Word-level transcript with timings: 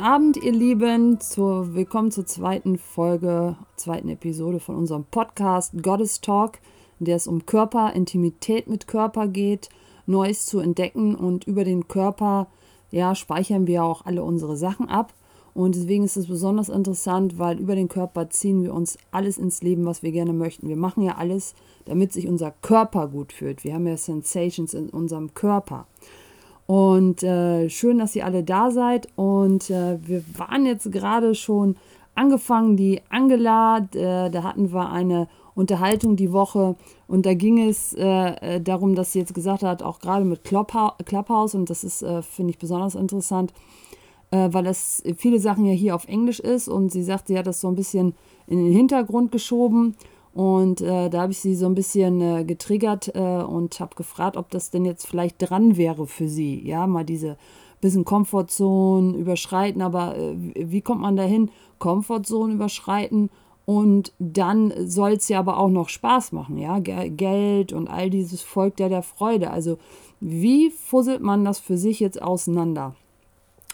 guten 0.00 0.12
Abend, 0.12 0.36
ihr 0.38 0.52
Lieben. 0.52 1.20
Zu, 1.20 1.74
willkommen 1.74 2.10
zur 2.10 2.24
zweiten 2.24 2.78
Folge, 2.78 3.56
zweiten 3.76 4.08
Episode 4.08 4.58
von 4.58 4.76
unserem 4.76 5.04
Podcast 5.04 5.74
Goddess 5.82 6.22
Talk, 6.22 6.58
in 7.00 7.04
der 7.04 7.16
es 7.16 7.26
um 7.26 7.44
Körper, 7.44 7.92
Intimität 7.92 8.66
mit 8.66 8.86
Körper 8.86 9.28
geht, 9.28 9.68
Neues 10.06 10.46
zu 10.46 10.58
entdecken 10.60 11.14
und 11.14 11.46
über 11.46 11.64
den 11.64 11.86
Körper, 11.86 12.46
ja, 12.90 13.14
speichern 13.14 13.66
wir 13.66 13.84
auch 13.84 14.06
alle 14.06 14.24
unsere 14.24 14.56
Sachen 14.56 14.88
ab. 14.88 15.12
Und 15.52 15.74
deswegen 15.74 16.04
ist 16.04 16.16
es 16.16 16.28
besonders 16.28 16.70
interessant, 16.70 17.38
weil 17.38 17.60
über 17.60 17.74
den 17.74 17.88
Körper 17.88 18.30
ziehen 18.30 18.62
wir 18.62 18.72
uns 18.72 18.96
alles 19.10 19.36
ins 19.36 19.60
Leben, 19.60 19.84
was 19.84 20.02
wir 20.02 20.12
gerne 20.12 20.32
möchten. 20.32 20.70
Wir 20.70 20.76
machen 20.76 21.02
ja 21.02 21.16
alles, 21.16 21.54
damit 21.84 22.14
sich 22.14 22.26
unser 22.26 22.52
Körper 22.62 23.06
gut 23.06 23.34
fühlt. 23.34 23.64
Wir 23.64 23.74
haben 23.74 23.86
ja 23.86 23.98
Sensations 23.98 24.72
in 24.72 24.88
unserem 24.88 25.34
Körper. 25.34 25.86
Und 26.70 27.24
äh, 27.24 27.68
schön, 27.68 27.98
dass 27.98 28.14
ihr 28.14 28.24
alle 28.24 28.44
da 28.44 28.70
seid. 28.70 29.08
Und 29.16 29.70
äh, 29.70 29.98
wir 30.06 30.22
waren 30.38 30.66
jetzt 30.66 30.92
gerade 30.92 31.34
schon 31.34 31.74
angefangen, 32.14 32.76
die 32.76 33.00
Angela, 33.08 33.78
äh, 33.92 34.30
da 34.30 34.44
hatten 34.44 34.72
wir 34.72 34.88
eine 34.88 35.26
Unterhaltung 35.56 36.14
die 36.14 36.30
Woche. 36.30 36.76
Und 37.08 37.26
da 37.26 37.34
ging 37.34 37.60
es 37.60 37.92
äh, 37.94 38.04
äh, 38.04 38.60
darum, 38.60 38.94
dass 38.94 39.10
sie 39.10 39.18
jetzt 39.18 39.34
gesagt 39.34 39.64
hat, 39.64 39.82
auch 39.82 39.98
gerade 39.98 40.24
mit 40.24 40.44
Clubhouse, 40.44 41.56
und 41.56 41.70
das 41.70 41.82
ist, 41.82 42.02
äh, 42.02 42.22
finde 42.22 42.50
ich, 42.50 42.58
besonders 42.58 42.94
interessant, 42.94 43.52
weil 44.30 44.62
das 44.62 45.02
viele 45.16 45.40
Sachen 45.40 45.64
ja 45.64 45.72
hier 45.72 45.96
auf 45.96 46.06
Englisch 46.06 46.38
ist. 46.38 46.68
Und 46.68 46.92
sie 46.92 47.02
sagt, 47.02 47.26
sie 47.26 47.36
hat 47.36 47.48
das 47.48 47.60
so 47.60 47.66
ein 47.66 47.74
bisschen 47.74 48.14
in 48.46 48.58
den 48.58 48.72
Hintergrund 48.72 49.32
geschoben 49.32 49.96
und 50.32 50.80
äh, 50.80 51.10
da 51.10 51.22
habe 51.22 51.32
ich 51.32 51.40
sie 51.40 51.54
so 51.56 51.66
ein 51.66 51.74
bisschen 51.74 52.20
äh, 52.20 52.44
getriggert 52.44 53.14
äh, 53.14 53.42
und 53.42 53.80
habe 53.80 53.96
gefragt, 53.96 54.36
ob 54.36 54.50
das 54.50 54.70
denn 54.70 54.84
jetzt 54.84 55.06
vielleicht 55.06 55.36
dran 55.38 55.76
wäre 55.76 56.06
für 56.06 56.28
sie. 56.28 56.64
Ja, 56.66 56.86
mal 56.86 57.04
diese 57.04 57.36
bisschen 57.80 58.04
Komfortzone 58.04 59.16
überschreiten. 59.16 59.82
Aber 59.82 60.16
äh, 60.16 60.34
wie 60.54 60.82
kommt 60.82 61.00
man 61.00 61.16
dahin? 61.16 61.50
Komfortzone 61.78 62.54
überschreiten 62.54 63.30
und 63.64 64.12
dann 64.18 64.72
soll 64.86 65.12
es 65.12 65.28
ja 65.28 65.38
aber 65.38 65.58
auch 65.58 65.68
noch 65.68 65.88
Spaß 65.88 66.32
machen. 66.32 66.58
Ja, 66.58 66.78
Geld 66.78 67.72
und 67.72 67.88
all 67.88 68.10
dieses 68.10 68.42
folgt 68.42 68.80
ja 68.80 68.88
der 68.88 69.02
Freude. 69.02 69.50
Also, 69.50 69.78
wie 70.20 70.70
fusselt 70.70 71.22
man 71.22 71.44
das 71.44 71.58
für 71.58 71.78
sich 71.78 72.00
jetzt 72.00 72.20
auseinander? 72.20 72.94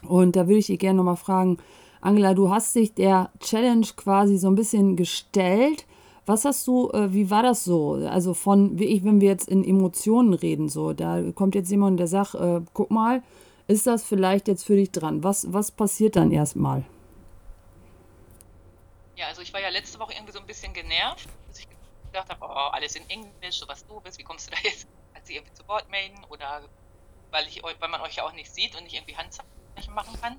Und 0.07 0.37
da 0.37 0.47
würde 0.47 0.59
ich 0.59 0.67
dich 0.67 0.79
gerne 0.79 0.99
nochmal 0.99 1.17
fragen, 1.17 1.59
Angela, 2.01 2.35
du 2.35 2.51
hast 2.51 2.75
dich 2.77 2.95
der 2.95 3.31
Challenge 3.41 3.87
quasi 3.97 4.37
so 4.37 4.47
ein 4.49 4.55
bisschen 4.55 4.97
gestellt 4.97 5.87
was 6.27 6.45
hast 6.45 6.67
du, 6.67 6.91
äh, 6.91 7.13
wie 7.13 7.31
war 7.31 7.43
das 7.43 7.65
so? 7.65 7.93
Also 7.93 8.35
von, 8.35 8.79
wie 8.79 8.87
ich, 8.87 9.05
wenn 9.05 9.21
wir 9.21 9.29
jetzt 9.29 9.49
in 9.49 9.65
Emotionen 9.65 10.35
reden, 10.35 10.69
so, 10.69 10.93
da 10.93 11.23
kommt 11.33 11.55
jetzt 11.55 11.71
jemand, 11.71 12.01
der 12.01 12.09
sagt, 12.09 12.35
äh, 12.35 12.61
guck 12.75 12.91
mal, 12.91 13.23
ist 13.69 13.87
das 13.87 14.05
vielleicht 14.05 14.49
jetzt 14.49 14.65
für 14.65 14.77
dich 14.77 14.91
dran? 14.91 15.23
Was, 15.23 15.53
was 15.53 15.71
passiert 15.71 16.17
dann 16.17 16.33
erstmal? 16.33 16.85
Ja, 19.17 19.29
also 19.29 19.41
ich 19.41 19.53
war 19.53 19.61
ja 19.61 19.69
letzte 19.69 19.99
Woche 19.99 20.15
irgendwie 20.15 20.33
so 20.33 20.41
ein 20.41 20.47
bisschen 20.47 20.73
genervt, 20.73 21.29
dass 21.49 21.61
ich 21.61 21.69
gedacht 22.13 22.29
habe, 22.29 22.45
oh, 22.45 22.71
alles 22.73 22.97
in 22.97 23.09
Englisch, 23.09 23.59
so 23.59 23.69
was 23.69 23.87
du 23.87 24.01
bist, 24.01 24.19
wie 24.19 24.25
kommst 24.25 24.49
du 24.49 24.51
da 24.51 24.59
jetzt? 24.63 24.87
Hat 25.15 25.27
sie 25.27 25.37
irgendwie 25.37 25.55
zu 25.55 25.67
Wort 25.69 25.89
melden 25.91 26.19
oder 26.29 26.63
weil, 27.31 27.47
ich, 27.47 27.63
weil 27.63 27.89
man 27.89 28.01
euch 28.01 28.17
ja 28.17 28.25
auch 28.25 28.33
nicht 28.33 28.53
sieht 28.53 28.77
und 28.77 28.85
nicht 28.85 28.95
irgendwie 28.95 29.17
Handzeichen 29.17 29.95
machen 29.95 30.21
kann. 30.21 30.37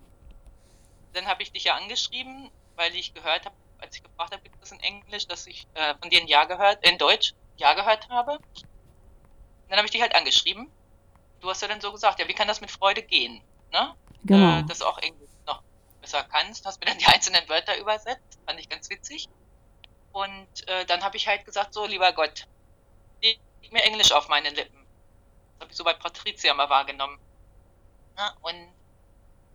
Dann 1.13 1.25
habe 1.27 1.43
ich 1.43 1.51
dich 1.51 1.63
ja 1.63 1.75
angeschrieben, 1.75 2.49
weil 2.75 2.95
ich 2.95 3.13
gehört 3.13 3.45
habe, 3.45 3.55
als 3.79 3.95
ich 3.95 4.03
gefragt 4.03 4.33
habe, 4.33 4.43
gibt 4.43 4.61
es 4.61 4.71
in 4.71 4.79
Englisch, 4.79 5.27
dass 5.27 5.47
ich 5.47 5.67
äh, 5.73 5.95
von 5.99 6.09
dir 6.09 6.21
ein 6.21 6.27
Ja 6.27 6.45
gehört, 6.45 6.85
in 6.85 6.97
Deutsch 6.97 7.33
Ja 7.57 7.73
gehört 7.73 8.09
habe. 8.09 8.33
Und 8.33 9.69
dann 9.69 9.77
habe 9.77 9.85
ich 9.85 9.91
dich 9.91 10.01
halt 10.01 10.15
angeschrieben. 10.15 10.71
Du 11.39 11.49
hast 11.49 11.61
ja 11.61 11.67
dann 11.67 11.81
so 11.81 11.91
gesagt, 11.91 12.19
ja, 12.19 12.27
wie 12.27 12.33
kann 12.33 12.47
das 12.47 12.61
mit 12.61 12.71
Freude 12.71 13.03
gehen? 13.03 13.41
Ne? 13.71 13.95
Genau. 14.23 14.59
Äh, 14.59 14.63
dass 14.63 14.79
du 14.79 14.85
auch 14.85 14.97
Englisch 14.99 15.29
noch 15.45 15.61
besser 16.01 16.23
kannst. 16.23 16.65
Hast 16.65 16.79
mir 16.79 16.87
dann 16.87 16.97
die 16.97 17.05
einzelnen 17.05 17.47
Wörter 17.49 17.77
übersetzt. 17.77 18.39
Fand 18.45 18.59
ich 18.59 18.69
ganz 18.69 18.89
witzig. 18.89 19.29
Und 20.11 20.67
äh, 20.67 20.85
dann 20.85 21.03
habe 21.03 21.17
ich 21.17 21.27
halt 21.27 21.45
gesagt, 21.45 21.73
so, 21.73 21.85
lieber 21.85 22.11
Gott, 22.13 22.47
leg 23.21 23.39
mir 23.71 23.83
Englisch 23.83 24.11
auf 24.11 24.29
meine 24.29 24.49
Lippen. 24.49 24.85
Das 25.53 25.61
habe 25.61 25.71
ich 25.71 25.77
so 25.77 25.83
bei 25.83 25.93
Patricia 25.93 26.53
mal 26.53 26.69
wahrgenommen. 26.69 27.19
Ja, 28.17 28.33
und 28.41 28.73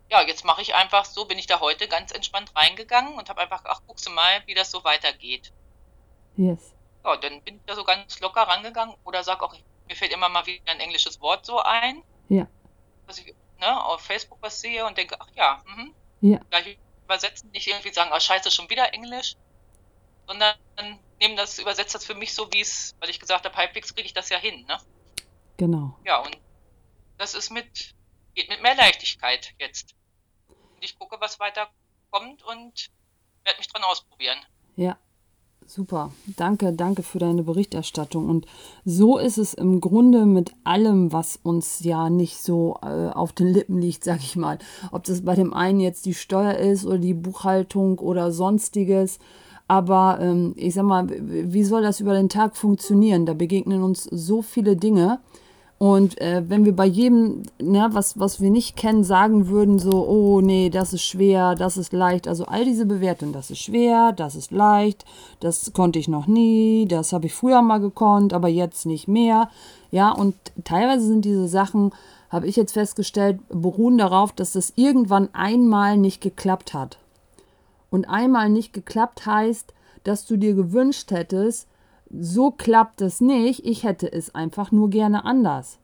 ja, 0.09 0.21
jetzt 0.21 0.45
mache 0.45 0.61
ich 0.61 0.75
einfach 0.75 1.05
so, 1.05 1.25
bin 1.25 1.37
ich 1.37 1.47
da 1.47 1.59
heute 1.59 1.87
ganz 1.87 2.11
entspannt 2.11 2.51
reingegangen 2.55 3.15
und 3.15 3.29
habe 3.29 3.41
einfach, 3.41 3.63
ach, 3.65 3.81
guckst 3.87 4.05
du 4.05 4.11
mal, 4.11 4.43
wie 4.45 4.53
das 4.53 4.71
so 4.71 4.83
weitergeht. 4.83 5.51
Yes. 6.35 6.73
Ja, 7.03 7.17
dann 7.17 7.41
bin 7.41 7.55
ich 7.55 7.61
da 7.65 7.75
so 7.75 7.83
ganz 7.83 8.19
locker 8.19 8.41
rangegangen 8.41 8.95
oder 9.03 9.23
sag 9.23 9.41
auch, 9.41 9.55
mir 9.87 9.95
fällt 9.95 10.13
immer 10.13 10.29
mal 10.29 10.45
wieder 10.45 10.71
ein 10.71 10.79
englisches 10.79 11.19
Wort 11.21 11.45
so 11.45 11.59
ein. 11.59 12.03
Ja. 12.29 12.47
Dass 13.07 13.17
ich 13.19 13.33
ne, 13.59 13.85
auf 13.85 14.01
Facebook 14.01 14.37
was 14.41 14.61
sehe 14.61 14.85
und 14.85 14.97
denke, 14.97 15.15
ach 15.19 15.29
ja, 15.35 15.61
mhm. 15.65 15.93
Ja. 16.21 16.39
Gleich 16.49 16.77
übersetzen, 17.03 17.51
nicht 17.51 17.67
irgendwie 17.67 17.93
sagen, 17.93 18.11
oh 18.13 18.19
scheiße, 18.19 18.49
schon 18.49 18.69
wieder 18.69 18.93
Englisch, 18.93 19.35
sondern 20.25 20.55
nehmen 21.19 21.35
das, 21.35 21.59
übersetzt 21.59 21.93
das 21.93 22.05
für 22.05 22.15
mich 22.15 22.33
so, 22.33 22.51
wie 22.53 22.61
es, 22.61 22.95
weil 22.99 23.09
ich 23.09 23.19
gesagt 23.19 23.45
habe, 23.45 23.55
halbwegs 23.55 23.93
kriege 23.93 24.05
ich 24.05 24.13
das 24.13 24.29
ja 24.29 24.37
hin, 24.37 24.65
ne? 24.67 24.77
Genau. 25.57 25.97
Ja, 26.05 26.19
und 26.19 26.37
das 27.17 27.35
ist 27.35 27.49
mit, 27.49 27.93
geht 28.33 28.49
mit 28.49 28.61
mehr 28.61 28.75
Leichtigkeit 28.75 29.53
jetzt 29.59 29.95
ich 30.83 30.99
gucke, 30.99 31.17
was 31.19 31.39
weiter 31.39 31.67
kommt 32.11 32.43
und 32.43 32.89
werde 33.43 33.57
mich 33.57 33.67
dran 33.67 33.83
ausprobieren. 33.83 34.37
Ja, 34.75 34.97
super. 35.65 36.11
Danke, 36.37 36.73
danke 36.73 37.03
für 37.03 37.19
deine 37.19 37.43
Berichterstattung. 37.43 38.29
Und 38.29 38.45
so 38.85 39.17
ist 39.17 39.37
es 39.37 39.53
im 39.53 39.81
Grunde 39.81 40.25
mit 40.25 40.51
allem, 40.63 41.11
was 41.11 41.37
uns 41.37 41.83
ja 41.83 42.09
nicht 42.09 42.37
so 42.37 42.77
äh, 42.81 43.09
auf 43.09 43.33
den 43.33 43.47
Lippen 43.47 43.79
liegt, 43.79 44.03
sag 44.03 44.19
ich 44.19 44.35
mal. 44.35 44.59
Ob 44.91 45.03
das 45.03 45.23
bei 45.23 45.35
dem 45.35 45.53
einen 45.53 45.79
jetzt 45.79 46.05
die 46.05 46.13
Steuer 46.13 46.55
ist 46.55 46.85
oder 46.85 46.97
die 46.97 47.13
Buchhaltung 47.13 47.99
oder 47.99 48.31
sonstiges. 48.31 49.19
Aber 49.67 50.19
ähm, 50.21 50.53
ich 50.57 50.73
sag 50.73 50.83
mal, 50.83 51.07
wie 51.09 51.63
soll 51.63 51.81
das 51.81 51.99
über 51.99 52.13
den 52.13 52.29
Tag 52.29 52.57
funktionieren? 52.57 53.25
Da 53.25 53.33
begegnen 53.33 53.83
uns 53.83 54.03
so 54.03 54.41
viele 54.41 54.75
Dinge. 54.75 55.21
Und 55.83 56.21
äh, 56.21 56.43
wenn 56.47 56.63
wir 56.63 56.73
bei 56.73 56.85
jedem, 56.85 57.43
ne, 57.61 57.89
was, 57.91 58.17
was 58.17 58.39
wir 58.39 58.51
nicht 58.51 58.77
kennen, 58.77 59.03
sagen 59.03 59.49
würden, 59.49 59.79
so, 59.79 60.07
oh 60.07 60.39
nee, 60.39 60.69
das 60.69 60.93
ist 60.93 61.03
schwer, 61.03 61.55
das 61.55 61.75
ist 61.75 61.91
leicht, 61.91 62.25
also 62.25 62.45
all 62.45 62.63
diese 62.63 62.85
Bewertungen, 62.85 63.33
das 63.33 63.51
ist 63.51 63.59
schwer, 63.59 64.13
das 64.13 64.37
ist 64.37 64.51
leicht, 64.51 65.03
das 65.41 65.73
konnte 65.73 65.99
ich 65.99 66.07
noch 66.07 66.25
nie, 66.25 66.85
das 66.87 67.11
habe 67.11 67.25
ich 67.25 67.33
früher 67.33 67.61
mal 67.61 67.79
gekonnt, 67.81 68.31
aber 68.31 68.47
jetzt 68.47 68.85
nicht 68.85 69.09
mehr. 69.09 69.49
Ja, 69.91 70.13
und 70.13 70.35
teilweise 70.63 71.05
sind 71.05 71.25
diese 71.25 71.49
Sachen, 71.49 71.91
habe 72.29 72.47
ich 72.47 72.55
jetzt 72.55 72.71
festgestellt, 72.71 73.41
beruhen 73.49 73.97
darauf, 73.97 74.31
dass 74.31 74.53
das 74.53 74.71
irgendwann 74.77 75.27
einmal 75.33 75.97
nicht 75.97 76.21
geklappt 76.21 76.73
hat. 76.73 76.97
Und 77.89 78.05
einmal 78.05 78.49
nicht 78.49 78.71
geklappt 78.71 79.25
heißt, 79.25 79.73
dass 80.05 80.25
du 80.27 80.37
dir 80.37 80.53
gewünscht 80.53 81.11
hättest, 81.11 81.67
so 82.19 82.51
klappt 82.51 83.01
es 83.01 83.21
nicht, 83.21 83.65
ich 83.65 83.83
hätte 83.83 84.11
es 84.11 84.33
einfach 84.33 84.71
nur 84.71 84.89
gerne 84.89 85.25
anders. 85.25 85.79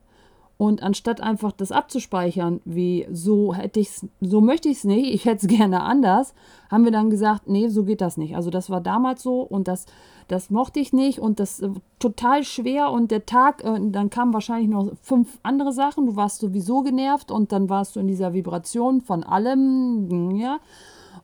Und 0.57 0.83
anstatt 0.83 1.21
einfach 1.21 1.53
das 1.53 1.71
abzuspeichern, 1.71 2.59
wie 2.65 3.07
so 3.13 3.53
hätte 3.53 3.79
ich 3.79 3.91
so 4.19 4.41
möchte 4.41 4.67
ich 4.67 4.79
es 4.79 4.83
nicht, 4.83 5.13
ich 5.13 5.23
hätte 5.23 5.47
es 5.47 5.47
gerne 5.57 5.83
anders, 5.83 6.33
haben 6.69 6.83
wir 6.83 6.91
dann 6.91 7.09
gesagt, 7.09 7.47
nee, 7.47 7.69
so 7.69 7.85
geht 7.85 8.01
das 8.01 8.17
nicht. 8.17 8.35
Also 8.35 8.49
das 8.49 8.69
war 8.69 8.81
damals 8.81 9.23
so 9.23 9.39
und 9.39 9.69
das, 9.69 9.85
das 10.27 10.49
mochte 10.49 10.81
ich 10.81 10.91
nicht 10.91 11.19
und 11.19 11.39
das 11.39 11.61
äh, 11.61 11.69
total 11.97 12.43
schwer 12.43 12.91
und 12.91 13.09
der 13.09 13.25
Tag, 13.25 13.63
äh, 13.63 13.79
dann 13.89 14.09
kamen 14.09 14.33
wahrscheinlich 14.33 14.69
noch 14.69 14.91
fünf 15.01 15.39
andere 15.43 15.71
Sachen, 15.71 16.05
du 16.07 16.17
warst 16.17 16.39
sowieso 16.41 16.81
genervt 16.81 17.31
und 17.31 17.53
dann 17.53 17.69
warst 17.69 17.95
du 17.95 18.01
in 18.01 18.07
dieser 18.07 18.33
Vibration 18.33 18.99
von 18.99 19.23
allem, 19.23 20.35
ja. 20.35 20.59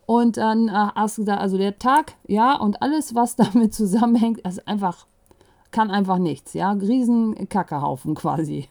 Und 0.05 0.37
dann 0.37 0.67
äh, 0.67 0.71
hast 0.71 1.17
du 1.17 1.23
gesagt, 1.23 1.41
also 1.41 1.57
der 1.57 1.79
Tag, 1.79 2.13
ja, 2.27 2.55
und 2.55 2.81
alles, 2.81 3.15
was 3.15 3.35
damit 3.35 3.73
zusammenhängt, 3.73 4.39
ist 4.41 4.67
einfach, 4.67 5.07
kann 5.71 5.91
einfach 5.91 6.17
nichts, 6.17 6.53
ja. 6.53 6.71
Riesen 6.71 7.49
Kackehaufen 7.49 8.15
quasi. 8.15 8.69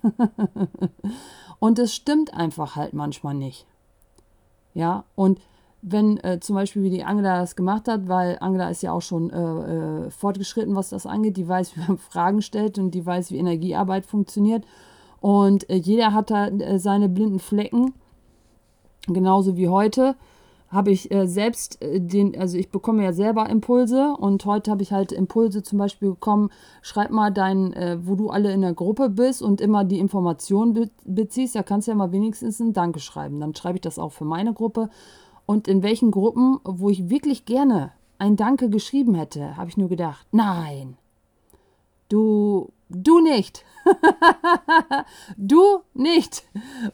und 1.58 1.78
es 1.78 1.94
stimmt 1.94 2.34
einfach 2.34 2.76
halt 2.76 2.94
manchmal 2.94 3.34
nicht. 3.34 3.66
Ja, 4.74 5.04
und 5.14 5.40
wenn 5.86 6.16
äh, 6.18 6.40
zum 6.40 6.56
Beispiel 6.56 6.82
wie 6.82 6.90
die 6.90 7.04
Angela 7.04 7.40
das 7.40 7.56
gemacht 7.56 7.88
hat, 7.88 8.08
weil 8.08 8.38
Angela 8.40 8.70
ist 8.70 8.82
ja 8.82 8.92
auch 8.92 9.02
schon 9.02 9.30
äh, 9.30 10.06
äh, 10.06 10.10
fortgeschritten, 10.10 10.74
was 10.74 10.88
das 10.88 11.04
angeht, 11.04 11.36
die 11.36 11.46
weiß, 11.46 11.76
wie 11.76 11.80
man 11.80 11.98
Fragen 11.98 12.42
stellt 12.42 12.78
und 12.78 12.92
die 12.92 13.04
weiß, 13.04 13.30
wie 13.30 13.38
Energiearbeit 13.38 14.06
funktioniert. 14.06 14.64
Und 15.20 15.68
äh, 15.68 15.76
jeder 15.76 16.12
hat 16.12 16.30
da 16.30 16.48
äh, 16.48 16.78
seine 16.78 17.08
blinden 17.08 17.38
Flecken, 17.38 17.92
genauso 19.06 19.56
wie 19.56 19.68
heute 19.68 20.16
habe 20.74 20.90
ich 20.90 21.10
äh, 21.10 21.26
selbst 21.26 21.80
äh, 21.82 22.00
den, 22.00 22.38
also 22.38 22.58
ich 22.58 22.70
bekomme 22.70 23.04
ja 23.04 23.12
selber 23.12 23.48
Impulse 23.48 24.14
und 24.18 24.44
heute 24.44 24.70
habe 24.70 24.82
ich 24.82 24.92
halt 24.92 25.12
Impulse 25.12 25.62
zum 25.62 25.78
Beispiel 25.78 26.10
bekommen, 26.10 26.50
schreib 26.82 27.10
mal 27.10 27.30
dein, 27.30 27.72
äh, 27.72 27.98
wo 28.02 28.16
du 28.16 28.28
alle 28.30 28.52
in 28.52 28.60
der 28.60 28.74
Gruppe 28.74 29.08
bist 29.08 29.40
und 29.40 29.60
immer 29.60 29.84
die 29.84 30.00
Informationen 30.00 30.74
be 30.74 30.90
beziehst, 31.06 31.54
da 31.54 31.62
kannst 31.62 31.86
du 31.86 31.92
ja 31.92 31.96
mal 31.96 32.12
wenigstens 32.12 32.60
ein 32.60 32.72
Danke 32.72 32.98
schreiben. 32.98 33.40
Dann 33.40 33.54
schreibe 33.54 33.76
ich 33.76 33.82
das 33.82 33.98
auch 33.98 34.12
für 34.12 34.24
meine 34.24 34.52
Gruppe. 34.52 34.90
Und 35.46 35.68
in 35.68 35.82
welchen 35.82 36.10
Gruppen, 36.10 36.58
wo 36.64 36.90
ich 36.90 37.10
wirklich 37.10 37.44
gerne 37.44 37.92
ein 38.18 38.36
Danke 38.36 38.70
geschrieben 38.70 39.14
hätte, 39.14 39.56
habe 39.56 39.68
ich 39.68 39.76
nur 39.76 39.88
gedacht, 39.88 40.26
nein. 40.32 40.96
Du, 42.08 42.72
du 42.88 43.20
nicht. 43.20 43.64
du 45.36 45.80
nicht. 45.94 46.44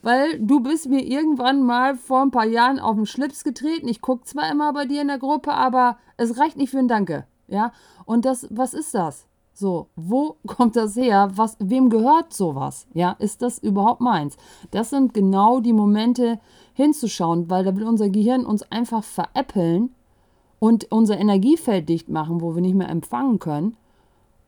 Weil 0.03 0.39
du 0.39 0.61
bist 0.61 0.89
mir 0.89 1.05
irgendwann 1.05 1.63
mal 1.63 1.97
vor 1.97 2.23
ein 2.23 2.31
paar 2.31 2.47
Jahren 2.47 2.79
auf 2.79 2.97
den 2.97 3.07
Schlips 3.07 3.45
getreten. 3.45 3.89
Ich 3.89 4.01
gucke 4.01 4.25
zwar 4.25 4.51
immer 4.51 4.73
bei 4.73 4.87
dir 4.87 5.03
in 5.03 5.09
der 5.09 5.19
Gruppe, 5.19 5.53
aber 5.53 5.99
es 6.17 6.39
reicht 6.39 6.57
nicht 6.57 6.71
für 6.71 6.79
ein 6.79 6.89
Danke. 6.89 7.27
Ja, 7.49 7.73
und 8.05 8.25
das, 8.25 8.47
was 8.51 8.75
ist 8.75 8.95
das? 8.95 9.27
So, 9.53 9.89
wo 9.97 10.37
kommt 10.47 10.77
das 10.77 10.97
her? 10.97 11.31
Was, 11.35 11.57
wem 11.59 11.91
gehört 11.91 12.33
sowas? 12.33 12.87
Ja, 12.95 13.13
ist 13.19 13.43
das 13.43 13.59
überhaupt 13.59 14.01
meins? 14.01 14.37
Das 14.71 14.91
sind 14.91 15.13
genau 15.13 15.61
die 15.61 15.73
Momente 15.73 16.41
hinzuschauen, 16.75 17.51
weil 17.51 17.65
da 17.65 17.77
will 17.77 17.85
unser 17.85 18.09
Gehirn 18.09 18.47
uns 18.47 18.63
einfach 18.71 19.05
veräppeln 19.05 19.95
und 20.61 20.91
unser 20.91 21.19
Energiefeld 21.19 21.89
dicht 21.89 22.09
machen, 22.09 22.41
wo 22.41 22.55
wir 22.55 22.63
nicht 22.63 22.75
mehr 22.75 22.89
empfangen 22.89 23.39
können. 23.39 23.77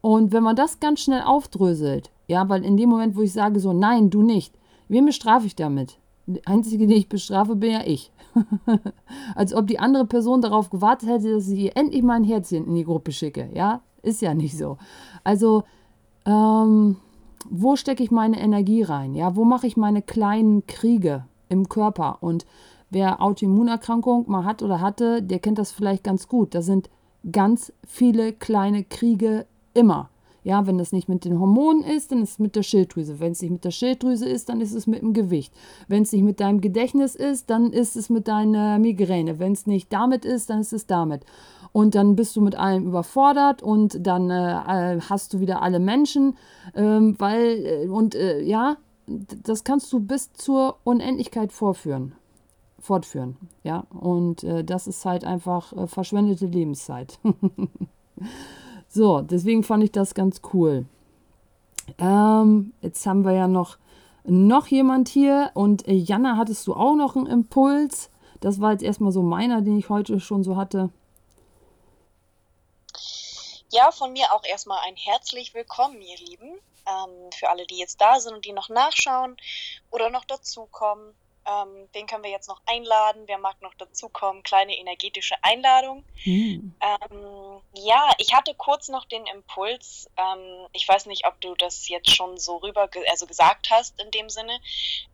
Und 0.02 0.32
wenn 0.32 0.42
man 0.42 0.56
das 0.56 0.80
ganz 0.80 1.00
schnell 1.00 1.22
aufdröselt, 1.22 2.10
ja, 2.26 2.48
weil 2.48 2.64
in 2.64 2.76
dem 2.76 2.90
Moment, 2.90 3.16
wo 3.16 3.22
ich 3.22 3.32
sage 3.32 3.60
so, 3.60 3.72
nein, 3.72 4.10
du 4.10 4.22
nicht, 4.22 4.54
wen 4.88 5.06
bestrafe 5.06 5.46
ich 5.46 5.56
damit? 5.56 5.98
Die 6.26 6.46
einzige, 6.46 6.86
die 6.86 6.94
ich 6.94 7.08
bestrafe, 7.08 7.56
bin 7.56 7.70
ja 7.72 7.82
ich. 7.86 8.12
Als 9.34 9.54
ob 9.54 9.66
die 9.66 9.78
andere 9.78 10.04
Person 10.04 10.42
darauf 10.42 10.70
gewartet 10.70 11.08
hätte, 11.08 11.32
dass 11.32 11.48
ich 11.48 11.58
ihr 11.58 11.76
endlich 11.76 12.02
mal 12.02 12.14
ein 12.14 12.24
Herzchen 12.24 12.66
in 12.66 12.74
die 12.74 12.84
Gruppe 12.84 13.12
schicke. 13.12 13.48
Ja, 13.54 13.80
ist 14.02 14.22
ja 14.22 14.34
nicht 14.34 14.58
so. 14.58 14.76
Also, 15.24 15.64
ähm, 16.26 16.96
wo 17.48 17.76
stecke 17.76 18.02
ich 18.02 18.10
meine 18.10 18.40
Energie 18.40 18.82
rein? 18.82 19.14
Ja, 19.14 19.36
wo 19.36 19.44
mache 19.44 19.66
ich 19.66 19.76
meine 19.76 20.02
kleinen 20.02 20.66
Kriege 20.66 21.26
im 21.48 21.68
Körper? 21.68 22.18
Und 22.20 22.46
wer 22.90 23.22
Autoimmunerkrankung 23.22 24.24
mal 24.28 24.44
hat 24.44 24.62
oder 24.62 24.80
hatte, 24.80 25.22
der 25.22 25.38
kennt 25.38 25.58
das 25.58 25.72
vielleicht 25.72 26.04
ganz 26.04 26.28
gut. 26.28 26.54
Da 26.54 26.62
sind 26.62 26.90
ganz 27.30 27.72
viele 27.86 28.32
kleine 28.32 28.84
Kriege 28.84 29.46
immer. 29.74 30.08
Ja, 30.44 30.66
wenn 30.66 30.76
das 30.76 30.90
nicht 30.90 31.08
mit 31.08 31.24
den 31.24 31.38
Hormonen 31.38 31.84
ist, 31.84 32.10
dann 32.10 32.22
ist 32.22 32.30
es 32.30 32.38
mit 32.40 32.56
der 32.56 32.64
Schilddrüse. 32.64 33.20
Wenn 33.20 33.30
es 33.30 33.42
nicht 33.42 33.52
mit 33.52 33.64
der 33.64 33.70
Schilddrüse 33.70 34.28
ist, 34.28 34.48
dann 34.48 34.60
ist 34.60 34.74
es 34.74 34.88
mit 34.88 35.00
dem 35.00 35.12
Gewicht. 35.12 35.54
Wenn 35.86 36.02
es 36.02 36.12
nicht 36.12 36.24
mit 36.24 36.40
deinem 36.40 36.60
Gedächtnis 36.60 37.14
ist, 37.14 37.48
dann 37.48 37.72
ist 37.72 37.94
es 37.94 38.10
mit 38.10 38.26
deiner 38.26 38.80
Migräne. 38.80 39.38
Wenn 39.38 39.52
es 39.52 39.66
nicht 39.66 39.92
damit 39.92 40.24
ist, 40.24 40.50
dann 40.50 40.60
ist 40.60 40.72
es 40.72 40.86
damit. 40.86 41.24
Und 41.70 41.94
dann 41.94 42.16
bist 42.16 42.34
du 42.34 42.40
mit 42.40 42.56
allem 42.56 42.88
überfordert 42.88 43.62
und 43.62 44.04
dann 44.04 44.30
äh, 44.30 45.00
hast 45.08 45.32
du 45.32 45.40
wieder 45.40 45.62
alle 45.62 45.78
Menschen, 45.78 46.36
ähm, 46.74 47.14
weil, 47.18 47.64
äh, 47.64 47.88
und 47.88 48.14
äh, 48.14 48.42
ja, 48.42 48.76
das 49.06 49.64
kannst 49.64 49.92
du 49.92 50.00
bis 50.00 50.32
zur 50.32 50.76
Unendlichkeit 50.84 51.52
vorführen, 51.52 52.14
fortführen. 52.78 53.36
Ja, 53.62 53.86
und 53.90 54.44
äh, 54.44 54.64
das 54.64 54.86
ist 54.86 55.04
halt 55.04 55.24
einfach 55.24 55.72
äh, 55.72 55.86
verschwendete 55.86 56.46
Lebenszeit. 56.46 57.18
So, 58.94 59.22
deswegen 59.22 59.64
fand 59.64 59.82
ich 59.84 59.90
das 59.90 60.14
ganz 60.14 60.42
cool. 60.52 60.84
Ähm, 61.98 62.74
jetzt 62.82 63.06
haben 63.06 63.24
wir 63.24 63.32
ja 63.32 63.48
noch, 63.48 63.78
noch 64.24 64.66
jemand 64.66 65.08
hier 65.08 65.50
und 65.54 65.88
äh, 65.88 65.94
Jana, 65.94 66.36
hattest 66.36 66.66
du 66.66 66.74
auch 66.74 66.94
noch 66.94 67.16
einen 67.16 67.26
Impuls? 67.26 68.10
Das 68.42 68.60
war 68.60 68.72
jetzt 68.72 68.82
erstmal 68.82 69.10
so 69.10 69.22
meiner, 69.22 69.62
den 69.62 69.78
ich 69.78 69.88
heute 69.88 70.20
schon 70.20 70.44
so 70.44 70.56
hatte. 70.56 70.90
Ja, 73.70 73.90
von 73.92 74.12
mir 74.12 74.30
auch 74.34 74.44
erstmal 74.44 74.80
ein 74.86 74.96
herzlich 74.96 75.54
willkommen, 75.54 76.02
ihr 76.02 76.18
Lieben. 76.18 76.50
Ähm, 76.86 77.30
für 77.34 77.48
alle, 77.48 77.66
die 77.66 77.78
jetzt 77.78 77.98
da 77.98 78.20
sind 78.20 78.34
und 78.34 78.44
die 78.44 78.52
noch 78.52 78.68
nachschauen 78.68 79.38
oder 79.90 80.10
noch 80.10 80.26
dazukommen. 80.26 81.14
Ähm, 81.44 81.88
den 81.94 82.06
können 82.06 82.22
wir 82.22 82.30
jetzt 82.30 82.48
noch 82.48 82.60
einladen. 82.66 83.24
Wer 83.26 83.38
mag 83.38 83.60
noch 83.62 83.74
dazukommen? 83.74 84.42
Kleine 84.42 84.76
energetische 84.76 85.34
Einladung. 85.42 86.04
Mhm. 86.24 86.74
Ähm, 86.80 87.60
ja, 87.74 88.10
ich 88.18 88.34
hatte 88.34 88.54
kurz 88.54 88.88
noch 88.88 89.04
den 89.06 89.26
Impuls. 89.26 90.08
Ähm, 90.16 90.66
ich 90.72 90.86
weiß 90.86 91.06
nicht, 91.06 91.26
ob 91.26 91.40
du 91.40 91.54
das 91.54 91.88
jetzt 91.88 92.10
schon 92.10 92.38
so 92.38 92.56
rüber, 92.58 92.88
also 93.10 93.26
gesagt 93.26 93.70
hast 93.70 94.00
in 94.00 94.10
dem 94.10 94.28
Sinne. 94.28 94.60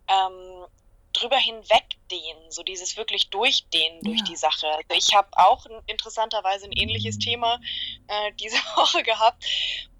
Ähm, 0.09 0.67
drüber 1.13 1.39
hinwegdehnen, 1.39 2.51
so 2.51 2.63
dieses 2.63 2.97
wirklich 2.97 3.31
Durchdehnen 3.31 4.01
durch 4.03 4.23
die 4.25 4.37
Sache. 4.37 4.67
Also 4.67 4.91
ich 4.91 5.15
habe 5.15 5.29
auch 5.33 5.67
interessanterweise 5.87 6.67
ein 6.67 6.73
ähnliches 6.73 7.19
Thema 7.19 7.61
äh, 8.07 8.33
diese 8.35 8.57
Woche 8.77 9.03
gehabt 9.03 9.45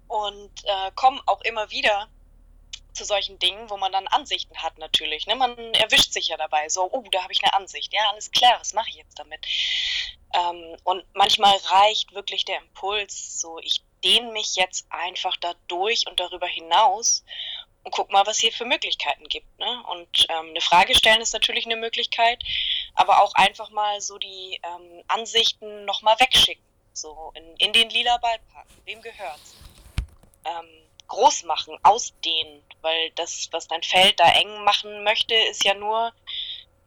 und 0.07 0.51
äh, 0.63 0.91
komme 0.95 1.21
auch 1.25 1.41
immer 1.41 1.69
wieder 1.71 2.07
zu 2.93 3.05
solchen 3.05 3.39
Dingen, 3.39 3.69
wo 3.69 3.77
man 3.77 3.91
dann 3.91 4.07
Ansichten 4.07 4.57
hat 4.57 4.77
natürlich. 4.77 5.27
Ne? 5.27 5.35
Man 5.35 5.57
erwischt 5.73 6.13
sich 6.13 6.29
ja 6.29 6.37
dabei, 6.37 6.69
so, 6.69 6.89
oh, 6.91 7.03
da 7.11 7.23
habe 7.23 7.33
ich 7.33 7.43
eine 7.43 7.53
Ansicht. 7.53 7.93
Ja, 7.93 8.09
alles 8.11 8.31
klar, 8.31 8.57
was 8.59 8.73
mache 8.73 8.89
ich 8.89 8.95
jetzt 8.95 9.17
damit? 9.17 9.45
Ähm, 10.33 10.77
und 10.83 11.03
manchmal 11.13 11.55
reicht 11.55 12.13
wirklich 12.13 12.45
der 12.45 12.57
Impuls, 12.57 13.39
so, 13.39 13.59
ich 13.59 13.81
dehne 14.03 14.31
mich 14.31 14.55
jetzt 14.55 14.85
einfach 14.89 15.35
da 15.37 15.53
durch 15.67 16.07
und 16.07 16.19
darüber 16.19 16.47
hinaus 16.47 17.23
und 17.83 17.91
guck 17.91 18.11
mal, 18.11 18.25
was 18.25 18.39
hier 18.39 18.51
für 18.51 18.65
Möglichkeiten 18.65 19.23
gibt. 19.25 19.59
Ne? 19.59 19.83
Und 19.91 20.27
ähm, 20.29 20.49
eine 20.49 20.61
Frage 20.61 20.95
stellen 20.95 21.21
ist 21.21 21.33
natürlich 21.33 21.65
eine 21.65 21.75
Möglichkeit, 21.75 22.43
aber 22.93 23.23
auch 23.23 23.33
einfach 23.35 23.69
mal 23.71 24.01
so 24.01 24.17
die 24.17 24.59
ähm, 24.63 25.03
Ansichten 25.07 25.85
nochmal 25.85 26.19
wegschicken, 26.19 26.63
so 26.93 27.31
in, 27.35 27.55
in 27.57 27.73
den 27.73 27.89
lila 27.89 28.17
Ball 28.17 28.39
packen. 28.53 28.81
Wem 28.85 29.01
gehört's? 29.01 29.55
Ähm, 30.45 30.67
groß 31.09 31.43
machen, 31.43 31.77
ausdehnen, 31.83 32.63
weil 32.81 33.11
das, 33.11 33.49
was 33.51 33.67
dein 33.67 33.83
Feld 33.83 34.19
da 34.19 34.31
eng 34.31 34.63
machen 34.63 35.03
möchte, 35.03 35.35
ist 35.35 35.63
ja 35.65 35.73
nur 35.73 36.13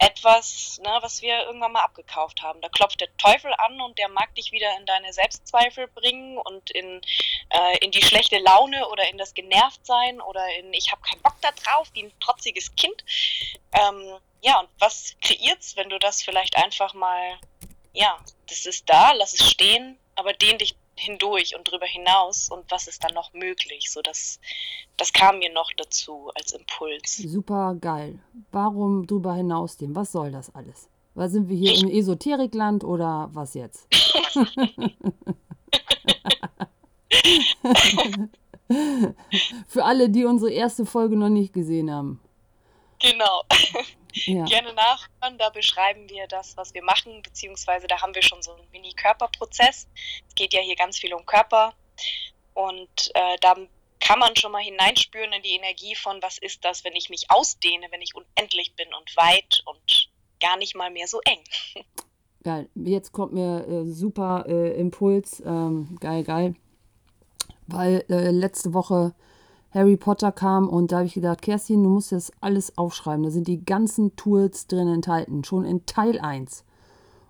etwas, 0.02 0.80
ne, 0.82 0.98
was 1.00 1.22
wir 1.22 1.44
irgendwann 1.44 1.72
mal 1.72 1.84
abgekauft 1.84 2.42
haben. 2.42 2.60
Da 2.60 2.69
klopft 2.69 3.00
der 3.00 3.16
Teufel 3.19 3.52
an 3.56 3.80
und 3.80 3.98
der 3.98 4.08
mag 4.08 4.34
dich 4.34 4.50
wieder 4.50 4.76
in 4.76 4.84
deine 4.84 5.12
Selbstzweifel 5.12 5.86
bringen 5.88 6.38
und 6.38 6.70
in, 6.72 7.00
äh, 7.50 7.78
in 7.78 7.92
die 7.92 8.02
schlechte 8.02 8.38
Laune 8.38 8.88
oder 8.88 9.08
in 9.08 9.19
das 9.19 9.32
Genervtsein 9.34 10.20
oder 10.20 10.44
in 10.56 10.72
ich 10.72 10.90
habe 10.90 11.02
keinen 11.02 11.22
Bock 11.22 11.36
da 11.40 11.52
drauf, 11.52 11.88
wie 11.92 12.04
ein 12.04 12.12
trotziges 12.19 12.74
Kind. 12.74 13.04
Ähm, 13.72 14.19
ja, 14.40 14.58
und 14.58 14.69
was 14.80 15.14
kreiert's, 15.20 15.76
wenn 15.76 15.88
du 15.88 16.00
das 16.00 16.22
vielleicht 16.22 16.56
einfach 16.56 16.94
mal, 16.94 17.38
ja, 17.92 18.19
das 18.48 18.66
ist 18.66 18.88
da, 18.88 19.12
lass 19.12 19.34
es 19.34 19.48
stehen, 19.48 19.98
aber 20.16 20.32
dehn 20.32 20.58
dich 20.58 20.74
hindurch 21.02 21.56
und 21.56 21.69
darüber 21.69 21.87
hinaus 21.87 22.49
und 22.49 22.70
was 22.70 22.88
ist 22.88 23.04
dann 23.04 23.14
noch 23.14 23.32
möglich. 23.32 23.90
So 23.90 24.02
das, 24.02 24.40
das 24.96 25.12
kam 25.12 25.38
mir 25.38 25.52
noch 25.52 25.70
dazu 25.76 26.31
als 26.34 26.52
Impuls. 26.52 27.16
Super 27.16 27.76
geil. 27.81 28.19
Warum 28.50 29.06
drüber 29.06 29.34
hinaus 29.34 29.76
dem? 29.76 29.94
Was 29.94 30.12
soll 30.12 30.32
das 30.32 30.54
alles? 30.54 30.88
Weil 31.14 31.28
sind 31.28 31.49
wir 31.49 31.56
hier 31.56 31.72
ich 31.72 31.82
im 31.82 31.90
Esoterikland 31.90 32.84
oder 32.84 33.28
was 33.32 33.54
jetzt? 33.54 33.87
Für 39.67 39.84
alle, 39.84 40.08
die 40.08 40.24
unsere 40.24 40.50
erste 40.50 40.86
Folge 40.86 41.17
noch 41.17 41.29
nicht 41.29 41.53
gesehen 41.53 41.91
haben. 41.91 42.20
Genau 43.02 43.42
ja. 44.14 44.44
gerne 44.44 44.72
nachhören. 44.74 45.38
Da 45.38 45.50
beschreiben 45.50 46.08
wir 46.08 46.26
das, 46.26 46.56
was 46.56 46.74
wir 46.74 46.82
machen, 46.82 47.22
beziehungsweise 47.22 47.86
da 47.86 48.00
haben 48.00 48.14
wir 48.14 48.22
schon 48.22 48.42
so 48.42 48.52
einen 48.52 48.70
Mini-Körperprozess. 48.72 49.88
Es 50.28 50.34
geht 50.34 50.52
ja 50.52 50.60
hier 50.60 50.76
ganz 50.76 50.98
viel 50.98 51.14
um 51.14 51.24
Körper 51.26 51.74
und 52.54 53.10
äh, 53.14 53.36
da 53.40 53.56
kann 54.00 54.18
man 54.18 54.34
schon 54.36 54.52
mal 54.52 54.62
hineinspüren 54.62 55.32
in 55.32 55.42
die 55.42 55.52
Energie 55.52 55.94
von, 55.94 56.20
was 56.22 56.38
ist 56.38 56.64
das, 56.64 56.84
wenn 56.84 56.94
ich 56.94 57.08
mich 57.08 57.30
ausdehne, 57.30 57.86
wenn 57.90 58.02
ich 58.02 58.14
unendlich 58.14 58.74
bin 58.74 58.92
und 58.94 59.16
weit 59.16 59.62
und 59.64 60.10
gar 60.40 60.56
nicht 60.56 60.74
mal 60.74 60.90
mehr 60.90 61.06
so 61.06 61.20
eng. 61.24 61.44
Geil. 62.42 62.68
Jetzt 62.74 63.12
kommt 63.12 63.32
mir 63.32 63.64
äh, 63.68 63.84
super 63.84 64.44
äh, 64.48 64.72
Impuls. 64.72 65.38
Ähm, 65.46 65.96
geil, 66.00 66.24
geil. 66.24 66.56
Weil 67.68 68.04
äh, 68.10 68.32
letzte 68.32 68.74
Woche 68.74 69.14
Harry 69.72 69.96
Potter 69.96 70.32
kam 70.32 70.69
und 70.69 70.93
da 70.93 70.98
habe 70.98 71.06
ich 71.06 71.14
gedacht, 71.14 71.43
Kerstin, 71.43 71.82
du 71.82 71.88
musst 71.88 72.12
das 72.12 72.31
alles 72.41 72.76
aufschreiben. 72.76 73.24
Da 73.24 73.31
sind 73.31 73.48
die 73.48 73.64
ganzen 73.64 74.14
Tools 74.17 74.67
drin 74.67 74.88
enthalten, 74.88 75.44
schon 75.44 75.64
in 75.64 75.86
Teil 75.86 76.19
1. 76.19 76.64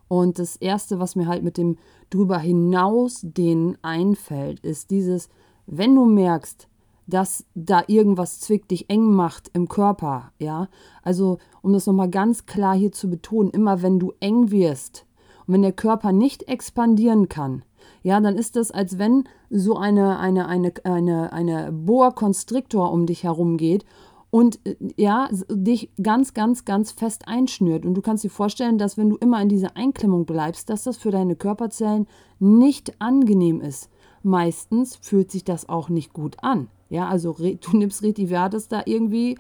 Und 0.09 0.39
das 0.39 0.57
erste, 0.57 0.99
was 0.99 1.17
mir 1.17 1.27
halt 1.27 1.43
mit 1.43 1.57
dem 1.57 1.79
drüber 2.11 2.39
hinaus 2.39 3.21
den 3.23 3.79
einfällt, 3.83 4.61
ist 4.61 4.91
dieses, 4.91 5.31
wenn 5.67 5.95
du 5.95 6.05
merkst, 6.05 6.69
dass 7.07 7.45
da 7.55 7.83
irgendwas 7.87 8.41
zwickt, 8.41 8.71
dich 8.71 8.91
eng 8.91 9.13
macht 9.13 9.51
im 9.55 9.69
Körper, 9.69 10.33
ja. 10.39 10.69
Also, 11.03 11.39
um 11.63 11.73
das 11.73 11.87
nochmal 11.87 12.11
ganz 12.11 12.47
klar 12.47 12.77
hier 12.77 12.93
zu 12.93 13.09
betonen, 13.09 13.51
immer 13.51 13.83
wenn 13.83 13.99
du 13.99 14.13
eng 14.21 14.51
wirst 14.51 15.07
und 15.47 15.55
wenn 15.55 15.63
der 15.63 15.73
Körper 15.73 16.13
nicht 16.13 16.49
expandieren 16.49 17.29
kann, 17.29 17.63
ja, 18.03 18.21
dann 18.21 18.37
ist 18.37 18.57
das, 18.57 18.71
als 18.71 18.99
wenn 18.99 19.25
so 19.51 19.77
eine, 19.77 20.19
eine, 20.19 20.47
eine, 20.47 20.73
eine, 20.85 21.33
eine 21.33 21.73
Boa 21.73 22.11
Constrictor 22.11 22.93
um 22.93 23.07
dich 23.07 23.25
herum 23.25 23.57
geht 23.57 23.85
und 24.31 24.59
äh, 24.67 24.77
ja, 24.97 25.29
dich 25.51 25.91
ganz, 26.03 26.35
ganz, 26.35 26.65
ganz 26.65 26.91
fest 26.91 27.29
einschnürt. 27.29 27.87
Und 27.87 27.95
du 27.95 28.03
kannst 28.03 28.25
dir 28.25 28.31
vorstellen, 28.31 28.79
dass 28.79 28.97
wenn 28.97 29.11
du 29.11 29.17
immer 29.17 29.41
in 29.41 29.49
dieser 29.49 29.77
Einklemmung 29.77 30.25
bleibst, 30.25 30.71
dass 30.71 30.83
das 30.85 30.97
für 30.97 31.11
deine 31.11 31.37
Körperzellen 31.37 32.07
nicht 32.41 33.01
angenehm 33.01 33.61
ist. 33.61 33.89
Meistens 34.25 34.97
fühlt 34.97 35.31
sich 35.31 35.45
das 35.45 35.69
auch 35.69 35.89
nicht 35.89 36.13
gut 36.13 36.37
an. 36.43 36.69
Ja, 36.91 37.09
also 37.09 37.35
du 37.35 37.77
nimmst 37.77 38.03
Retiverdes 38.03 38.69
da 38.69 38.83
irgendwie 38.85 39.39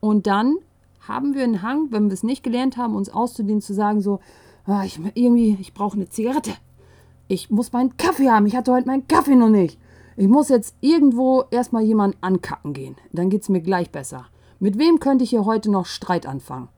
und 0.00 0.26
dann 0.26 0.56
haben 1.06 1.34
wir 1.34 1.44
einen 1.44 1.62
Hang, 1.62 1.90
wenn 1.90 2.06
wir 2.06 2.14
es 2.14 2.22
nicht 2.22 2.42
gelernt 2.42 2.76
haben, 2.76 2.94
uns 2.94 3.08
auszudehnen, 3.08 3.62
zu 3.62 3.74
sagen 3.74 4.00
so, 4.00 4.20
ah, 4.66 4.84
ich, 4.84 5.00
irgendwie, 5.14 5.56
ich 5.60 5.74
brauche 5.74 5.96
eine 5.96 6.08
Zigarette 6.08 6.52
ich 7.30 7.48
muss 7.48 7.72
meinen 7.72 7.96
Kaffee 7.96 8.28
haben. 8.28 8.46
Ich 8.46 8.56
hatte 8.56 8.72
heute 8.72 8.88
meinen 8.88 9.06
Kaffee 9.06 9.36
noch 9.36 9.48
nicht. 9.48 9.78
Ich 10.16 10.26
muss 10.26 10.48
jetzt 10.48 10.74
irgendwo 10.80 11.44
erstmal 11.52 11.84
jemanden 11.84 12.18
ankacken 12.20 12.72
gehen. 12.72 12.96
Dann 13.12 13.30
geht 13.30 13.42
es 13.42 13.48
mir 13.48 13.60
gleich 13.60 13.90
besser. 13.90 14.26
Mit 14.58 14.78
wem 14.78 14.98
könnte 14.98 15.22
ich 15.22 15.30
hier 15.30 15.44
heute 15.44 15.70
noch 15.70 15.86
Streit 15.86 16.26
anfangen? 16.26 16.68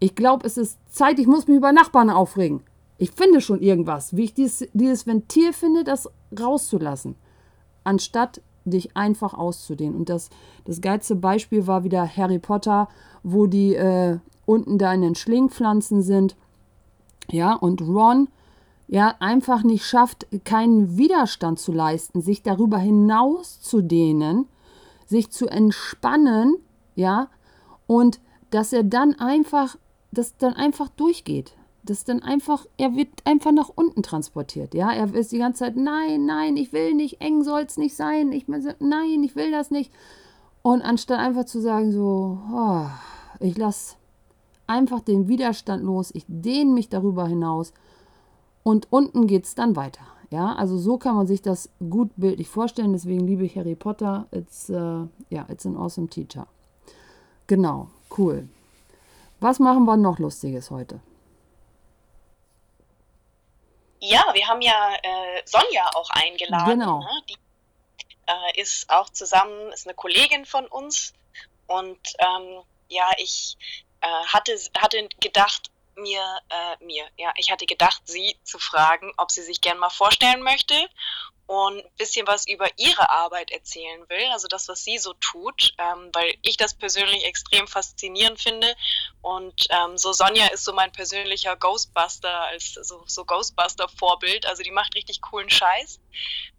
Ich 0.00 0.16
glaube, 0.16 0.44
es 0.44 0.56
ist 0.56 0.78
Zeit, 0.92 1.20
ich 1.20 1.28
muss 1.28 1.46
mich 1.46 1.56
über 1.56 1.70
Nachbarn 1.70 2.10
aufregen. 2.10 2.62
Ich 2.98 3.12
finde 3.12 3.40
schon 3.40 3.60
irgendwas, 3.60 4.16
wie 4.16 4.24
ich 4.24 4.34
dieses, 4.34 4.68
dieses 4.72 5.06
Ventil 5.06 5.52
finde, 5.52 5.84
das 5.84 6.10
rauszulassen. 6.38 7.14
Anstatt 7.84 8.42
dich 8.64 8.96
einfach 8.96 9.34
auszudehnen. 9.34 9.96
Und 9.96 10.08
das, 10.08 10.30
das 10.64 10.80
geilste 10.80 11.14
Beispiel 11.14 11.68
war 11.68 11.84
wieder 11.84 12.08
Harry 12.08 12.40
Potter, 12.40 12.88
wo 13.22 13.46
die 13.46 13.76
äh, 13.76 14.18
unten 14.46 14.78
da 14.78 14.92
in 14.92 15.02
den 15.02 15.14
Schlingpflanzen 15.14 16.02
sind. 16.02 16.34
Ja, 17.30 17.54
und 17.54 17.80
Ron 17.82 18.28
ja 18.92 19.14
einfach 19.20 19.62
nicht 19.62 19.86
schafft, 19.86 20.26
keinen 20.44 20.98
Widerstand 20.98 21.58
zu 21.58 21.72
leisten, 21.72 22.20
sich 22.20 22.42
darüber 22.42 22.76
hinaus 22.76 23.58
zu 23.62 23.80
dehnen, 23.80 24.46
sich 25.06 25.30
zu 25.30 25.48
entspannen, 25.48 26.56
ja, 26.94 27.30
und 27.86 28.20
dass 28.50 28.70
er 28.74 28.82
dann 28.82 29.14
einfach, 29.14 29.78
das 30.10 30.36
dann 30.36 30.52
einfach 30.52 30.90
durchgeht. 30.90 31.56
Das 31.84 32.04
dann 32.04 32.22
einfach, 32.22 32.66
er 32.76 32.94
wird 32.94 33.08
einfach 33.24 33.50
nach 33.50 33.70
unten 33.74 34.02
transportiert, 34.02 34.74
ja. 34.74 34.92
Er 34.92 35.14
ist 35.14 35.32
die 35.32 35.38
ganze 35.38 35.60
Zeit, 35.60 35.76
nein, 35.76 36.26
nein, 36.26 36.58
ich 36.58 36.74
will 36.74 36.92
nicht, 36.92 37.22
eng 37.22 37.44
soll 37.44 37.62
es 37.62 37.78
nicht 37.78 37.96
sein, 37.96 38.30
ich, 38.30 38.46
nein, 38.46 39.22
ich 39.24 39.34
will 39.36 39.50
das 39.50 39.70
nicht. 39.70 39.90
Und 40.60 40.82
anstatt 40.82 41.18
einfach 41.18 41.46
zu 41.46 41.62
sagen, 41.62 41.92
so, 41.92 42.38
oh, 42.54 42.86
ich 43.40 43.56
lasse 43.56 43.96
einfach 44.66 45.00
den 45.00 45.28
Widerstand 45.28 45.82
los, 45.82 46.10
ich 46.14 46.26
dehne 46.28 46.74
mich 46.74 46.90
darüber 46.90 47.26
hinaus 47.26 47.72
und 48.62 48.90
unten 48.90 49.26
geht 49.26 49.44
es 49.44 49.54
dann 49.54 49.76
weiter. 49.76 50.06
Ja, 50.30 50.54
also 50.54 50.78
so 50.78 50.96
kann 50.96 51.14
man 51.14 51.26
sich 51.26 51.42
das 51.42 51.68
gut 51.78 52.10
bildlich 52.16 52.48
vorstellen. 52.48 52.94
Deswegen 52.94 53.26
liebe 53.26 53.44
ich 53.44 53.56
Harry 53.56 53.74
Potter. 53.74 54.26
It's, 54.30 54.70
uh, 54.70 55.06
yeah, 55.30 55.46
it's 55.50 55.66
an 55.66 55.76
awesome 55.76 56.08
teacher. 56.08 56.46
Genau, 57.46 57.90
cool. 58.16 58.48
Was 59.40 59.58
machen 59.58 59.84
wir 59.84 59.98
noch 59.98 60.18
Lustiges 60.18 60.70
heute? 60.70 61.00
Ja, 64.00 64.24
wir 64.32 64.48
haben 64.48 64.62
ja 64.62 64.94
äh, 65.02 65.42
Sonja 65.44 65.90
auch 65.94 66.08
eingeladen. 66.10 66.78
Genau. 66.78 67.00
Ne? 67.00 67.22
Die 67.28 67.36
äh, 68.26 68.60
ist 68.60 68.88
auch 68.88 69.10
zusammen, 69.10 69.70
ist 69.72 69.86
eine 69.86 69.94
Kollegin 69.94 70.46
von 70.46 70.66
uns. 70.66 71.12
Und 71.66 71.98
ähm, 72.18 72.62
ja, 72.88 73.10
ich 73.18 73.58
äh, 74.00 74.06
hatte, 74.06 74.56
hatte 74.78 75.08
gedacht, 75.20 75.70
mir, 75.96 76.22
äh, 76.48 76.84
mir, 76.84 77.04
ja, 77.16 77.32
ich 77.36 77.50
hatte 77.50 77.66
gedacht, 77.66 78.02
sie 78.04 78.36
zu 78.44 78.58
fragen, 78.58 79.12
ob 79.16 79.30
sie 79.30 79.42
sich 79.42 79.60
gern 79.60 79.78
mal 79.78 79.90
vorstellen 79.90 80.42
möchte 80.42 80.74
und 81.46 81.78
ein 81.84 81.96
bisschen 81.98 82.26
was 82.26 82.46
über 82.46 82.66
ihre 82.78 83.10
Arbeit 83.10 83.50
erzählen 83.50 84.08
will, 84.08 84.26
also 84.30 84.48
das, 84.48 84.68
was 84.68 84.84
sie 84.84 84.98
so 84.98 85.12
tut, 85.14 85.74
ähm, 85.78 86.10
weil 86.12 86.34
ich 86.42 86.56
das 86.56 86.74
persönlich 86.74 87.24
extrem 87.24 87.66
faszinierend 87.66 88.40
finde 88.40 88.74
und 89.20 89.66
ähm, 89.70 89.98
so 89.98 90.12
Sonja 90.12 90.46
ist 90.46 90.64
so 90.64 90.72
mein 90.72 90.92
persönlicher 90.92 91.56
Ghostbuster, 91.56 92.42
als 92.42 92.74
so, 92.74 93.02
so 93.06 93.24
Ghostbuster-Vorbild, 93.24 94.46
also 94.46 94.62
die 94.62 94.70
macht 94.70 94.94
richtig 94.94 95.20
coolen 95.20 95.50
Scheiß. 95.50 96.00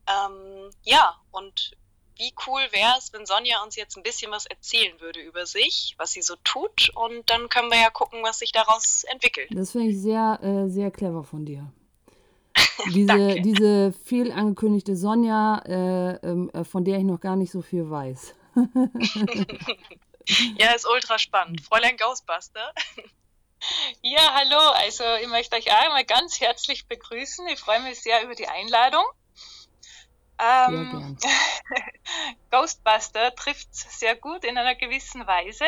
Ähm, 0.08 0.70
ja, 0.84 1.18
und 1.32 1.78
wie 2.18 2.34
cool 2.48 2.62
wäre 2.72 2.94
es, 2.98 3.12
wenn 3.14 3.26
Sonja 3.26 3.64
uns 3.64 3.76
jetzt 3.76 3.98
ein 3.98 4.04
bisschen 4.04 4.32
was 4.32 4.46
erzählen 4.46 5.00
würde 5.00 5.20
über 5.22 5.46
sich, 5.46 5.96
was 5.98 6.12
sie 6.12 6.22
so 6.22 6.36
tut 6.44 6.90
und 6.96 7.30
dann 7.30 7.50
können 7.50 7.70
wir 7.72 7.80
ja 7.80 7.90
gucken, 7.90 8.24
was 8.24 8.40
sich 8.40 8.52
daraus 8.52 9.04
entwickelt. 9.06 9.50
Das 9.52 9.72
finde 9.72 9.90
ich 9.90 10.02
sehr, 10.02 10.40
äh, 10.42 10.70
sehr 10.70 10.92
clever 10.92 11.24
von 11.24 11.46
dir. 11.46 11.72
Diese, 12.94 13.42
diese 13.42 13.94
viel 13.94 14.32
angekündigte 14.32 14.96
Sonja, 14.96 15.60
äh, 15.66 16.16
ähm, 16.28 16.52
äh, 16.54 16.64
von 16.64 16.86
der 16.86 17.00
ich 17.00 17.04
noch 17.04 17.20
gar 17.20 17.36
nicht 17.36 17.52
so 17.52 17.64
viel 17.64 17.90
weiß. 17.90 18.36
ja, 20.58 20.72
ist 20.76 20.88
ultra 20.88 21.18
spannend. 21.18 21.62
Fräulein 21.62 21.98
Ghostbuster. 21.98 22.74
Ja, 24.02 24.34
hallo. 24.34 24.60
Also 24.76 25.06
ich 25.22 25.28
möchte 25.30 25.56
euch 25.56 25.72
auch 25.72 25.86
einmal 25.86 26.04
ganz 26.04 26.42
herzlich 26.42 26.86
begrüßen. 26.88 27.48
Ich 27.48 27.62
freue 27.62 27.80
mich 27.80 28.02
sehr 28.02 28.22
über 28.24 28.36
die 28.36 28.50
Einladung. 28.50 29.06
Ähm, 30.40 31.18
Ghostbuster 32.52 33.36
trifft 33.36 33.74
sehr 33.74 34.16
gut 34.16 34.44
in 34.44 34.58
einer 34.58 34.76
gewissen 34.76 35.26
Weise. 35.28 35.66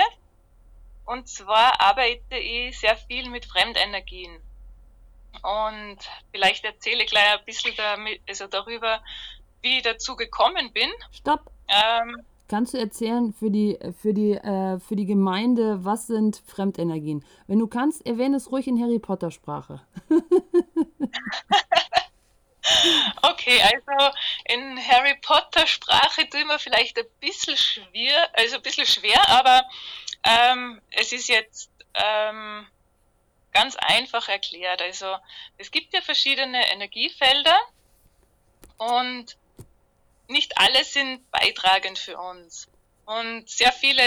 Und 1.05 1.27
zwar 1.27 1.79
arbeite 1.79 2.37
ich 2.37 2.79
sehr 2.79 2.97
viel 2.97 3.29
mit 3.29 3.45
Fremdenergien. 3.45 4.39
Und 5.43 5.97
vielleicht 6.31 6.65
erzähle 6.65 7.03
ich 7.03 7.09
gleich 7.09 7.37
ein 7.37 7.45
bisschen 7.45 7.73
damit, 7.77 8.21
also 8.27 8.47
darüber, 8.47 9.01
wie 9.61 9.77
ich 9.77 9.83
dazu 9.83 10.15
gekommen 10.15 10.71
bin. 10.73 10.89
Stopp. 11.11 11.51
Ähm, 11.67 12.23
Kannst 12.47 12.75
du 12.75 12.77
erzählen 12.77 13.33
für 13.33 13.49
die, 13.49 13.79
für, 13.99 14.13
die, 14.13 14.33
äh, 14.33 14.79
für 14.79 14.95
die 14.95 15.07
Gemeinde, 15.07 15.83
was 15.83 16.05
sind 16.05 16.43
Fremdenergien? 16.45 17.25
Wenn 17.47 17.57
du 17.57 17.65
kannst, 17.65 18.05
erwähne 18.05 18.37
es 18.37 18.51
ruhig 18.51 18.67
in 18.67 18.79
Harry 18.79 18.99
Potter 18.99 19.31
Sprache. 19.31 19.81
Okay, 23.21 23.61
also 23.61 24.15
in 24.45 24.77
Harry 24.87 25.15
Potter 25.21 25.67
Sprache 25.67 26.27
tun 26.29 26.47
wir 26.47 26.59
vielleicht 26.59 26.97
ein 26.97 27.05
bisschen 27.19 27.57
schwer, 27.57 28.29
also 28.33 28.55
ein 28.55 28.61
bisschen 28.63 28.87
schwer, 28.87 29.27
aber 29.29 29.63
ähm, 30.23 30.81
es 30.91 31.11
ist 31.11 31.27
jetzt 31.27 31.69
ähm, 31.93 32.67
ganz 33.53 33.75
einfach 33.75 34.27
erklärt. 34.29 34.81
Also 34.81 35.15
es 35.57 35.71
gibt 35.71 35.93
ja 35.93 36.01
verschiedene 36.01 36.71
Energiefelder 36.71 37.59
und 38.77 39.37
nicht 40.27 40.57
alle 40.57 40.83
sind 40.83 41.29
beitragend 41.31 41.99
für 41.99 42.17
uns. 42.17 42.67
Und 43.05 43.47
sehr 43.49 43.71
viele 43.71 44.03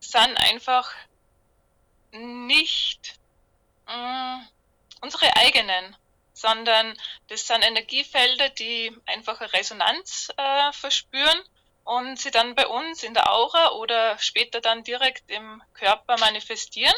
sind 0.00 0.36
einfach 0.36 0.90
nicht 2.12 3.18
äh, 3.86 4.36
unsere 5.00 5.36
eigenen 5.36 5.96
sondern 6.40 6.94
das 7.28 7.46
sind 7.46 7.62
Energiefelder, 7.66 8.48
die 8.50 8.96
einfach 9.06 9.40
eine 9.40 9.52
Resonanz 9.52 10.30
äh, 10.36 10.72
verspüren 10.72 11.38
und 11.84 12.18
sie 12.18 12.30
dann 12.30 12.54
bei 12.54 12.66
uns 12.66 13.02
in 13.02 13.14
der 13.14 13.32
Aura 13.32 13.72
oder 13.72 14.16
später 14.18 14.60
dann 14.60 14.82
direkt 14.84 15.24
im 15.30 15.62
Körper 15.74 16.16
manifestieren 16.18 16.94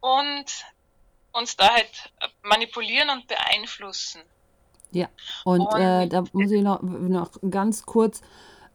und 0.00 0.44
uns 1.32 1.56
da 1.56 1.72
halt 1.72 2.12
manipulieren 2.42 3.10
und 3.10 3.26
beeinflussen. 3.26 4.20
Ja, 4.90 5.08
und, 5.44 5.60
und 5.60 5.80
äh, 5.80 6.06
da 6.06 6.24
muss 6.32 6.50
ich 6.50 6.62
noch, 6.62 6.82
noch 6.82 7.30
ganz 7.50 7.86
kurz 7.86 8.20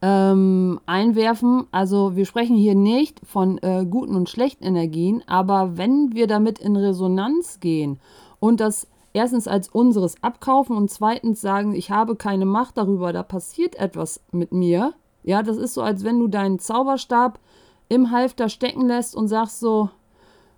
ähm, 0.02 0.82
einwerfen. 0.86 1.68
Also 1.72 2.16
wir 2.16 2.26
sprechen 2.26 2.58
hier 2.58 2.76
nicht 2.76 3.20
von 3.24 3.60
äh, 3.60 3.86
guten 3.86 4.16
und 4.16 4.30
schlechten 4.30 4.64
Energien, 4.64 5.24
aber 5.28 5.78
wenn 5.78 6.14
wir 6.14 6.28
damit 6.28 6.60
in 6.60 6.76
Resonanz 6.76 7.60
gehen 7.60 8.00
und 8.40 8.60
das 8.60 8.88
erstens 9.14 9.48
als 9.48 9.70
unseres 9.70 10.22
abkaufen 10.22 10.76
und 10.76 10.90
zweitens 10.90 11.42
sagen, 11.42 11.74
ich 11.74 11.92
habe 11.92 12.16
keine 12.16 12.46
Macht 12.46 12.78
darüber, 12.78 13.14
da 13.14 13.24
passiert 13.24 13.76
etwas 13.76 14.22
mit 14.32 14.52
mir. 14.52 14.94
Ja, 15.24 15.44
das 15.44 15.58
ist 15.58 15.74
so, 15.74 15.82
als 15.82 16.04
wenn 16.04 16.20
du 16.20 16.28
deinen 16.28 16.60
Zauberstab 16.60 17.40
im 17.90 18.12
Halfter 18.12 18.50
stecken 18.50 18.88
lässt 18.88 19.16
und 19.16 19.28
sagst 19.28 19.60
so, 19.60 19.90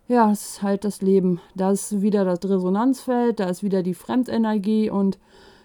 ja, 0.08 0.32
es 0.32 0.50
ist 0.52 0.62
halt 0.64 0.84
das 0.84 1.02
Leben. 1.02 1.40
Da 1.56 1.72
ist 1.72 2.02
wieder 2.02 2.26
das 2.26 2.40
Resonanzfeld, 2.44 3.40
da 3.40 3.46
ist 3.46 3.64
wieder 3.64 3.84
die 3.84 3.94
Fremdenergie 3.94 4.90
und 4.90 5.20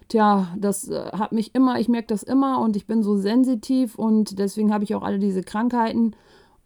tja, 0.08 0.48
das 0.58 0.88
äh, 0.88 1.10
hat 1.12 1.32
mich 1.32 1.54
immer, 1.54 1.80
ich 1.80 1.88
merke 1.88 2.08
das 2.08 2.22
immer 2.22 2.60
und 2.60 2.76
ich 2.76 2.86
bin 2.86 3.02
so 3.02 3.16
sensitiv 3.16 3.96
und 3.96 4.38
deswegen 4.38 4.72
habe 4.72 4.84
ich 4.84 4.94
auch 4.94 5.02
alle 5.02 5.18
diese 5.18 5.42
Krankheiten. 5.42 6.14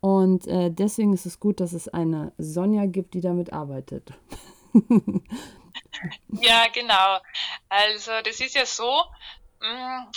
Und 0.00 0.46
äh, 0.46 0.70
deswegen 0.70 1.12
ist 1.12 1.26
es 1.26 1.40
gut, 1.40 1.60
dass 1.60 1.72
es 1.72 1.88
eine 1.88 2.32
Sonja 2.38 2.86
gibt, 2.86 3.14
die 3.14 3.20
damit 3.20 3.52
arbeitet. 3.52 4.12
Ja, 6.28 6.68
genau. 6.68 7.20
Also 7.68 8.20
das 8.22 8.40
ist 8.40 8.54
ja 8.54 8.66
so, 8.66 9.04
mm, 9.60 10.10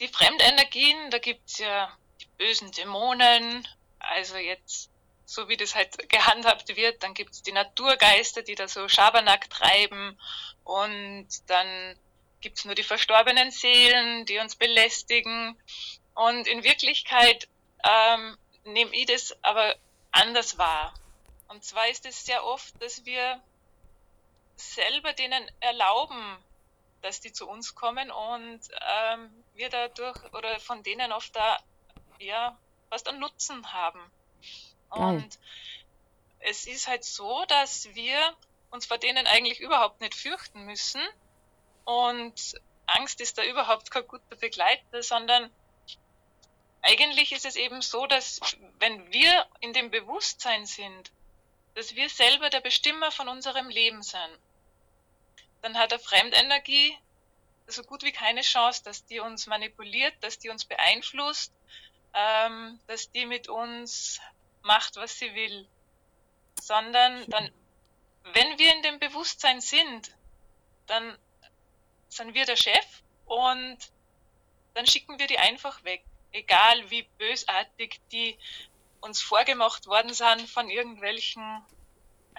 die 0.00 0.08
Fremdenergien, 0.08 1.10
da 1.10 1.18
gibt 1.18 1.48
es 1.48 1.58
ja 1.58 1.90
die 2.20 2.26
bösen 2.38 2.70
Dämonen, 2.72 3.66
also 3.98 4.36
jetzt 4.36 4.90
so 5.26 5.48
wie 5.48 5.56
das 5.56 5.76
halt 5.76 6.08
gehandhabt 6.08 6.74
wird, 6.76 7.02
dann 7.04 7.14
gibt 7.14 7.32
es 7.32 7.42
die 7.42 7.52
Naturgeister, 7.52 8.42
die 8.42 8.56
da 8.56 8.66
so 8.66 8.88
Schabernack 8.88 9.48
treiben 9.48 10.18
und 10.64 11.28
dann 11.46 11.96
gibt 12.40 12.58
es 12.58 12.64
nur 12.64 12.74
die 12.74 12.82
verstorbenen 12.82 13.52
Seelen, 13.52 14.26
die 14.26 14.38
uns 14.38 14.56
belästigen 14.56 15.56
und 16.14 16.48
in 16.48 16.64
Wirklichkeit 16.64 17.48
ähm, 17.84 18.36
nehme 18.64 18.94
ich 18.94 19.06
das 19.06 19.36
aber 19.42 19.76
anders 20.10 20.58
wahr. 20.58 20.94
Und 21.48 21.64
zwar 21.64 21.88
ist 21.88 22.06
es 22.06 22.24
sehr 22.24 22.44
oft, 22.44 22.80
dass 22.82 23.04
wir 23.04 23.40
selber 24.60 25.12
denen 25.12 25.50
erlauben, 25.60 26.38
dass 27.02 27.20
die 27.20 27.32
zu 27.32 27.48
uns 27.48 27.74
kommen 27.74 28.10
und 28.10 28.60
ähm, 28.80 29.44
wir 29.54 29.70
dadurch 29.70 30.22
oder 30.32 30.60
von 30.60 30.82
denen 30.82 31.12
oft 31.12 31.34
da 31.34 31.58
ja 32.18 32.58
was 32.90 33.06
an 33.06 33.18
Nutzen 33.18 33.72
haben. 33.72 34.00
Geil. 34.90 35.02
Und 35.02 35.38
es 36.40 36.66
ist 36.66 36.88
halt 36.88 37.04
so, 37.04 37.44
dass 37.46 37.94
wir 37.94 38.36
uns 38.70 38.86
vor 38.86 38.98
denen 38.98 39.26
eigentlich 39.26 39.60
überhaupt 39.60 40.00
nicht 40.00 40.14
fürchten 40.14 40.64
müssen 40.64 41.00
und 41.84 42.54
Angst 42.86 43.20
ist 43.20 43.38
da 43.38 43.44
überhaupt 43.44 43.90
kein 43.90 44.06
guter 44.06 44.36
Begleiter, 44.36 45.02
sondern 45.02 45.50
eigentlich 46.82 47.32
ist 47.32 47.44
es 47.44 47.56
eben 47.56 47.82
so, 47.82 48.06
dass 48.06 48.40
wenn 48.78 49.12
wir 49.12 49.46
in 49.60 49.72
dem 49.72 49.90
Bewusstsein 49.90 50.66
sind, 50.66 51.12
dass 51.74 51.94
wir 51.94 52.08
selber 52.08 52.50
der 52.50 52.60
Bestimmer 52.60 53.10
von 53.10 53.28
unserem 53.28 53.68
Leben 53.68 54.02
sind, 54.02 54.38
dann 55.62 55.76
hat 55.76 55.92
eine 55.92 56.02
Fremdenergie 56.02 56.96
so 57.66 57.82
gut 57.82 58.02
wie 58.02 58.12
keine 58.12 58.42
Chance, 58.42 58.82
dass 58.84 59.04
die 59.06 59.20
uns 59.20 59.46
manipuliert, 59.46 60.14
dass 60.20 60.38
die 60.38 60.48
uns 60.48 60.64
beeinflusst, 60.64 61.52
ähm, 62.14 62.80
dass 62.86 63.10
die 63.12 63.26
mit 63.26 63.48
uns 63.48 64.20
macht, 64.62 64.96
was 64.96 65.18
sie 65.18 65.34
will. 65.34 65.68
Sondern 66.60 67.28
dann, 67.30 67.50
wenn 68.24 68.58
wir 68.58 68.74
in 68.74 68.82
dem 68.82 68.98
Bewusstsein 68.98 69.60
sind, 69.60 70.10
dann 70.86 71.16
sind 72.08 72.34
wir 72.34 72.44
der 72.44 72.56
Chef 72.56 73.02
und 73.26 73.78
dann 74.74 74.86
schicken 74.86 75.18
wir 75.18 75.26
die 75.26 75.38
einfach 75.38 75.84
weg. 75.84 76.04
Egal 76.32 76.90
wie 76.90 77.02
bösartig 77.18 78.00
die 78.12 78.38
uns 79.00 79.22
vorgemacht 79.22 79.86
worden 79.86 80.12
sind 80.12 80.48
von 80.48 80.68
irgendwelchen 80.68 81.64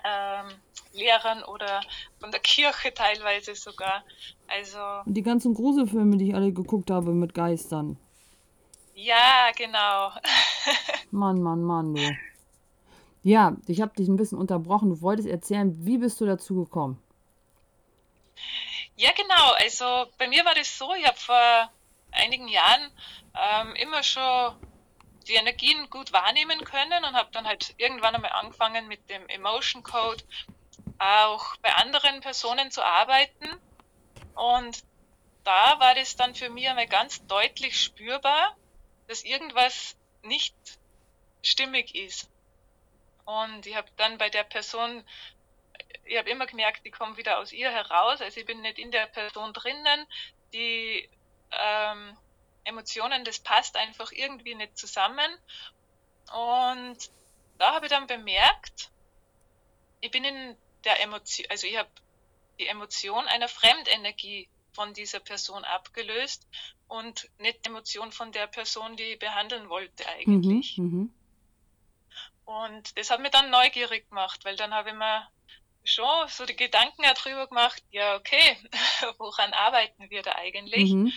ähm, 0.03 0.48
Lehrern 0.93 1.43
oder 1.43 1.81
von 2.20 2.31
der 2.31 2.39
Kirche 2.39 2.93
teilweise 2.93 3.55
sogar. 3.55 4.03
Also. 4.48 4.79
Und 5.05 5.13
die 5.13 5.24
ganzen 5.24 5.53
Gruselfilme, 5.53 6.17
die 6.17 6.29
ich 6.29 6.36
alle 6.36 6.51
geguckt 6.51 6.91
habe 6.91 7.12
mit 7.12 7.34
Geistern. 7.34 7.98
Ja, 8.93 9.51
genau. 9.55 10.12
Mann, 11.12 11.41
Mann, 11.41 11.63
Mann, 11.63 11.96
du. 11.96 12.17
Ja, 13.24 13.55
ich 13.67 13.81
habe 13.81 13.93
dich 13.96 14.08
ein 14.08 14.15
bisschen 14.15 14.38
unterbrochen. 14.38 14.89
Du 14.89 15.01
wolltest 15.01 15.27
erzählen, 15.27 15.74
wie 15.86 15.98
bist 15.98 16.20
du 16.22 16.25
dazu 16.25 16.55
gekommen? 16.55 17.01
Ja, 18.96 19.12
genau. 19.15 19.53
Also 19.60 19.86
bei 20.17 20.27
mir 20.27 20.43
war 20.43 20.55
das 20.55 20.77
so, 20.77 20.93
ich 20.93 21.08
habe 21.08 21.17
vor 21.17 21.72
einigen 22.12 22.48
Jahren 22.48 22.91
ähm, 23.36 23.75
immer 23.75 24.03
schon 24.03 24.53
die 25.28 25.36
Energien 25.36 25.90
gut 25.90 26.13
wahrnehmen 26.13 26.63
können 26.63 27.04
und 27.06 27.16
habe 27.16 27.30
dann 27.32 27.48
halt 27.48 27.74
irgendwann 27.78 28.16
einmal 28.16 28.32
angefangen 28.32 28.88
mit 28.88 29.10
dem 29.10 29.28
Emotion 29.30 29.84
Code 29.84 30.24
auch 31.00 31.56
bei 31.58 31.74
anderen 31.74 32.22
Personen 32.22 32.72
zu 32.72 32.84
arbeiten. 32.84 33.50
Und 34.36 34.84
da 35.44 35.80
war 35.80 35.96
das 35.96 36.16
dann 36.16 36.36
für 36.36 36.50
mich 36.50 36.68
einmal 36.70 36.88
ganz 36.88 37.25
deutlich 37.28 37.80
spürbar, 37.80 38.56
dass 39.08 39.24
irgendwas 39.24 39.96
nicht 40.24 40.56
stimmig 41.42 41.96
ist. 41.96 42.30
Und 43.25 43.66
ich 43.66 43.75
habe 43.75 43.90
dann 43.98 44.18
bei 44.18 44.30
der 44.30 44.44
Person, 44.44 45.04
ich 46.06 46.18
habe 46.18 46.30
immer 46.30 46.46
gemerkt, 46.46 46.86
die 46.86 46.92
kommt 46.92 47.18
wieder 47.18 47.40
aus 47.40 47.51
ihr 47.51 47.72
heraus. 47.72 48.22
Also 48.22 48.40
ich 48.40 48.46
bin 48.46 48.62
nicht 48.62 48.78
in 48.78 48.92
der 48.92 49.08
Person 49.08 49.54
drinnen. 49.54 50.06
Die 50.54 51.10
ähm, 51.51 52.18
Emotionen, 52.63 53.24
das 53.24 53.39
passt 53.39 53.75
einfach 53.75 54.12
irgendwie 54.12 54.56
nicht 54.56 54.77
zusammen. 54.77 55.30
Und 56.34 56.98
da 57.58 57.74
habe 57.74 57.86
ich 57.86 57.91
dann 57.91 58.08
bemerkt, 58.08 58.91
ich 60.00 60.12
bin 60.12 60.24
in 60.24 60.58
der 60.84 61.01
Emotion, 61.01 61.46
also 61.50 61.68
ich 61.68 61.77
habe 61.77 61.89
die 62.60 62.68
Emotion 62.68 63.25
einer 63.27 63.48
Fremdenergie 63.48 64.48
von 64.74 64.94
dieser 64.94 65.20
Person 65.20 65.63
abgelöst 65.63 66.48
und 66.88 67.30
nicht 67.39 67.65
die 67.65 67.70
Emotion 67.70 68.12
von 68.12 68.32
der 68.32 68.48
Person, 68.48 68.96
die 68.96 69.03
ich 69.03 69.20
behandeln 69.20 69.70
wollte 69.70 70.08
eigentlich. 70.08 70.77
Mhm, 70.77 70.86
mhm. 70.86 71.13
und 72.46 72.98
das 72.98 73.10
hat 73.10 73.20
mich 73.20 73.32
dann 73.32 73.50
neugierig 73.50 74.10
gemacht, 74.10 74.46
weil 74.46 74.56
dann 74.56 74.74
habe 74.74 74.89
ich 74.89 74.96
mir 74.96 75.27
schon 75.84 76.27
so 76.30 76.46
die 76.46 76.56
Gedanken 76.56 77.03
darüber 77.03 77.48
gemacht, 77.48 77.84
ja 77.91 78.15
okay, 78.15 78.58
woran 79.18 79.53
arbeiten 79.53 80.10
wir 80.10 80.22
da 80.22 80.36
eigentlich? 80.36 80.91
Mhm. 80.91 81.12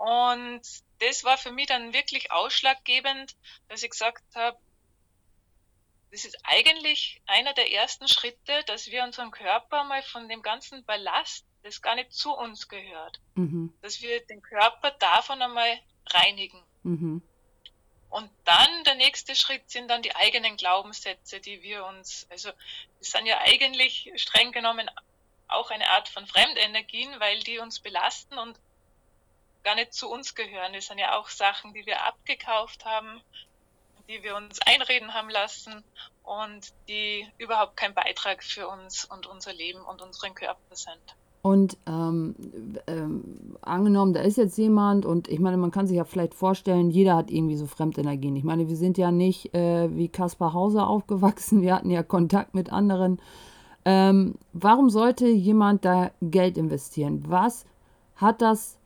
Und 0.00 0.62
das 1.00 1.24
war 1.24 1.36
für 1.36 1.52
mich 1.52 1.66
dann 1.66 1.92
wirklich 1.92 2.32
ausschlaggebend, 2.32 3.36
dass 3.68 3.82
ich 3.82 3.90
gesagt 3.90 4.24
habe, 4.34 4.58
das 6.10 6.24
ist 6.24 6.38
eigentlich 6.42 7.20
einer 7.26 7.52
der 7.52 7.70
ersten 7.70 8.08
Schritte, 8.08 8.64
dass 8.64 8.86
wir 8.86 9.04
unseren 9.04 9.30
Körper 9.30 9.84
mal 9.84 10.02
von 10.02 10.26
dem 10.26 10.40
ganzen 10.40 10.86
Ballast, 10.86 11.44
das 11.62 11.82
gar 11.82 11.96
nicht 11.96 12.14
zu 12.14 12.32
uns 12.32 12.68
gehört, 12.68 13.20
mhm. 13.34 13.74
dass 13.82 14.00
wir 14.00 14.24
den 14.24 14.40
Körper 14.40 14.90
davon 14.92 15.42
einmal 15.42 15.78
reinigen. 16.06 16.62
Mhm. 16.82 17.22
Und 18.08 18.30
dann 18.46 18.84
der 18.84 18.94
nächste 18.94 19.36
Schritt 19.36 19.68
sind 19.70 19.88
dann 19.88 20.00
die 20.00 20.16
eigenen 20.16 20.56
Glaubenssätze, 20.56 21.40
die 21.40 21.60
wir 21.60 21.84
uns, 21.84 22.26
also 22.30 22.50
das 23.00 23.10
sind 23.10 23.26
ja 23.26 23.38
eigentlich 23.40 24.10
streng 24.16 24.50
genommen 24.50 24.90
auch 25.46 25.70
eine 25.70 25.90
Art 25.90 26.08
von 26.08 26.26
Fremdenergien, 26.26 27.20
weil 27.20 27.40
die 27.40 27.58
uns 27.58 27.80
belasten 27.80 28.38
und 28.38 28.58
gar 29.62 29.74
nicht 29.74 29.92
zu 29.92 30.10
uns 30.10 30.34
gehören. 30.34 30.72
Das 30.72 30.86
sind 30.86 30.98
ja 30.98 31.18
auch 31.18 31.28
Sachen, 31.28 31.72
die 31.74 31.86
wir 31.86 32.04
abgekauft 32.04 32.84
haben, 32.84 33.20
die 34.08 34.22
wir 34.22 34.36
uns 34.36 34.58
einreden 34.66 35.14
haben 35.14 35.30
lassen 35.30 35.84
und 36.22 36.72
die 36.88 37.26
überhaupt 37.38 37.76
kein 37.76 37.94
Beitrag 37.94 38.42
für 38.42 38.68
uns 38.68 39.04
und 39.04 39.26
unser 39.26 39.52
Leben 39.52 39.80
und 39.82 40.02
unseren 40.02 40.34
Körper 40.34 40.74
sind. 40.74 41.16
Und 41.42 41.78
ähm, 41.86 42.34
ähm, 42.86 43.56
angenommen, 43.62 44.12
da 44.12 44.20
ist 44.20 44.36
jetzt 44.36 44.58
jemand 44.58 45.06
und 45.06 45.26
ich 45.28 45.40
meine, 45.40 45.56
man 45.56 45.70
kann 45.70 45.86
sich 45.86 45.96
ja 45.96 46.04
vielleicht 46.04 46.34
vorstellen, 46.34 46.90
jeder 46.90 47.16
hat 47.16 47.30
irgendwie 47.30 47.56
so 47.56 47.66
Fremdenergien. 47.66 48.36
Ich 48.36 48.44
meine, 48.44 48.68
wir 48.68 48.76
sind 48.76 48.98
ja 48.98 49.10
nicht 49.10 49.54
äh, 49.54 49.88
wie 49.96 50.08
Kaspar 50.08 50.52
Hauser 50.52 50.86
aufgewachsen, 50.88 51.62
wir 51.62 51.74
hatten 51.74 51.90
ja 51.90 52.02
Kontakt 52.02 52.54
mit 52.54 52.70
anderen. 52.70 53.22
Ähm, 53.86 54.34
warum 54.52 54.90
sollte 54.90 55.28
jemand 55.28 55.86
da 55.86 56.10
Geld 56.20 56.58
investieren? 56.58 57.24
Was 57.26 57.64
hat 58.16 58.42
das 58.42 58.76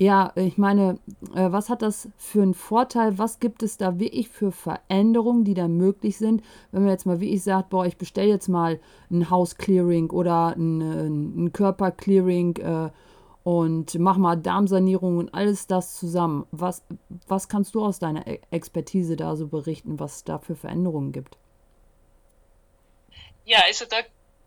ja, 0.00 0.32
ich 0.36 0.58
meine, 0.58 1.00
äh, 1.34 1.50
was 1.50 1.68
hat 1.68 1.82
das 1.82 2.08
für 2.16 2.42
einen 2.42 2.54
Vorteil? 2.54 3.18
Was 3.18 3.40
gibt 3.40 3.64
es 3.64 3.78
da 3.78 3.98
wirklich 3.98 4.28
für 4.28 4.52
Veränderungen, 4.52 5.42
die 5.42 5.54
da 5.54 5.66
möglich 5.66 6.18
sind? 6.18 6.44
Wenn 6.70 6.82
man 6.82 6.92
jetzt 6.92 7.04
mal 7.04 7.20
wie 7.20 7.34
ich 7.34 7.42
sagt, 7.42 7.70
boah, 7.70 7.84
ich 7.84 7.96
bestelle 7.96 8.28
jetzt 8.28 8.46
mal 8.46 8.80
ein 9.10 9.28
Haus-Clearing 9.28 10.10
oder 10.10 10.54
ein, 10.56 11.46
ein 11.46 11.52
Körper-Clearing 11.52 12.56
äh, 12.58 12.90
und 13.42 13.98
mach 13.98 14.18
mal 14.18 14.36
Darmsanierung 14.36 15.18
und 15.18 15.34
alles 15.34 15.66
das 15.66 15.98
zusammen. 15.98 16.46
Was, 16.52 16.84
was 17.26 17.48
kannst 17.48 17.74
du 17.74 17.84
aus 17.84 17.98
deiner 17.98 18.24
e-, 18.24 18.40
Expertise 18.52 19.16
da 19.16 19.34
so 19.34 19.48
berichten, 19.48 19.98
was 19.98 20.16
es 20.16 20.24
da 20.24 20.38
für 20.38 20.54
Veränderungen 20.54 21.10
gibt? 21.10 21.38
Ja, 23.44 23.62
also 23.66 23.84
da 23.84 23.96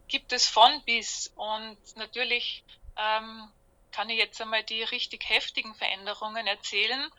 gibt 0.07 0.31
es 0.31 0.47
von 0.47 0.71
bis 0.85 1.33
und 1.35 1.97
natürlich 1.97 2.63
ähm, 2.95 3.49
kann 3.91 4.09
ich 4.09 4.17
jetzt 4.17 4.41
einmal 4.41 4.63
die 4.63 4.83
richtig 4.83 5.29
heftigen 5.29 5.75
Veränderungen 5.75 6.47
erzählen, 6.47 7.09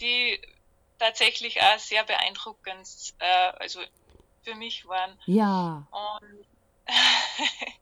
die 0.00 0.40
tatsächlich 0.98 1.60
auch 1.62 1.78
sehr 1.78 2.04
beeindruckend 2.04 3.14
äh, 3.18 3.52
also 3.58 3.80
für 4.42 4.54
mich 4.54 4.86
waren. 4.86 5.18
Ja. 5.26 5.86
Und 5.90 6.46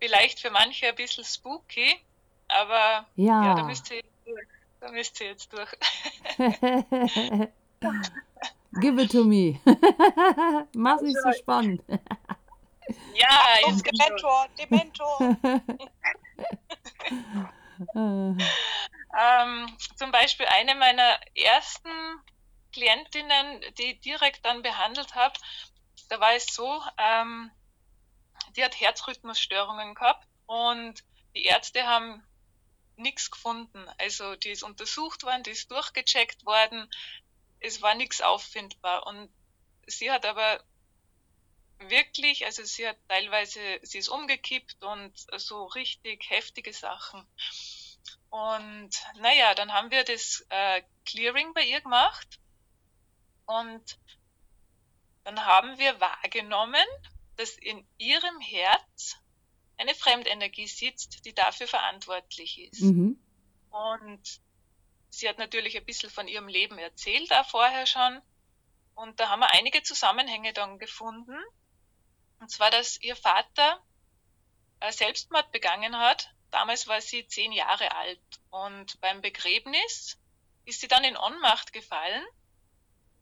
vielleicht 0.00 0.40
für 0.40 0.50
manche 0.50 0.88
ein 0.88 0.94
bisschen 0.94 1.24
spooky, 1.24 2.00
aber 2.48 3.06
ja, 3.16 3.44
ja 3.44 3.54
da 3.54 3.62
müsst 3.64 3.90
ihr. 3.90 4.02
Da 4.80 4.90
müsst 4.90 5.18
ihr 5.20 5.28
jetzt 5.28 5.50
durch. 5.52 5.70
Give 8.80 9.02
it 9.02 9.12
to 9.12 9.24
me. 9.24 9.60
Mach's 10.74 11.02
nicht 11.02 11.16
so 11.22 11.32
spannend. 11.32 11.82
Ja, 13.14 13.42
jetzt 13.66 13.86
Dementor, 13.86 14.48
Dementor. 14.58 15.18
ähm, 17.94 19.76
zum 19.96 20.12
Beispiel 20.12 20.46
eine 20.46 20.74
meiner 20.74 21.18
ersten 21.34 21.90
Klientinnen, 22.72 23.60
die 23.78 23.92
ich 23.92 24.00
direkt 24.00 24.44
dann 24.44 24.62
behandelt 24.62 25.14
habe, 25.14 25.34
da 26.08 26.20
war 26.20 26.34
es 26.34 26.46
so, 26.46 26.82
ähm, 26.98 27.50
die 28.56 28.64
hat 28.64 28.80
Herzrhythmusstörungen 28.80 29.94
gehabt 29.94 30.26
und 30.46 31.04
die 31.34 31.44
Ärzte 31.44 31.86
haben 31.86 32.22
nichts 32.96 33.30
gefunden. 33.30 33.86
Also 33.98 34.36
die 34.36 34.50
ist 34.50 34.62
untersucht 34.62 35.24
worden, 35.24 35.42
die 35.42 35.50
ist 35.50 35.70
durchgecheckt 35.70 36.46
worden, 36.46 36.88
es 37.60 37.82
war 37.82 37.94
nichts 37.94 38.20
auffindbar. 38.20 39.06
Und 39.06 39.28
sie 39.86 40.10
hat 40.10 40.26
aber 40.26 40.62
wirklich, 41.88 42.44
also 42.44 42.64
sie 42.64 42.86
hat 42.88 42.96
teilweise, 43.08 43.60
sie 43.82 43.98
ist 43.98 44.08
umgekippt 44.08 44.82
und 44.84 45.12
so 45.36 45.64
richtig 45.66 46.28
heftige 46.30 46.72
Sachen. 46.72 47.26
Und 48.30 48.90
naja, 49.20 49.54
dann 49.54 49.72
haben 49.72 49.90
wir 49.90 50.04
das 50.04 50.44
äh, 50.48 50.82
Clearing 51.04 51.54
bei 51.54 51.62
ihr 51.62 51.80
gemacht 51.80 52.40
und 53.46 53.98
dann 55.24 55.44
haben 55.44 55.78
wir 55.78 56.00
wahrgenommen, 56.00 56.84
dass 57.36 57.56
in 57.56 57.86
ihrem 57.98 58.40
Herz 58.40 59.16
eine 59.76 59.94
Fremdenergie 59.94 60.66
sitzt, 60.66 61.24
die 61.24 61.34
dafür 61.34 61.66
verantwortlich 61.66 62.60
ist. 62.60 62.80
Mhm. 62.80 63.18
Und 63.70 64.40
sie 65.10 65.28
hat 65.28 65.38
natürlich 65.38 65.76
ein 65.76 65.84
bisschen 65.84 66.10
von 66.10 66.28
ihrem 66.28 66.48
Leben 66.48 66.78
erzählt, 66.78 67.30
da 67.30 67.42
vorher 67.44 67.86
schon. 67.86 68.20
Und 68.94 69.18
da 69.18 69.30
haben 69.30 69.40
wir 69.40 69.52
einige 69.52 69.82
Zusammenhänge 69.82 70.52
dann 70.52 70.78
gefunden. 70.78 71.36
Und 72.44 72.50
zwar, 72.50 72.70
dass 72.70 73.00
ihr 73.00 73.16
Vater 73.16 73.82
äh, 74.80 74.92
Selbstmord 74.92 75.50
begangen 75.50 75.96
hat, 75.96 76.28
damals 76.50 76.86
war 76.86 77.00
sie 77.00 77.26
zehn 77.26 77.52
Jahre 77.52 77.96
alt. 77.96 78.20
Und 78.50 79.00
beim 79.00 79.22
Begräbnis 79.22 80.18
ist 80.66 80.82
sie 80.82 80.88
dann 80.88 81.04
in 81.04 81.16
Ohnmacht 81.16 81.72
gefallen 81.72 82.22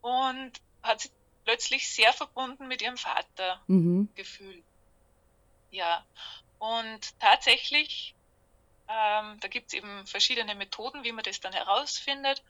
und 0.01 0.51
hat 0.81 0.99
sich 0.99 1.11
plötzlich 1.45 1.89
sehr 1.89 2.11
verbunden 2.11 2.67
mit 2.67 2.81
ihrem 2.81 2.97
Vater 2.97 3.63
Mhm. 3.67 4.11
gefühlt. 4.13 4.65
Ja, 5.69 6.05
und 6.57 7.17
tatsächlich, 7.21 8.17
ähm, 8.89 9.39
da 9.39 9.47
gibt 9.47 9.67
es 9.67 9.73
eben 9.73 10.05
verschiedene 10.05 10.53
Methoden, 10.53 11.05
wie 11.05 11.13
man 11.13 11.23
das 11.23 11.39
dann 11.39 11.53
herausfindet 11.53 12.43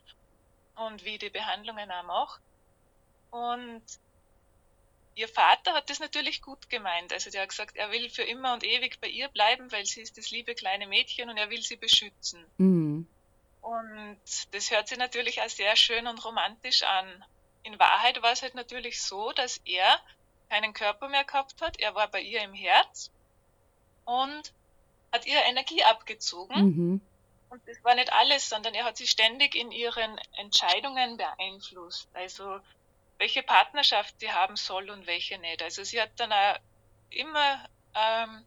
und 0.73 1.05
wie 1.05 1.19
die 1.19 1.29
Behandlungen 1.29 1.91
auch. 1.91 2.39
Und 3.29 3.83
ihr 5.15 5.28
Vater 5.28 5.73
hat 5.73 5.89
das 5.89 5.99
natürlich 5.99 6.41
gut 6.41 6.69
gemeint. 6.69 7.13
Also 7.13 7.30
der 7.30 7.43
hat 7.43 7.49
gesagt, 7.49 7.76
er 7.76 7.91
will 7.91 8.10
für 8.10 8.23
immer 8.23 8.54
und 8.54 8.63
ewig 8.63 8.99
bei 8.99 9.08
ihr 9.08 9.28
bleiben, 9.30 9.71
weil 9.71 9.86
sie 9.86 10.02
ist 10.02 10.17
das 10.17 10.32
liebe 10.32 10.56
kleine 10.56 10.88
Mädchen 10.88 11.30
und 11.30 11.38
er 11.38 11.49
will 11.49 11.62
sie 11.62 11.76
beschützen. 11.76 12.45
Mhm. 12.58 13.08
Und 13.62 14.19
das 14.52 14.71
hört 14.71 14.88
sich 14.88 14.97
natürlich 14.97 15.41
auch 15.41 15.49
sehr 15.49 15.76
schön 15.76 16.08
und 16.08 16.23
romantisch 16.26 16.84
an. 16.84 17.26
In 17.63 17.80
Wahrheit 17.80 18.21
war 18.21 18.32
es 18.32 18.41
halt 18.41 18.56
natürlich 18.56 19.02
so, 19.02 19.32
dass 19.32 19.62
er 19.65 19.99
keinen 20.49 20.73
Körper 20.73 21.08
mehr 21.08 21.23
gehabt 21.23 21.62
hat. 21.62 21.80
Er 21.80 21.95
war 21.95 22.10
bei 22.10 22.21
ihr 22.21 22.41
im 22.43 22.54
Herz 22.54 23.10
und 24.06 24.54
hat 25.12 25.26
ihr 25.26 25.41
Energie 25.45 25.84
abgezogen. 25.84 26.65
Mhm. 26.65 27.02
Und 27.49 27.62
das 27.67 27.82
war 27.84 27.95
nicht 27.95 28.12
alles, 28.12 28.49
sondern 28.49 28.73
er 28.73 28.84
hat 28.84 28.97
sie 28.97 29.08
ständig 29.08 29.56
in 29.56 29.71
ihren 29.71 30.17
Entscheidungen 30.38 31.17
beeinflusst. 31.17 32.10
Also 32.13 32.60
welche 33.23 33.41
Partnerschaft 33.41 34.19
sie 34.19 34.33
haben 34.33 34.57
soll 34.57 34.89
und 34.89 35.07
welche 35.07 35.38
nicht. 35.38 35.63
Also 35.63 35.86
sie 35.86 36.01
hat 36.01 36.12
dann 36.17 36.33
auch 36.33 36.57
immer 37.09 37.65
ähm, 37.95 38.43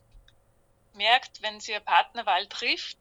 merkt, 0.93 1.41
wenn 1.41 1.61
sie 1.61 1.75
eine 1.75 1.83
Partnerwahl 1.83 2.47
trifft, 2.47 2.99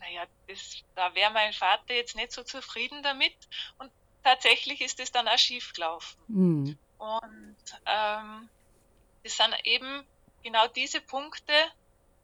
naja, 0.00 0.24
das, 0.48 0.82
da 0.94 1.14
wäre 1.14 1.30
mein 1.30 1.52
Vater 1.52 1.92
jetzt 1.92 2.16
nicht 2.16 2.32
so 2.32 2.42
zufrieden 2.42 3.02
damit. 3.02 3.34
Und 3.78 3.92
tatsächlich 4.24 4.80
ist 4.80 4.98
es 4.98 5.12
dann 5.12 5.28
auch 5.28 5.36
schief 5.36 5.74
gelaufen. 5.74 6.16
Mhm. 6.28 6.78
Und 6.96 7.56
ähm, 7.84 8.48
das 9.24 9.36
sind 9.36 9.54
eben 9.64 10.06
genau 10.42 10.68
diese 10.68 11.02
Punkte, 11.02 11.52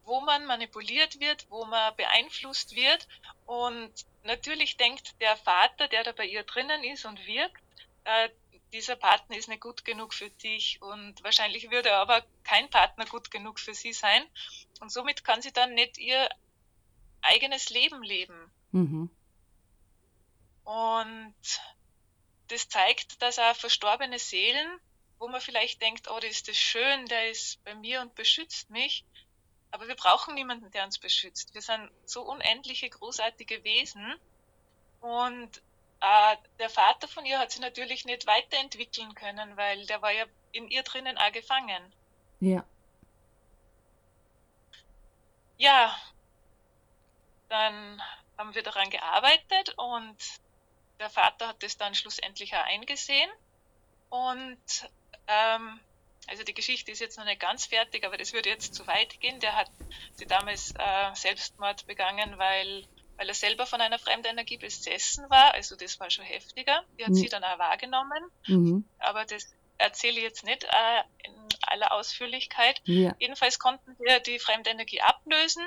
wo 0.06 0.20
man 0.22 0.46
manipuliert 0.46 1.20
wird, 1.20 1.44
wo 1.50 1.66
man 1.66 1.94
beeinflusst 1.96 2.76
wird. 2.76 3.06
Und 3.44 3.92
natürlich 4.22 4.78
denkt 4.78 5.20
der 5.20 5.36
Vater, 5.36 5.86
der 5.88 6.02
da 6.02 6.12
bei 6.12 6.24
ihr 6.24 6.44
drinnen 6.44 6.82
ist 6.82 7.04
und 7.04 7.26
wirkt, 7.26 7.62
äh, 8.04 8.28
dieser 8.72 8.96
Partner 8.96 9.36
ist 9.36 9.48
nicht 9.48 9.60
gut 9.60 9.84
genug 9.84 10.14
für 10.14 10.30
dich 10.30 10.80
und 10.80 11.22
wahrscheinlich 11.22 11.70
würde 11.70 11.94
aber 11.94 12.24
kein 12.42 12.70
Partner 12.70 13.04
gut 13.06 13.30
genug 13.30 13.60
für 13.60 13.74
sie 13.74 13.92
sein. 13.92 14.24
Und 14.80 14.90
somit 14.90 15.24
kann 15.24 15.42
sie 15.42 15.52
dann 15.52 15.74
nicht 15.74 15.98
ihr 15.98 16.28
eigenes 17.20 17.70
Leben 17.70 18.02
leben. 18.02 18.50
Mhm. 18.72 19.10
Und 20.64 21.34
das 22.48 22.68
zeigt, 22.68 23.20
dass 23.20 23.38
auch 23.38 23.56
verstorbene 23.56 24.18
Seelen, 24.18 24.80
wo 25.18 25.28
man 25.28 25.40
vielleicht 25.40 25.82
denkt, 25.82 26.10
oh, 26.10 26.18
das 26.20 26.30
ist 26.30 26.48
das 26.48 26.56
schön, 26.56 27.06
der 27.06 27.30
ist 27.30 27.62
bei 27.64 27.74
mir 27.74 28.00
und 28.00 28.14
beschützt 28.14 28.70
mich. 28.70 29.04
Aber 29.70 29.88
wir 29.88 29.94
brauchen 29.94 30.34
niemanden, 30.34 30.70
der 30.70 30.84
uns 30.84 30.98
beschützt. 30.98 31.54
Wir 31.54 31.62
sind 31.62 31.90
so 32.04 32.22
unendliche, 32.22 32.90
großartige 32.90 33.64
Wesen. 33.64 34.14
Und 35.00 35.62
äh, 36.02 36.36
der 36.58 36.70
Vater 36.70 37.08
von 37.08 37.24
ihr 37.24 37.38
hat 37.38 37.50
sich 37.52 37.60
natürlich 37.60 38.04
nicht 38.04 38.26
weiterentwickeln 38.26 39.14
können, 39.14 39.56
weil 39.56 39.86
der 39.86 40.02
war 40.02 40.10
ja 40.10 40.24
in 40.52 40.68
ihr 40.68 40.82
drinnen 40.82 41.16
auch 41.16 41.32
gefangen. 41.32 41.92
Ja. 42.40 42.64
Ja, 45.58 45.96
dann 47.48 48.02
haben 48.36 48.54
wir 48.54 48.62
daran 48.62 48.90
gearbeitet 48.90 49.74
und 49.76 50.16
der 50.98 51.10
Vater 51.10 51.48
hat 51.48 51.62
das 51.62 51.76
dann 51.76 51.94
schlussendlich 51.94 52.54
auch 52.56 52.64
eingesehen. 52.64 53.30
Und 54.10 54.90
ähm, 55.28 55.80
also 56.26 56.44
die 56.44 56.54
Geschichte 56.54 56.90
ist 56.90 57.00
jetzt 57.00 57.18
noch 57.18 57.24
nicht 57.24 57.40
ganz 57.40 57.66
fertig, 57.66 58.04
aber 58.04 58.16
das 58.16 58.32
würde 58.32 58.48
jetzt 58.48 58.74
zu 58.74 58.86
weit 58.86 59.20
gehen. 59.20 59.40
Der 59.40 59.54
hat 59.54 59.70
sie 60.14 60.26
damals 60.26 60.72
äh, 60.78 61.14
Selbstmord 61.14 61.86
begangen, 61.86 62.38
weil, 62.38 62.86
weil 63.22 63.28
er 63.28 63.34
selber 63.36 63.66
von 63.66 63.80
einer 63.80 64.00
Fremdenergie 64.00 64.56
besessen 64.56 65.30
war. 65.30 65.54
Also 65.54 65.76
das 65.76 66.00
war 66.00 66.10
schon 66.10 66.24
heftiger. 66.24 66.82
Die 66.98 67.04
hat 67.04 67.10
Mhm. 67.10 67.14
sie 67.14 67.28
dann 67.28 67.44
auch 67.44 67.56
wahrgenommen. 67.56 68.20
Mhm. 68.48 68.84
Aber 68.98 69.24
das 69.24 69.54
erzähle 69.78 70.16
ich 70.16 70.24
jetzt 70.24 70.42
nicht 70.42 70.64
äh, 70.64 71.02
in 71.22 71.48
aller 71.60 71.92
Ausführlichkeit. 71.92 72.80
Ja. 72.84 73.14
Jedenfalls 73.20 73.60
konnten 73.60 73.96
wir 74.00 74.18
die 74.18 74.40
Fremdenergie 74.40 75.02
ablösen 75.02 75.62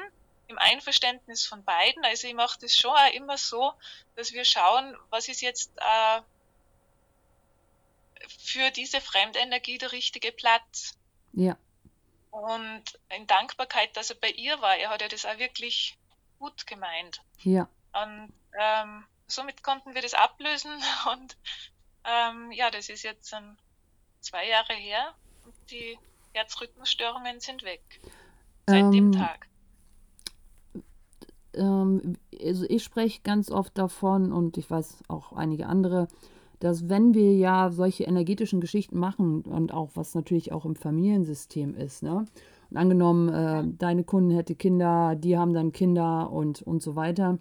im 0.49 0.57
Einverständnis 0.57 1.45
von 1.47 1.63
beiden. 1.63 2.03
Also 2.03 2.27
ich 2.27 2.33
mache 2.33 2.59
das 2.59 2.75
schon 2.75 2.91
auch 2.91 3.13
immer 3.13 3.37
so, 3.37 3.71
dass 4.17 4.33
wir 4.33 4.43
schauen, 4.43 4.97
was 5.09 5.29
ist 5.29 5.39
jetzt 5.41 5.71
äh, 5.77 6.21
für 8.43 8.69
diese 8.71 8.99
Fremdenergie 8.99 9.77
der 9.77 9.93
richtige 9.93 10.33
Platz. 10.33 10.97
Ja. 11.31 11.57
Und 12.31 12.83
in 13.15 13.27
Dankbarkeit, 13.27 13.95
dass 13.95 14.09
er 14.09 14.17
bei 14.17 14.31
ihr 14.31 14.59
war, 14.59 14.75
er 14.75 14.89
hat 14.89 15.01
ja 15.01 15.07
das 15.07 15.25
auch 15.25 15.37
wirklich 15.37 15.95
gut 16.39 16.67
gemeint. 16.67 17.21
Ja. 17.41 17.67
Und 17.93 18.33
ähm, 18.59 19.03
somit 19.27 19.63
konnten 19.63 19.93
wir 19.95 20.01
das 20.01 20.13
ablösen 20.13 20.71
und 21.11 21.37
ähm, 22.05 22.51
ja, 22.51 22.69
das 22.71 22.89
ist 22.89 23.03
jetzt 23.03 23.33
ähm, 23.33 23.57
zwei 24.21 24.47
Jahre 24.47 24.73
her 24.73 25.13
und 25.45 25.53
die 25.71 25.97
Herzrhythmusstörungen 26.33 27.39
sind 27.39 27.63
weg. 27.63 27.81
Seit 28.67 28.93
dem 28.93 29.07
Ähm, 29.07 29.11
Tag. 29.13 29.47
ähm, 31.53 32.17
also 32.43 32.65
ich 32.67 32.83
spreche 32.83 33.21
ganz 33.23 33.49
oft 33.49 33.77
davon 33.77 34.31
und 34.31 34.57
ich 34.57 34.69
weiß 34.69 35.03
auch 35.07 35.33
einige 35.33 35.67
andere, 35.67 36.07
dass 36.59 36.89
wenn 36.89 37.13
wir 37.13 37.35
ja 37.35 37.69
solche 37.71 38.05
energetischen 38.05 38.61
Geschichten 38.61 38.97
machen 38.97 39.41
und 39.43 39.73
auch 39.73 39.91
was 39.95 40.15
natürlich 40.15 40.51
auch 40.51 40.65
im 40.65 40.75
Familiensystem 40.75 41.75
ist, 41.75 42.01
ne? 42.03 42.25
Angenommen, 42.77 43.29
äh, 43.29 43.63
deine 43.77 44.03
Kunden 44.03 44.31
hätte 44.31 44.55
Kinder, 44.55 45.15
die 45.15 45.37
haben 45.37 45.53
dann 45.53 45.71
Kinder 45.71 46.31
und, 46.31 46.61
und 46.61 46.81
so 46.81 46.95
weiter. 46.95 47.39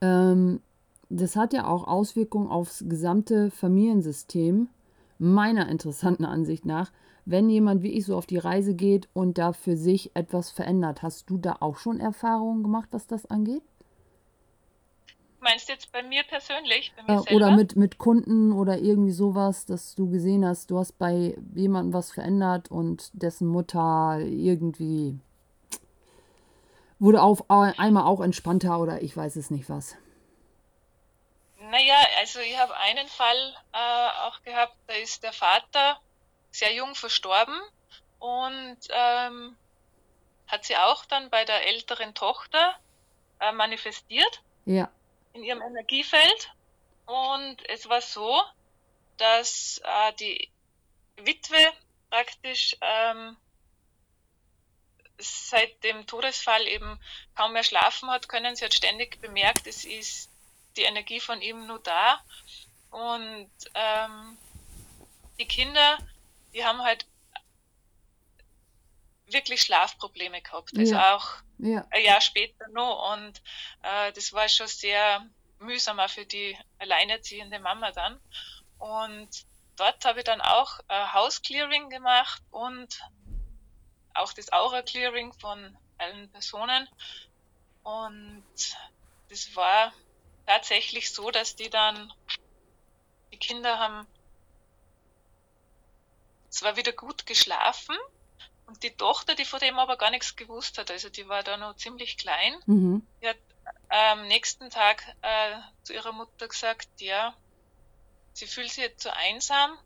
Ähm, 0.00 0.60
das 1.08 1.36
hat 1.36 1.52
ja 1.52 1.66
auch 1.66 1.86
Auswirkungen 1.86 2.48
aufs 2.48 2.84
gesamte 2.88 3.50
Familiensystem, 3.50 4.68
meiner 5.18 5.68
interessanten 5.68 6.24
Ansicht 6.24 6.64
nach, 6.64 6.92
wenn 7.26 7.50
jemand 7.50 7.82
wie 7.82 7.92
ich 7.92 8.06
so 8.06 8.16
auf 8.16 8.26
die 8.26 8.38
Reise 8.38 8.74
geht 8.74 9.08
und 9.12 9.38
da 9.38 9.52
für 9.52 9.76
sich 9.76 10.10
etwas 10.14 10.50
verändert. 10.50 11.02
Hast 11.02 11.28
du 11.28 11.36
da 11.36 11.56
auch 11.60 11.76
schon 11.76 12.00
Erfahrungen 12.00 12.62
gemacht, 12.62 12.88
was 12.92 13.06
das 13.06 13.26
angeht? 13.26 13.62
Meinst 15.40 15.68
du 15.68 15.72
jetzt 15.72 15.90
bei 15.90 16.02
mir 16.02 16.22
persönlich, 16.22 16.92
bei 16.96 17.02
mir 17.02 17.24
Äh, 17.26 17.34
oder 17.34 17.50
mit, 17.52 17.74
mit 17.74 17.96
Kunden 17.96 18.52
oder 18.52 18.78
irgendwie 18.78 19.12
sowas, 19.12 19.64
dass 19.64 19.94
du 19.94 20.10
gesehen 20.10 20.44
hast, 20.44 20.70
du 20.70 20.78
hast 20.78 20.98
bei 20.98 21.34
jemandem 21.54 21.94
was 21.94 22.10
verändert 22.12 22.70
und 22.70 23.10
dessen 23.14 23.48
Mutter 23.48 24.18
irgendwie 24.20 25.18
wurde 26.98 27.22
auf 27.22 27.48
einmal 27.48 28.04
auch 28.04 28.20
entspannter 28.20 28.78
oder 28.78 29.00
ich 29.00 29.16
weiß 29.16 29.36
es 29.36 29.50
nicht 29.50 29.70
was. 29.70 29.96
Naja, 31.58 31.96
also 32.18 32.40
ich 32.40 32.58
habe 32.58 32.76
einen 32.76 33.08
Fall 33.08 33.54
äh, 33.72 34.26
auch 34.26 34.42
gehabt, 34.42 34.76
da 34.86 34.94
ist 34.94 35.22
der 35.22 35.32
Vater 35.32 35.98
sehr 36.50 36.74
jung 36.74 36.94
verstorben 36.94 37.58
und 38.18 38.78
ähm, 38.90 39.56
hat 40.48 40.64
sie 40.64 40.76
auch 40.76 41.06
dann 41.06 41.30
bei 41.30 41.44
der 41.46 41.66
älteren 41.66 42.12
Tochter 42.14 42.74
äh, 43.38 43.52
manifestiert. 43.52 44.42
Ja, 44.66 44.90
in 45.32 45.44
ihrem 45.44 45.62
Energiefeld. 45.62 46.50
Und 47.06 47.56
es 47.68 47.88
war 47.88 48.00
so, 48.00 48.42
dass 49.16 49.80
äh, 49.84 50.12
die 50.14 50.48
Witwe 51.16 51.72
praktisch 52.08 52.76
ähm, 52.80 53.36
seit 55.18 55.82
dem 55.84 56.06
Todesfall 56.06 56.66
eben 56.66 56.98
kaum 57.34 57.52
mehr 57.52 57.64
schlafen 57.64 58.10
hat 58.10 58.28
können. 58.28 58.56
Sie 58.56 58.64
hat 58.64 58.74
ständig 58.74 59.20
bemerkt, 59.20 59.66
es 59.66 59.84
ist 59.84 60.30
die 60.76 60.82
Energie 60.82 61.20
von 61.20 61.40
ihm 61.42 61.66
nur 61.66 61.80
da. 61.80 62.22
Und 62.90 63.50
ähm, 63.74 64.38
die 65.38 65.46
Kinder, 65.46 65.98
die 66.54 66.64
haben 66.64 66.82
halt 66.82 67.06
wirklich 69.26 69.62
Schlafprobleme 69.62 70.40
gehabt. 70.42 70.76
Also 70.76 70.94
Ja. 70.94 71.14
auch 71.16 71.36
ja, 71.62 71.86
ein 71.90 72.04
Jahr 72.04 72.20
später 72.20 72.68
noch. 72.68 73.14
Und 73.14 73.42
äh, 73.82 74.12
das 74.12 74.32
war 74.32 74.48
schon 74.48 74.66
sehr 74.66 75.26
mühsam 75.58 76.00
auch 76.00 76.10
für 76.10 76.26
die 76.26 76.56
alleinerziehende 76.78 77.58
Mama 77.58 77.92
dann. 77.92 78.20
Und 78.78 79.28
dort 79.76 80.04
habe 80.04 80.20
ich 80.20 80.24
dann 80.24 80.40
auch 80.40 80.80
äh, 80.88 81.06
House 81.12 81.42
Clearing 81.42 81.90
gemacht 81.90 82.42
und 82.50 83.00
auch 84.14 84.32
das 84.32 84.52
Aura 84.52 84.82
Clearing 84.82 85.32
von 85.34 85.76
allen 85.98 86.30
Personen. 86.32 86.88
Und 87.82 88.44
das 89.28 89.54
war 89.54 89.92
tatsächlich 90.46 91.12
so, 91.12 91.30
dass 91.30 91.56
die 91.56 91.70
dann, 91.70 92.12
die 93.32 93.38
Kinder 93.38 93.78
haben 93.78 94.06
zwar 96.48 96.76
wieder 96.76 96.92
gut 96.92 97.26
geschlafen 97.26 97.96
Und 98.70 98.84
die 98.84 98.96
Tochter, 98.96 99.34
die 99.34 99.44
von 99.44 99.58
dem 99.58 99.80
aber 99.80 99.96
gar 99.96 100.10
nichts 100.10 100.36
gewusst 100.36 100.78
hat, 100.78 100.92
also 100.92 101.08
die 101.10 101.26
war 101.26 101.42
da 101.42 101.56
noch 101.56 101.74
ziemlich 101.74 102.16
klein, 102.16 102.54
Mhm. 102.66 103.04
die 103.20 103.26
hat 103.28 103.36
äh, 103.88 104.10
am 104.12 104.28
nächsten 104.28 104.70
Tag 104.70 105.02
äh, 105.22 105.56
zu 105.82 105.92
ihrer 105.92 106.12
Mutter 106.12 106.46
gesagt, 106.46 106.88
ja, 107.00 107.36
sie 108.32 108.46
fühlt 108.46 108.68
sich 108.70 108.84
jetzt 108.84 109.02
so 109.02 109.10
einsam, 109.10 109.76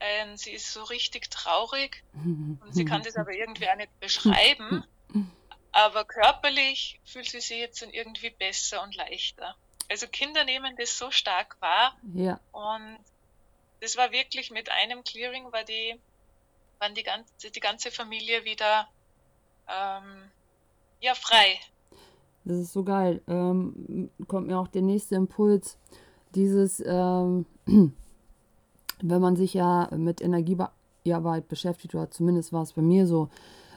ähm, 0.00 0.38
sie 0.38 0.52
ist 0.52 0.72
so 0.72 0.84
richtig 0.84 1.30
traurig 1.30 2.02
Mhm. 2.12 2.58
und 2.62 2.74
sie 2.74 2.86
kann 2.86 3.02
das 3.02 3.14
aber 3.16 3.32
irgendwie 3.32 3.68
auch 3.68 3.76
nicht 3.76 4.00
beschreiben, 4.00 4.82
aber 5.72 6.06
körperlich 6.06 6.98
fühlt 7.04 7.28
sie 7.28 7.42
sich 7.42 7.58
jetzt 7.58 7.82
dann 7.82 7.90
irgendwie 7.90 8.30
besser 8.30 8.82
und 8.82 8.94
leichter. 8.96 9.54
Also 9.90 10.08
Kinder 10.08 10.44
nehmen 10.44 10.74
das 10.78 10.96
so 10.96 11.10
stark 11.10 11.60
wahr 11.60 11.94
Ja, 12.14 12.40
und 12.52 13.04
das 13.80 13.98
war 13.98 14.12
wirklich 14.12 14.50
mit 14.50 14.70
einem 14.70 15.04
Clearing 15.04 15.52
war 15.52 15.64
die, 15.64 16.00
waren 16.78 16.94
die 16.94 17.02
ganze, 17.02 17.50
die 17.50 17.60
ganze 17.60 17.90
Familie 17.90 18.44
wieder 18.44 18.88
ähm, 19.68 20.30
ja 21.00 21.14
frei. 21.14 21.58
das 22.44 22.58
ist 22.58 22.72
so 22.72 22.84
geil. 22.84 23.22
Ähm, 23.28 24.10
kommt 24.28 24.46
mir 24.46 24.58
auch 24.58 24.68
der 24.68 24.82
nächste 24.82 25.16
Impuls. 25.16 25.78
Dieses, 26.34 26.82
ähm, 26.86 27.46
wenn 29.02 29.20
man 29.20 29.36
sich 29.36 29.54
ja 29.54 29.88
mit 29.96 30.20
Energiearbeit 30.20 31.48
beschäftigt, 31.48 31.94
oder 31.94 32.10
zumindest 32.10 32.52
war 32.52 32.62
es 32.62 32.72
bei 32.72 32.82
mir 32.82 33.06
so, 33.06 33.28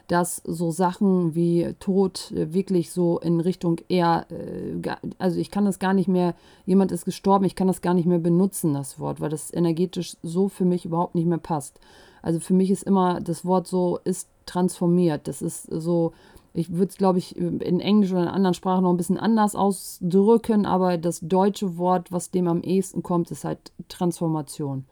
dass 0.07 0.37
so 0.37 0.71
Sachen 0.71 1.35
wie 1.35 1.75
Tod 1.79 2.31
wirklich 2.31 2.91
so 2.91 3.19
in 3.19 3.39
Richtung 3.39 3.79
eher, 3.89 4.25
äh, 4.31 4.95
also 5.19 5.39
ich 5.39 5.51
kann 5.51 5.65
das 5.65 5.77
gar 5.77 5.93
nicht 5.93 6.07
mehr, 6.07 6.33
jemand 6.65 6.91
ist 6.91 7.05
gestorben, 7.05 7.45
ich 7.45 7.55
kann 7.55 7.67
das 7.67 7.81
gar 7.81 7.93
nicht 7.93 8.07
mehr 8.07 8.19
benutzen, 8.19 8.73
das 8.73 8.99
Wort, 8.99 9.21
weil 9.21 9.29
das 9.29 9.53
energetisch 9.53 10.17
so 10.23 10.49
für 10.49 10.65
mich 10.65 10.85
überhaupt 10.85 11.13
nicht 11.13 11.27
mehr 11.27 11.37
passt. 11.37 11.79
Also 12.21 12.39
für 12.39 12.53
mich 12.53 12.71
ist 12.71 12.83
immer 12.83 13.21
das 13.21 13.45
Wort 13.45 13.67
so, 13.67 13.99
ist 14.03 14.29
transformiert. 14.45 15.27
Das 15.27 15.41
ist 15.41 15.63
so, 15.63 16.13
ich 16.53 16.71
würde 16.71 16.89
es, 16.89 16.97
glaube 16.97 17.19
ich, 17.19 17.37
in 17.37 17.79
Englisch 17.79 18.11
oder 18.11 18.23
in 18.23 18.27
anderen 18.27 18.53
Sprachen 18.53 18.83
noch 18.83 18.91
ein 18.91 18.97
bisschen 18.97 19.19
anders 19.19 19.55
ausdrücken, 19.55 20.65
aber 20.65 20.97
das 20.97 21.19
deutsche 21.21 21.77
Wort, 21.77 22.11
was 22.11 22.31
dem 22.31 22.47
am 22.47 22.61
ehesten 22.61 23.03
kommt, 23.03 23.31
ist 23.31 23.45
halt 23.45 23.71
Transformation. 23.87 24.85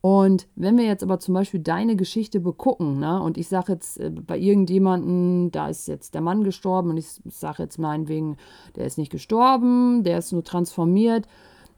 Und 0.00 0.46
wenn 0.54 0.78
wir 0.78 0.84
jetzt 0.84 1.02
aber 1.02 1.18
zum 1.18 1.34
Beispiel 1.34 1.58
deine 1.58 1.96
Geschichte 1.96 2.38
begucken, 2.38 3.00
ne, 3.00 3.20
und 3.20 3.36
ich 3.36 3.48
sage 3.48 3.72
jetzt 3.72 3.98
äh, 3.98 4.10
bei 4.10 4.38
irgendjemanden, 4.38 5.50
da 5.50 5.68
ist 5.68 5.88
jetzt 5.88 6.14
der 6.14 6.20
Mann 6.20 6.44
gestorben 6.44 6.90
und 6.90 6.96
ich 6.96 7.08
sage 7.28 7.64
jetzt 7.64 7.78
meinetwegen, 7.78 8.36
der 8.76 8.86
ist 8.86 8.98
nicht 8.98 9.10
gestorben, 9.10 10.04
der 10.04 10.18
ist 10.18 10.30
nur 10.30 10.44
transformiert. 10.44 11.26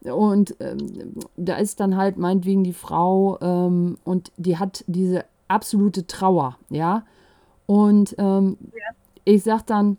Und 0.03 0.55
ähm, 0.59 1.15
da 1.35 1.55
ist 1.55 1.79
dann 1.79 1.97
halt 1.97 2.17
meinetwegen 2.17 2.63
die 2.63 2.73
Frau 2.73 3.37
ähm, 3.41 3.97
und 4.05 4.31
die 4.37 4.57
hat 4.57 4.83
diese 4.87 5.25
absolute 5.47 6.07
Trauer, 6.07 6.57
ja. 6.69 7.03
Und 7.65 8.15
ähm, 8.17 8.57
ich 9.25 9.43
sag 9.43 9.65
dann, 9.67 9.97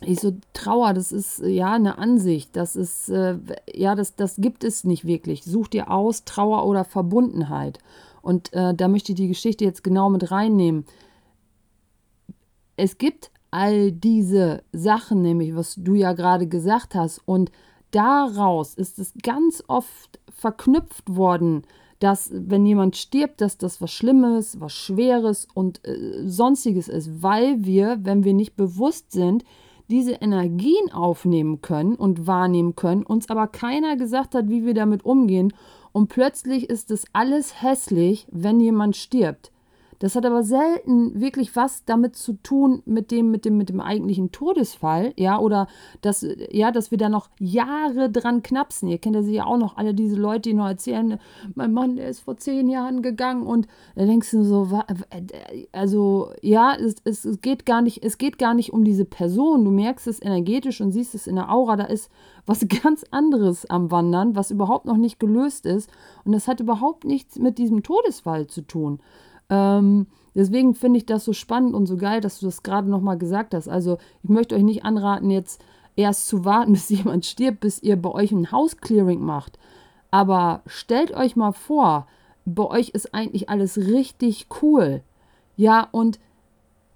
ich 0.00 0.20
so, 0.20 0.32
Trauer, 0.52 0.92
das 0.92 1.12
ist 1.12 1.38
ja 1.38 1.72
eine 1.72 1.98
Ansicht, 1.98 2.56
das 2.56 2.76
ist, 2.76 3.08
äh, 3.08 3.38
ja, 3.72 3.94
das, 3.94 4.16
das 4.16 4.36
gibt 4.36 4.64
es 4.64 4.84
nicht 4.84 5.04
wirklich. 5.04 5.44
Such 5.44 5.68
dir 5.68 5.90
aus, 5.90 6.24
Trauer 6.24 6.66
oder 6.66 6.84
Verbundenheit. 6.84 7.78
Und 8.20 8.52
äh, 8.52 8.74
da 8.74 8.88
möchte 8.88 9.12
ich 9.12 9.16
die 9.16 9.28
Geschichte 9.28 9.64
jetzt 9.64 9.84
genau 9.84 10.10
mit 10.10 10.30
reinnehmen. 10.30 10.84
Es 12.76 12.98
gibt 12.98 13.30
all 13.50 13.92
diese 13.92 14.62
Sachen, 14.72 15.22
nämlich 15.22 15.54
was 15.54 15.76
du 15.76 15.94
ja 15.94 16.12
gerade 16.12 16.48
gesagt 16.48 16.94
hast, 16.94 17.20
und 17.24 17.52
daraus 17.94 18.74
ist 18.74 18.98
es 18.98 19.12
ganz 19.22 19.62
oft 19.68 20.18
verknüpft 20.30 21.14
worden, 21.14 21.62
dass 22.00 22.30
wenn 22.34 22.66
jemand 22.66 22.96
stirbt, 22.96 23.40
dass 23.40 23.56
das 23.56 23.80
was 23.80 23.90
Schlimmes, 23.90 24.60
was 24.60 24.72
Schweres 24.72 25.46
und 25.54 25.86
äh, 25.86 26.28
sonstiges 26.28 26.88
ist, 26.88 27.22
weil 27.22 27.64
wir, 27.64 27.98
wenn 28.02 28.24
wir 28.24 28.34
nicht 28.34 28.56
bewusst 28.56 29.12
sind, 29.12 29.44
diese 29.88 30.12
Energien 30.12 30.92
aufnehmen 30.92 31.60
können 31.60 31.94
und 31.94 32.26
wahrnehmen 32.26 32.74
können, 32.74 33.04
uns 33.04 33.28
aber 33.30 33.46
keiner 33.46 33.96
gesagt 33.96 34.34
hat, 34.34 34.48
wie 34.48 34.64
wir 34.64 34.74
damit 34.74 35.04
umgehen. 35.04 35.52
Und 35.92 36.08
plötzlich 36.08 36.68
ist 36.68 36.90
es 36.90 37.04
alles 37.12 37.62
hässlich, 37.62 38.26
wenn 38.30 38.60
jemand 38.60 38.96
stirbt. 38.96 39.52
Das 40.04 40.16
hat 40.16 40.26
aber 40.26 40.42
selten 40.42 41.18
wirklich 41.18 41.56
was 41.56 41.86
damit 41.86 42.14
zu 42.14 42.34
tun 42.34 42.82
mit 42.84 43.10
dem, 43.10 43.30
mit 43.30 43.46
dem, 43.46 43.56
mit 43.56 43.70
dem 43.70 43.80
eigentlichen 43.80 44.32
Todesfall, 44.32 45.14
ja, 45.16 45.38
oder 45.38 45.66
dass, 46.02 46.26
ja, 46.50 46.72
dass 46.72 46.90
wir 46.90 46.98
da 46.98 47.08
noch 47.08 47.30
Jahre 47.38 48.10
dran 48.10 48.42
knapsen. 48.42 48.90
Ihr 48.90 48.98
kennt 48.98 49.16
ja 49.16 49.22
sicher 49.22 49.46
auch 49.46 49.56
noch 49.56 49.78
alle 49.78 49.94
diese 49.94 50.16
Leute, 50.16 50.50
die 50.50 50.54
noch 50.54 50.66
erzählen, 50.66 51.18
mein 51.54 51.72
Mann, 51.72 51.96
der 51.96 52.10
ist 52.10 52.20
vor 52.20 52.36
zehn 52.36 52.68
Jahren 52.68 53.00
gegangen 53.00 53.46
und 53.46 53.66
da 53.96 54.04
denkst 54.04 54.30
du 54.32 54.44
so, 54.44 54.68
äh, 54.86 55.22
also 55.72 56.32
ja, 56.42 56.74
es, 56.74 56.96
es 57.04 57.24
es 57.24 57.40
geht 57.40 57.64
gar 57.64 57.80
nicht, 57.80 58.04
es 58.04 58.18
geht 58.18 58.38
gar 58.38 58.52
nicht 58.52 58.74
um 58.74 58.84
diese 58.84 59.06
Person. 59.06 59.64
Du 59.64 59.70
merkst 59.70 60.06
es 60.06 60.20
energetisch 60.20 60.82
und 60.82 60.92
siehst 60.92 61.14
es 61.14 61.26
in 61.26 61.36
der 61.36 61.50
Aura, 61.50 61.76
da 61.76 61.84
ist 61.84 62.10
was 62.44 62.66
ganz 62.82 63.04
anderes 63.10 63.64
am 63.70 63.90
Wandern, 63.90 64.36
was 64.36 64.50
überhaupt 64.50 64.84
noch 64.84 64.98
nicht 64.98 65.18
gelöst 65.18 65.64
ist. 65.64 65.88
Und 66.26 66.32
das 66.32 66.46
hat 66.46 66.60
überhaupt 66.60 67.04
nichts 67.04 67.38
mit 67.38 67.56
diesem 67.56 67.82
Todesfall 67.82 68.48
zu 68.48 68.60
tun. 68.60 69.00
Ähm, 69.50 70.06
deswegen 70.34 70.74
finde 70.74 70.98
ich 70.98 71.06
das 71.06 71.24
so 71.24 71.32
spannend 71.32 71.74
und 71.74 71.86
so 71.86 71.96
geil, 71.96 72.20
dass 72.20 72.40
du 72.40 72.46
das 72.46 72.62
gerade 72.62 72.88
nochmal 72.88 73.18
gesagt 73.18 73.54
hast. 73.54 73.68
Also 73.68 73.98
ich 74.22 74.30
möchte 74.30 74.54
euch 74.54 74.62
nicht 74.62 74.84
anraten, 74.84 75.30
jetzt 75.30 75.62
erst 75.96 76.26
zu 76.26 76.44
warten, 76.44 76.72
bis 76.74 76.88
jemand 76.88 77.26
stirbt, 77.26 77.60
bis 77.60 77.82
ihr 77.82 77.96
bei 77.96 78.10
euch 78.10 78.32
ein 78.32 78.50
House-Clearing 78.52 79.20
macht. 79.20 79.58
Aber 80.10 80.62
stellt 80.66 81.12
euch 81.12 81.36
mal 81.36 81.52
vor, 81.52 82.06
bei 82.44 82.64
euch 82.64 82.90
ist 82.90 83.14
eigentlich 83.14 83.48
alles 83.48 83.78
richtig 83.78 84.46
cool. 84.62 85.02
Ja, 85.56 85.88
und 85.92 86.18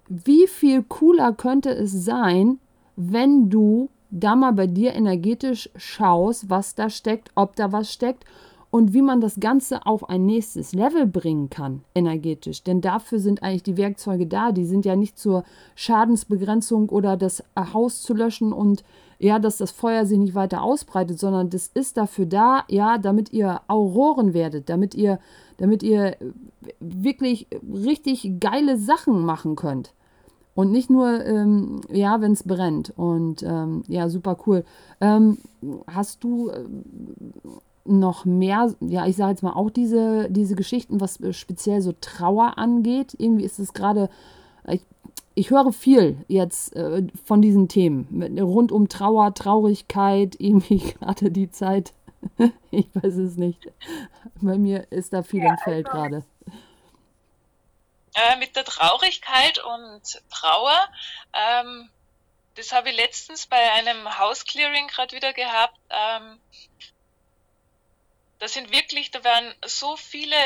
wie 0.07 0.47
viel 0.47 0.83
cooler 0.83 1.33
könnte 1.33 1.71
es 1.71 1.91
sein, 1.91 2.59
wenn 2.95 3.49
du 3.49 3.89
da 4.11 4.35
mal 4.35 4.53
bei 4.53 4.67
dir 4.67 4.93
energetisch 4.93 5.69
schaust, 5.75 6.49
was 6.49 6.75
da 6.75 6.89
steckt, 6.89 7.31
ob 7.35 7.55
da 7.55 7.71
was 7.71 7.91
steckt 7.91 8.25
und 8.71 8.93
wie 8.93 9.01
man 9.01 9.19
das 9.19 9.39
Ganze 9.39 9.85
auf 9.85 10.09
ein 10.09 10.25
nächstes 10.25 10.73
Level 10.73 11.07
bringen 11.07 11.49
kann, 11.49 11.81
energetisch. 11.95 12.63
Denn 12.63 12.81
dafür 12.81 13.19
sind 13.19 13.41
eigentlich 13.41 13.63
die 13.63 13.77
Werkzeuge 13.77 14.27
da. 14.27 14.51
Die 14.51 14.65
sind 14.65 14.85
ja 14.85 14.95
nicht 14.95 15.17
zur 15.17 15.43
Schadensbegrenzung 15.75 16.89
oder 16.89 17.17
das 17.17 17.43
Haus 17.57 18.01
zu 18.01 18.13
löschen 18.13 18.53
und 18.53 18.83
ja, 19.17 19.37
dass 19.37 19.57
das 19.57 19.71
Feuer 19.71 20.05
sich 20.05 20.17
nicht 20.17 20.33
weiter 20.33 20.61
ausbreitet, 20.61 21.19
sondern 21.19 21.49
das 21.49 21.67
ist 21.67 21.97
dafür 21.97 22.25
da, 22.25 22.63
ja, 22.69 22.97
damit 22.97 23.33
ihr 23.33 23.59
Auroren 23.67 24.33
werdet, 24.33 24.69
damit 24.69 24.95
ihr, 24.95 25.19
damit 25.57 25.83
ihr 25.83 26.15
wirklich 26.79 27.47
richtig 27.61 28.39
geile 28.39 28.77
Sachen 28.77 29.25
machen 29.25 29.57
könnt. 29.57 29.93
Und 30.55 30.71
nicht 30.71 30.89
nur, 30.89 31.25
ähm, 31.25 31.81
ja, 31.89 32.21
wenn 32.21 32.33
es 32.33 32.43
brennt. 32.43 32.93
Und 32.97 33.43
ähm, 33.43 33.83
ja, 33.87 34.09
super 34.09 34.37
cool. 34.45 34.63
Ähm, 34.99 35.37
hast 35.87 36.23
du 36.23 36.49
ähm, 36.49 36.83
noch 37.89 38.25
mehr, 38.25 38.73
ja, 38.79 39.07
ich 39.07 39.15
sage 39.15 39.31
jetzt 39.31 39.43
mal 39.43 39.53
auch 39.53 39.69
diese, 39.69 40.29
diese 40.29 40.55
Geschichten, 40.55 41.01
was 41.01 41.19
äh, 41.21 41.33
speziell 41.33 41.81
so 41.81 41.93
Trauer 41.99 42.57
angeht? 42.57 43.15
Irgendwie 43.17 43.43
ist 43.43 43.59
es 43.59 43.73
gerade, 43.73 44.09
ich, 44.67 44.81
ich 45.35 45.49
höre 45.49 45.71
viel 45.73 46.23
jetzt 46.27 46.75
äh, 46.75 47.07
von 47.25 47.41
diesen 47.41 47.67
Themen. 47.67 48.39
Rund 48.39 48.71
um 48.71 48.89
Trauer, 48.89 49.33
Traurigkeit, 49.33 50.35
irgendwie 50.39 50.79
gerade 50.79 51.31
die 51.31 51.49
Zeit. 51.49 51.93
ich 52.71 52.87
weiß 52.93 53.15
es 53.15 53.37
nicht. 53.37 53.59
Bei 54.41 54.57
mir 54.57 54.91
ist 54.91 55.13
da 55.13 55.23
viel 55.23 55.43
im 55.43 55.57
Feld 55.63 55.89
gerade. 55.89 56.23
Äh, 58.13 58.37
mit 58.37 58.55
der 58.55 58.65
Traurigkeit 58.65 59.63
und 59.63 60.01
Trauer, 60.29 60.89
ähm, 61.33 61.89
das 62.55 62.73
habe 62.73 62.89
ich 62.89 62.97
letztens 62.97 63.47
bei 63.47 63.71
einem 63.73 64.19
House 64.19 64.43
Clearing 64.45 64.87
gerade 64.87 65.15
wieder 65.15 65.31
gehabt. 65.31 65.79
Ähm, 65.89 66.39
da 68.39 68.47
sind 68.47 68.71
wirklich, 68.71 69.11
da 69.11 69.23
waren 69.23 69.53
so 69.65 69.95
viele 69.97 70.37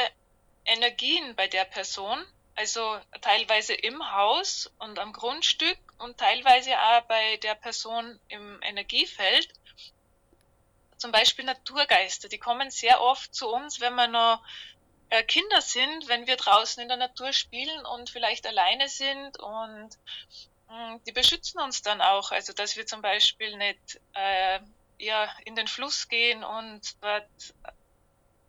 Energien 0.66 1.36
bei 1.36 1.48
der 1.48 1.66
Person, 1.66 2.24
also 2.56 3.00
teilweise 3.22 3.74
im 3.74 4.12
Haus 4.14 4.72
und 4.80 5.00
am 5.00 5.14
Grundstück 5.14 5.78
und 6.00 6.18
teilweise 6.18 6.78
auch 6.80 7.02
bei 7.02 7.38
der 7.38 7.56
Person 7.56 8.20
im 8.28 8.62
Energiefeld. 8.62 9.48
Zum 10.98 11.12
Beispiel 11.12 11.46
Naturgeister, 11.46 12.30
die 12.30 12.38
kommen 12.38 12.72
sehr 12.72 13.02
oft 13.02 13.34
zu 13.34 13.50
uns, 13.50 13.80
wenn 13.80 13.96
wir 13.96 14.08
noch 14.08 14.44
äh, 15.10 15.24
Kinder 15.24 15.62
sind, 15.62 16.08
wenn 16.08 16.28
wir 16.28 16.38
draußen 16.38 16.82
in 16.82 16.88
der 16.88 16.98
Natur 16.98 17.34
spielen 17.34 17.86
und 17.86 18.10
vielleicht 18.10 18.48
alleine 18.48 18.88
sind 18.88 19.40
und 19.40 19.90
mh, 20.70 21.00
die 21.06 21.12
beschützen 21.12 21.60
uns 21.60 21.82
dann 21.82 22.02
auch. 22.02 22.32
Also 22.32 22.54
dass 22.54 22.78
wir 22.78 22.88
zum 22.88 23.02
Beispiel 23.02 23.58
nicht 23.58 24.00
äh, 24.14 24.60
ja, 25.00 25.30
in 25.46 25.56
den 25.56 25.68
Fluss 25.68 26.08
gehen 26.08 26.44
und 26.44 26.82
dort 27.04 27.54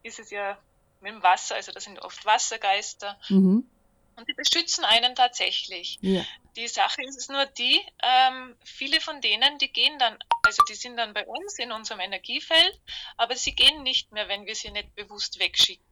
ist 0.04 0.20
es 0.20 0.30
ja 0.30 0.56
mit 1.00 1.12
dem 1.12 1.22
Wasser, 1.22 1.56
also 1.56 1.72
das 1.72 1.84
sind 1.84 1.98
oft 1.98 2.24
Wassergeister 2.24 3.18
Mhm. 3.28 3.68
und 4.16 4.28
die 4.28 4.34
beschützen 4.34 4.84
einen 4.84 5.14
tatsächlich. 5.16 5.98
Ja. 6.00 6.24
Die 6.56 6.68
Sache 6.68 7.02
ist 7.02 7.18
es 7.18 7.28
nur 7.28 7.44
die, 7.46 7.80
ähm, 8.02 8.54
viele 8.64 9.00
von 9.00 9.20
denen, 9.20 9.58
die 9.58 9.72
gehen 9.72 9.98
dann, 9.98 10.16
also 10.42 10.62
die 10.68 10.74
sind 10.74 10.96
dann 10.96 11.12
bei 11.12 11.26
uns 11.26 11.58
in 11.58 11.72
unserem 11.72 12.00
Energiefeld, 12.00 12.80
aber 13.16 13.34
sie 13.34 13.54
gehen 13.54 13.82
nicht 13.82 14.12
mehr, 14.12 14.28
wenn 14.28 14.46
wir 14.46 14.54
sie 14.54 14.70
nicht 14.70 14.94
bewusst 14.94 15.40
wegschicken. 15.40 15.84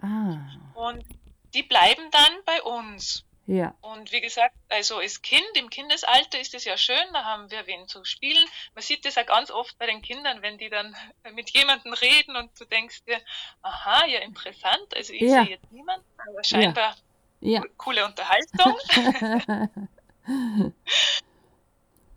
Ah. 0.00 0.38
Und 0.74 1.04
die 1.52 1.62
bleiben 1.64 2.10
dann 2.10 2.32
bei 2.46 2.62
uns. 2.62 3.24
Ja. 3.46 3.74
Und 3.82 4.10
wie 4.12 4.20
gesagt, 4.22 4.54
also 4.68 4.98
als 4.98 5.20
Kind, 5.20 5.44
im 5.54 5.68
Kindesalter 5.68 6.40
ist 6.40 6.54
es 6.54 6.64
ja 6.64 6.78
schön, 6.78 7.12
da 7.12 7.24
haben 7.24 7.50
wir 7.50 7.66
wen 7.66 7.86
zu 7.88 8.04
spielen. 8.04 8.44
Man 8.74 8.82
sieht 8.82 9.04
das 9.04 9.16
ja 9.16 9.22
ganz 9.22 9.50
oft 9.50 9.76
bei 9.78 9.86
den 9.86 10.00
Kindern, 10.00 10.40
wenn 10.40 10.56
die 10.56 10.70
dann 10.70 10.96
mit 11.34 11.50
jemandem 11.50 11.92
reden 11.92 12.36
und 12.36 12.58
du 12.58 12.64
denkst 12.64 13.04
dir, 13.04 13.20
aha, 13.62 14.06
ja 14.06 14.20
interessant, 14.20 14.94
also 14.94 15.12
ich 15.12 15.22
Ja. 15.22 15.42
sehe 15.44 15.52
jetzt 15.52 15.70
niemanden, 15.70 16.06
aber 16.26 16.42
scheinbar 16.44 16.96
Ja. 17.40 17.62
coole 17.76 18.04
Unterhaltung. 18.04 18.78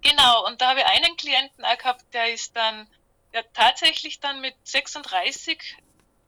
Genau, 0.01 0.45
und 0.45 0.61
da 0.61 0.69
habe 0.69 0.79
ich 0.79 0.85
einen 0.85 1.17
Klienten 1.17 1.65
auch 1.65 1.77
gehabt, 1.77 2.05
der 2.13 2.31
ist 2.31 2.55
dann, 2.55 2.87
der 3.33 3.39
hat 3.41 3.53
tatsächlich 3.53 4.21
dann 4.21 4.39
mit 4.39 4.55
36 4.63 5.75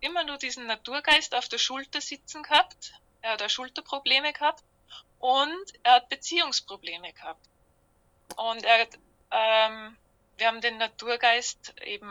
immer 0.01 0.25
nur 0.25 0.38
diesen 0.38 0.65
Naturgeist 0.67 1.33
auf 1.33 1.47
der 1.47 1.59
Schulter 1.59 2.01
sitzen 2.01 2.43
gehabt. 2.43 2.93
Er 3.21 3.31
hat 3.31 3.51
Schulterprobleme 3.51 4.33
gehabt 4.33 4.63
und 5.19 5.73
er 5.84 5.93
hat 5.95 6.10
Beziehungsprobleme 6.10 7.13
gehabt. 7.13 7.45
Und 8.36 8.63
er 8.63 8.82
hat, 8.82 8.99
ähm, 9.32 9.97
wir 10.38 10.47
haben 10.47 10.62
den 10.62 10.77
Naturgeist 10.77 11.75
eben 11.82 12.10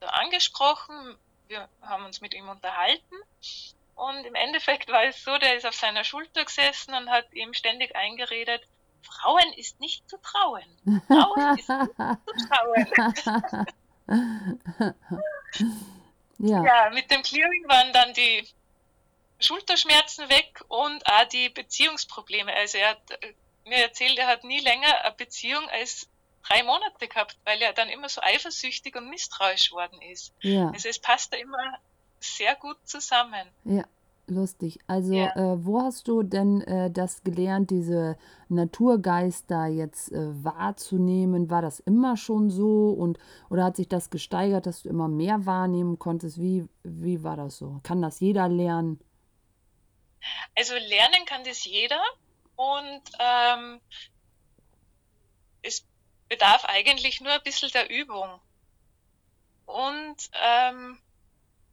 da 0.00 0.08
angesprochen, 0.08 1.16
wir 1.48 1.68
haben 1.82 2.04
uns 2.04 2.20
mit 2.20 2.34
ihm 2.34 2.48
unterhalten 2.48 3.16
und 3.94 4.24
im 4.24 4.34
Endeffekt 4.34 4.90
war 4.90 5.04
es 5.04 5.22
so, 5.22 5.36
der 5.38 5.56
ist 5.56 5.66
auf 5.66 5.74
seiner 5.74 6.04
Schulter 6.04 6.44
gesessen 6.44 6.94
und 6.94 7.10
hat 7.10 7.32
ihm 7.34 7.52
ständig 7.52 7.94
eingeredet, 7.94 8.62
Frauen 9.02 9.52
ist 9.56 9.78
nicht 9.80 10.08
zu 10.08 10.16
trauen. 10.22 10.64
Frauen 11.06 11.58
ist 11.58 11.68
nicht 11.68 11.90
zu 11.96 12.48
trauen. 12.48 12.86
ja. 16.38 16.64
Ja, 16.64 16.90
mit 16.90 17.10
dem 17.10 17.22
Clearing 17.22 17.68
waren 17.68 17.92
dann 17.92 18.14
die 18.14 18.46
Schulterschmerzen 19.40 20.28
weg 20.28 20.62
und 20.68 21.04
auch 21.06 21.24
die 21.32 21.48
Beziehungsprobleme. 21.48 22.52
Also 22.54 22.78
er 22.78 22.90
hat 22.90 23.10
äh, 23.22 23.32
mir 23.68 23.78
erzählt, 23.78 24.18
er 24.18 24.26
hat 24.26 24.44
nie 24.44 24.60
länger 24.60 25.02
eine 25.04 25.14
Beziehung 25.16 25.68
als 25.70 26.08
drei 26.46 26.62
Monate 26.62 27.08
gehabt, 27.08 27.38
weil 27.44 27.60
er 27.60 27.72
dann 27.72 27.88
immer 27.88 28.08
so 28.08 28.20
eifersüchtig 28.22 28.96
und 28.96 29.08
misstrauisch 29.10 29.72
worden 29.72 30.00
ist. 30.02 30.32
ja. 30.40 30.70
Also 30.70 30.88
es 30.88 30.98
passt 30.98 31.32
da 31.32 31.36
immer 31.36 31.78
sehr 32.18 32.54
gut 32.56 32.76
zusammen. 32.84 33.46
Ja, 33.64 33.84
lustig. 34.26 34.78
Also, 34.86 35.14
Ja. 35.14 35.34
äh, 35.36 35.64
wo 35.64 35.80
hast 35.80 36.06
du 36.08 36.22
denn 36.22 36.60
äh, 36.62 36.90
das 36.90 37.22
gelernt, 37.22 37.70
diese 37.70 38.18
Naturgeister 38.48 39.66
jetzt 39.66 40.12
äh, 40.12 40.44
wahrzunehmen? 40.44 41.50
War 41.50 41.62
das 41.62 41.80
immer 41.80 42.16
schon 42.16 42.50
so 42.50 42.90
und 42.90 43.18
oder 43.48 43.64
hat 43.64 43.76
sich 43.76 43.88
das 43.88 44.10
gesteigert, 44.10 44.66
dass 44.66 44.82
du 44.82 44.88
immer 44.88 45.08
mehr 45.08 45.46
wahrnehmen 45.46 45.98
konntest? 45.98 46.38
Wie, 46.40 46.66
wie 46.82 47.22
war 47.22 47.36
das 47.36 47.58
so? 47.58 47.80
Kann 47.82 48.02
das 48.02 48.20
jeder 48.20 48.48
lernen? 48.48 49.00
Also 50.54 50.74
lernen 50.74 51.24
kann 51.26 51.44
das 51.44 51.64
jeder 51.64 52.02
und 52.56 53.02
ähm, 53.18 53.80
es 55.62 55.86
bedarf 56.28 56.64
eigentlich 56.64 57.20
nur 57.20 57.32
ein 57.32 57.42
bisschen 57.42 57.70
der 57.70 57.90
Übung 57.90 58.40
und 59.66 60.16
ähm, 60.34 60.98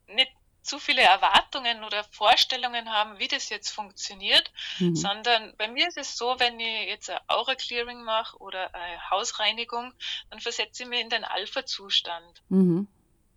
nicht 0.07 0.31
zu 0.61 0.79
viele 0.79 1.01
Erwartungen 1.01 1.83
oder 1.83 2.03
Vorstellungen 2.11 2.91
haben, 2.91 3.19
wie 3.19 3.29
das 3.29 3.49
jetzt 3.49 3.69
funktioniert, 3.69 4.51
Mhm. 4.79 4.95
sondern 4.95 5.55
bei 5.57 5.69
mir 5.69 5.87
ist 5.87 5.97
es 5.97 6.17
so, 6.17 6.39
wenn 6.39 6.59
ich 6.59 6.87
jetzt 6.87 7.09
ein 7.09 7.19
Aura 7.27 7.55
Clearing 7.55 8.03
mache 8.03 8.37
oder 8.37 8.75
eine 8.75 9.09
Hausreinigung, 9.09 9.93
dann 10.29 10.41
versetze 10.41 10.83
ich 10.83 10.89
mich 10.89 10.99
in 10.99 11.09
den 11.09 11.23
Alpha-Zustand. 11.23 12.43
Mhm. 12.49 12.87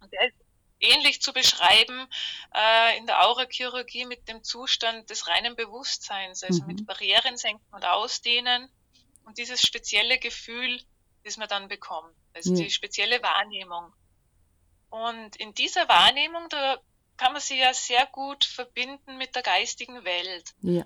Und 0.01 0.13
der 0.13 0.29
ist 0.29 0.37
ähnlich 0.81 1.21
zu 1.23 1.33
beschreiben 1.33 2.09
äh, 2.55 2.97
in 2.99 3.07
der 3.07 3.27
Aurachirurgie 3.27 4.07
mit 4.07 4.29
dem 4.29 4.43
Zustand 4.43 5.09
des 5.11 5.29
reinen 5.29 5.55
Bewusstseins, 5.57 6.43
also 6.43 6.63
Mhm. 6.63 6.67
mit 6.67 6.87
Barrieren 6.87 7.37
senken 7.37 7.75
und 7.75 7.85
ausdehnen 7.85 8.69
und 9.25 9.39
dieses 9.39 9.63
spezielle 9.63 10.19
Gefühl, 10.19 10.81
das 11.25 11.37
man 11.37 11.49
dann 11.49 11.69
bekommt, 11.69 12.15
also 12.35 12.55
Ja. 12.55 12.65
die 12.65 12.71
spezielle 12.71 13.23
Wahrnehmung. 13.23 13.93
Und 14.89 15.37
in 15.37 15.55
dieser 15.55 15.89
Wahrnehmung, 15.89 16.49
da 16.49 16.79
kann 17.17 17.33
man 17.33 17.41
sie 17.43 17.59
ja 17.59 17.73
sehr 17.75 18.07
gut 18.07 18.45
verbinden 18.45 19.19
mit 19.19 19.35
der 19.37 19.43
geistigen 19.43 20.05
Welt. 20.05 20.55
Ja. 20.63 20.85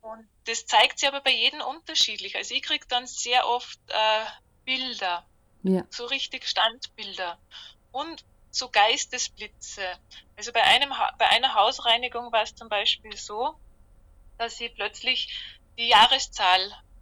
Und 0.00 0.28
das 0.46 0.66
zeigt 0.66 0.98
sich 0.98 1.08
aber 1.08 1.20
bei 1.20 1.30
jedem 1.30 1.60
unterschiedlich. 1.60 2.36
Also 2.36 2.54
ich 2.54 2.62
kriege 2.62 2.86
dann 2.88 3.06
sehr 3.06 3.46
oft 3.46 3.78
äh, 3.88 4.24
Bilder, 4.64 5.26
Ja. 5.62 5.84
so 5.90 6.06
richtig 6.06 6.46
Standbilder 6.48 7.38
und 7.92 8.24
so 8.54 8.68
Geistesblitze. 8.70 9.82
Also 10.36 10.52
bei 10.52 10.62
einem 10.62 10.96
ha 10.96 11.12
bei 11.18 11.28
einer 11.28 11.54
Hausreinigung 11.54 12.32
war 12.32 12.42
es 12.42 12.54
zum 12.54 12.68
Beispiel 12.68 13.16
so, 13.16 13.54
dass 14.38 14.56
sie 14.56 14.68
plötzlich 14.68 15.28
die 15.78 15.88
Jahreszahl 15.88 16.60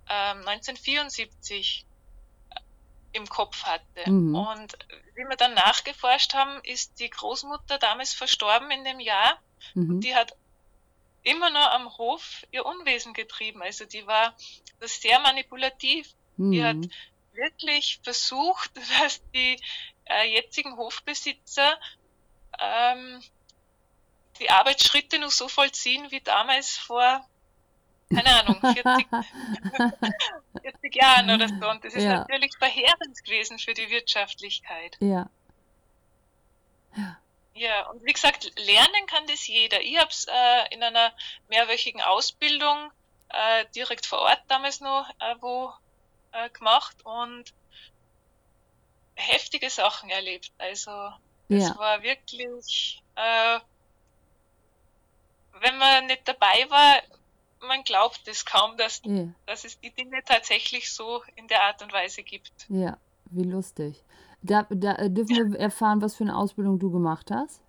ähm, 0.08 0.46
1974 0.48 1.86
im 3.12 3.26
Kopf 3.26 3.64
hatte. 3.64 4.10
Mhm. 4.10 4.34
Und 4.34 4.78
wie 5.14 5.28
wir 5.28 5.36
dann 5.36 5.54
nachgeforscht 5.54 6.34
haben, 6.34 6.60
ist 6.64 6.98
die 6.98 7.10
Großmutter 7.10 7.78
damals 7.78 8.14
verstorben 8.14 8.70
in 8.70 8.84
dem 8.84 9.00
Jahr. 9.00 9.38
Mhm. 9.74 10.00
Die 10.00 10.14
hat 10.14 10.34
immer 11.22 11.50
nur 11.50 11.70
am 11.72 11.96
Hof 11.98 12.44
ihr 12.50 12.64
Unwesen 12.66 13.12
getrieben. 13.12 13.62
Also 13.62 13.84
die 13.84 14.06
war 14.06 14.34
das 14.80 15.00
sehr 15.00 15.20
manipulativ. 15.20 16.08
Die 16.36 16.64
hat 16.64 16.76
Mhm. 16.76 16.90
wirklich 17.32 18.00
versucht, 18.02 18.70
dass 19.02 19.20
die 19.34 19.60
äh, 20.06 20.24
jetzigen 20.28 20.76
Hofbesitzer 20.76 21.78
ähm, 22.60 23.22
die 24.38 24.50
Arbeitsschritte 24.50 25.18
noch 25.18 25.30
so 25.30 25.48
vollziehen 25.48 26.10
wie 26.10 26.20
damals 26.20 26.76
vor, 26.76 27.24
keine 28.14 28.40
Ahnung, 28.40 28.60
40, 28.74 29.06
40 30.62 30.94
Jahren 30.94 31.30
oder 31.30 31.48
so. 31.48 31.68
Und 31.68 31.84
das 31.84 31.94
ist 31.94 32.04
Ja. 32.04 32.18
natürlich 32.18 32.50
verheerend 32.58 33.24
gewesen 33.24 33.58
für 33.58 33.74
die 33.74 33.90
Wirtschaftlichkeit. 33.90 34.96
Ja. 35.00 35.28
Ja, 37.54 37.86
und 37.90 38.04
wie 38.04 38.12
gesagt, 38.12 38.50
lernen 38.58 39.06
kann 39.06 39.26
das 39.26 39.46
jeder. 39.46 39.80
Ich 39.82 39.98
habe 39.98 40.10
es 40.10 40.26
äh, 40.28 40.74
in 40.74 40.82
einer 40.82 41.12
mehrwöchigen 41.48 42.00
Ausbildung 42.00 42.90
äh, 43.28 43.66
direkt 43.74 44.06
vor 44.06 44.20
Ort 44.20 44.42
damals 44.48 44.80
noch 44.80 45.08
äh, 45.20 45.34
wo 45.40 45.72
äh, 46.32 46.48
gemacht 46.50 46.96
und 47.04 47.52
heftige 49.14 49.70
Sachen 49.70 50.10
erlebt. 50.10 50.52
Also 50.58 50.90
es 51.48 51.68
Ja. 51.68 51.76
war 51.78 52.02
wirklich, 52.02 53.02
äh, 53.16 53.60
wenn 55.60 55.78
man 55.78 56.06
nicht 56.06 56.26
dabei 56.26 56.66
war, 56.68 57.02
man 57.60 57.84
glaubt 57.84 58.26
es 58.26 58.44
kaum, 58.44 58.76
dass, 58.76 59.00
Ja. 59.04 59.28
dass 59.46 59.64
es 59.64 59.78
die 59.80 59.90
Dinge 59.90 60.22
tatsächlich 60.24 60.92
so 60.92 61.22
in 61.36 61.46
der 61.48 61.62
Art 61.62 61.82
und 61.82 61.92
Weise 61.92 62.22
gibt. 62.22 62.52
Ja. 62.68 62.98
Wie 63.34 63.44
lustig. 63.44 64.04
Da, 64.42 64.66
da 64.68 64.96
äh, 64.96 65.08
dürfen 65.08 65.52
wir 65.52 65.58
erfahren, 65.58 66.02
was 66.02 66.16
für 66.16 66.24
eine 66.24 66.36
Ausbildung 66.36 66.78
du 66.78 66.90
gemacht 66.90 67.30
hast? 67.30 67.62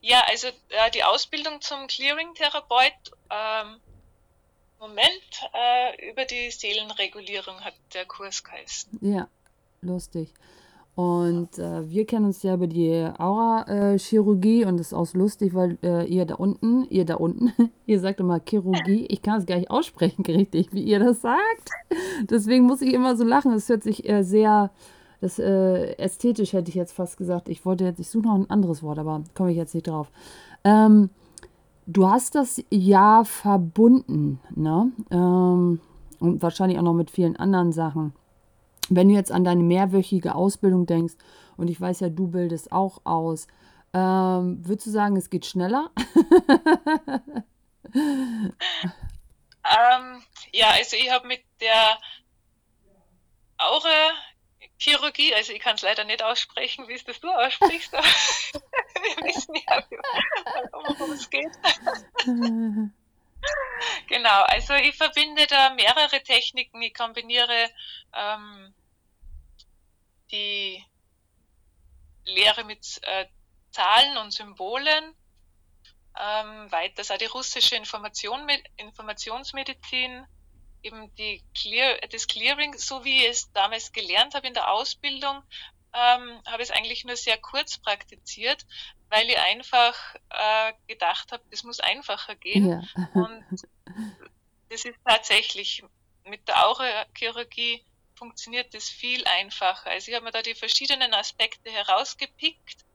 Ja, 0.00 0.22
also 0.28 0.48
äh, 0.70 0.90
die 0.92 1.04
Ausbildung 1.04 1.60
zum 1.60 1.86
Clearing-Therapeut, 1.88 2.92
ähm, 3.30 3.80
Moment, 4.78 5.48
äh, 5.52 6.10
über 6.10 6.24
die 6.24 6.50
Seelenregulierung 6.50 7.60
hat 7.62 7.74
der 7.94 8.06
Kurs 8.06 8.42
geheißen. 8.42 8.98
Ja, 9.02 9.28
lustig. 9.82 10.32
Und 10.94 11.58
äh, 11.58 11.88
wir 11.88 12.04
kennen 12.04 12.26
uns 12.26 12.42
ja 12.42 12.54
über 12.54 12.66
die 12.66 13.08
Aura-Chirurgie 13.18 14.66
und 14.66 14.76
das 14.76 14.88
ist 14.88 14.92
auch 14.92 15.12
lustig, 15.14 15.54
weil 15.54 15.78
äh, 15.82 16.06
ihr 16.06 16.26
da 16.26 16.34
unten, 16.34 16.84
ihr 16.90 17.06
da 17.06 17.14
unten, 17.14 17.52
ihr 17.86 17.98
sagt 17.98 18.20
immer 18.20 18.40
Chirurgie, 18.46 19.06
ich 19.06 19.22
kann 19.22 19.38
es 19.38 19.46
gar 19.46 19.56
nicht 19.56 19.70
aussprechen 19.70 20.22
richtig, 20.26 20.72
wie 20.72 20.82
ihr 20.82 20.98
das 20.98 21.22
sagt. 21.22 21.70
Deswegen 22.30 22.66
muss 22.66 22.82
ich 22.82 22.92
immer 22.92 23.16
so 23.16 23.24
lachen. 23.24 23.52
Es 23.52 23.70
hört 23.70 23.82
sich 23.82 24.06
äh, 24.06 24.22
sehr, 24.22 24.70
das 25.22 25.38
äh, 25.38 25.94
ästhetisch 25.96 26.52
hätte 26.52 26.68
ich 26.68 26.74
jetzt 26.74 26.92
fast 26.92 27.16
gesagt. 27.16 27.48
Ich 27.48 27.64
wollte 27.64 27.84
jetzt, 27.84 27.98
ich 27.98 28.10
suche 28.10 28.26
noch 28.26 28.34
ein 28.34 28.50
anderes 28.50 28.82
Wort, 28.82 28.98
aber 28.98 29.22
komme 29.34 29.50
ich 29.50 29.56
jetzt 29.56 29.74
nicht 29.74 29.86
drauf. 29.86 30.10
Ähm, 30.62 31.08
du 31.86 32.06
hast 32.06 32.34
das 32.34 32.62
ja 32.70 33.24
verbunden, 33.24 34.40
ne? 34.54 34.92
Ähm, 35.10 35.80
und 36.20 36.42
wahrscheinlich 36.42 36.78
auch 36.78 36.84
noch 36.84 36.92
mit 36.92 37.10
vielen 37.10 37.36
anderen 37.36 37.72
Sachen. 37.72 38.12
Wenn 38.88 39.08
du 39.08 39.14
jetzt 39.14 39.32
an 39.32 39.44
deine 39.44 39.62
mehrwöchige 39.62 40.34
Ausbildung 40.34 40.86
denkst, 40.86 41.14
und 41.56 41.68
ich 41.68 41.80
weiß 41.80 42.00
ja, 42.00 42.08
du 42.08 42.28
bildest 42.28 42.72
auch 42.72 43.00
aus, 43.04 43.46
ähm, 43.94 44.66
würdest 44.66 44.86
du 44.86 44.90
sagen, 44.90 45.16
es 45.16 45.30
geht 45.30 45.46
schneller? 45.46 45.90
Ähm, 49.64 50.22
ja, 50.52 50.70
also 50.70 50.96
ich 50.96 51.10
habe 51.10 51.26
mit 51.26 51.42
der 51.60 51.98
Aura-Chirurgie, 53.58 55.34
also 55.34 55.52
ich 55.52 55.60
kann 55.60 55.76
es 55.76 55.82
leider 55.82 56.04
nicht 56.04 56.22
aussprechen, 56.22 56.88
wie 56.88 56.94
es 56.94 57.04
das 57.04 57.20
du 57.20 57.28
aussprichst, 57.30 57.94
aber 57.94 58.04
wir 58.54 59.24
wissen 59.24 59.54
ja, 59.54 59.84
worum 60.72 61.12
es 61.12 61.30
geht. 61.30 61.52
Genau, 64.08 64.42
also 64.44 64.74
ich 64.74 64.96
verbinde 64.96 65.46
da 65.46 65.70
mehrere 65.74 66.22
Techniken. 66.22 66.82
Ich 66.82 66.94
kombiniere 66.94 67.70
ähm, 68.14 68.74
die 70.32 70.84
Lehre 72.24 72.64
mit 72.64 72.98
äh, 73.02 73.26
Zahlen 73.70 74.16
und 74.18 74.32
Symbolen. 74.32 75.14
ähm, 76.18 76.70
weiters 76.70 77.10
auch 77.10 77.18
die 77.18 77.26
russische 77.26 77.76
Information, 77.76 78.48
Informationsmedizin, 78.76 80.26
eben 80.82 81.14
die 81.14 81.42
Clear, 81.54 81.98
das 82.10 82.26
Clearing, 82.26 82.76
so 82.78 83.04
wie 83.04 83.22
ich 83.24 83.30
es 83.30 83.52
damals 83.52 83.92
gelernt 83.92 84.34
habe 84.34 84.46
in 84.46 84.54
der 84.54 84.70
Ausbildung, 84.72 85.42
ähm, 85.94 86.42
habe 86.46 86.62
ich 86.62 86.70
es 86.70 86.70
eigentlich 86.70 87.04
nur 87.04 87.16
sehr 87.16 87.38
kurz 87.38 87.78
praktiziert, 87.78 88.64
weil 89.12 89.28
ich 89.28 89.38
einfach 89.38 89.94
äh, 90.30 90.72
gedacht 90.88 91.32
habe, 91.32 91.42
das 91.50 91.64
muss 91.64 91.80
einfacher 91.80 92.34
gehen. 92.34 92.66
Ja. 92.66 92.82
Und 93.12 93.44
das 94.70 94.84
ist 94.86 94.98
tatsächlich 95.04 95.84
mit 96.24 96.48
der 96.48 96.66
Aura-Chirurgie 96.66 97.84
funktioniert 98.14 98.72
das 98.72 98.88
viel 98.88 99.22
einfacher. 99.26 99.90
Also 99.90 100.10
ich 100.10 100.14
habe 100.14 100.24
mir 100.24 100.30
da 100.30 100.40
die 100.40 100.54
verschiedenen 100.54 101.12
Aspekte 101.12 101.70
herausgepickt 101.70 102.86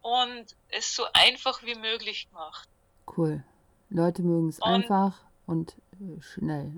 und 0.00 0.46
es 0.68 0.96
so 0.96 1.04
einfach 1.12 1.62
wie 1.62 1.74
möglich 1.74 2.28
gemacht. 2.30 2.68
Cool. 3.14 3.44
Leute 3.90 4.22
mögen 4.22 4.48
es 4.48 4.62
einfach 4.62 5.20
und 5.46 5.74
äh, 6.00 6.22
schnell. 6.22 6.72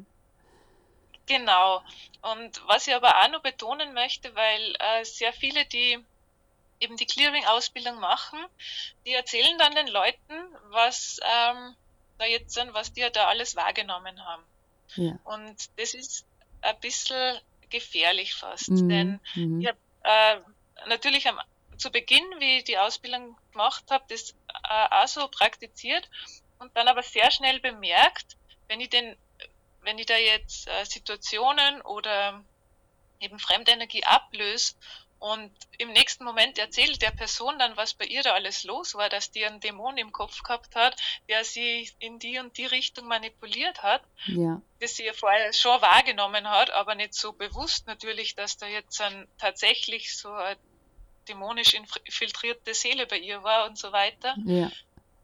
Genau. 1.27 1.83
Und 2.23 2.67
was 2.67 2.89
ich 2.89 2.95
aber 2.95 3.21
auch 3.21 3.29
noch 3.29 3.43
betonen 3.43 3.95
möchte, 3.95 4.35
weil 4.35 4.75
äh, 4.81 5.05
sehr 5.05 5.33
viele, 5.33 5.67
die 5.67 5.99
eben 6.81 6.97
die 6.97 7.07
Clearing-Ausbildung 7.07 7.99
machen, 7.99 8.39
die 9.05 9.13
erzählen 9.13 9.59
dann 9.59 9.75
den 9.75 9.89
Leuten, 9.89 10.57
was 10.71 11.21
ähm, 11.23 11.75
da 12.19 12.25
jetzt 12.27 12.55
sind, 12.55 12.75
was 12.75 12.93
die 12.93 13.07
da 13.13 13.27
alles 13.27 13.57
wahrgenommen 13.57 14.25
haben. 14.25 14.45
Ja. 14.97 15.19
Und 15.25 15.57
das 15.77 15.95
ist 15.95 16.27
ein 16.63 16.79
bisschen 16.81 17.39
gefährlich 17.71 18.35
fast, 18.35 18.71
mhm. 18.71 18.89
denn 18.89 19.21
mhm. 19.35 19.61
ich 19.61 19.69
habe 19.69 19.79
äh, 20.05 20.89
natürlich 20.89 21.29
am, 21.29 21.39
zu 21.77 21.91
Beginn, 21.91 22.25
wie 22.39 22.59
ich 22.59 22.65
die 22.65 22.79
Ausbildung 22.79 23.37
gemacht 23.53 23.85
habe, 23.91 24.05
das 24.09 24.35
äh, 24.69 24.89
auch 24.91 25.09
so 25.09 25.29
praktiziert 25.29 26.09
und 26.59 26.75
dann 26.77 26.89
aber 26.89 27.03
sehr 27.03 27.31
schnell 27.31 27.61
bemerkt, 27.61 28.37
wenn 28.69 28.81
ich 28.81 28.91
den 28.91 29.17
wenn 29.83 29.99
ich 29.99 30.07
da 30.07 30.17
jetzt 30.17 30.69
äh, 30.69 30.85
Situationen 30.85 31.81
oder 31.83 32.45
eben 33.21 33.39
Fremdenergie 33.39 34.05
ablöse 34.05 34.75
und 35.19 35.51
im 35.79 35.93
nächsten 35.93 36.25
Moment 36.25 36.59
erzählt 36.59 37.03
der 37.03 37.11
Person 37.11 37.59
dann, 37.59 37.77
was 37.77 37.95
bei 37.95 38.05
ihr 38.05 38.23
da 38.23 38.35
alles 38.35 38.63
los 38.65 38.95
war, 38.95 39.09
dass 39.09 39.33
die 39.33 39.45
einen 39.45 39.61
Dämon 39.61 39.97
im 39.99 40.13
Kopf 40.13 40.43
gehabt 40.43 40.77
hat, 40.77 40.97
der 41.29 41.45
sie 41.45 41.91
in 41.99 42.19
die 42.19 42.39
und 42.39 42.57
die 42.57 42.67
Richtung 42.67 43.07
manipuliert 43.09 43.83
hat, 43.83 44.03
ja. 44.27 44.63
das 44.81 44.95
sie 44.95 45.05
ja 45.05 45.13
vorher 45.13 45.53
schon 45.53 45.81
wahrgenommen 45.83 46.49
hat, 46.49 46.71
aber 46.71 46.95
nicht 46.95 47.15
so 47.15 47.33
bewusst 47.33 47.87
natürlich, 47.89 48.37
dass 48.37 48.59
da 48.59 48.67
jetzt 48.67 49.01
ein, 49.01 49.27
tatsächlich 49.39 50.17
so 50.17 50.33
eine 50.33 50.57
dämonisch 51.29 51.75
infiltrierte 51.75 52.73
Seele 52.73 53.07
bei 53.07 53.19
ihr 53.19 53.43
war 53.43 53.67
und 53.67 53.77
so 53.77 53.93
weiter. 53.93 54.37
Ja. 54.45 54.71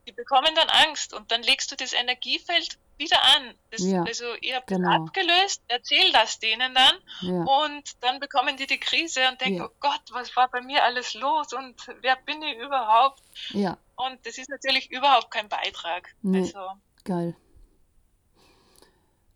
Die 0.06 0.12
bekommen 0.12 0.54
dann 0.54 0.68
Angst 0.68 1.14
und 1.14 1.30
dann 1.30 1.42
legst 1.42 1.70
du 1.70 1.76
das 1.76 1.92
Energiefeld 1.92 2.78
wieder 2.96 3.22
an. 3.36 3.54
Das, 3.70 3.82
ja, 3.82 4.02
also 4.02 4.24
ich 4.40 4.54
habe 4.54 4.64
genau. 4.66 5.04
abgelöst, 5.04 5.62
erzähl 5.68 6.12
das 6.12 6.38
denen 6.38 6.74
dann 6.74 6.94
ja. 7.22 7.42
und 7.42 8.02
dann 8.02 8.20
bekommen 8.20 8.56
die 8.56 8.66
die 8.66 8.78
Krise 8.78 9.20
und 9.30 9.40
denken, 9.40 9.58
ja. 9.58 9.66
oh 9.66 9.74
Gott, 9.80 10.02
was 10.12 10.34
war 10.36 10.48
bei 10.48 10.60
mir 10.60 10.84
alles 10.84 11.14
los 11.14 11.52
und 11.52 11.74
wer 12.02 12.16
bin 12.24 12.42
ich 12.42 12.58
überhaupt? 12.58 13.22
Ja. 13.50 13.78
Und 13.96 14.18
das 14.24 14.38
ist 14.38 14.48
natürlich 14.48 14.90
überhaupt 14.90 15.30
kein 15.30 15.48
Beitrag. 15.48 16.14
Nee. 16.22 16.40
Also, 16.40 16.58
Geil. 17.04 17.36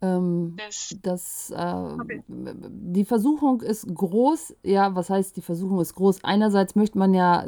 Ähm, 0.01 0.57
das, 0.57 0.97
das 1.03 1.51
äh, 1.51 2.21
die 2.29 3.05
Versuchung 3.05 3.61
ist 3.63 3.87
groß. 3.93 4.55
Ja, 4.63 4.95
was 4.95 5.11
heißt, 5.11 5.37
die 5.37 5.43
Versuchung 5.43 5.81
ist 5.81 5.95
groß? 5.95 6.23
Einerseits 6.23 6.77
möchte 6.77 6.99
man 6.99 7.15
ja 7.15 7.45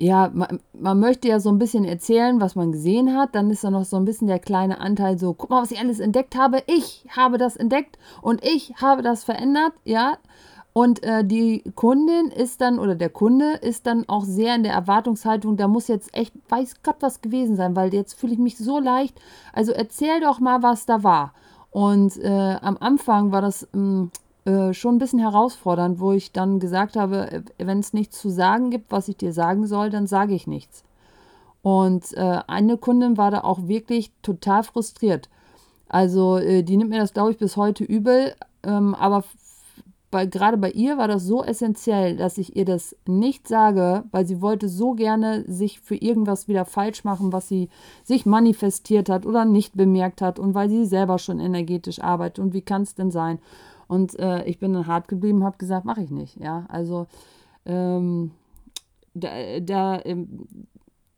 ja, 0.00 0.30
man, 0.32 0.60
man, 0.72 0.98
möchte 0.98 1.28
ja 1.28 1.40
so 1.40 1.50
ein 1.50 1.58
bisschen 1.58 1.84
erzählen, 1.84 2.40
was 2.40 2.54
man 2.54 2.72
gesehen 2.72 3.14
hat. 3.14 3.34
Dann 3.34 3.50
ist 3.50 3.64
da 3.64 3.70
noch 3.70 3.84
so 3.84 3.98
ein 3.98 4.06
bisschen 4.06 4.28
der 4.28 4.38
kleine 4.38 4.80
Anteil 4.80 5.18
so, 5.18 5.34
guck 5.34 5.50
mal, 5.50 5.62
was 5.62 5.70
ich 5.70 5.78
alles 5.78 6.00
entdeckt 6.00 6.36
habe. 6.36 6.62
Ich 6.66 7.04
habe 7.14 7.36
das 7.36 7.56
entdeckt 7.56 7.98
und 8.22 8.42
ich 8.42 8.74
habe 8.80 9.02
das 9.02 9.24
verändert, 9.24 9.74
ja. 9.84 10.14
Und 10.72 11.02
äh, 11.02 11.22
die 11.22 11.64
Kundin 11.74 12.28
ist 12.28 12.62
dann, 12.62 12.78
oder 12.78 12.94
der 12.94 13.10
Kunde 13.10 13.54
ist 13.60 13.86
dann 13.86 14.08
auch 14.08 14.24
sehr 14.24 14.54
in 14.54 14.62
der 14.62 14.72
Erwartungshaltung, 14.72 15.58
da 15.58 15.68
muss 15.68 15.88
jetzt 15.88 16.16
echt, 16.16 16.32
weiß 16.48 16.82
Gott, 16.82 16.96
was 17.00 17.20
gewesen 17.20 17.56
sein, 17.56 17.76
weil 17.76 17.92
jetzt 17.92 18.14
fühle 18.18 18.32
ich 18.32 18.38
mich 18.38 18.56
so 18.56 18.78
leicht. 18.78 19.20
Also 19.52 19.72
erzähl 19.72 20.20
doch 20.20 20.40
mal, 20.40 20.62
was 20.62 20.86
da 20.86 21.02
war. 21.02 21.34
Und 21.70 22.16
äh, 22.16 22.56
am 22.62 22.78
Anfang 22.80 23.32
war 23.32 23.42
das, 23.42 23.68
mh, 23.72 23.80
hm, 23.80 24.10
äh, 24.44 24.72
schon 24.72 24.96
ein 24.96 24.98
bisschen 24.98 25.18
herausfordernd, 25.18 26.00
wo 26.00 26.12
ich 26.12 26.32
dann 26.32 26.60
gesagt 26.60 26.96
habe, 26.96 27.30
äh, 27.30 27.42
wenn 27.58 27.80
es 27.80 27.92
nichts 27.92 28.20
zu 28.20 28.30
sagen 28.30 28.70
gibt, 28.70 28.90
was 28.90 29.08
ich 29.08 29.16
dir 29.16 29.32
sagen 29.32 29.66
soll, 29.66 29.90
dann 29.90 30.06
sage 30.06 30.34
ich 30.34 30.46
nichts. 30.46 30.82
Und 31.62 32.14
äh, 32.16 32.40
eine 32.46 32.78
Kundin 32.78 33.18
war 33.18 33.30
da 33.30 33.42
auch 33.42 33.68
wirklich 33.68 34.12
total 34.22 34.62
frustriert. 34.62 35.28
Also 35.88 36.38
äh, 36.38 36.62
die 36.62 36.76
nimmt 36.76 36.90
mir 36.90 37.00
das, 37.00 37.12
glaube 37.12 37.32
ich, 37.32 37.38
bis 37.38 37.56
heute 37.56 37.84
übel. 37.84 38.34
Ähm, 38.62 38.94
aber 38.94 39.24
bei, 40.10 40.26
gerade 40.26 40.56
bei 40.56 40.70
ihr 40.70 40.98
war 40.98 41.06
das 41.06 41.24
so 41.24 41.44
essentiell, 41.44 42.16
dass 42.16 42.38
ich 42.38 42.56
ihr 42.56 42.64
das 42.64 42.96
nicht 43.06 43.46
sage, 43.46 44.04
weil 44.10 44.26
sie 44.26 44.40
wollte 44.40 44.68
so 44.68 44.92
gerne 44.94 45.44
sich 45.46 45.80
für 45.80 45.94
irgendwas 45.94 46.48
wieder 46.48 46.64
falsch 46.64 47.04
machen, 47.04 47.32
was 47.32 47.48
sie 47.48 47.68
sich 48.02 48.26
manifestiert 48.26 49.08
hat 49.08 49.24
oder 49.26 49.44
nicht 49.44 49.76
bemerkt 49.76 50.20
hat 50.22 50.38
und 50.38 50.54
weil 50.54 50.68
sie 50.68 50.84
selber 50.84 51.18
schon 51.18 51.38
energetisch 51.38 52.00
arbeitet. 52.00 52.38
Und 52.38 52.54
wie 52.54 52.62
kann 52.62 52.82
es 52.82 52.94
denn 52.94 53.10
sein? 53.10 53.38
Und 53.90 54.16
äh, 54.20 54.44
ich 54.44 54.60
bin 54.60 54.72
dann 54.72 54.86
hart 54.86 55.08
geblieben, 55.08 55.42
habe 55.42 55.58
gesagt, 55.58 55.84
mache 55.84 56.00
ich 56.00 56.10
nicht. 56.10 56.36
Ja, 56.36 56.64
also 56.68 57.08
ähm, 57.66 58.30
da, 59.14 59.58
da 59.58 60.00
ähm, 60.04 60.46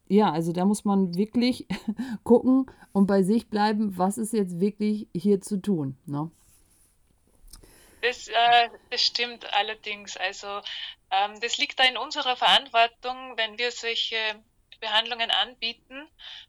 ja, 0.09 0.33
also 0.33 0.53
da 0.53 0.65
muss 0.65 0.87
man 0.87 1.15
wirklich 1.15 1.67
gucken 2.25 2.65
und 2.93 3.07
bei 3.07 3.25
sich 3.25 3.51
bleiben, 3.51 3.99
was 3.99 4.17
ist 4.17 4.33
jetzt 4.33 4.59
wirklich 4.59 5.07
hier 5.15 5.43
zu 5.43 5.59
tun. 5.61 5.99
Ne? 6.07 6.31
Das, 8.01 8.29
äh, 8.29 8.71
das 8.89 9.03
stimmt 9.03 9.53
allerdings. 9.53 10.17
Also 10.17 10.47
ähm, 11.11 11.39
das 11.43 11.59
liegt 11.59 11.79
da 11.79 11.85
in 11.85 11.99
unserer 11.99 12.37
Verantwortung, 12.37 13.37
wenn 13.37 13.59
wir 13.59 13.71
solche 13.71 14.17
Behandlungen 14.83 15.31
anbieten, 15.31 16.09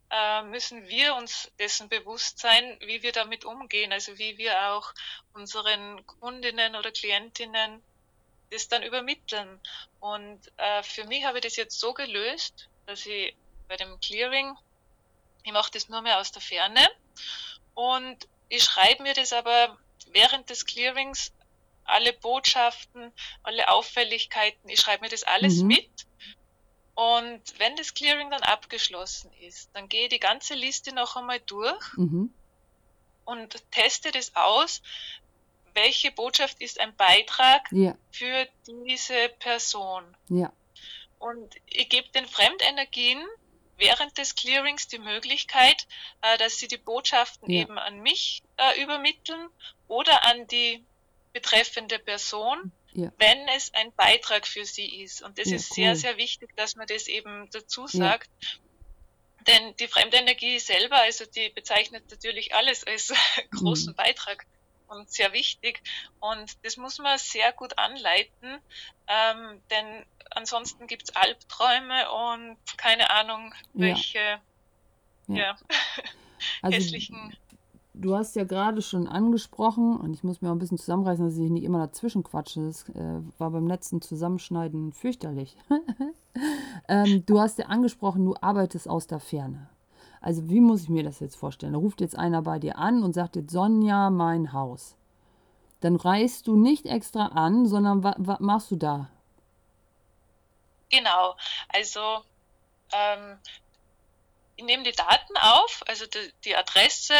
äh, 0.09 0.41
müssen 0.41 0.87
wir 0.87 1.13
uns 1.15 1.51
dessen 1.59 1.87
bewusst 1.87 2.39
sein, 2.39 2.77
wie 2.81 3.03
wir 3.03 3.11
damit 3.11 3.45
umgehen, 3.45 3.93
also 3.93 4.17
wie 4.17 4.39
wir 4.39 4.71
auch 4.71 4.91
unseren 5.33 6.05
Kundinnen 6.07 6.75
oder 6.75 6.91
Klientinnen 6.91 7.81
das 8.49 8.67
dann 8.67 8.81
übermitteln. 8.81 9.59
Und 9.99 10.39
äh, 10.57 10.81
für 10.81 11.05
mich 11.05 11.23
habe 11.25 11.37
ich 11.37 11.43
das 11.43 11.55
jetzt 11.55 11.79
so 11.79 11.93
gelöst, 11.93 12.69
dass 12.87 13.05
ich 13.05 13.35
bei 13.67 13.77
dem 13.77 13.99
Clearing, 13.99 14.55
ich 15.43 15.51
mache 15.51 15.71
das 15.71 15.87
nur 15.87 16.01
mehr 16.01 16.19
aus 16.19 16.31
der 16.31 16.41
Ferne 16.41 16.87
und 17.75 18.27
ich 18.49 18.63
schreibe 18.63 19.03
mir 19.03 19.13
das 19.13 19.31
aber 19.31 19.77
während 20.11 20.49
des 20.49 20.65
Clearings 20.65 21.31
alle 21.85 22.13
Botschaften, 22.13 23.11
alle 23.43 23.69
Auffälligkeiten, 23.69 24.69
ich 24.69 24.79
schreibe 24.79 25.03
mir 25.03 25.09
das 25.09 25.23
alles 25.23 25.57
mhm. 25.57 25.67
mit 25.67 25.89
und 26.95 27.41
wenn 27.57 27.75
das 27.75 27.93
Clearing 27.93 28.29
dann 28.29 28.43
abgeschlossen 28.43 29.31
ist, 29.41 29.69
dann 29.73 29.89
gehe 29.89 30.03
ich 30.03 30.09
die 30.09 30.19
ganze 30.19 30.53
Liste 30.53 30.93
noch 30.93 31.15
einmal 31.15 31.39
durch 31.39 31.97
mhm. 31.97 32.31
und 33.25 33.71
teste 33.71 34.11
das 34.11 34.35
aus, 34.35 34.81
welche 35.73 36.11
Botschaft 36.11 36.61
ist 36.61 36.79
ein 36.79 36.95
Beitrag 36.95 37.67
ja. 37.71 37.95
für 38.11 38.47
diese 38.67 39.29
Person. 39.39 40.03
Ja. 40.29 40.53
Und 41.17 41.55
ich 41.65 41.89
gebe 41.89 42.09
den 42.09 42.27
Fremdenergien 42.27 43.25
während 43.77 44.17
des 44.19 44.35
Clearings 44.35 44.87
die 44.87 44.99
Möglichkeit, 44.99 45.87
äh, 46.21 46.37
dass 46.37 46.57
sie 46.57 46.67
die 46.67 46.77
Botschaften 46.77 47.49
ja. 47.49 47.61
eben 47.61 47.79
an 47.79 48.01
mich 48.01 48.43
äh, 48.57 48.81
übermitteln 48.83 49.49
oder 49.87 50.25
an 50.25 50.45
die 50.47 50.83
betreffende 51.31 51.97
Person 51.97 52.71
ja. 52.93 53.11
wenn 53.17 53.47
es 53.49 53.73
ein 53.73 53.91
Beitrag 53.93 54.47
für 54.47 54.65
sie 54.65 55.01
ist. 55.03 55.21
Und 55.21 55.37
das 55.37 55.49
ja, 55.49 55.55
ist 55.55 55.71
cool. 55.71 55.75
sehr, 55.75 55.95
sehr 55.95 56.17
wichtig, 56.17 56.55
dass 56.55 56.75
man 56.75 56.87
das 56.87 57.07
eben 57.07 57.49
dazu 57.51 57.87
sagt. 57.87 58.29
Ja. 58.41 58.49
Denn 59.47 59.75
die 59.75 59.87
Fremdenergie 59.87 60.59
selber, 60.59 60.97
also 60.97 61.25
die 61.25 61.49
bezeichnet 61.49 62.09
natürlich 62.09 62.55
alles 62.55 62.85
als 62.85 63.13
großen 63.51 63.91
mhm. 63.91 63.95
Beitrag 63.95 64.45
und 64.87 65.11
sehr 65.11 65.33
wichtig. 65.33 65.81
Und 66.19 66.53
das 66.63 66.77
muss 66.77 66.99
man 66.99 67.17
sehr 67.17 67.51
gut 67.51 67.77
anleiten, 67.77 68.59
ähm, 69.07 69.61
denn 69.69 70.05
ansonsten 70.31 70.87
gibt 70.87 71.03
es 71.03 71.15
Albträume 71.15 72.11
und 72.11 72.57
keine 72.77 73.09
Ahnung, 73.09 73.53
welche 73.73 74.41
ja. 75.27 75.57
Also, 76.61 76.75
hässlichen 76.75 77.37
du 77.93 78.15
hast 78.15 78.35
ja 78.35 78.43
gerade 78.43 78.81
schon 78.81 79.07
angesprochen, 79.07 79.97
und 79.97 80.13
ich 80.13 80.23
muss 80.23 80.41
mir 80.41 80.49
auch 80.49 80.53
ein 80.53 80.59
bisschen 80.59 80.77
zusammenreißen, 80.77 81.25
dass 81.25 81.37
ich 81.37 81.49
nicht 81.49 81.63
immer 81.63 81.79
dazwischen 81.79 82.23
quatsche. 82.23 82.61
Das 82.61 82.89
äh, 82.89 83.21
war 83.37 83.51
beim 83.51 83.67
letzten 83.67 84.01
Zusammenschneiden 84.01 84.93
fürchterlich. 84.93 85.55
ähm, 86.87 87.25
du 87.25 87.39
hast 87.39 87.57
ja 87.59 87.67
angesprochen, 87.67 88.25
du 88.25 88.35
arbeitest 88.41 88.89
aus 88.89 89.07
der 89.07 89.19
Ferne. 89.19 89.69
Also, 90.21 90.49
wie 90.49 90.61
muss 90.61 90.83
ich 90.83 90.89
mir 90.89 91.03
das 91.03 91.19
jetzt 91.19 91.35
vorstellen? 91.35 91.73
Da 91.73 91.79
ruft 91.79 92.01
jetzt 92.01 92.17
einer 92.17 92.41
bei 92.41 92.57
dir 92.57 92.77
an 92.77 93.03
und 93.03 93.13
sagt 93.13 93.35
jetzt, 93.35 93.51
Sonja, 93.51 94.09
mein 94.09 94.53
Haus. 94.53 94.95
Dann 95.81 95.97
reist 95.97 96.47
du 96.47 96.55
nicht 96.55 96.85
extra 96.85 97.27
an, 97.27 97.65
sondern 97.67 98.03
was, 98.03 98.39
machst 98.39 98.71
du 98.71 98.77
da? 98.77 99.09
Genau, 100.89 101.35
also 101.69 101.99
ähm, 102.93 103.37
ich 104.55 104.63
nehme 104.63 104.83
die 104.83 104.93
Daten 104.93 105.35
auf, 105.41 105.83
also 105.87 106.05
die, 106.05 106.31
die 106.45 106.55
Adresse, 106.55 107.13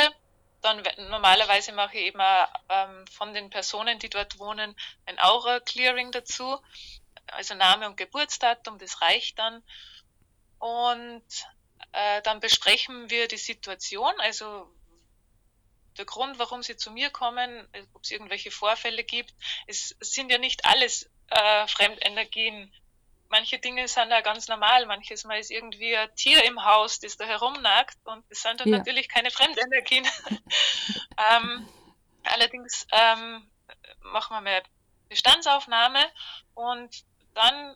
dann 0.63 0.81
normalerweise 1.09 1.73
mache 1.73 1.97
ich 1.97 2.05
eben 2.05 2.21
auch, 2.21 2.47
ähm, 2.69 3.05
von 3.07 3.33
den 3.33 3.49
Personen, 3.49 3.99
die 3.99 4.09
dort 4.09 4.39
wohnen, 4.39 4.75
ein 5.05 5.19
Aura-Clearing 5.19 6.11
dazu, 6.11 6.59
also 7.27 7.53
Name 7.55 7.87
und 7.87 7.97
Geburtsdatum, 7.97 8.79
das 8.79 9.01
reicht 9.01 9.37
dann. 9.39 9.61
Und 10.59 11.25
äh, 11.91 12.21
dann 12.21 12.39
besprechen 12.39 13.09
wir 13.09 13.27
die 13.27 13.37
Situation, 13.37 14.13
also 14.19 14.73
der 15.97 16.05
Grund, 16.05 16.39
warum 16.39 16.63
sie 16.63 16.77
zu 16.77 16.91
mir 16.91 17.09
kommen, 17.09 17.67
ob 17.93 18.03
es 18.03 18.11
irgendwelche 18.11 18.49
Vorfälle 18.49 19.03
gibt. 19.03 19.33
Es 19.67 19.95
sind 19.99 20.31
ja 20.31 20.37
nicht 20.37 20.65
alles 20.65 21.09
äh, 21.29 21.67
Fremdenergien 21.67 22.73
manche 23.33 23.57
Dinge 23.57 23.87
sind 23.87 24.11
ja 24.11 24.21
ganz 24.21 24.47
normal. 24.47 24.85
Manches 24.85 25.23
Mal 25.23 25.39
ist 25.39 25.49
irgendwie 25.49 25.97
ein 25.97 26.15
Tier 26.15 26.43
im 26.43 26.63
Haus, 26.63 26.99
das 26.99 27.17
da 27.17 27.25
herumnagt 27.25 27.97
und 28.03 28.23
das 28.29 28.43
sind 28.43 28.59
dann 28.59 28.69
ja. 28.69 28.77
natürlich 28.77 29.09
keine 29.09 29.31
Fremdenergien. 29.31 30.07
ähm, 31.31 31.67
allerdings 32.23 32.85
ähm, 32.91 33.49
machen 34.03 34.35
wir 34.35 34.41
mehr 34.41 34.61
Bestandsaufnahme 35.09 35.99
und 36.53 37.03
dann 37.33 37.75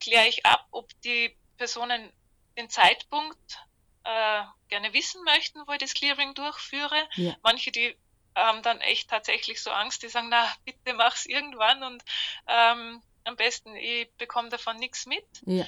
kläre 0.00 0.28
ich 0.28 0.44
ab, 0.44 0.66
ob 0.70 0.88
die 1.00 1.34
Personen 1.56 2.12
den 2.58 2.68
Zeitpunkt 2.68 3.58
äh, 4.04 4.42
gerne 4.68 4.92
wissen 4.92 5.24
möchten, 5.24 5.66
wo 5.66 5.72
ich 5.72 5.78
das 5.78 5.94
Clearing 5.94 6.34
durchführe. 6.34 7.08
Ja. 7.14 7.34
Manche, 7.42 7.72
die 7.72 7.96
haben 8.34 8.62
dann 8.62 8.82
echt 8.82 9.08
tatsächlich 9.08 9.62
so 9.62 9.70
Angst, 9.70 10.02
die 10.02 10.08
sagen, 10.08 10.28
na, 10.28 10.46
bitte 10.66 10.92
mach's 10.92 11.24
irgendwann 11.24 11.82
und 11.82 12.04
ähm, 12.46 13.02
am 13.24 13.36
besten, 13.36 13.74
ich 13.76 14.10
bekomme 14.14 14.48
davon 14.48 14.76
nichts 14.76 15.06
mit. 15.06 15.24
Ja. 15.46 15.66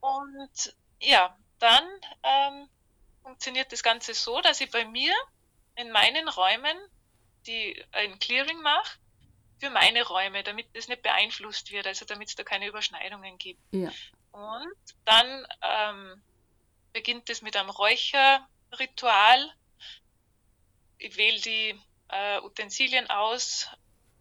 Und 0.00 0.74
ja, 1.00 1.36
dann 1.58 1.84
ähm, 2.22 2.68
funktioniert 3.22 3.72
das 3.72 3.82
Ganze 3.82 4.14
so, 4.14 4.40
dass 4.40 4.60
ich 4.60 4.70
bei 4.70 4.84
mir 4.84 5.14
in 5.76 5.90
meinen 5.90 6.28
Räumen 6.28 6.76
die 7.46 7.82
ein 7.92 8.18
Clearing 8.18 8.60
mache 8.60 8.98
für 9.58 9.70
meine 9.70 10.02
Räume, 10.06 10.42
damit 10.42 10.66
das 10.74 10.88
nicht 10.88 11.02
beeinflusst 11.02 11.70
wird, 11.70 11.86
also 11.86 12.04
damit 12.04 12.28
es 12.28 12.34
da 12.34 12.44
keine 12.44 12.66
Überschneidungen 12.66 13.38
gibt. 13.38 13.60
Ja. 13.72 13.90
Und 14.32 14.74
dann 15.04 15.46
ähm, 15.62 16.22
beginnt 16.92 17.28
es 17.30 17.42
mit 17.42 17.56
einem 17.56 17.70
Räucherritual. 17.70 19.52
Ich 20.98 21.16
wähle 21.16 21.40
die 21.40 21.80
äh, 22.08 22.40
Utensilien 22.40 23.08
aus, 23.10 23.68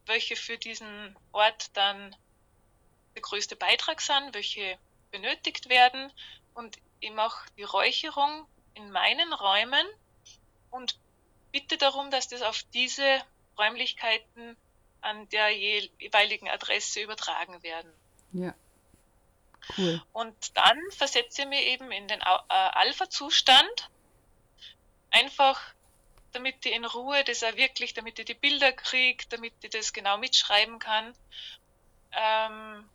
welche 0.05 0.35
für 0.35 0.57
diesen 0.57 1.17
Ort 1.31 1.75
dann 1.77 2.15
der 3.19 3.29
größte 3.29 3.55
Beitrag 3.57 3.99
sind, 4.01 4.33
welche 4.33 4.77
benötigt 5.11 5.69
werden. 5.69 6.11
Und 6.53 6.77
ich 7.01 7.11
mache 7.11 7.45
die 7.57 7.63
Räucherung 7.63 8.47
in 8.75 8.91
meinen 8.91 9.33
Räumen 9.33 9.85
und 10.71 10.97
bitte 11.51 11.77
darum, 11.77 12.11
dass 12.11 12.29
das 12.29 12.41
auf 12.41 12.63
diese 12.73 13.21
Räumlichkeiten 13.57 14.55
an 15.01 15.27
der 15.29 15.49
jeweiligen 15.49 16.49
Adresse 16.49 17.01
übertragen 17.01 17.61
werden. 17.63 17.91
Ja. 18.31 18.53
Cool. 19.77 20.01
Und 20.13 20.57
dann 20.57 20.79
versetze 20.91 21.41
ich 21.43 21.47
mich 21.47 21.65
eben 21.65 21.91
in 21.91 22.07
den 22.07 22.21
äh, 22.21 22.23
Alpha-Zustand, 22.47 23.89
einfach 25.11 25.59
damit 26.31 26.65
ich 26.65 26.73
in 26.73 26.85
Ruhe 26.85 27.23
das 27.23 27.43
auch 27.43 27.55
wirklich, 27.55 27.93
damit 27.93 28.19
ich 28.19 28.25
die 28.25 28.33
Bilder 28.33 28.71
kriege, 28.71 29.25
damit 29.29 29.53
ich 29.61 29.71
das 29.71 29.93
genau 29.93 30.17
mitschreiben 30.17 30.79
kann. 30.79 31.13
Ähm, 32.11 32.89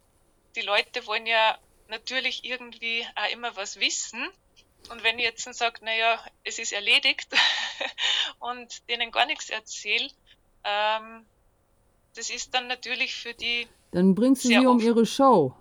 die 0.56 0.62
Leute 0.62 1.06
wollen 1.06 1.26
ja 1.26 1.58
natürlich 1.88 2.44
irgendwie 2.44 3.06
auch 3.16 3.30
immer 3.32 3.56
was 3.56 3.78
wissen. 3.80 4.26
Und 4.90 5.02
wenn 5.02 5.18
ich 5.18 5.24
jetzt 5.24 5.52
sage, 5.54 5.84
naja, 5.84 6.20
es 6.44 6.58
ist 6.58 6.72
erledigt 6.72 7.28
und 8.38 8.88
denen 8.88 9.10
gar 9.10 9.26
nichts 9.26 9.48
erzähle, 9.48 10.10
ähm, 10.64 11.24
das 12.14 12.30
ist 12.30 12.54
dann 12.54 12.66
natürlich 12.66 13.14
für 13.14 13.34
die. 13.34 13.66
Dann 13.92 14.14
bringst 14.14 14.44
du 14.44 14.48
sie 14.48 14.66
um 14.66 14.80
ihre 14.80 15.06
Show, 15.06 15.54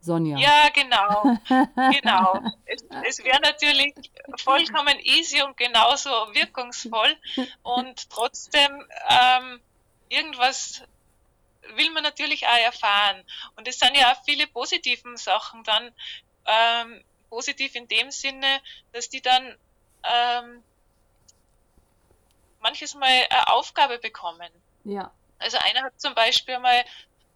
Sonja. 0.00 0.36
Ja, 0.38 0.68
genau. 0.74 1.38
genau. 1.92 2.40
Es, 2.66 2.84
es 3.08 3.24
wäre 3.24 3.40
natürlich 3.40 3.94
vollkommen 4.36 4.98
easy 5.00 5.42
und 5.42 5.56
genauso 5.56 6.10
wirkungsvoll 6.10 7.16
und 7.62 8.10
trotzdem 8.10 8.84
ähm, 9.08 9.60
irgendwas 10.08 10.82
will 11.74 11.90
man 11.90 12.02
natürlich 12.02 12.46
auch 12.46 12.58
erfahren. 12.58 13.24
Und 13.56 13.68
es 13.68 13.78
sind 13.78 13.96
ja 13.96 14.12
auch 14.12 14.24
viele 14.24 14.46
positiven 14.46 15.16
Sachen 15.16 15.64
dann, 15.64 15.94
ähm, 16.46 17.04
positiv 17.28 17.74
in 17.74 17.88
dem 17.88 18.10
Sinne, 18.10 18.60
dass 18.92 19.08
die 19.08 19.22
dann 19.22 19.56
ähm, 20.04 20.62
manches 22.60 22.94
Mal 22.94 23.26
eine 23.30 23.52
Aufgabe 23.52 23.98
bekommen. 23.98 24.50
Ja. 24.84 25.10
Also 25.38 25.58
einer 25.58 25.82
hat 25.82 26.00
zum 26.00 26.14
Beispiel 26.14 26.58
mal 26.58 26.84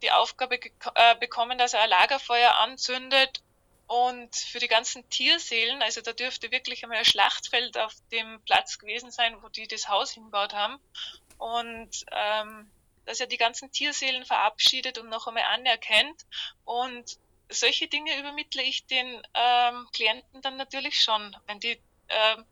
die 0.02 0.12
Aufgabe 0.12 0.60
äh, 0.94 1.14
bekommen, 1.16 1.58
dass 1.58 1.74
er 1.74 1.82
ein 1.82 1.88
Lagerfeuer 1.88 2.56
anzündet 2.56 3.42
und 3.86 4.34
für 4.34 4.58
die 4.58 4.68
ganzen 4.68 5.08
Tierseelen, 5.10 5.82
also 5.82 6.00
da 6.00 6.12
dürfte 6.12 6.50
wirklich 6.50 6.82
einmal 6.82 6.98
ein 6.98 7.04
Schlachtfeld 7.04 7.78
auf 7.78 7.94
dem 8.10 8.40
Platz 8.42 8.78
gewesen 8.78 9.10
sein, 9.10 9.40
wo 9.42 9.48
die 9.48 9.68
das 9.68 9.88
Haus 9.88 10.10
hinbaut 10.10 10.52
haben. 10.52 10.78
Und 11.38 12.04
ähm, 12.10 12.70
dass 13.07 13.20
er 13.20 13.26
die 13.26 13.38
ganzen 13.38 13.72
Tierseelen 13.72 14.24
verabschiedet 14.24 14.98
und 14.98 15.09
noch 15.09 15.26
einmal 15.26 15.44
anerkennt. 15.44 16.26
Und 16.64 17.18
solche 17.48 17.88
Dinge 17.88 18.18
übermittle 18.18 18.62
ich 18.62 18.86
den 18.86 19.22
ähm, 19.34 19.88
Klienten 19.92 20.42
dann 20.42 20.57
natürlich 20.57 21.00
schon, 21.00 21.36
wenn 21.46 21.61
die 21.61 21.80
ähm, 22.09 22.44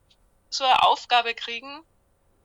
so 0.48 0.64
eine 0.64 0.82
Aufgabe 0.84 1.34
kriegen, 1.34 1.84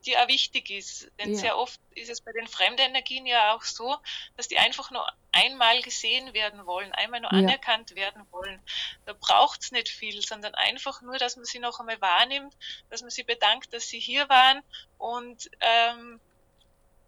die 0.06 0.16
auch 0.16 0.28
wichtig 0.28 0.70
ist. 0.70 1.10
Denn 1.18 1.32
ja. 1.34 1.38
sehr 1.38 1.58
oft 1.58 1.80
ist 1.94 2.10
es 2.10 2.20
bei 2.20 2.32
den 2.32 2.48
Fremdenergien 2.48 3.26
ja 3.26 3.54
auch 3.54 3.62
so, 3.62 3.96
dass 4.36 4.48
die 4.48 4.58
einfach 4.58 4.90
nur 4.90 5.06
einmal 5.32 5.82
gesehen 5.82 6.32
werden 6.32 6.66
wollen, 6.66 6.92
einmal 6.92 7.20
nur 7.20 7.32
ja. 7.32 7.38
anerkannt 7.38 7.94
werden 7.94 8.24
wollen. 8.30 8.60
Da 9.04 9.12
braucht 9.12 9.62
es 9.62 9.72
nicht 9.72 9.88
viel, 9.88 10.22
sondern 10.22 10.54
einfach 10.54 11.02
nur, 11.02 11.18
dass 11.18 11.36
man 11.36 11.44
sie 11.44 11.58
noch 11.58 11.80
einmal 11.80 12.00
wahrnimmt, 12.00 12.56
dass 12.88 13.02
man 13.02 13.10
sie 13.10 13.22
bedankt, 13.22 13.72
dass 13.72 13.88
sie 13.88 14.00
hier 14.00 14.28
waren 14.28 14.62
und 14.98 15.50
ähm, 15.60 16.20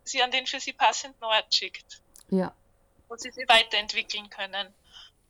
sie 0.05 0.22
an 0.22 0.30
den 0.30 0.46
für 0.46 0.61
sie 0.61 0.72
passenden 0.72 1.24
Ort 1.24 1.55
schickt. 1.55 2.03
Ja. 2.30 2.55
Wo 3.09 3.16
sie 3.16 3.30
sich 3.30 3.48
weiterentwickeln 3.48 4.30
können. 4.30 4.72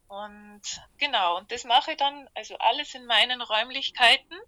Und 0.08 0.62
genau, 0.98 1.38
und 1.38 1.50
das 1.50 1.64
mache 1.64 1.92
ich 1.92 1.96
dann, 1.96 2.28
also 2.34 2.56
alles 2.58 2.94
in 2.94 3.06
meinen 3.06 3.40
Räumlichkeiten 3.40 4.38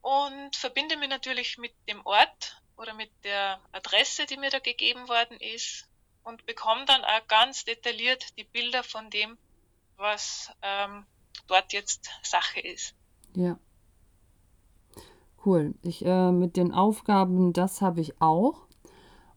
und 0.00 0.56
verbinde 0.56 0.96
mich 0.96 1.08
natürlich 1.08 1.58
mit 1.58 1.72
dem 1.88 2.04
Ort 2.06 2.62
oder 2.76 2.94
mit 2.94 3.10
der 3.24 3.60
Adresse, 3.72 4.24
die 4.26 4.36
mir 4.36 4.50
da 4.50 4.58
gegeben 4.58 5.08
worden 5.08 5.38
ist 5.40 5.88
und 6.22 6.46
bekomme 6.46 6.84
dann 6.86 7.04
auch 7.04 7.26
ganz 7.28 7.64
detailliert 7.64 8.36
die 8.38 8.44
Bilder 8.44 8.82
von 8.82 9.10
dem, 9.10 9.36
was 9.96 10.50
ähm, 10.62 11.06
dort 11.46 11.72
jetzt 11.72 12.08
Sache 12.22 12.60
ist. 12.60 12.94
Ja. 13.34 13.58
Cool. 15.44 15.74
Ich 15.82 16.04
äh, 16.04 16.32
mit 16.32 16.56
den 16.56 16.72
Aufgaben, 16.72 17.52
das 17.52 17.80
habe 17.80 18.00
ich 18.00 18.20
auch. 18.20 18.65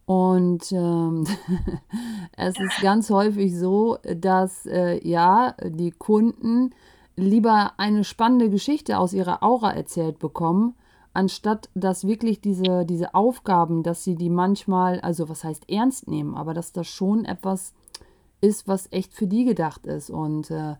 Und 0.10 0.72
ähm, 0.72 1.24
es 2.36 2.60
ist 2.60 2.82
ganz 2.82 3.12
häufig 3.12 3.56
so, 3.56 4.00
dass 4.02 4.66
äh, 4.66 5.08
ja 5.08 5.54
die 5.64 5.92
Kunden 5.92 6.72
lieber 7.16 7.74
eine 7.78 8.04
spannende 8.04 8.50
Geschichte 8.50 8.98
aus 8.98 9.14
ihrer 9.14 9.44
Aura 9.44 9.72
erzählt 9.72 10.18
bekommen, 10.18 10.74
anstatt 11.14 11.70
dass 11.76 12.08
wirklich 12.08 12.42
diese, 12.42 12.86
diese 12.86 13.14
Aufgaben, 13.14 13.84
dass 13.84 14.04
sie 14.04 14.16
die 14.16 14.32
manchmal, 14.32 15.00
also 15.02 15.30
was 15.30 15.44
heißt 15.44 15.70
ernst 15.70 16.08
nehmen, 16.08 16.34
aber 16.34 16.56
dass 16.56 16.72
das 16.72 16.88
schon 16.88 17.24
etwas 17.24 17.76
ist, 18.42 18.68
was 18.68 18.92
echt 18.92 19.14
für 19.14 19.28
die 19.28 19.46
gedacht 19.46 19.86
ist. 19.86 20.10
Und 20.10 20.50
äh, 20.50 20.74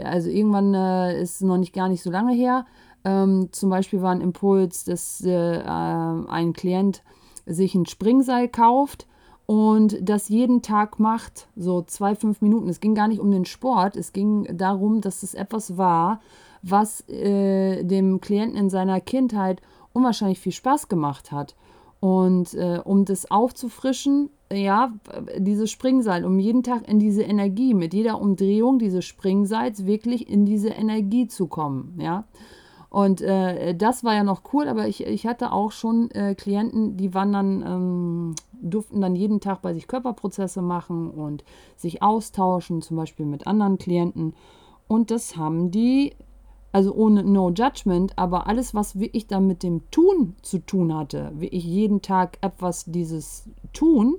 also 0.00 0.30
irgendwann 0.30 0.72
äh, 0.74 1.20
ist 1.20 1.34
es 1.34 1.40
noch 1.40 1.58
nicht 1.58 1.72
gar 1.72 1.88
nicht 1.88 2.04
so 2.04 2.12
lange 2.12 2.32
her. 2.32 2.64
Ähm, 3.04 3.48
zum 3.50 3.70
Beispiel 3.70 4.02
war 4.02 4.12
ein 4.12 4.20
Impuls, 4.20 4.84
dass 4.84 5.20
äh, 5.24 5.62
ein 5.64 6.52
Klient 6.52 7.02
sich 7.48 7.74
ein 7.74 7.86
Springseil 7.86 8.48
kauft 8.48 9.06
und 9.46 9.96
das 10.02 10.28
jeden 10.28 10.60
Tag 10.60 11.00
macht, 11.00 11.48
so 11.56 11.82
zwei, 11.82 12.14
fünf 12.14 12.42
Minuten. 12.42 12.68
Es 12.68 12.80
ging 12.80 12.94
gar 12.94 13.08
nicht 13.08 13.20
um 13.20 13.30
den 13.30 13.46
Sport, 13.46 13.96
es 13.96 14.12
ging 14.12 14.46
darum, 14.56 15.00
dass 15.00 15.22
es 15.22 15.34
etwas 15.34 15.78
war, 15.78 16.20
was 16.62 17.08
äh, 17.08 17.82
dem 17.84 18.20
Klienten 18.20 18.58
in 18.58 18.70
seiner 18.70 19.00
Kindheit 19.00 19.62
unwahrscheinlich 19.92 20.38
viel 20.38 20.52
Spaß 20.52 20.88
gemacht 20.88 21.32
hat. 21.32 21.56
Und 22.00 22.54
äh, 22.54 22.80
um 22.84 23.04
das 23.04 23.30
aufzufrischen, 23.30 24.30
ja, 24.52 24.92
dieses 25.36 25.70
Springseil, 25.70 26.24
um 26.24 26.38
jeden 26.38 26.62
Tag 26.62 26.88
in 26.88 26.98
diese 26.98 27.22
Energie, 27.22 27.74
mit 27.74 27.92
jeder 27.92 28.20
Umdrehung 28.20 28.78
dieses 28.78 29.04
Springseils 29.04 29.84
wirklich 29.84 30.28
in 30.28 30.46
diese 30.46 30.68
Energie 30.68 31.26
zu 31.26 31.46
kommen, 31.46 31.98
ja. 32.00 32.24
Und 32.90 33.20
äh, 33.20 33.74
das 33.74 34.02
war 34.02 34.14
ja 34.14 34.24
noch 34.24 34.42
cool, 34.52 34.66
aber 34.66 34.88
ich, 34.88 35.06
ich 35.06 35.26
hatte 35.26 35.52
auch 35.52 35.72
schon 35.72 36.10
äh, 36.12 36.34
Klienten, 36.34 36.96
die 36.96 37.12
waren 37.12 37.32
dann, 37.32 37.62
ähm, 37.62 38.34
durften 38.62 39.00
dann 39.02 39.14
jeden 39.14 39.40
Tag 39.40 39.60
bei 39.60 39.74
sich 39.74 39.86
Körperprozesse 39.86 40.62
machen 40.62 41.10
und 41.10 41.44
sich 41.76 42.02
austauschen, 42.02 42.80
zum 42.80 42.96
Beispiel 42.96 43.26
mit 43.26 43.46
anderen 43.46 43.76
Klienten. 43.76 44.34
Und 44.86 45.10
das 45.10 45.36
haben 45.36 45.70
die 45.70 46.14
also 46.72 46.94
ohne 46.94 47.24
No 47.24 47.50
Judgment, 47.50 48.16
aber 48.16 48.46
alles, 48.46 48.74
was 48.74 48.98
wie 48.98 49.06
ich 49.12 49.26
dann 49.26 49.46
mit 49.46 49.62
dem 49.62 49.90
Tun 49.90 50.36
zu 50.42 50.58
tun 50.58 50.94
hatte, 50.94 51.32
wie 51.34 51.48
ich 51.48 51.64
jeden 51.64 52.02
Tag 52.02 52.38
etwas 52.40 52.84
dieses 52.84 53.48
Tun, 53.72 54.18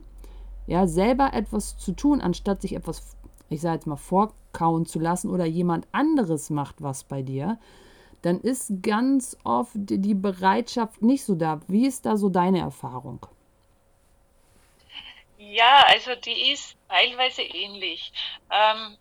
ja, 0.68 0.88
selber 0.88 1.34
etwas 1.34 1.78
zu 1.78 1.94
tun, 1.94 2.22
anstatt 2.22 2.62
sich 2.62 2.76
etwas, 2.76 3.16
ich 3.50 3.62
sage 3.62 3.76
jetzt 3.76 3.88
mal, 3.88 3.96
vorkauen 3.96 4.86
zu 4.86 5.00
lassen 5.00 5.30
oder 5.30 5.46
jemand 5.46 5.88
anderes 5.92 6.50
macht 6.50 6.82
was 6.82 7.04
bei 7.04 7.22
dir, 7.22 7.60
dann 8.22 8.42
ist 8.42 8.82
ganz 8.82 9.38
oft 9.44 9.72
die 9.76 10.14
Bereitschaft 10.14 11.02
nicht 11.02 11.24
so 11.24 11.36
da. 11.36 11.62
Wie 11.68 11.88
ist 11.88 12.06
da 12.06 12.18
so 12.18 12.30
deine 12.30 12.60
Erfahrung? 12.60 13.26
Ja, 15.38 15.86
also 15.88 16.16
die 16.16 16.52
ist 16.52 16.76
teilweise 16.90 17.42
ähnlich. 17.42 18.12
Ähm, 18.52 18.98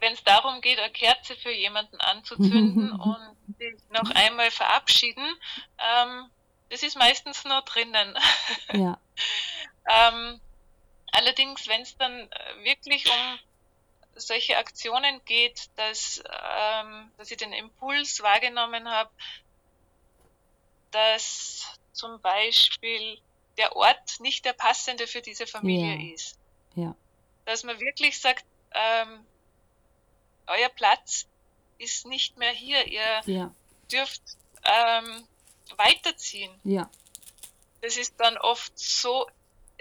wenn 0.00 0.12
es 0.12 0.24
darum 0.24 0.60
geht, 0.60 0.78
eine 0.78 0.92
Kerze 0.92 1.36
für 1.36 1.52
jemanden 1.52 1.96
anzuzünden 2.00 2.92
und 3.00 3.58
sich 3.58 3.74
noch 3.90 4.10
einmal 4.14 4.50
verabschieden, 4.50 5.24
ähm, 5.78 6.30
das 6.70 6.82
ist 6.82 6.96
meistens 6.96 7.44
nur 7.44 7.62
drinnen. 7.62 8.18
Ja. 8.72 8.98
ähm, 9.88 10.40
allerdings, 11.12 11.68
wenn 11.68 11.82
es 11.82 11.96
dann 11.96 12.28
wirklich 12.64 13.06
um 13.08 13.38
solche 14.16 14.56
Aktionen 14.56 15.24
geht, 15.24 15.70
dass, 15.76 16.22
ähm, 16.26 17.10
dass 17.16 17.30
ich 17.30 17.36
den 17.36 17.52
Impuls 17.52 18.22
wahrgenommen 18.22 18.88
habe, 18.88 19.10
dass 20.90 21.66
zum 21.92 22.20
Beispiel 22.20 23.18
der 23.58 23.74
Ort 23.76 24.20
nicht 24.20 24.44
der 24.44 24.52
passende 24.52 25.06
für 25.06 25.22
diese 25.22 25.46
Familie 25.46 25.94
ja. 25.96 26.14
ist. 26.14 26.38
Ja. 26.74 26.96
Dass 27.44 27.62
man 27.64 27.78
wirklich 27.80 28.20
sagt, 28.20 28.44
ähm, 28.72 29.24
euer 30.46 30.68
Platz 30.68 31.26
ist 31.78 32.06
nicht 32.06 32.36
mehr 32.36 32.52
hier. 32.52 32.86
Ihr 32.86 33.22
ja. 33.26 33.54
dürft 33.90 34.22
ähm, 34.64 35.26
weiterziehen. 35.76 36.52
Ja. 36.64 36.90
Das 37.80 37.96
ist 37.96 38.14
dann 38.18 38.36
oft 38.38 38.78
so, 38.78 39.26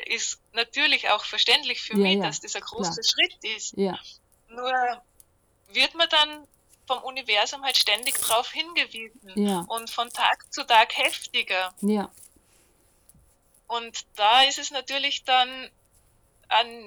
ist 0.06 0.42
natürlich 0.54 1.10
auch 1.10 1.26
verständlich 1.26 1.82
für 1.82 1.94
ja, 1.94 2.00
mich, 2.00 2.20
dass 2.22 2.40
das 2.40 2.56
ein 2.56 2.62
großer. 2.62 3.02
Schritt 3.04 3.44
ist. 3.44 3.78
Nur 4.48 5.04
wird 5.70 5.94
man 5.96 6.10
dann 6.10 6.48
vom 6.88 7.02
Universum 7.04 7.64
halt 7.64 7.78
ständig 7.78 8.20
darauf 8.20 8.52
hingewiesen 8.52 9.32
ja. 9.36 9.66
und 9.68 9.90
von 9.90 10.10
Tag 10.12 10.52
zu 10.54 10.66
Tag 10.66 10.96
heftiger. 10.96 11.74
Ja. 11.82 12.12
Und 13.68 14.06
da 14.16 14.44
ist 14.44 14.60
es 14.60 14.72
natürlich 14.72 15.24
dann 15.24 15.72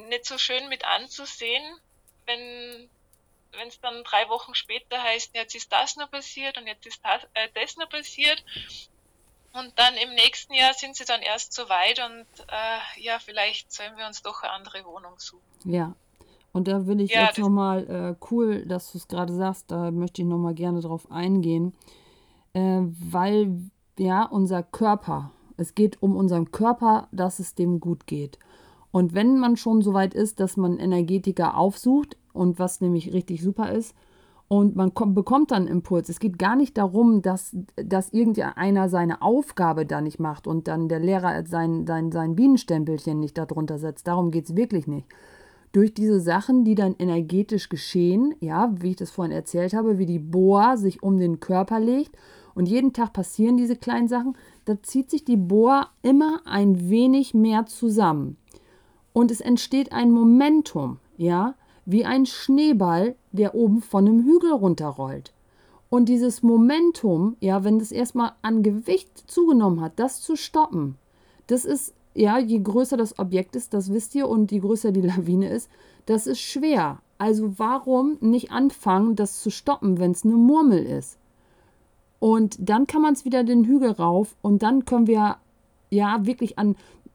nicht 0.08 0.24
so 0.24 0.38
schön 0.38 0.68
mit 0.68 0.84
anzusehen, 0.84 1.80
wenn 2.26 2.88
wenn 3.52 3.68
es 3.68 3.80
dann 3.80 4.04
drei 4.04 4.28
Wochen 4.28 4.54
später 4.54 5.02
heißt, 5.02 5.34
jetzt 5.34 5.54
ist 5.54 5.72
das 5.72 5.96
noch 5.96 6.10
passiert 6.10 6.58
und 6.58 6.66
jetzt 6.66 6.86
ist 6.86 7.00
das, 7.02 7.22
äh, 7.34 7.48
das 7.54 7.76
noch 7.76 7.88
passiert. 7.88 8.44
Und 9.52 9.76
dann 9.78 9.96
im 9.96 10.14
nächsten 10.14 10.52
Jahr 10.52 10.74
sind 10.74 10.96
sie 10.96 11.06
dann 11.06 11.22
erst 11.22 11.54
so 11.54 11.68
weit 11.68 11.98
und 11.98 12.26
äh, 12.48 13.00
ja, 13.00 13.18
vielleicht 13.18 13.72
sollen 13.72 13.96
wir 13.96 14.06
uns 14.06 14.22
doch 14.22 14.42
eine 14.42 14.52
andere 14.52 14.84
Wohnung 14.84 15.18
suchen. 15.18 15.42
Ja, 15.64 15.94
und 16.52 16.68
da 16.68 16.86
will 16.86 17.00
ich 17.00 17.12
ja, 17.12 17.26
jetzt 17.26 17.38
nochmal, 17.38 17.86
äh, 17.88 18.24
cool, 18.30 18.64
dass 18.66 18.92
du 18.92 18.98
es 18.98 19.08
gerade 19.08 19.32
sagst, 19.32 19.70
da 19.70 19.90
möchte 19.90 20.22
ich 20.22 20.28
nochmal 20.28 20.54
gerne 20.54 20.80
drauf 20.80 21.10
eingehen, 21.10 21.72
äh, 22.52 22.82
weil 23.10 23.70
ja, 23.98 24.24
unser 24.24 24.62
Körper, 24.62 25.32
es 25.56 25.74
geht 25.74 26.02
um 26.02 26.16
unseren 26.16 26.50
Körper, 26.52 27.08
dass 27.12 27.38
es 27.38 27.54
dem 27.54 27.80
gut 27.80 28.06
geht. 28.06 28.38
Und 28.90 29.14
wenn 29.14 29.38
man 29.38 29.56
schon 29.56 29.82
so 29.82 29.92
weit 29.92 30.14
ist, 30.14 30.40
dass 30.40 30.56
man 30.56 30.78
Energetiker 30.78 31.56
aufsucht, 31.56 32.16
und 32.32 32.58
was 32.58 32.80
nämlich 32.80 33.12
richtig 33.12 33.42
super 33.42 33.72
ist, 33.72 33.94
und 34.48 34.76
man 34.76 34.94
kommt, 34.94 35.14
bekommt 35.14 35.50
dann 35.50 35.66
Impuls. 35.66 36.08
Es 36.08 36.20
geht 36.20 36.38
gar 36.38 36.56
nicht 36.56 36.78
darum, 36.78 37.20
dass, 37.20 37.54
dass 37.76 38.10
irgendeiner 38.14 38.88
seine 38.88 39.20
Aufgabe 39.20 39.84
da 39.84 40.00
nicht 40.00 40.18
macht 40.18 40.46
und 40.46 40.68
dann 40.68 40.88
der 40.88 41.00
Lehrer 41.00 41.44
sein, 41.46 41.86
sein, 41.86 42.10
sein 42.10 42.34
Bienenstempelchen 42.34 43.20
nicht 43.20 43.36
darunter 43.36 43.78
setzt. 43.78 44.06
Darum 44.06 44.30
geht 44.30 44.46
es 44.46 44.56
wirklich 44.56 44.86
nicht. 44.86 45.06
Durch 45.72 45.92
diese 45.92 46.20
Sachen, 46.20 46.64
die 46.64 46.74
dann 46.74 46.96
energetisch 46.98 47.68
geschehen, 47.68 48.34
ja, 48.40 48.72
wie 48.80 48.90
ich 48.90 48.96
das 48.96 49.10
vorhin 49.10 49.32
erzählt 49.32 49.74
habe, 49.74 49.98
wie 49.98 50.06
die 50.06 50.18
Boa 50.18 50.76
sich 50.76 51.02
um 51.02 51.18
den 51.18 51.40
Körper 51.40 51.78
legt 51.78 52.16
und 52.54 52.68
jeden 52.68 52.92
Tag 52.92 53.12
passieren 53.12 53.56
diese 53.56 53.76
kleinen 53.76 54.08
Sachen, 54.08 54.36
da 54.64 54.82
zieht 54.82 55.10
sich 55.10 55.24
die 55.24 55.36
Boa 55.36 55.88
immer 56.02 56.40
ein 56.46 56.88
wenig 56.88 57.34
mehr 57.34 57.66
zusammen 57.66 58.36
und 59.18 59.32
es 59.32 59.40
entsteht 59.40 59.92
ein 59.92 60.12
Momentum, 60.12 60.98
ja, 61.16 61.56
wie 61.84 62.04
ein 62.04 62.24
Schneeball, 62.24 63.16
der 63.32 63.56
oben 63.56 63.82
von 63.82 64.06
einem 64.06 64.24
Hügel 64.24 64.52
runterrollt. 64.52 65.32
Und 65.90 66.08
dieses 66.08 66.44
Momentum, 66.44 67.36
ja, 67.40 67.64
wenn 67.64 67.80
das 67.80 67.90
erstmal 67.90 68.32
an 68.42 68.62
Gewicht 68.62 69.24
zugenommen 69.26 69.80
hat, 69.80 69.94
das 69.96 70.20
zu 70.20 70.36
stoppen, 70.36 70.98
das 71.48 71.64
ist, 71.64 71.94
ja, 72.18 72.38
je 72.38 72.58
größer 72.58 72.96
das 72.96 73.18
Objekt 73.20 73.54
ist, 73.54 73.72
das 73.74 73.92
wisst 73.92 74.14
ihr, 74.16 74.28
und 74.28 74.50
je 74.50 74.58
größer 74.58 74.90
die 74.90 75.02
Lawine 75.02 75.48
ist, 75.48 75.70
das 76.06 76.26
ist 76.26 76.40
schwer. 76.40 76.98
Also 77.16 77.58
warum 77.58 78.18
nicht 78.20 78.50
anfangen, 78.50 79.14
das 79.14 79.40
zu 79.40 79.50
stoppen, 79.50 79.98
wenn 79.98 80.10
es 80.10 80.24
eine 80.24 80.34
Murmel 80.34 80.84
ist? 80.84 81.16
Und 82.18 82.56
dann 82.58 82.88
kann 82.88 83.02
man 83.02 83.14
es 83.14 83.24
wieder 83.24 83.44
den 83.44 83.64
Hügel 83.64 83.92
rauf 83.92 84.34
und 84.42 84.64
dann 84.64 84.84
können 84.84 85.06
wir 85.06 85.36
ja 85.90 86.26
wirklich 86.26 86.58
an 86.58 86.74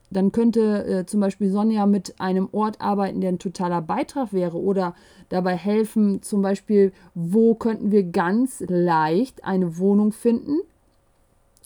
dann 0.10 0.32
könnte 0.32 0.86
äh, 0.86 1.06
zum 1.08 1.22
Beispiel 1.22 1.50
Sonja 1.50 1.88
mit 1.88 2.20
einem 2.20 2.48
Ort 2.52 2.80
arbeiten, 2.80 3.20
der 3.20 3.32
ein 3.32 3.40
totaler 3.40 3.82
Beitrag 3.82 4.32
wäre 4.32 4.58
oder 4.58 4.94
dabei 5.30 5.56
helfen, 5.56 6.22
zum 6.22 6.44
Beispiel, 6.44 6.94
wo 7.16 7.56
könnten 7.56 7.90
wir 7.90 8.04
ganz 8.04 8.64
leicht 8.68 9.44
eine 9.44 9.80
Wohnung 9.80 10.12
finden. 10.12 10.60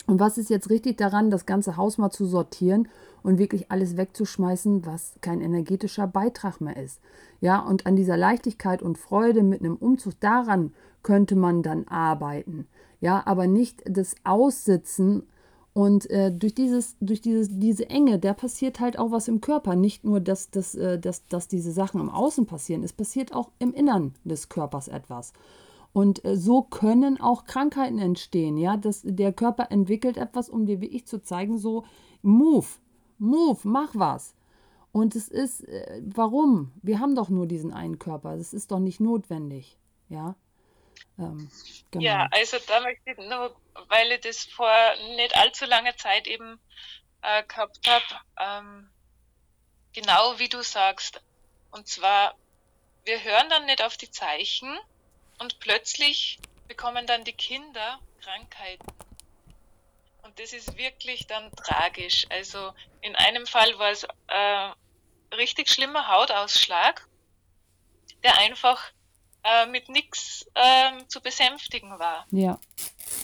Und 0.06 0.18
was 0.18 0.38
ist 0.38 0.48
jetzt 0.48 0.70
richtig 0.70 0.96
daran, 0.96 1.30
das 1.30 1.44
ganze 1.44 1.76
Haus 1.76 1.98
mal 1.98 2.10
zu 2.10 2.24
sortieren 2.24 2.88
und 3.22 3.38
wirklich 3.38 3.70
alles 3.70 3.96
wegzuschmeißen, 3.96 4.86
was 4.86 5.14
kein 5.20 5.40
energetischer 5.40 6.06
Beitrag 6.06 6.60
mehr 6.60 6.76
ist. 6.76 7.00
Ja, 7.40 7.60
und 7.60 7.86
an 7.86 7.96
dieser 7.96 8.16
Leichtigkeit 8.16 8.82
und 8.82 8.98
Freude 8.98 9.42
mit 9.42 9.60
einem 9.60 9.76
Umzug 9.76 10.18
daran 10.20 10.72
könnte 11.02 11.36
man 11.36 11.62
dann 11.62 11.86
arbeiten. 11.88 12.66
Ja, 13.00 13.22
aber 13.26 13.46
nicht 13.46 13.82
das 13.86 14.16
Aussitzen 14.24 15.22
und 15.78 16.10
äh, 16.10 16.32
durch, 16.32 16.56
dieses, 16.56 16.96
durch 17.00 17.20
dieses, 17.20 17.48
diese 17.52 17.88
Enge, 17.88 18.18
da 18.18 18.34
passiert 18.34 18.80
halt 18.80 18.98
auch 18.98 19.12
was 19.12 19.28
im 19.28 19.40
Körper. 19.40 19.76
Nicht 19.76 20.02
nur, 20.02 20.18
dass, 20.18 20.50
dass, 20.50 20.74
äh, 20.74 20.98
dass, 20.98 21.26
dass 21.28 21.46
diese 21.46 21.70
Sachen 21.70 22.00
im 22.00 22.10
Außen 22.10 22.46
passieren, 22.46 22.82
es 22.82 22.92
passiert 22.92 23.32
auch 23.32 23.52
im 23.60 23.72
Innern 23.72 24.14
des 24.24 24.48
Körpers 24.48 24.88
etwas. 24.88 25.32
Und 25.92 26.24
äh, 26.24 26.36
so 26.36 26.62
können 26.62 27.20
auch 27.20 27.44
Krankheiten 27.44 27.98
entstehen. 27.98 28.56
Ja, 28.56 28.76
dass 28.76 29.02
der 29.04 29.32
Körper 29.32 29.70
entwickelt 29.70 30.16
etwas, 30.16 30.48
um 30.48 30.66
dir 30.66 30.80
wie 30.80 30.86
ich 30.86 31.06
zu 31.06 31.22
zeigen, 31.22 31.58
so 31.58 31.84
move, 32.22 32.66
move, 33.18 33.60
mach 33.64 33.90
was. 33.94 34.34
Und 34.92 35.14
es 35.14 35.28
ist, 35.28 35.60
äh, 35.68 36.00
warum? 36.06 36.72
Wir 36.82 36.98
haben 36.98 37.14
doch 37.14 37.28
nur 37.28 37.46
diesen 37.46 37.72
einen 37.72 37.98
Körper. 37.98 38.36
Das 38.36 38.52
ist 38.52 38.70
doch 38.70 38.78
nicht 38.78 39.00
notwendig. 39.00 39.76
Ja. 40.08 40.34
Ähm, 41.18 41.50
genau. 41.90 42.04
Ja, 42.04 42.28
also 42.30 42.56
da 42.66 42.80
möchte 42.80 43.10
ich 43.10 43.18
nur, 43.18 43.54
weil 43.88 44.12
ich 44.12 44.20
das 44.20 44.44
vor 44.44 44.72
nicht 45.16 45.36
allzu 45.36 45.66
langer 45.66 45.96
Zeit 45.96 46.26
eben 46.26 46.58
äh, 47.22 47.42
gehabt 47.44 47.88
habe, 47.88 48.04
ähm, 48.38 48.88
genau 49.92 50.38
wie 50.38 50.48
du 50.48 50.62
sagst. 50.62 51.20
Und 51.70 51.86
zwar, 51.86 52.34
wir 53.04 53.22
hören 53.22 53.48
dann 53.50 53.66
nicht 53.66 53.82
auf 53.82 53.96
die 53.96 54.10
Zeichen 54.10 54.76
und 55.38 55.60
plötzlich 55.60 56.38
bekommen 56.66 57.06
dann 57.06 57.24
die 57.24 57.32
Kinder 57.32 57.98
Krankheiten. 58.20 58.86
Das 60.38 60.52
ist 60.52 60.76
wirklich 60.76 61.26
dann 61.26 61.50
tragisch. 61.56 62.26
Also 62.30 62.72
in 63.00 63.16
einem 63.16 63.46
Fall 63.46 63.78
war 63.78 63.90
es 63.90 64.06
äh, 64.28 65.34
richtig 65.34 65.68
schlimmer 65.68 66.08
Hautausschlag, 66.08 67.06
der 68.22 68.38
einfach 68.38 68.82
äh, 69.42 69.66
mit 69.66 69.88
nichts 69.88 70.46
ähm, 70.54 71.08
zu 71.08 71.20
besänftigen 71.20 71.98
war. 71.98 72.26
Ja. 72.30 72.60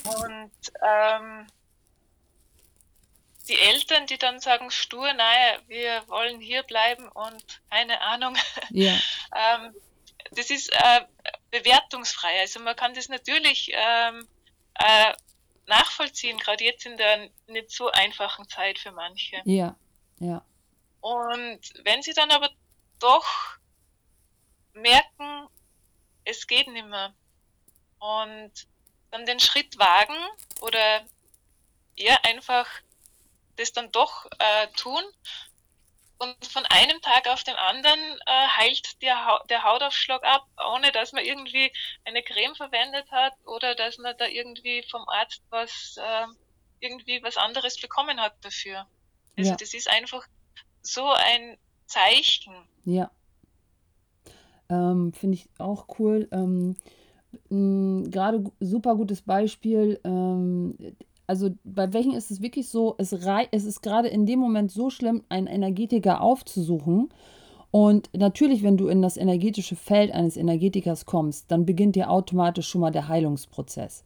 Und 0.04 0.52
ähm, 0.82 1.46
die 3.48 3.60
Eltern, 3.60 4.06
die 4.06 4.18
dann 4.18 4.40
sagen 4.40 4.70
stur, 4.70 5.12
naja, 5.12 5.58
wir 5.68 6.02
wollen 6.08 6.40
hier 6.40 6.62
bleiben 6.62 7.08
und 7.08 7.62
keine 7.70 8.00
Ahnung. 8.00 8.36
Ja. 8.70 8.92
ähm, 9.36 9.74
das 10.32 10.50
ist 10.50 10.72
äh, 10.72 11.00
bewertungsfrei. 11.50 12.40
Also 12.40 12.58
man 12.60 12.74
kann 12.74 12.94
das 12.94 13.08
natürlich 13.08 13.70
ähm, 13.72 14.26
äh, 14.74 15.14
nachvollziehen, 15.66 16.38
gerade 16.38 16.64
jetzt 16.64 16.86
in 16.86 16.96
der 16.96 17.30
nicht 17.46 17.70
so 17.70 17.90
einfachen 17.90 18.48
Zeit 18.48 18.78
für 18.78 18.92
manche. 18.92 19.40
Ja, 19.44 19.76
ja. 20.18 20.44
Und 21.00 21.60
wenn 21.84 22.02
sie 22.02 22.12
dann 22.14 22.30
aber 22.30 22.50
doch 22.98 23.26
merken, 24.72 25.48
es 26.24 26.46
geht 26.46 26.68
nicht 26.68 26.86
mehr. 26.86 27.14
Und 27.98 28.52
dann 29.10 29.26
den 29.26 29.40
Schritt 29.40 29.78
wagen 29.78 30.16
oder 30.60 31.04
ja, 31.96 32.18
einfach 32.22 32.68
das 33.56 33.72
dann 33.72 33.92
doch 33.92 34.26
äh, 34.38 34.66
tun 34.76 35.02
und 36.24 36.46
von 36.46 36.64
einem 36.66 37.00
Tag 37.00 37.28
auf 37.28 37.44
den 37.44 37.54
anderen 37.54 38.00
äh, 38.26 38.48
heilt 38.56 39.02
der, 39.02 39.24
ha 39.24 39.42
der 39.48 39.62
Hautaufschlag 39.62 40.22
ab, 40.24 40.46
ohne 40.74 40.90
dass 40.92 41.12
man 41.12 41.24
irgendwie 41.24 41.70
eine 42.04 42.22
Creme 42.22 42.54
verwendet 42.54 43.10
hat 43.10 43.34
oder 43.46 43.74
dass 43.74 43.98
man 43.98 44.14
da 44.18 44.26
irgendwie 44.26 44.82
vom 44.90 45.08
Arzt 45.08 45.42
was 45.50 45.96
äh, 45.98 46.26
irgendwie 46.80 47.22
was 47.22 47.36
anderes 47.36 47.80
bekommen 47.80 48.20
hat 48.20 48.34
dafür. 48.42 48.86
Also 49.36 49.50
ja. 49.50 49.56
das 49.56 49.74
ist 49.74 49.90
einfach 49.90 50.26
so 50.82 51.10
ein 51.10 51.56
Zeichen. 51.86 52.54
Ja. 52.84 53.10
Ähm, 54.68 55.12
Finde 55.12 55.36
ich 55.36 55.48
auch 55.58 55.86
cool. 55.98 56.28
Ähm, 56.32 56.76
Gerade 57.50 58.44
super 58.60 58.94
gutes 58.94 59.22
Beispiel. 59.22 60.00
Ähm, 60.04 60.76
also 61.26 61.50
bei 61.64 61.92
welchen 61.92 62.12
ist 62.12 62.30
es 62.30 62.42
wirklich 62.42 62.68
so, 62.68 62.94
es, 62.98 63.12
es 63.12 63.64
ist 63.64 63.82
gerade 63.82 64.08
in 64.08 64.26
dem 64.26 64.38
Moment 64.38 64.70
so 64.70 64.90
schlimm, 64.90 65.22
einen 65.28 65.46
Energetiker 65.46 66.20
aufzusuchen. 66.20 67.08
Und 67.70 68.10
natürlich, 68.16 68.62
wenn 68.62 68.76
du 68.76 68.86
in 68.86 69.02
das 69.02 69.16
energetische 69.16 69.74
Feld 69.74 70.12
eines 70.12 70.36
Energetikers 70.36 71.06
kommst, 71.06 71.50
dann 71.50 71.66
beginnt 71.66 71.96
dir 71.96 72.10
automatisch 72.10 72.68
schon 72.68 72.80
mal 72.80 72.92
der 72.92 73.08
Heilungsprozess. 73.08 74.04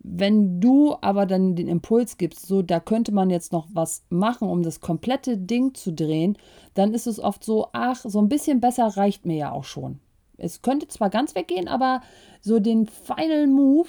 Wenn 0.00 0.60
du 0.60 0.94
aber 1.00 1.26
dann 1.26 1.56
den 1.56 1.68
Impuls 1.68 2.18
gibst, 2.18 2.46
so 2.46 2.62
da 2.62 2.80
könnte 2.80 3.12
man 3.12 3.30
jetzt 3.30 3.52
noch 3.52 3.66
was 3.72 4.04
machen, 4.10 4.48
um 4.48 4.62
das 4.62 4.80
komplette 4.80 5.36
Ding 5.36 5.74
zu 5.74 5.92
drehen, 5.92 6.36
dann 6.74 6.94
ist 6.94 7.06
es 7.06 7.18
oft 7.18 7.42
so, 7.42 7.68
ach, 7.72 8.04
so 8.04 8.20
ein 8.20 8.28
bisschen 8.28 8.60
besser 8.60 8.86
reicht 8.86 9.26
mir 9.26 9.36
ja 9.36 9.52
auch 9.52 9.64
schon. 9.64 9.98
Es 10.36 10.62
könnte 10.62 10.86
zwar 10.86 11.10
ganz 11.10 11.34
weggehen, 11.34 11.66
aber 11.66 12.00
so 12.40 12.60
den 12.60 12.86
Final 12.86 13.48
Move, 13.48 13.88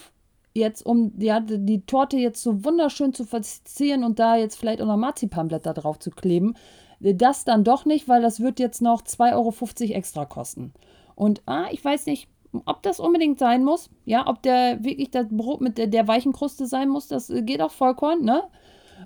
jetzt, 0.53 0.85
um 0.85 1.13
ja, 1.17 1.39
die 1.39 1.85
Torte 1.85 2.17
jetzt 2.17 2.41
so 2.41 2.63
wunderschön 2.63 3.13
zu 3.13 3.25
verzieren 3.25 4.03
und 4.03 4.19
da 4.19 4.35
jetzt 4.35 4.57
vielleicht 4.57 4.81
auch 4.81 4.87
noch 4.87 4.97
Marzipanblätter 4.97 5.73
drauf 5.73 5.99
zu 5.99 6.11
kleben, 6.11 6.55
das 6.99 7.45
dann 7.45 7.63
doch 7.63 7.85
nicht, 7.85 8.07
weil 8.07 8.21
das 8.21 8.39
wird 8.39 8.59
jetzt 8.59 8.81
noch 8.81 9.01
2,50 9.01 9.33
Euro 9.33 9.93
extra 9.95 10.25
kosten. 10.25 10.73
Und 11.15 11.41
ah, 11.45 11.67
ich 11.71 11.83
weiß 11.83 12.05
nicht, 12.07 12.27
ob 12.65 12.81
das 12.83 12.99
unbedingt 12.99 13.39
sein 13.39 13.63
muss. 13.63 13.89
Ja, 14.05 14.27
ob 14.27 14.41
der 14.41 14.83
wirklich 14.83 15.11
das 15.11 15.27
Brot 15.29 15.61
mit 15.61 15.77
der, 15.77 15.87
der 15.87 16.07
weichen 16.07 16.33
Kruste 16.33 16.65
sein 16.65 16.89
muss, 16.89 17.07
das 17.07 17.31
geht 17.41 17.61
auch 17.61 17.71
Vollkorn, 17.71 18.23
ne? 18.23 18.43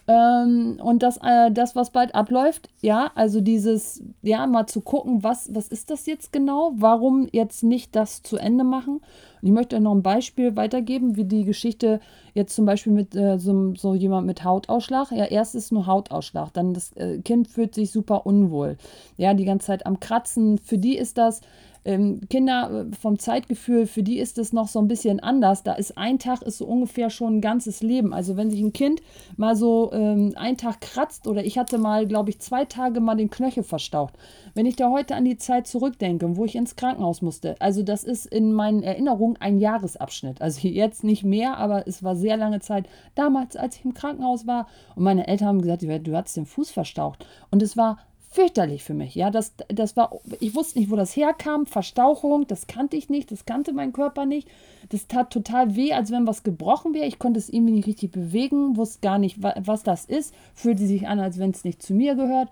Ähm, 0.07 0.79
und 0.83 1.01
das, 1.01 1.17
äh, 1.17 1.51
das, 1.51 1.75
was 1.75 1.91
bald 1.91 2.13
abläuft, 2.13 2.69
ja, 2.81 3.11
also 3.15 3.39
dieses, 3.39 4.03
ja, 4.21 4.45
mal 4.47 4.67
zu 4.67 4.81
gucken, 4.81 5.23
was, 5.23 5.53
was 5.53 5.69
ist 5.69 5.89
das 5.89 6.05
jetzt 6.05 6.33
genau? 6.33 6.73
Warum 6.75 7.27
jetzt 7.31 7.63
nicht 7.63 7.95
das 7.95 8.21
zu 8.21 8.37
Ende 8.37 8.63
machen? 8.63 8.95
Und 9.41 9.47
ich 9.47 9.51
möchte 9.51 9.75
euch 9.75 9.81
noch 9.81 9.95
ein 9.95 10.03
Beispiel 10.03 10.55
weitergeben, 10.55 11.15
wie 11.15 11.25
die 11.25 11.45
Geschichte 11.45 11.99
jetzt 12.33 12.55
zum 12.55 12.65
Beispiel 12.65 12.91
mit 12.91 13.15
äh, 13.15 13.37
so, 13.39 13.73
so 13.75 13.93
jemand 13.93 14.27
mit 14.27 14.43
Hautausschlag. 14.43 15.11
Ja, 15.11 15.25
erst 15.25 15.55
ist 15.55 15.71
nur 15.71 15.87
Hautausschlag, 15.87 16.51
dann 16.53 16.73
das 16.73 16.91
äh, 16.93 17.19
Kind 17.19 17.47
fühlt 17.47 17.73
sich 17.73 17.91
super 17.91 18.25
unwohl. 18.25 18.77
Ja, 19.17 19.33
die 19.33 19.45
ganze 19.45 19.67
Zeit 19.67 19.85
am 19.85 19.99
Kratzen. 19.99 20.57
Für 20.57 20.77
die 20.77 20.97
ist 20.97 21.17
das 21.17 21.41
ähm, 21.85 22.21
Kinder 22.29 22.87
äh, 22.91 22.95
vom 22.95 23.19
Zeitgefühl, 23.19 23.87
für 23.87 24.03
die 24.03 24.19
ist 24.19 24.37
es 24.37 24.53
noch 24.53 24.67
so 24.67 24.79
ein 24.79 24.87
bisschen 24.87 25.19
anders. 25.19 25.63
Da 25.63 25.73
ist 25.73 25.97
ein 25.97 26.19
Tag 26.19 26.41
ist 26.41 26.57
so 26.57 26.65
ungefähr 26.65 27.09
schon 27.09 27.37
ein 27.37 27.41
ganzes 27.41 27.81
Leben. 27.81 28.13
Also 28.13 28.37
wenn 28.37 28.49
sich 28.49 28.61
ein 28.61 28.73
Kind 28.73 29.01
mal 29.37 29.55
so 29.55 29.91
ähm, 29.93 30.33
einen 30.35 30.57
Tag 30.57 30.81
kratzt 30.81 31.27
oder 31.27 31.43
ich 31.43 31.57
hatte 31.57 31.77
mal, 31.77 32.07
glaube 32.07 32.29
ich, 32.29 32.39
zwei 32.39 32.65
Tage 32.65 32.99
mal 32.99 33.15
den 33.15 33.29
Knöchel 33.29 33.63
verstaucht. 33.63 34.13
Wenn 34.53 34.65
ich 34.65 34.75
da 34.75 34.89
heute 34.91 35.15
an 35.15 35.25
die 35.25 35.37
Zeit 35.37 35.67
zurückdenke, 35.67 36.37
wo 36.37 36.45
ich 36.45 36.55
ins 36.55 36.75
Krankenhaus 36.75 37.21
musste, 37.21 37.59
also 37.59 37.83
das 37.83 38.03
ist 38.03 38.25
in 38.25 38.53
meinen 38.53 38.83
Erinnerungen 38.83 39.37
ein 39.37 39.59
Jahresabschnitt. 39.59 40.41
Also 40.41 40.67
jetzt 40.67 41.03
nicht 41.03 41.23
mehr, 41.23 41.57
aber 41.57 41.87
es 41.87 42.03
war 42.03 42.15
sehr 42.15 42.37
lange 42.37 42.59
Zeit. 42.59 42.87
Damals, 43.15 43.55
als 43.55 43.77
ich 43.77 43.85
im 43.85 43.93
Krankenhaus 43.93 44.47
war 44.47 44.67
und 44.95 45.03
meine 45.03 45.27
Eltern 45.27 45.47
haben 45.47 45.61
gesagt, 45.61 45.83
du 45.83 46.15
hattest 46.15 46.37
den 46.37 46.45
Fuß 46.45 46.71
verstaucht. 46.71 47.25
Und 47.51 47.61
es 47.61 47.75
war 47.75 47.97
fürchterlich 48.33 48.83
für 48.83 48.93
mich. 48.95 49.13
Ja, 49.13 49.29
das, 49.29 49.53
das 49.67 49.95
war, 49.95 50.11
ich 50.39 50.55
wusste 50.55 50.79
nicht, 50.79 50.89
wo 50.89 50.95
das 50.95 51.15
herkam. 51.15 51.65
Verstauchung, 51.65 52.47
das 52.47 52.65
kannte 52.67 52.97
ich 52.97 53.09
nicht, 53.09 53.31
das 53.31 53.45
kannte 53.45 53.73
mein 53.73 53.93
Körper 53.93 54.25
nicht. 54.25 54.47
Das 54.89 55.07
tat 55.07 55.31
total 55.31 55.75
weh, 55.75 55.93
als 55.93 56.11
wenn 56.11 56.25
was 56.25 56.43
gebrochen 56.43 56.93
wäre. 56.93 57.05
Ich 57.05 57.19
konnte 57.19 57.39
es 57.39 57.49
irgendwie 57.49 57.73
nicht 57.73 57.87
richtig 57.87 58.11
bewegen, 58.11 58.75
wusste 58.75 59.01
gar 59.01 59.19
nicht, 59.19 59.37
was 59.41 59.83
das 59.83 60.05
ist. 60.05 60.33
Fühlte 60.55 60.85
sich 60.85 61.07
an, 61.07 61.19
als 61.19 61.37
wenn 61.37 61.51
es 61.51 61.63
nicht 61.63 61.81
zu 61.83 61.93
mir 61.93 62.15
gehört. 62.15 62.49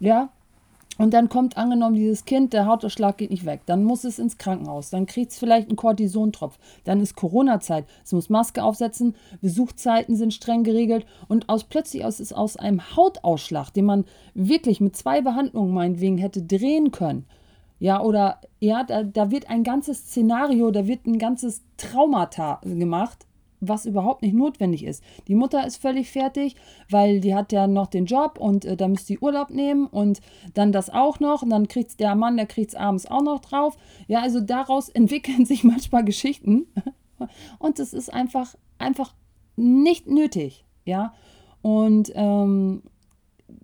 Ja, 0.00 0.30
und 0.98 1.14
dann 1.14 1.30
kommt 1.30 1.56
angenommen 1.56 1.94
dieses 1.94 2.26
Kind, 2.26 2.52
der 2.52 2.66
Hautausschlag 2.66 3.16
geht 3.16 3.30
nicht 3.30 3.46
weg. 3.46 3.62
Dann 3.64 3.84
muss 3.84 4.04
es 4.04 4.18
ins 4.18 4.36
Krankenhaus. 4.36 4.90
Dann 4.90 5.06
kriegt 5.06 5.32
es 5.32 5.38
vielleicht 5.38 5.68
einen 5.68 5.76
Cortisontropf. 5.76 6.58
Dann 6.84 7.00
ist 7.00 7.16
Corona-Zeit. 7.16 7.86
Es 8.04 8.12
muss 8.12 8.28
Maske 8.28 8.62
aufsetzen. 8.62 9.14
Besuchzeiten 9.40 10.14
sind 10.14 10.34
streng 10.34 10.62
geregelt. 10.62 11.06
Und 11.26 11.48
aus 11.48 11.64
plötzlich 11.64 12.04
aus, 12.04 12.20
ist 12.20 12.34
aus 12.34 12.58
einem 12.58 12.96
Hautausschlag, 12.96 13.70
den 13.70 13.86
man 13.86 14.04
wirklich 14.34 14.80
mit 14.80 14.94
zwei 14.94 15.22
Behandlungen 15.22 15.72
meinetwegen 15.72 16.18
hätte 16.18 16.42
drehen 16.42 16.90
können. 16.90 17.24
Ja, 17.78 18.02
oder 18.02 18.42
ja, 18.58 18.84
da, 18.84 19.02
da 19.02 19.30
wird 19.30 19.48
ein 19.48 19.64
ganzes 19.64 20.00
Szenario, 20.00 20.70
da 20.70 20.86
wird 20.86 21.06
ein 21.06 21.18
ganzes 21.18 21.62
Traumata 21.78 22.60
gemacht 22.62 23.26
was 23.60 23.86
überhaupt 23.86 24.22
nicht 24.22 24.34
notwendig 24.34 24.84
ist. 24.84 25.04
Die 25.28 25.34
Mutter 25.34 25.66
ist 25.66 25.76
völlig 25.76 26.10
fertig, 26.10 26.56
weil 26.88 27.20
die 27.20 27.34
hat 27.34 27.52
ja 27.52 27.66
noch 27.66 27.86
den 27.86 28.06
Job 28.06 28.38
und 28.38 28.64
äh, 28.64 28.76
da 28.76 28.88
müsste 28.88 29.06
sie 29.08 29.18
Urlaub 29.18 29.50
nehmen 29.50 29.86
und 29.86 30.20
dann 30.54 30.72
das 30.72 30.90
auch 30.90 31.20
noch 31.20 31.42
und 31.42 31.50
dann 31.50 31.68
kriegt 31.68 32.00
der 32.00 32.14
Mann, 32.14 32.36
der 32.36 32.46
kriegt 32.46 32.70
es 32.70 32.74
abends 32.74 33.06
auch 33.06 33.22
noch 33.22 33.40
drauf. 33.40 33.76
Ja, 34.08 34.20
also 34.20 34.40
daraus 34.40 34.88
entwickeln 35.00 35.44
sich 35.44 35.64
manchmal 35.64 36.04
Geschichten 36.04 36.66
und 37.58 37.78
es 37.78 37.92
ist 37.92 38.12
einfach, 38.12 38.54
einfach 38.78 39.14
nicht 39.56 40.06
nötig. 40.06 40.64
Ja, 40.84 41.12
und 41.62 42.10
ähm, 42.14 42.82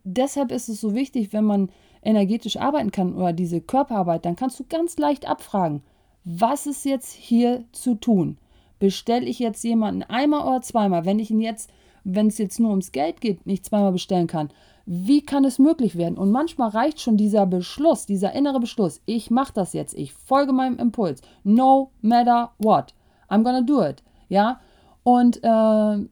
deshalb 0.05 0.53
ist 0.53 0.69
es 0.69 0.81
so 0.81 0.95
wichtig, 0.95 1.33
wenn 1.33 1.45
man 1.45 1.71
energetisch 2.03 2.57
arbeiten 2.57 2.93
kann 2.93 3.15
oder 3.15 3.33
diese 3.33 3.61
Körperarbeit, 3.61 4.25
dann 4.25 4.37
kannst 4.37 4.61
du 4.61 4.65
ganz 4.69 4.97
leicht 4.99 5.29
abfragen, 5.29 5.83
was 6.25 6.67
ist 6.67 6.85
jetzt 6.85 7.13
hier 7.13 7.65
zu 7.73 7.95
tun? 7.95 8.39
Bestelle 8.79 9.27
ich 9.27 9.39
jetzt 9.39 9.63
jemanden 9.65 10.03
einmal 10.03 10.47
oder 10.47 10.63
zweimal, 10.63 11.05
wenn 11.05 11.19
ich 11.19 11.31
ihn 11.31 11.41
jetzt, 11.41 11.71
wenn 12.05 12.29
es 12.29 12.39
jetzt 12.39 12.61
nur 12.61 12.71
ums 12.71 12.93
Geld 12.93 13.21
geht, 13.21 13.47
nicht 13.47 13.65
zweimal 13.65 13.93
bestellen 13.93 14.27
kann, 14.27 14.51
wie 14.87 15.23
kann 15.23 15.45
es 15.45 15.59
möglich 15.59 15.97
werden? 15.97 16.17
Und 16.17 16.31
manchmal 16.31 16.71
reicht 16.71 17.01
schon 17.01 17.17
dieser 17.17 17.45
Beschluss, 17.47 18.07
dieser 18.07 18.33
innere 18.33 18.61
Beschluss, 18.61 19.01
ich 19.05 19.31
mache 19.31 19.53
das 19.53 19.73
jetzt, 19.73 19.95
ich 19.95 20.13
folge 20.13 20.53
meinem 20.53 20.79
Impuls, 20.79 21.23
no 21.43 21.91
matter 22.03 22.53
what, 22.59 22.95
I'm 23.29 23.43
gonna 23.43 23.63
do 23.63 23.83
it, 23.83 24.03
ja, 24.29 24.61
und 25.03 25.43
äh, 25.43 26.09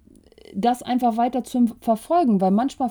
das 0.55 0.83
einfach 0.83 1.17
weiter 1.17 1.45
zu 1.45 1.67
verfolgen, 1.81 2.41
weil 2.41 2.51
manchmal 2.51 2.91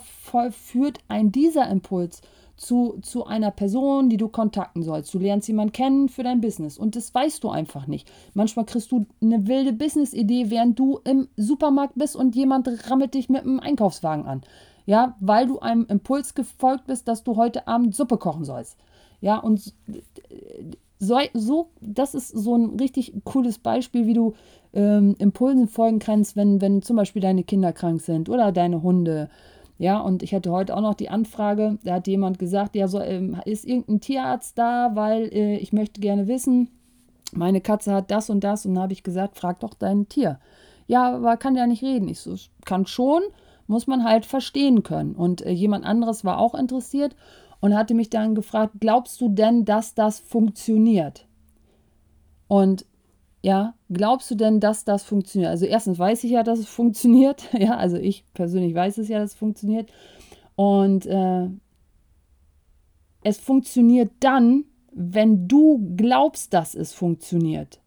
führt 0.51 0.99
ein 1.07 1.31
dieser 1.31 1.69
Impuls 1.69 2.21
zu, 2.55 2.99
zu 3.01 3.25
einer 3.25 3.51
Person, 3.51 4.09
die 4.09 4.17
du 4.17 4.27
kontakten 4.27 4.83
sollst. 4.83 5.13
Du 5.13 5.19
lernst 5.19 5.47
jemanden 5.47 5.73
kennen 5.73 6.09
für 6.09 6.23
dein 6.23 6.41
Business 6.41 6.77
und 6.77 6.95
das 6.95 7.13
weißt 7.13 7.43
du 7.43 7.49
einfach 7.49 7.87
nicht. 7.87 8.11
Manchmal 8.33 8.65
kriegst 8.65 8.91
du 8.91 9.05
eine 9.21 9.47
wilde 9.47 9.73
Business-Idee, 9.73 10.49
während 10.49 10.77
du 10.77 10.99
im 11.03 11.27
Supermarkt 11.35 11.95
bist 11.95 12.15
und 12.15 12.35
jemand 12.35 12.69
rammelt 12.89 13.13
dich 13.13 13.29
mit 13.29 13.41
einem 13.41 13.59
Einkaufswagen 13.59 14.25
an. 14.25 14.41
Ja, 14.85 15.15
weil 15.19 15.47
du 15.47 15.59
einem 15.59 15.85
Impuls 15.87 16.35
gefolgt 16.35 16.87
bist, 16.87 17.07
dass 17.07 17.23
du 17.23 17.37
heute 17.37 17.67
Abend 17.67 17.95
Suppe 17.95 18.17
kochen 18.17 18.43
sollst. 18.43 18.77
Ja, 19.21 19.37
und 19.37 19.73
so, 20.99 21.17
so 21.33 21.69
das 21.81 22.13
ist 22.13 22.29
so 22.29 22.55
ein 22.55 22.79
richtig 22.79 23.13
cooles 23.23 23.59
Beispiel, 23.59 24.07
wie 24.07 24.13
du 24.13 24.33
ähm, 24.73 25.15
Impulsen 25.19 25.67
folgen 25.67 25.99
kannst, 25.99 26.35
wenn, 26.35 26.61
wenn 26.61 26.81
zum 26.81 26.95
Beispiel 26.95 27.21
deine 27.21 27.43
Kinder 27.43 27.73
krank 27.73 28.01
sind 28.01 28.29
oder 28.29 28.51
deine 28.51 28.81
Hunde 28.83 29.29
ja, 29.77 29.99
und 29.99 30.23
ich 30.23 30.33
hatte 30.33 30.51
heute 30.51 30.75
auch 30.75 30.81
noch 30.81 30.93
die 30.93 31.09
Anfrage, 31.09 31.77
da 31.83 31.95
hat 31.95 32.07
jemand 32.07 32.39
gesagt, 32.39 32.75
ja, 32.75 32.87
so, 32.87 32.99
ähm, 32.99 33.41
ist 33.45 33.65
irgendein 33.65 34.01
Tierarzt 34.01 34.57
da, 34.57 34.91
weil 34.93 35.33
äh, 35.33 35.57
ich 35.57 35.73
möchte 35.73 35.99
gerne 35.99 36.27
wissen, 36.27 36.69
meine 37.35 37.61
Katze 37.61 37.93
hat 37.93 38.11
das 38.11 38.29
und 38.29 38.43
das. 38.43 38.65
Und 38.65 38.79
habe 38.79 38.93
ich 38.93 39.03
gesagt, 39.03 39.37
frag 39.37 39.59
doch 39.59 39.73
dein 39.73 40.07
Tier. 40.07 40.39
Ja, 40.87 41.15
aber 41.15 41.37
kann 41.37 41.55
ja 41.55 41.67
nicht 41.67 41.83
reden. 41.83 42.07
Ich 42.07 42.19
so, 42.19 42.35
kann 42.65 42.85
schon, 42.85 43.21
muss 43.67 43.87
man 43.87 44.03
halt 44.03 44.25
verstehen 44.25 44.83
können. 44.83 45.15
Und 45.15 45.41
äh, 45.41 45.51
jemand 45.51 45.85
anderes 45.85 46.23
war 46.25 46.39
auch 46.39 46.55
interessiert 46.55 47.15
und 47.59 47.75
hatte 47.75 47.93
mich 47.93 48.09
dann 48.09 48.35
gefragt, 48.35 48.73
glaubst 48.79 49.19
du 49.21 49.29
denn, 49.29 49.65
dass 49.65 49.95
das 49.95 50.19
funktioniert? 50.19 51.25
Und 52.47 52.85
ja, 53.43 53.75
glaubst 53.91 54.31
du 54.31 54.35
denn, 54.35 54.61
dass 54.61 54.85
das 54.85 55.03
funktioniert? 55.03 55.51
Also 55.51 55.65
erstens 55.65 55.99
weiß 55.99 56.23
ich 56.23 56.31
ja, 56.31 56.43
dass 56.43 56.59
es 56.59 56.67
funktioniert. 56.67 57.49
Ja, 57.53 57.75
also 57.75 57.97
ich 57.97 58.23
persönlich 58.33 58.73
weiß 58.73 58.97
es 58.97 59.09
ja, 59.09 59.19
dass 59.19 59.31
es 59.31 59.37
funktioniert. 59.37 59.91
Und 60.55 61.05
äh, 61.05 61.49
es 63.21 63.37
funktioniert 63.37 64.11
dann, 64.21 64.63
wenn 64.93 65.47
du 65.47 65.93
glaubst, 65.97 66.53
dass 66.53 66.73
es 66.73 66.93
funktioniert. 66.93 67.81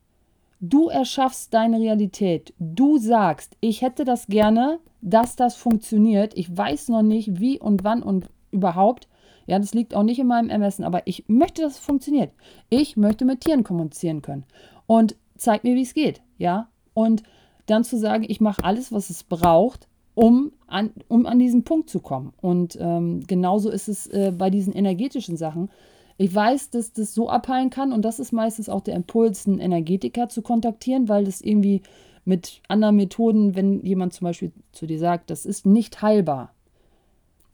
Du 0.60 0.88
erschaffst 0.88 1.54
deine 1.54 1.80
Realität. 1.80 2.52
Du 2.58 2.98
sagst, 2.98 3.56
ich 3.60 3.80
hätte 3.80 4.04
das 4.04 4.26
gerne, 4.26 4.78
dass 5.00 5.36
das 5.36 5.56
funktioniert. 5.56 6.36
Ich 6.36 6.54
weiß 6.54 6.88
noch 6.88 7.02
nicht, 7.02 7.40
wie 7.40 7.58
und 7.58 7.82
wann 7.82 8.02
und 8.02 8.28
überhaupt. 8.50 9.08
Ja, 9.46 9.58
das 9.58 9.72
liegt 9.72 9.94
auch 9.94 10.02
nicht 10.02 10.18
in 10.18 10.26
meinem 10.26 10.50
Ermessen, 10.50 10.84
aber 10.84 11.06
ich 11.06 11.24
möchte, 11.28 11.62
dass 11.62 11.74
es 11.74 11.78
funktioniert. 11.78 12.32
Ich 12.68 12.96
möchte 12.96 13.24
mit 13.24 13.42
Tieren 13.42 13.64
kommunizieren 13.64 14.20
können. 14.20 14.44
Und 14.86 15.16
zeig 15.36 15.64
mir, 15.64 15.74
wie 15.74 15.82
es 15.82 15.94
geht, 15.94 16.22
ja. 16.38 16.68
Und 16.94 17.22
dann 17.66 17.84
zu 17.84 17.98
sagen, 17.98 18.24
ich 18.26 18.40
mache 18.40 18.64
alles, 18.64 18.92
was 18.92 19.10
es 19.10 19.24
braucht, 19.24 19.88
um 20.14 20.52
an, 20.66 20.90
um 21.08 21.26
an 21.26 21.38
diesen 21.38 21.64
Punkt 21.64 21.90
zu 21.90 22.00
kommen. 22.00 22.32
Und 22.40 22.78
ähm, 22.80 23.26
genauso 23.26 23.70
ist 23.70 23.88
es 23.88 24.06
äh, 24.06 24.32
bei 24.36 24.50
diesen 24.50 24.72
energetischen 24.72 25.36
Sachen. 25.36 25.70
Ich 26.16 26.34
weiß, 26.34 26.70
dass 26.70 26.92
das 26.92 27.12
so 27.12 27.28
abheilen 27.28 27.68
kann 27.70 27.92
und 27.92 28.02
das 28.02 28.18
ist 28.18 28.32
meistens 28.32 28.68
auch 28.68 28.80
der 28.80 28.94
Impuls, 28.94 29.46
einen 29.46 29.58
Energetiker 29.58 30.28
zu 30.28 30.40
kontaktieren, 30.40 31.08
weil 31.08 31.24
das 31.24 31.42
irgendwie 31.42 31.82
mit 32.24 32.62
anderen 32.68 32.96
Methoden, 32.96 33.54
wenn 33.54 33.84
jemand 33.84 34.14
zum 34.14 34.24
Beispiel 34.24 34.52
zu 34.72 34.86
dir 34.86 34.98
sagt, 34.98 35.30
das 35.30 35.44
ist 35.44 35.66
nicht 35.66 36.00
heilbar, 36.00 36.52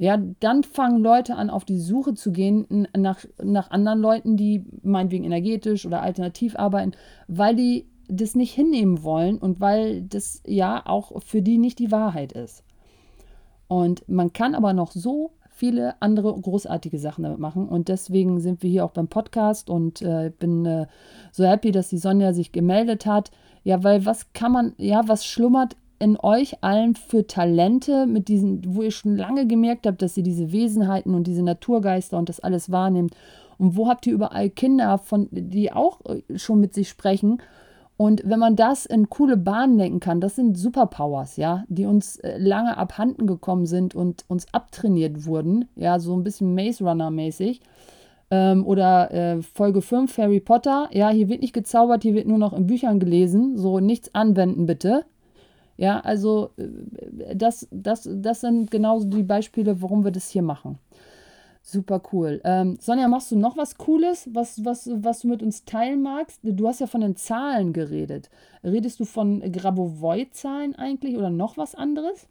ja, 0.02 0.16
dann 0.40 0.64
fangen 0.64 1.00
Leute 1.00 1.36
an, 1.36 1.48
auf 1.48 1.64
die 1.64 1.78
Suche 1.78 2.14
zu 2.14 2.32
gehen 2.32 2.88
nach, 2.96 3.24
nach 3.40 3.70
anderen 3.70 4.00
Leuten, 4.00 4.36
die 4.36 4.64
meinetwegen 4.82 5.22
energetisch 5.22 5.86
oder 5.86 6.02
alternativ 6.02 6.56
arbeiten, 6.56 6.90
weil 7.28 7.54
die 7.54 7.86
das 8.08 8.34
nicht 8.34 8.52
hinnehmen 8.52 9.04
wollen 9.04 9.38
und 9.38 9.60
weil 9.60 10.02
das 10.02 10.42
ja 10.44 10.82
auch 10.86 11.22
für 11.22 11.40
die 11.40 11.56
nicht 11.56 11.78
die 11.78 11.92
Wahrheit 11.92 12.32
ist. 12.32 12.64
Und 13.68 14.02
man 14.08 14.32
kann 14.32 14.56
aber 14.56 14.72
noch 14.72 14.90
so 14.90 15.34
viele 15.50 15.94
andere 16.02 16.34
großartige 16.34 16.98
Sachen 16.98 17.22
damit 17.22 17.38
machen. 17.38 17.68
Und 17.68 17.86
deswegen 17.86 18.40
sind 18.40 18.64
wir 18.64 18.70
hier 18.70 18.84
auch 18.84 18.90
beim 18.90 19.06
Podcast 19.06 19.70
und 19.70 20.02
äh, 20.02 20.32
bin 20.36 20.66
äh, 20.66 20.88
so 21.30 21.44
happy, 21.44 21.70
dass 21.70 21.90
die 21.90 21.98
Sonja 21.98 22.32
sich 22.32 22.50
gemeldet 22.50 23.06
hat. 23.06 23.30
Ja, 23.62 23.84
weil 23.84 24.04
was 24.04 24.32
kann 24.32 24.50
man, 24.50 24.72
ja, 24.78 25.06
was 25.06 25.24
schlummert 25.24 25.76
in 26.02 26.18
euch 26.20 26.64
allen 26.64 26.96
für 26.96 27.28
Talente, 27.28 28.06
mit 28.06 28.26
diesen, 28.26 28.74
wo 28.74 28.82
ihr 28.82 28.90
schon 28.90 29.16
lange 29.16 29.46
gemerkt 29.46 29.86
habt, 29.86 30.02
dass 30.02 30.16
ihr 30.16 30.24
diese 30.24 30.50
Wesenheiten 30.50 31.14
und 31.14 31.28
diese 31.28 31.44
Naturgeister 31.44 32.18
und 32.18 32.28
das 32.28 32.40
alles 32.40 32.72
wahrnehmt? 32.72 33.14
Und 33.56 33.76
wo 33.76 33.88
habt 33.88 34.04
ihr 34.08 34.12
überall 34.12 34.50
Kinder, 34.50 34.98
von, 34.98 35.28
die 35.30 35.72
auch 35.72 36.00
äh, 36.06 36.36
schon 36.36 36.58
mit 36.58 36.74
sich 36.74 36.88
sprechen? 36.88 37.40
Und 37.96 38.22
wenn 38.24 38.40
man 38.40 38.56
das 38.56 38.84
in 38.84 39.10
coole 39.10 39.36
Bahnen 39.36 39.78
lenken 39.78 40.00
kann, 40.00 40.20
das 40.20 40.34
sind 40.34 40.58
Superpowers, 40.58 41.36
ja, 41.36 41.62
die 41.68 41.86
uns 41.86 42.16
äh, 42.16 42.36
lange 42.36 42.76
abhanden 42.76 43.28
gekommen 43.28 43.66
sind 43.66 43.94
und 43.94 44.24
uns 44.26 44.52
abtrainiert 44.52 45.24
wurden, 45.24 45.68
ja, 45.76 46.00
so 46.00 46.16
ein 46.16 46.24
bisschen 46.24 46.52
Maze 46.52 46.82
Runner-mäßig. 46.82 47.60
Ähm, 48.32 48.66
oder 48.66 49.12
äh, 49.12 49.42
Folge 49.42 49.82
5, 49.82 50.18
Harry 50.18 50.40
Potter, 50.40 50.88
ja, 50.90 51.10
hier 51.10 51.28
wird 51.28 51.42
nicht 51.42 51.52
gezaubert, 51.52 52.02
hier 52.02 52.14
wird 52.14 52.26
nur 52.26 52.38
noch 52.38 52.54
in 52.54 52.66
Büchern 52.66 52.98
gelesen, 52.98 53.56
so 53.56 53.78
nichts 53.78 54.12
anwenden 54.16 54.66
bitte. 54.66 55.04
Ja, 55.76 56.00
also 56.00 56.50
äh, 56.56 57.34
das, 57.34 57.66
das, 57.70 58.08
das 58.10 58.40
sind 58.42 58.70
genauso 58.70 59.08
die 59.08 59.22
Beispiele, 59.22 59.80
warum 59.82 60.04
wir 60.04 60.10
das 60.10 60.30
hier 60.30 60.42
machen. 60.42 60.78
Super 61.64 62.02
cool. 62.12 62.40
Ähm, 62.44 62.76
Sonja, 62.80 63.06
machst 63.06 63.30
du 63.30 63.36
noch 63.36 63.56
was 63.56 63.78
Cooles, 63.78 64.28
was, 64.32 64.64
was, 64.64 64.90
was 64.92 65.20
du 65.20 65.28
mit 65.28 65.42
uns 65.42 65.64
teilen 65.64 66.02
magst? 66.02 66.40
Du 66.42 66.66
hast 66.66 66.80
ja 66.80 66.88
von 66.88 67.02
den 67.02 67.14
Zahlen 67.16 67.72
geredet. 67.72 68.30
Redest 68.64 68.98
du 68.98 69.04
von 69.04 69.40
Grabovoi-Zahlen 69.40 70.74
eigentlich 70.74 71.16
oder 71.16 71.30
noch 71.30 71.56
was 71.56 71.76
anderes? 71.76 72.26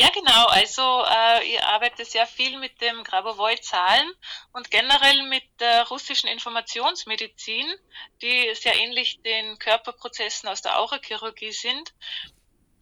Ja, 0.00 0.08
genau. 0.08 0.46
Also 0.46 1.04
äh, 1.04 1.52
ihr 1.52 1.66
arbeitet 1.66 2.10
sehr 2.10 2.26
viel 2.26 2.58
mit 2.58 2.80
dem 2.80 3.04
Grabovoi-Zahlen 3.04 4.10
und 4.54 4.70
generell 4.70 5.24
mit 5.24 5.44
der 5.60 5.86
russischen 5.88 6.26
Informationsmedizin, 6.26 7.66
die 8.22 8.54
sehr 8.54 8.76
ähnlich 8.76 9.20
den 9.20 9.58
Körperprozessen 9.58 10.48
aus 10.48 10.62
der 10.62 10.78
Aurachirurgie 10.78 11.52
sind. 11.52 11.92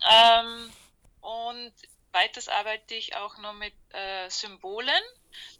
Ähm, 0.08 0.72
und 1.20 1.72
weiters 2.12 2.46
arbeite 2.46 2.94
ich 2.94 3.16
auch 3.16 3.36
noch 3.38 3.54
mit 3.54 3.74
äh, 3.94 4.30
Symbolen. 4.30 5.02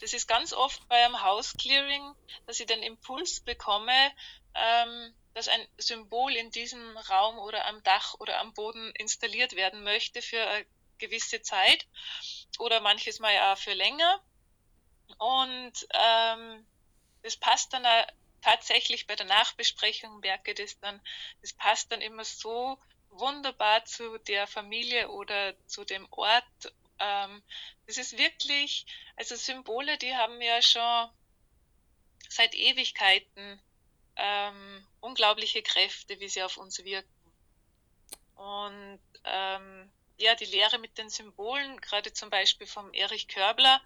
Das 0.01 0.13
ist 0.13 0.29
ganz 0.29 0.53
oft 0.53 0.89
bei 0.89 1.05
einem 1.05 1.23
House 1.23 1.57
Clearing, 1.59 2.15
dass 2.47 2.61
ich 2.61 2.67
den 2.67 2.85
Impuls 2.85 3.41
bekomme, 3.41 4.13
ähm, 4.55 5.13
dass 5.35 5.49
ein 5.49 5.67
Symbol 5.77 6.37
in 6.37 6.53
diesem 6.53 6.97
Raum 6.97 7.37
oder 7.41 7.67
am 7.67 7.83
Dach 7.83 8.15
oder 8.21 8.39
am 8.39 8.55
Boden 8.55 8.93
installiert 8.97 9.57
werden 9.57 9.83
möchte 9.83 10.23
für 10.23 10.47
eine 10.47 10.65
gewisse 10.99 11.43
Zeit 11.43 11.87
oder 12.59 12.81
manches 12.81 13.21
Mal 13.21 13.53
auch 13.53 13.59
für 13.59 13.75
länger. 13.75 14.23
Und 15.19 15.73
ähm, 15.95 16.67
das 17.23 17.37
passt 17.37 17.73
dann 17.73 17.87
tatsächlich 18.43 19.07
bei 19.07 19.17
der 19.17 19.27
Nachbesprechung, 19.27 20.21
merke 20.21 20.55
das 20.55 20.79
dann, 20.81 21.01
das 21.41 21.53
passt 21.53 21.91
dann 21.93 22.01
immer 22.01 22.25
so 22.25 22.79
wunderbar 23.11 23.85
zu 23.85 24.19
der 24.19 24.47
Familie 24.47 25.09
oder 25.11 25.55
zu 25.67 25.85
dem 25.85 26.07
Ort. 26.11 26.73
Ähm, 26.99 27.43
das 27.87 27.97
ist 27.97 28.19
wirklich, 28.19 28.87
also 29.17 29.35
Symbole, 29.35 29.99
die 29.99 30.15
haben 30.15 30.41
ja 30.41 30.61
schon 30.63 31.09
seit 32.29 32.55
Ewigkeiten 32.55 33.61
ähm, 34.17 34.87
unglaubliche 35.01 35.63
Kräfte, 35.63 36.21
wie 36.21 36.29
sie 36.29 36.43
auf 36.43 36.57
uns 36.57 36.85
wirken. 36.85 37.09
Und 38.35 39.01
ähm, 39.25 39.91
ja, 40.19 40.35
die 40.35 40.45
Lehre 40.45 40.79
mit 40.79 40.99
den 40.99 41.09
Symbolen, 41.09 41.81
gerade 41.81 42.13
zum 42.13 42.31
Beispiel 42.31 42.67
vom 42.67 42.93
Erich 42.93 43.29
Körbler, 43.29 43.81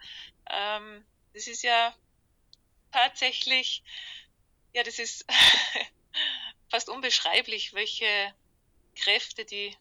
ähm, 0.51 1.05
das 1.35 1.47
ist 1.47 1.63
ja 1.63 1.95
tatsächlich, 2.91 3.83
ja, 4.75 4.83
das 4.83 4.99
ist 4.99 5.27
fast 6.69 6.89
unbeschreiblich, 6.89 7.75
welche 7.75 8.35
Kräfte 8.97 9.45
die 9.45 9.77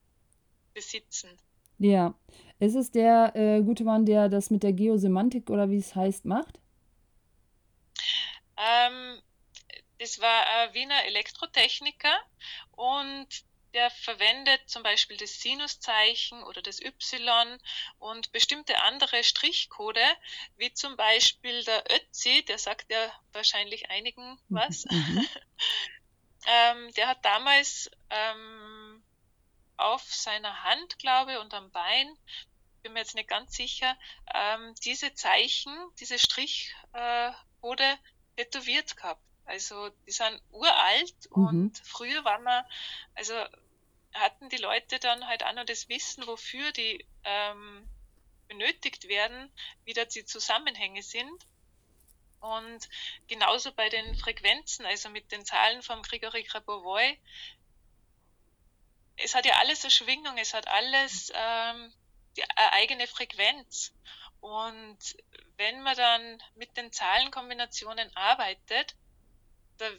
besitzen. 0.73 1.39
Ja. 1.77 2.13
Ist 2.59 2.75
es 2.75 2.91
der 2.91 3.35
äh, 3.35 3.61
gute 3.63 3.83
Mann, 3.83 4.05
der 4.05 4.29
das 4.29 4.51
mit 4.51 4.61
der 4.61 4.73
Geosemantik 4.73 5.49
oder 5.49 5.69
wie 5.69 5.77
es 5.77 5.95
heißt 5.95 6.25
macht? 6.25 6.59
Ähm, 8.55 9.19
das 9.97 10.19
war 10.21 10.45
ein 10.47 10.73
Wiener 10.73 11.05
Elektrotechniker 11.05 12.13
und 12.71 13.27
der 13.73 13.89
verwendet 13.89 14.61
zum 14.69 14.83
Beispiel 14.83 15.17
das 15.17 15.39
Sinuszeichen 15.39 16.43
oder 16.43 16.61
das 16.61 16.81
Y 16.81 17.57
und 17.99 18.31
bestimmte 18.31 18.81
andere 18.81 19.23
Strichcode, 19.23 20.17
wie 20.57 20.73
zum 20.73 20.97
Beispiel 20.97 21.63
der 21.63 21.83
Ötzi, 21.91 22.43
der 22.45 22.57
sagt 22.57 22.91
ja 22.91 23.11
wahrscheinlich 23.31 23.89
einigen 23.89 24.39
was. 24.49 24.85
Mhm. 24.85 25.27
ähm, 26.47 26.93
der 26.93 27.07
hat 27.07 27.23
damals 27.23 27.89
ähm, 28.09 29.03
auf 29.77 30.03
seiner 30.03 30.63
Hand, 30.63 30.99
glaube 30.99 31.33
ich, 31.33 31.37
und 31.39 31.53
am 31.53 31.71
Bein, 31.71 32.15
bin 32.81 32.93
mir 32.93 32.99
jetzt 32.99 33.15
nicht 33.15 33.29
ganz 33.29 33.55
sicher, 33.55 33.97
ähm, 34.33 34.73
diese 34.83 35.13
Zeichen, 35.13 35.73
diese 35.99 36.17
Strichcode 36.17 37.99
tätowiert 38.35 38.97
gehabt. 38.97 39.21
Also 39.45 39.89
die 40.07 40.11
sind 40.11 40.41
uralt 40.51 41.15
mhm. 41.35 41.45
und 41.45 41.77
früher 41.79 42.23
war 42.23 42.39
man, 42.39 42.63
also 43.15 43.33
hatten 44.13 44.49
die 44.49 44.57
Leute 44.57 44.99
dann 44.99 45.27
halt 45.27 45.43
auch 45.43 45.53
noch 45.53 45.65
das 45.65 45.89
Wissen, 45.89 46.25
wofür 46.27 46.71
die 46.71 47.05
ähm, 47.23 47.87
benötigt 48.47 49.07
werden, 49.07 49.51
wie 49.85 49.93
da 49.93 50.05
die 50.05 50.25
Zusammenhänge 50.25 51.03
sind. 51.03 51.45
Und 52.41 52.89
genauso 53.27 53.71
bei 53.71 53.89
den 53.89 54.15
Frequenzen, 54.15 54.85
also 54.85 55.09
mit 55.09 55.31
den 55.31 55.45
Zahlen 55.45 55.81
vom 55.83 56.01
Grigori 56.01 56.43
Grabovoi, 56.43 57.17
es 59.17 59.35
hat 59.35 59.45
ja 59.45 59.57
alles 59.59 59.83
eine 59.83 59.91
Schwingung, 59.91 60.37
es 60.37 60.53
hat 60.53 60.67
alles 60.67 61.31
ähm, 61.35 61.93
die, 62.35 62.43
eine 62.55 62.73
eigene 62.73 63.07
Frequenz. 63.07 63.93
Und 64.39 64.97
wenn 65.57 65.81
man 65.83 65.95
dann 65.95 66.43
mit 66.55 66.75
den 66.75 66.91
Zahlenkombinationen 66.91 68.15
arbeitet, 68.15 68.95
da 69.81 69.89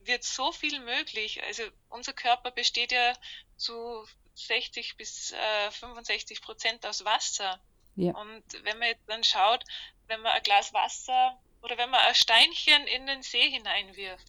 wird 0.00 0.24
so 0.24 0.52
viel 0.52 0.80
möglich. 0.80 1.42
Also 1.42 1.62
unser 1.88 2.12
Körper 2.12 2.50
besteht 2.50 2.92
ja 2.92 3.14
zu 3.56 4.04
60 4.34 4.96
bis 4.96 5.32
äh, 5.32 5.70
65 5.70 6.42
Prozent 6.42 6.84
aus 6.86 7.04
Wasser. 7.04 7.60
Ja. 7.96 8.14
Und 8.14 8.42
wenn 8.64 8.78
man 8.78 8.88
jetzt 8.88 9.08
dann 9.08 9.22
schaut, 9.22 9.64
wenn 10.06 10.20
man 10.20 10.32
ein 10.32 10.42
Glas 10.42 10.72
Wasser 10.72 11.38
oder 11.62 11.78
wenn 11.78 11.90
man 11.90 12.00
ein 12.00 12.14
Steinchen 12.14 12.86
in 12.86 13.06
den 13.06 13.22
See 13.22 13.50
hineinwirft, 13.50 14.26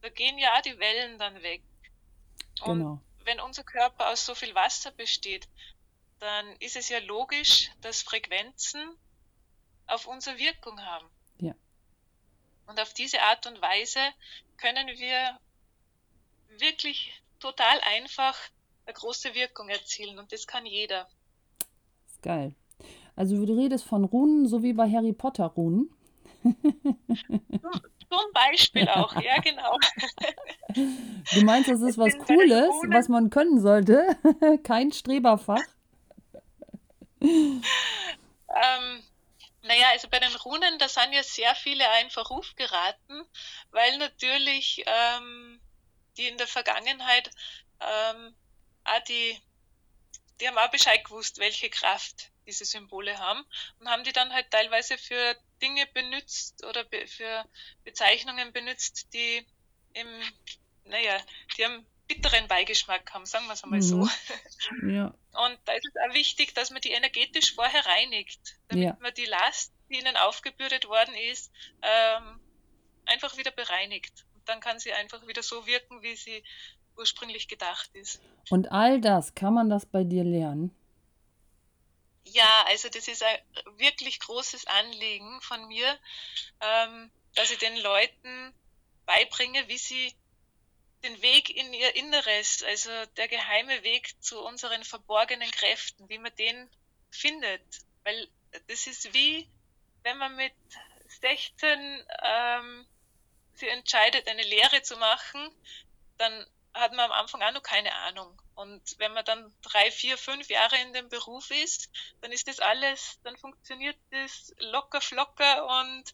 da 0.00 0.08
gehen 0.08 0.38
ja 0.38 0.56
auch 0.56 0.62
die 0.62 0.78
Wellen 0.78 1.18
dann 1.18 1.42
weg. 1.42 1.62
Und 2.62 2.78
genau 2.78 3.00
wenn 3.24 3.40
unser 3.40 3.64
Körper 3.64 4.10
aus 4.10 4.24
so 4.24 4.34
viel 4.34 4.54
Wasser 4.54 4.90
besteht, 4.90 5.48
dann 6.20 6.56
ist 6.56 6.76
es 6.76 6.88
ja 6.88 6.98
logisch, 7.00 7.70
dass 7.80 8.02
Frequenzen 8.02 8.96
auf 9.86 10.06
unsere 10.06 10.38
Wirkung 10.38 10.80
haben. 10.80 11.08
Ja. 11.38 11.54
Und 12.66 12.80
auf 12.80 12.92
diese 12.94 13.20
Art 13.22 13.46
und 13.46 13.60
Weise 13.60 14.00
können 14.56 14.86
wir 14.88 15.38
wirklich 16.58 17.22
total 17.40 17.80
einfach 17.80 18.36
eine 18.86 18.94
große 18.94 19.34
Wirkung 19.34 19.68
erzielen 19.68 20.18
und 20.18 20.32
das 20.32 20.46
kann 20.46 20.66
jeder. 20.66 21.08
Das 21.58 22.12
ist 22.12 22.22
geil. 22.22 22.54
Also 23.16 23.44
du 23.44 23.54
redest 23.54 23.84
von 23.84 24.04
Runen, 24.04 24.46
so 24.46 24.62
wie 24.62 24.72
bei 24.72 24.90
Harry 24.90 25.12
Potter 25.12 25.46
Runen. 25.46 25.90
Zum 26.44 28.32
Beispiel 28.32 28.88
auch, 28.88 29.14
ja, 29.20 29.40
genau. 29.40 29.78
Du 30.74 31.44
meinst, 31.44 31.68
das 31.70 31.80
ist 31.80 31.98
was 31.98 32.16
Cooles, 32.18 32.70
was 32.88 33.08
man 33.08 33.30
können 33.30 33.60
sollte? 33.60 34.16
Kein 34.62 34.92
Streberfach? 34.92 35.62
Ähm, 37.20 39.02
naja, 39.64 39.88
also 39.90 40.08
bei 40.08 40.20
den 40.20 40.34
Runen, 40.36 40.78
da 40.78 40.88
sind 40.88 41.12
ja 41.12 41.22
sehr 41.22 41.54
viele 41.54 41.84
in 42.00 42.10
Verruf 42.10 42.54
geraten, 42.54 43.26
weil 43.70 43.96
natürlich 43.98 44.82
ähm, 44.86 45.60
die 46.16 46.28
in 46.28 46.38
der 46.38 46.46
Vergangenheit 46.46 47.30
ähm, 47.80 48.34
auch 48.84 49.00
die 49.04 49.40
die 50.40 50.48
haben 50.48 50.58
auch 50.58 50.70
Bescheid 50.70 51.04
gewusst, 51.04 51.38
welche 51.38 51.70
Kraft 51.70 52.30
diese 52.46 52.64
Symbole 52.64 53.18
haben 53.18 53.44
und 53.78 53.88
haben 53.88 54.04
die 54.04 54.12
dann 54.12 54.32
halt 54.32 54.50
teilweise 54.50 54.98
für 54.98 55.36
Dinge 55.62 55.86
benutzt 55.86 56.64
oder 56.64 56.84
be 56.84 57.06
für 57.06 57.48
Bezeichnungen 57.84 58.52
benutzt, 58.52 59.12
die 59.14 59.46
im, 59.94 60.08
naja, 60.84 61.18
die 61.56 61.64
haben 61.64 61.86
bitteren 62.06 62.48
Beigeschmack 62.48 63.12
haben, 63.12 63.26
sagen 63.26 63.46
wir 63.46 63.54
es 63.54 63.64
einmal 63.64 63.80
mhm. 63.80 63.82
so. 63.82 64.08
Ja. 64.86 65.14
Und 65.32 65.58
da 65.64 65.72
ist 65.72 65.86
es 65.86 65.94
auch 66.08 66.14
wichtig, 66.14 66.54
dass 66.54 66.70
man 66.70 66.80
die 66.80 66.92
energetisch 66.92 67.54
vorher 67.54 67.84
reinigt, 67.86 68.40
damit 68.68 68.84
ja. 68.84 68.96
man 69.00 69.12
die 69.14 69.24
Last, 69.24 69.72
die 69.88 69.98
ihnen 69.98 70.16
aufgebürdet 70.16 70.88
worden 70.88 71.14
ist, 71.14 71.50
ähm, 71.82 72.40
einfach 73.06 73.36
wieder 73.36 73.50
bereinigt. 73.50 74.24
Und 74.34 74.48
dann 74.48 74.60
kann 74.60 74.78
sie 74.78 74.92
einfach 74.92 75.26
wieder 75.26 75.42
so 75.42 75.66
wirken, 75.66 76.02
wie 76.02 76.16
sie 76.16 76.42
ursprünglich 76.96 77.48
gedacht 77.48 77.90
ist. 77.94 78.20
Und 78.50 78.70
all 78.70 79.00
das, 79.00 79.34
kann 79.34 79.54
man 79.54 79.68
das 79.68 79.86
bei 79.86 80.04
dir 80.04 80.24
lernen? 80.24 80.74
Ja, 82.26 82.64
also 82.68 82.88
das 82.88 83.08
ist 83.08 83.22
ein 83.22 83.38
wirklich 83.78 84.20
großes 84.20 84.66
Anliegen 84.66 85.40
von 85.42 85.66
mir, 85.68 85.98
ähm, 86.60 87.10
dass 87.34 87.50
ich 87.50 87.58
den 87.58 87.76
Leuten 87.76 88.54
beibringe, 89.04 89.68
wie 89.68 89.78
sie 89.78 90.14
den 91.04 91.20
Weg 91.22 91.50
in 91.50 91.72
ihr 91.74 91.94
Inneres, 91.94 92.62
also 92.64 92.90
der 93.16 93.28
geheime 93.28 93.82
Weg 93.82 94.20
zu 94.22 94.42
unseren 94.42 94.82
verborgenen 94.84 95.50
Kräften, 95.50 96.08
wie 96.08 96.18
man 96.18 96.34
den 96.36 96.70
findet. 97.10 97.62
Weil 98.02 98.28
das 98.68 98.86
ist 98.86 99.12
wie, 99.12 99.48
wenn 100.02 100.16
man 100.16 100.34
mit 100.34 100.54
16 101.20 102.06
ähm, 102.22 102.86
sich 103.54 103.68
entscheidet, 103.68 104.26
eine 104.28 104.42
Lehre 104.42 104.82
zu 104.82 104.96
machen, 104.96 105.50
dann 106.18 106.46
hat 106.72 106.92
man 106.92 107.10
am 107.10 107.12
Anfang 107.12 107.42
auch 107.42 107.52
noch 107.52 107.62
keine 107.62 107.94
Ahnung. 107.94 108.40
Und 108.54 108.98
wenn 108.98 109.12
man 109.12 109.24
dann 109.24 109.54
drei, 109.62 109.90
vier, 109.90 110.16
fünf 110.16 110.48
Jahre 110.48 110.76
in 110.76 110.92
dem 110.92 111.08
Beruf 111.08 111.50
ist, 111.50 111.90
dann 112.20 112.32
ist 112.32 112.48
das 112.48 112.60
alles, 112.60 113.20
dann 113.24 113.36
funktioniert 113.36 113.96
das 114.10 114.54
locker, 114.58 115.00
flocker 115.00 115.66
und 115.66 116.04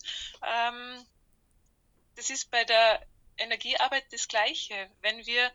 ähm, 0.43 1.07
das 2.17 2.31
ist 2.31 2.51
bei 2.51 2.65
der 2.65 3.07
Energiearbeit 3.41 4.05
das 4.13 4.29
Gleiche. 4.29 4.91
Wenn 5.01 5.27
wir 5.27 5.51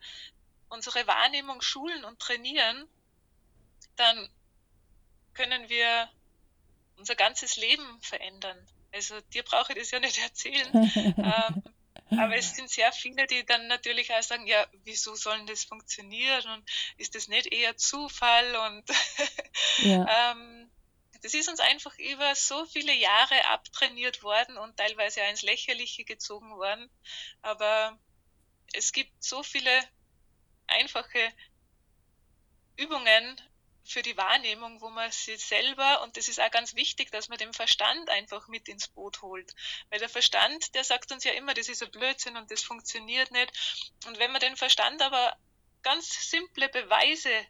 unsere 0.69 1.05
Wahrnehmung 1.07 1.61
schulen 1.61 2.03
und 2.05 2.19
trainieren, 2.19 2.87
dann 3.95 4.29
können 5.33 5.69
wir 5.69 6.09
unser 6.97 7.15
ganzes 7.15 7.57
Leben 7.57 8.01
verändern. 8.01 8.57
Also 8.93 9.19
dir 9.33 9.43
brauche 9.43 9.73
ich 9.73 9.79
das 9.79 9.91
ja 9.91 9.99
nicht 9.99 10.17
erzählen. 10.17 10.67
ähm, 11.17 11.63
aber 12.11 12.35
es 12.35 12.55
sind 12.55 12.69
sehr 12.69 12.91
viele, 12.91 13.27
die 13.27 13.45
dann 13.45 13.67
natürlich 13.67 14.13
auch 14.13 14.21
sagen, 14.21 14.47
ja, 14.47 14.65
wieso 14.83 15.15
soll 15.15 15.45
das 15.45 15.63
funktionieren 15.63 16.47
und 16.51 16.69
ist 16.97 17.15
das 17.15 17.27
nicht 17.27 17.47
eher 17.51 17.75
Zufall 17.77 18.55
und 18.55 18.83
ja. 19.79 20.05
ähm, 20.31 20.64
das 21.21 21.33
ist 21.33 21.49
uns 21.49 21.59
einfach 21.59 21.97
über 21.97 22.35
so 22.35 22.65
viele 22.65 22.93
Jahre 22.93 23.45
abtrainiert 23.45 24.23
worden 24.23 24.57
und 24.57 24.77
teilweise 24.77 25.21
ins 25.21 25.41
Lächerliche 25.41 26.03
gezogen 26.03 26.55
worden. 26.55 26.89
Aber 27.41 27.97
es 28.73 28.91
gibt 28.91 29.23
so 29.23 29.43
viele 29.43 29.71
einfache 30.67 31.33
Übungen 32.77 33.41
für 33.87 34.01
die 34.01 34.17
Wahrnehmung, 34.17 34.81
wo 34.81 34.89
man 34.89 35.11
sich 35.11 35.45
selber, 35.45 36.01
und 36.01 36.17
das 36.17 36.27
ist 36.27 36.39
auch 36.39 36.49
ganz 36.49 36.75
wichtig, 36.75 37.11
dass 37.11 37.29
man 37.29 37.37
den 37.37 37.53
Verstand 37.53 38.09
einfach 38.09 38.47
mit 38.47 38.67
ins 38.67 38.87
Boot 38.87 39.21
holt. 39.21 39.53
Weil 39.89 39.99
der 39.99 40.09
Verstand, 40.09 40.73
der 40.73 40.83
sagt 40.83 41.11
uns 41.11 41.23
ja 41.23 41.31
immer, 41.33 41.53
das 41.53 41.69
ist 41.69 41.83
ein 41.83 41.91
Blödsinn 41.91 42.35
und 42.35 42.49
das 42.49 42.63
funktioniert 42.63 43.31
nicht. 43.31 43.51
Und 44.07 44.17
wenn 44.17 44.31
man 44.31 44.41
den 44.41 44.55
Verstand 44.55 45.01
aber 45.01 45.37
ganz 45.83 46.29
simple 46.31 46.67
Beweise 46.69 47.45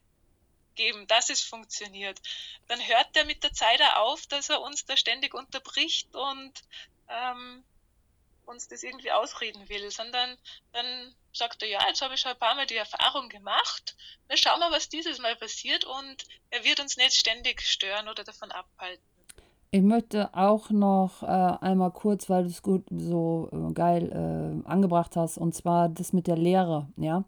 geben, 0.75 1.07
dass 1.07 1.29
es 1.29 1.41
funktioniert, 1.41 2.19
dann 2.67 2.79
hört 2.79 3.15
der 3.15 3.25
mit 3.25 3.43
der 3.43 3.53
Zeit 3.53 3.81
auf, 3.95 4.25
dass 4.27 4.49
er 4.49 4.61
uns 4.61 4.85
da 4.85 4.97
ständig 4.97 5.33
unterbricht 5.33 6.13
und 6.15 6.53
ähm, 7.09 7.63
uns 8.45 8.67
das 8.67 8.83
irgendwie 8.83 9.11
ausreden 9.11 9.67
will, 9.69 9.89
sondern 9.91 10.37
dann 10.71 11.15
sagt 11.33 11.63
er, 11.63 11.69
ja, 11.69 11.79
jetzt 11.87 12.01
habe 12.01 12.13
ich 12.13 12.21
schon 12.21 12.31
ein 12.31 12.39
paar 12.39 12.55
Mal 12.55 12.67
die 12.67 12.75
Erfahrung 12.75 13.29
gemacht, 13.29 13.95
dann 14.27 14.37
schauen 14.37 14.59
wir, 14.59 14.71
was 14.71 14.89
dieses 14.89 15.19
Mal 15.19 15.35
passiert 15.35 15.85
und 15.85 16.25
er 16.49 16.63
wird 16.63 16.79
uns 16.79 16.97
nicht 16.97 17.13
ständig 17.13 17.61
stören 17.61 18.07
oder 18.07 18.23
davon 18.23 18.51
abhalten. 18.51 19.03
Ich 19.71 19.81
möchte 19.81 20.33
auch 20.33 20.69
noch 20.69 21.21
äh, 21.21 21.25
einmal 21.25 21.91
kurz, 21.91 22.29
weil 22.29 22.43
du 22.43 22.49
es 22.49 22.61
gut 22.61 22.85
so 22.89 23.49
äh, 23.51 23.73
geil 23.73 24.63
äh, 24.63 24.69
angebracht 24.69 25.17
hast, 25.17 25.37
und 25.37 25.53
zwar 25.53 25.89
das 25.89 26.13
mit 26.13 26.27
der 26.27 26.37
Lehre, 26.37 26.87
ja. 26.95 27.25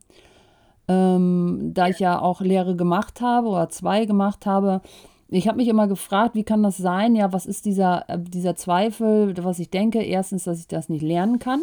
Ähm, 0.87 1.71
da 1.73 1.87
ich 1.87 1.99
ja 1.99 2.21
auch 2.21 2.41
Lehre 2.41 2.75
gemacht 2.75 3.19
habe 3.21 3.47
oder 3.47 3.69
zwei 3.69 4.05
gemacht 4.05 4.45
habe, 4.45 4.81
ich 5.29 5.47
habe 5.47 5.57
mich 5.57 5.67
immer 5.67 5.87
gefragt, 5.87 6.35
wie 6.35 6.43
kann 6.43 6.63
das 6.63 6.77
sein? 6.77 7.15
Ja, 7.15 7.33
was 7.33 7.45
ist 7.45 7.65
dieser, 7.65 8.09
äh, 8.09 8.17
dieser 8.19 8.55
Zweifel, 8.55 9.33
was 9.43 9.59
ich 9.59 9.69
denke? 9.69 10.01
Erstens, 10.01 10.45
dass 10.45 10.59
ich 10.59 10.67
das 10.67 10.89
nicht 10.89 11.01
lernen 11.01 11.39
kann. 11.39 11.61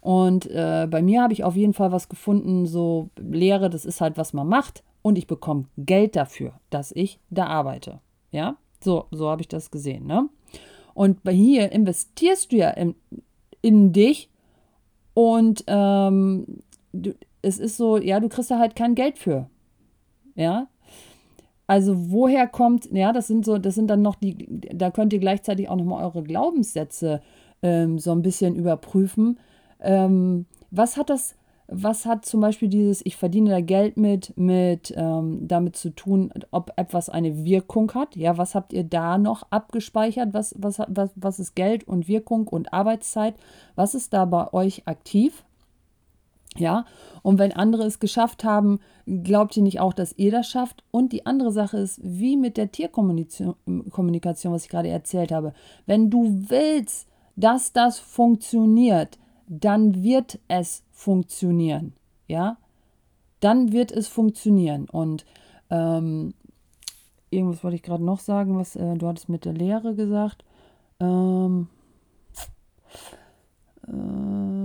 Und 0.00 0.50
äh, 0.50 0.86
bei 0.90 1.00
mir 1.00 1.22
habe 1.22 1.32
ich 1.32 1.44
auf 1.44 1.56
jeden 1.56 1.72
Fall 1.72 1.90
was 1.90 2.10
gefunden, 2.10 2.66
so 2.66 3.08
Lehre, 3.16 3.70
das 3.70 3.86
ist 3.86 4.02
halt, 4.02 4.18
was 4.18 4.34
man 4.34 4.46
macht. 4.46 4.82
Und 5.00 5.16
ich 5.16 5.26
bekomme 5.26 5.64
Geld 5.78 6.16
dafür, 6.16 6.52
dass 6.68 6.92
ich 6.92 7.18
da 7.30 7.46
arbeite. 7.46 8.00
Ja, 8.30 8.56
so, 8.82 9.06
so 9.10 9.30
habe 9.30 9.40
ich 9.40 9.48
das 9.48 9.70
gesehen. 9.70 10.06
Ne? 10.06 10.28
Und 10.92 11.22
bei 11.24 11.32
hier 11.32 11.72
investierst 11.72 12.52
du 12.52 12.56
ja 12.56 12.70
in, 12.70 12.94
in 13.62 13.92
dich 13.92 14.28
und 15.14 15.64
ähm, 15.66 16.58
du, 16.92 17.14
es 17.44 17.58
ist 17.58 17.76
so, 17.76 17.96
ja, 17.98 18.20
du 18.20 18.28
kriegst 18.28 18.50
da 18.50 18.58
halt 18.58 18.74
kein 18.74 18.94
Geld 18.94 19.18
für. 19.18 19.48
Ja. 20.34 20.68
Also 21.66 22.10
woher 22.10 22.46
kommt, 22.46 22.90
ja, 22.92 23.12
das 23.12 23.26
sind 23.26 23.44
so, 23.44 23.58
das 23.58 23.74
sind 23.74 23.88
dann 23.88 24.02
noch 24.02 24.16
die, 24.16 24.46
da 24.50 24.90
könnt 24.90 25.12
ihr 25.12 25.18
gleichzeitig 25.18 25.68
auch 25.68 25.76
nochmal 25.76 26.04
eure 26.04 26.22
Glaubenssätze 26.22 27.22
ähm, 27.62 27.98
so 27.98 28.12
ein 28.12 28.22
bisschen 28.22 28.54
überprüfen. 28.54 29.38
Ähm, 29.80 30.46
was 30.70 30.96
hat 30.98 31.08
das, 31.08 31.36
was 31.66 32.04
hat 32.04 32.26
zum 32.26 32.42
Beispiel 32.42 32.68
dieses, 32.68 33.04
ich 33.06 33.16
verdiene 33.16 33.48
da 33.48 33.60
Geld 33.62 33.96
mit, 33.96 34.36
mit 34.36 34.92
ähm, 34.96 35.48
damit 35.48 35.76
zu 35.76 35.90
tun, 35.90 36.30
ob 36.50 36.72
etwas 36.76 37.08
eine 37.08 37.44
Wirkung 37.44 37.90
hat? 37.94 38.16
Ja, 38.16 38.36
was 38.36 38.54
habt 38.54 38.74
ihr 38.74 38.84
da 38.84 39.16
noch 39.16 39.46
abgespeichert? 39.50 40.34
Was, 40.34 40.54
was, 40.58 40.80
was, 40.88 41.10
was 41.14 41.38
ist 41.38 41.54
Geld 41.54 41.88
und 41.88 42.08
Wirkung 42.08 42.46
und 42.46 42.74
Arbeitszeit? 42.74 43.34
Was 43.74 43.94
ist 43.94 44.12
da 44.12 44.26
bei 44.26 44.52
euch 44.52 44.86
aktiv? 44.86 45.44
Ja, 46.56 46.84
und 47.22 47.38
wenn 47.38 47.52
andere 47.52 47.84
es 47.84 47.98
geschafft 47.98 48.44
haben, 48.44 48.78
glaubt 49.06 49.56
ihr 49.56 49.62
nicht 49.62 49.80
auch, 49.80 49.92
dass 49.92 50.16
ihr 50.16 50.30
das 50.30 50.48
schafft? 50.48 50.84
Und 50.92 51.12
die 51.12 51.26
andere 51.26 51.50
Sache 51.50 51.78
ist, 51.78 52.00
wie 52.02 52.36
mit 52.36 52.56
der 52.56 52.70
Tierkommunikation, 52.70 53.56
was 54.52 54.64
ich 54.64 54.70
gerade 54.70 54.88
erzählt 54.88 55.32
habe. 55.32 55.52
Wenn 55.86 56.10
du 56.10 56.44
willst, 56.48 57.08
dass 57.34 57.72
das 57.72 57.98
funktioniert, 57.98 59.18
dann 59.48 60.02
wird 60.02 60.38
es 60.48 60.84
funktionieren. 60.92 61.94
Ja, 62.28 62.56
dann 63.40 63.72
wird 63.72 63.90
es 63.92 64.06
funktionieren. 64.06 64.88
Und 64.88 65.26
ähm, 65.70 66.34
irgendwas 67.30 67.64
wollte 67.64 67.76
ich 67.76 67.82
gerade 67.82 68.04
noch 68.04 68.20
sagen, 68.20 68.56
was 68.56 68.76
äh, 68.76 68.94
du 68.94 69.06
hattest 69.08 69.28
mit 69.28 69.44
der 69.44 69.52
Lehre 69.52 69.94
gesagt. 69.94 70.44
Ähm, 71.00 71.68
äh, 73.86 74.63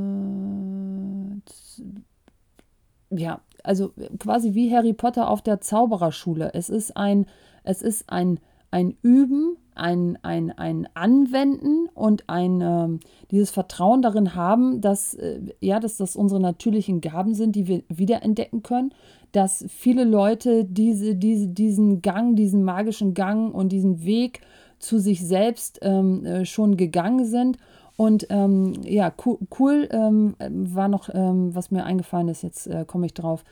ja, 3.10 3.42
also 3.64 3.92
quasi 4.20 4.54
wie 4.54 4.74
Harry 4.74 4.94
Potter 4.94 5.30
auf 5.30 5.42
der 5.42 5.62
Zaubererschule. 5.62 6.52
Es 6.54 6.70
ist 6.70 6.96
ein, 6.96 7.26
es 7.64 7.82
ist 7.82 8.10
ein, 8.10 8.40
ein 8.72 8.96
Üben, 9.02 9.58
ein, 9.76 10.18
ein, 10.22 10.52
ein 10.52 10.88
Anwenden 10.94 11.88
und 11.94 12.30
ein 12.30 12.62
äh, 12.62 13.00
dieses 13.32 13.50
Vertrauen 13.50 14.02
darin 14.02 14.36
haben, 14.36 14.82
dass, 14.82 15.14
äh, 15.14 15.40
ja, 15.60 15.80
dass 15.80 15.98
das 15.98 16.16
unsere 16.16 16.40
natürlichen 16.40 17.02
Gaben 17.02 17.34
sind, 17.34 17.56
die 17.56 17.68
wir 17.68 17.84
wiederentdecken 17.90 18.62
können, 18.62 18.94
dass 19.32 19.66
viele 19.70 20.04
Leute 20.04 20.66
diese, 20.66 21.16
diese, 21.16 21.48
diesen 21.48 22.02
Gang, 22.02 22.36
diesen 22.36 22.64
magischen 22.64 23.14
Gang 23.14 23.54
und 23.54 23.72
diesen 23.72 24.04
Weg 24.04 24.42
zu 24.80 25.00
sich 25.00 25.26
selbst 25.26 25.80
ähm, 25.82 26.26
äh, 26.26 26.46
schon 26.46 26.78
gegangen 26.78 27.26
sind 27.26 27.58
und 28.00 28.28
ähm, 28.30 28.76
ja, 28.86 29.12
cool, 29.26 29.40
cool 29.60 29.90
ähm, 29.92 30.34
war 30.40 30.88
noch, 30.88 31.10
ähm, 31.14 31.54
was 31.54 31.70
mir 31.70 31.84
eingefallen 31.84 32.30
ist, 32.30 32.44
jetzt 32.44 32.66
äh, 32.66 32.86
komme 32.86 33.08
ich 33.08 33.14
drauf. 33.14 33.44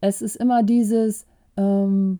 Es 0.00 0.20
ist 0.20 0.34
immer 0.34 0.64
dieses, 0.64 1.26
ähm, 1.56 2.18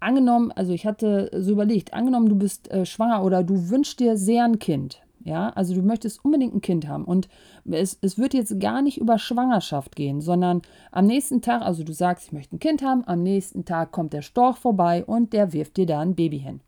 angenommen, 0.00 0.52
also 0.52 0.74
ich 0.74 0.84
hatte 0.84 1.30
so 1.32 1.52
überlegt, 1.52 1.94
angenommen, 1.94 2.28
du 2.28 2.36
bist 2.36 2.70
äh, 2.70 2.84
schwanger 2.84 3.24
oder 3.24 3.42
du 3.42 3.70
wünschst 3.70 4.00
dir 4.00 4.18
sehr 4.18 4.44
ein 4.44 4.58
Kind. 4.58 5.00
Ja, 5.24 5.48
also 5.48 5.74
du 5.74 5.80
möchtest 5.80 6.22
unbedingt 6.22 6.54
ein 6.54 6.60
Kind 6.60 6.86
haben. 6.86 7.06
Und 7.06 7.26
es, 7.64 7.96
es 8.02 8.18
wird 8.18 8.34
jetzt 8.34 8.60
gar 8.60 8.82
nicht 8.82 8.98
über 8.98 9.18
Schwangerschaft 9.18 9.96
gehen, 9.96 10.20
sondern 10.20 10.60
am 10.92 11.06
nächsten 11.06 11.40
Tag, 11.40 11.62
also 11.62 11.84
du 11.84 11.94
sagst, 11.94 12.26
ich 12.26 12.32
möchte 12.32 12.54
ein 12.54 12.60
Kind 12.60 12.82
haben, 12.82 13.02
am 13.06 13.22
nächsten 13.22 13.64
Tag 13.64 13.92
kommt 13.92 14.12
der 14.12 14.20
Storch 14.20 14.58
vorbei 14.58 15.06
und 15.06 15.32
der 15.32 15.54
wirft 15.54 15.78
dir 15.78 15.86
da 15.86 16.00
ein 16.00 16.14
Baby 16.14 16.40
hin. 16.40 16.60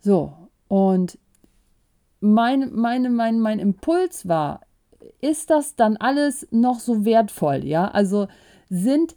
So, 0.00 0.32
und 0.68 1.18
mein, 2.22 2.72
meine, 2.72 3.10
mein, 3.10 3.40
mein 3.40 3.58
Impuls 3.58 4.28
war, 4.28 4.60
ist 5.20 5.50
das 5.50 5.74
dann 5.74 5.96
alles 5.96 6.46
noch 6.50 6.78
so 6.78 7.04
wertvoll? 7.04 7.64
Ja, 7.64 7.88
also 7.88 8.28
sind, 8.70 9.14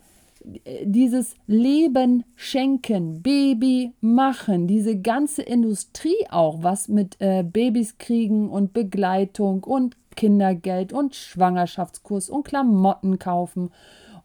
äh, 0.63 0.85
dieses 0.85 1.35
Leben 1.45 2.23
schenken, 2.35 3.21
Baby 3.21 3.93
machen, 4.01 4.67
diese 4.67 4.99
ganze 4.99 5.43
Industrie 5.43 6.27
auch, 6.29 6.63
was 6.63 6.87
mit 6.87 7.17
äh, 7.19 7.43
Babys 7.43 7.97
kriegen 7.99 8.49
und 8.49 8.73
Begleitung 8.73 9.63
und 9.63 9.95
Kindergeld 10.15 10.91
und 10.91 11.15
Schwangerschaftskurs 11.15 12.29
und 12.29 12.43
Klamotten 12.43 13.19
kaufen. 13.19 13.69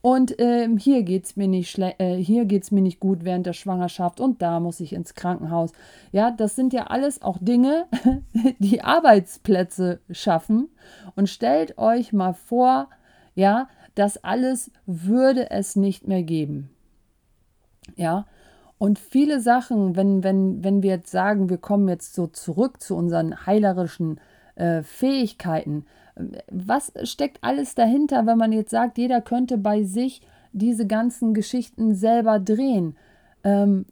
Und 0.02 0.34
ähm, 0.38 0.78
hier 0.78 1.02
geht 1.02 1.26
es 1.26 1.36
mir, 1.36 1.46
nicht 1.46 1.78
äh, 1.78 2.16
mir 2.70 2.80
nicht 2.80 3.00
gut 3.00 3.24
während 3.24 3.44
der 3.44 3.52
Schwangerschaft 3.52 4.18
und 4.18 4.40
da 4.40 4.58
muss 4.58 4.80
ich 4.80 4.94
ins 4.94 5.14
Krankenhaus. 5.14 5.72
Ja, 6.10 6.30
das 6.30 6.56
sind 6.56 6.72
ja 6.72 6.84
alles 6.84 7.20
auch 7.20 7.36
Dinge, 7.38 7.86
die 8.58 8.82
Arbeitsplätze 8.82 10.00
schaffen. 10.10 10.70
Und 11.16 11.28
stellt 11.28 11.76
euch 11.76 12.14
mal 12.14 12.32
vor, 12.32 12.88
ja, 13.34 13.68
das 13.94 14.24
alles 14.24 14.70
würde 14.86 15.50
es 15.50 15.76
nicht 15.76 16.08
mehr 16.08 16.22
geben. 16.22 16.70
Ja, 17.96 18.24
und 18.78 18.98
viele 18.98 19.40
Sachen, 19.40 19.94
wenn, 19.94 20.24
wenn, 20.24 20.64
wenn 20.64 20.82
wir 20.82 20.90
jetzt 20.90 21.10
sagen, 21.10 21.50
wir 21.50 21.58
kommen 21.58 21.86
jetzt 21.88 22.14
so 22.14 22.26
zurück 22.26 22.80
zu 22.80 22.96
unseren 22.96 23.44
heilerischen 23.44 24.18
äh, 24.60 24.82
Fähigkeiten, 24.82 25.86
was 26.50 26.92
steckt 27.04 27.38
alles 27.42 27.74
dahinter, 27.74 28.26
wenn 28.26 28.38
man 28.38 28.52
jetzt 28.52 28.70
sagt, 28.70 28.98
jeder 28.98 29.20
könnte 29.20 29.58
bei 29.58 29.82
sich 29.82 30.20
diese 30.52 30.86
ganzen 30.86 31.34
Geschichten 31.34 31.94
selber 31.94 32.38
drehen? 32.38 32.96
Ähm, 33.44 33.86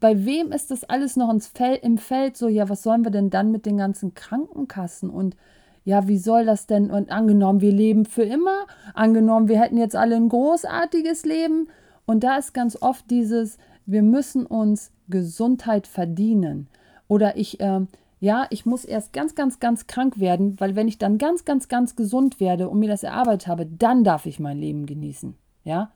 bei 0.00 0.24
wem 0.24 0.52
ist 0.52 0.70
das 0.70 0.84
alles 0.84 1.16
noch 1.16 1.30
ins 1.30 1.48
Feld, 1.48 1.82
im 1.82 1.98
Feld 1.98 2.36
so, 2.36 2.48
ja, 2.48 2.68
was 2.68 2.82
sollen 2.82 3.04
wir 3.04 3.10
denn 3.10 3.30
dann 3.30 3.50
mit 3.50 3.66
den 3.66 3.76
ganzen 3.76 4.14
Krankenkassen 4.14 5.10
und 5.10 5.36
ja, 5.84 6.06
wie 6.06 6.18
soll 6.18 6.44
das 6.44 6.66
denn? 6.66 6.90
Und 6.90 7.10
angenommen, 7.10 7.62
wir 7.62 7.72
leben 7.72 8.04
für 8.04 8.22
immer, 8.22 8.66
angenommen, 8.92 9.48
wir 9.48 9.58
hätten 9.58 9.78
jetzt 9.78 9.96
alle 9.96 10.16
ein 10.16 10.28
großartiges 10.28 11.24
Leben. 11.24 11.68
Und 12.04 12.24
da 12.24 12.36
ist 12.36 12.52
ganz 12.52 12.76
oft 12.82 13.10
dieses, 13.10 13.56
wir 13.86 14.02
müssen 14.02 14.44
uns 14.44 14.92
Gesundheit 15.08 15.86
verdienen. 15.86 16.68
Oder 17.08 17.38
ich, 17.38 17.58
äh, 17.60 17.80
ja, 18.20 18.46
ich 18.50 18.66
muss 18.66 18.84
erst 18.84 19.12
ganz, 19.12 19.34
ganz, 19.34 19.60
ganz 19.60 19.86
krank 19.86 20.18
werden, 20.18 20.58
weil 20.58 20.74
wenn 20.74 20.88
ich 20.88 20.98
dann 20.98 21.18
ganz, 21.18 21.44
ganz, 21.44 21.68
ganz 21.68 21.94
gesund 21.94 22.40
werde 22.40 22.68
und 22.68 22.80
mir 22.80 22.88
das 22.88 23.04
erarbeitet 23.04 23.46
habe, 23.46 23.66
dann 23.66 24.02
darf 24.02 24.26
ich 24.26 24.40
mein 24.40 24.58
Leben 24.58 24.86
genießen. 24.86 25.34
Ja. 25.64 25.92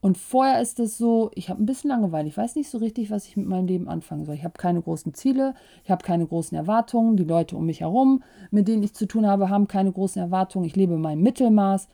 Und 0.00 0.18
vorher 0.18 0.60
ist 0.60 0.78
es 0.78 0.96
so, 0.98 1.32
ich 1.34 1.50
habe 1.50 1.60
ein 1.60 1.66
bisschen 1.66 1.90
Langeweile. 1.90 2.28
Ich 2.28 2.36
weiß 2.36 2.54
nicht 2.54 2.70
so 2.70 2.78
richtig, 2.78 3.10
was 3.10 3.26
ich 3.26 3.36
mit 3.36 3.48
meinem 3.48 3.66
Leben 3.66 3.88
anfangen 3.88 4.24
soll. 4.24 4.36
Ich 4.36 4.44
habe 4.44 4.54
keine 4.56 4.80
großen 4.80 5.14
Ziele, 5.14 5.54
ich 5.82 5.90
habe 5.90 6.04
keine 6.04 6.26
großen 6.26 6.56
Erwartungen. 6.56 7.16
Die 7.16 7.24
Leute 7.24 7.56
um 7.56 7.66
mich 7.66 7.80
herum, 7.80 8.22
mit 8.52 8.68
denen 8.68 8.84
ich 8.84 8.94
zu 8.94 9.06
tun 9.06 9.26
habe, 9.26 9.50
haben 9.50 9.66
keine 9.66 9.90
großen 9.90 10.22
Erwartungen. 10.22 10.66
Ich 10.66 10.76
lebe 10.76 10.96
mein 10.96 11.20
Mittelmaß. 11.20 11.88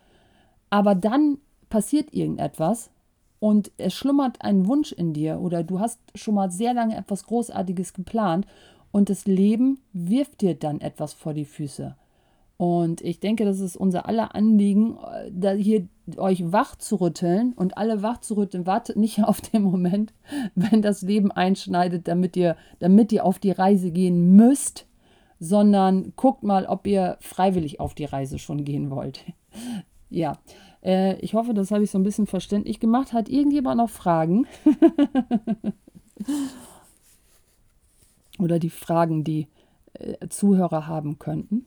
Aber 0.68 0.94
dann 0.94 1.38
passiert 1.70 2.12
irgendetwas 2.12 2.90
und 3.42 3.72
es 3.76 3.94
schlummert 3.94 4.42
ein 4.42 4.66
Wunsch 4.66 4.92
in 4.92 5.14
dir 5.14 5.40
oder 5.40 5.64
du 5.64 5.80
hast 5.80 5.98
schon 6.14 6.34
mal 6.34 6.50
sehr 6.50 6.74
lange 6.74 6.96
etwas 6.96 7.26
Großartiges 7.26 7.92
geplant 7.92 8.46
und 8.92 9.10
das 9.10 9.26
Leben 9.26 9.80
wirft 9.92 10.42
dir 10.42 10.54
dann 10.54 10.80
etwas 10.80 11.14
vor 11.14 11.34
die 11.34 11.46
Füße. 11.46 11.96
Und 12.58 13.00
ich 13.00 13.18
denke, 13.18 13.44
das 13.44 13.58
ist 13.58 13.76
unser 13.76 14.06
aller 14.06 14.36
Anliegen, 14.36 14.98
äh, 14.98 15.32
da 15.32 15.50
hier 15.50 15.88
euch 16.16 16.52
wach 16.52 16.76
zu 16.76 16.96
rütteln 16.96 17.54
und 17.54 17.76
alle 17.76 18.02
wach 18.02 18.18
zu 18.18 18.34
rütteln. 18.34 18.66
Wartet 18.66 18.96
nicht 18.96 19.24
auf 19.24 19.40
den 19.40 19.62
Moment, 19.62 20.12
wenn 20.54 20.80
das 20.80 21.02
Leben 21.02 21.32
einschneidet, 21.32 22.06
damit 22.06 22.36
ihr, 22.36 22.56
damit 22.78 23.10
ihr 23.10 23.24
auf 23.24 23.40
die 23.40 23.50
Reise 23.50 23.90
gehen 23.90 24.36
müsst, 24.36 24.86
sondern 25.40 26.12
guckt 26.14 26.44
mal, 26.44 26.66
ob 26.66 26.86
ihr 26.86 27.16
freiwillig 27.20 27.80
auf 27.80 27.94
die 27.94 28.04
Reise 28.04 28.38
schon 28.38 28.64
gehen 28.64 28.90
wollt. 28.90 29.24
ja, 30.08 30.38
äh, 30.84 31.16
ich 31.16 31.34
hoffe, 31.34 31.54
das 31.54 31.72
habe 31.72 31.82
ich 31.82 31.90
so 31.90 31.98
ein 31.98 32.04
bisschen 32.04 32.26
verständlich 32.26 32.78
gemacht. 32.78 33.12
Hat 33.12 33.28
irgendjemand 33.28 33.78
noch 33.78 33.90
Fragen? 33.90 34.46
oder 38.38 38.58
die 38.58 38.70
Fragen, 38.70 39.24
die 39.24 39.48
äh, 39.94 40.28
Zuhörer 40.28 40.86
haben 40.86 41.18
könnten? 41.18 41.66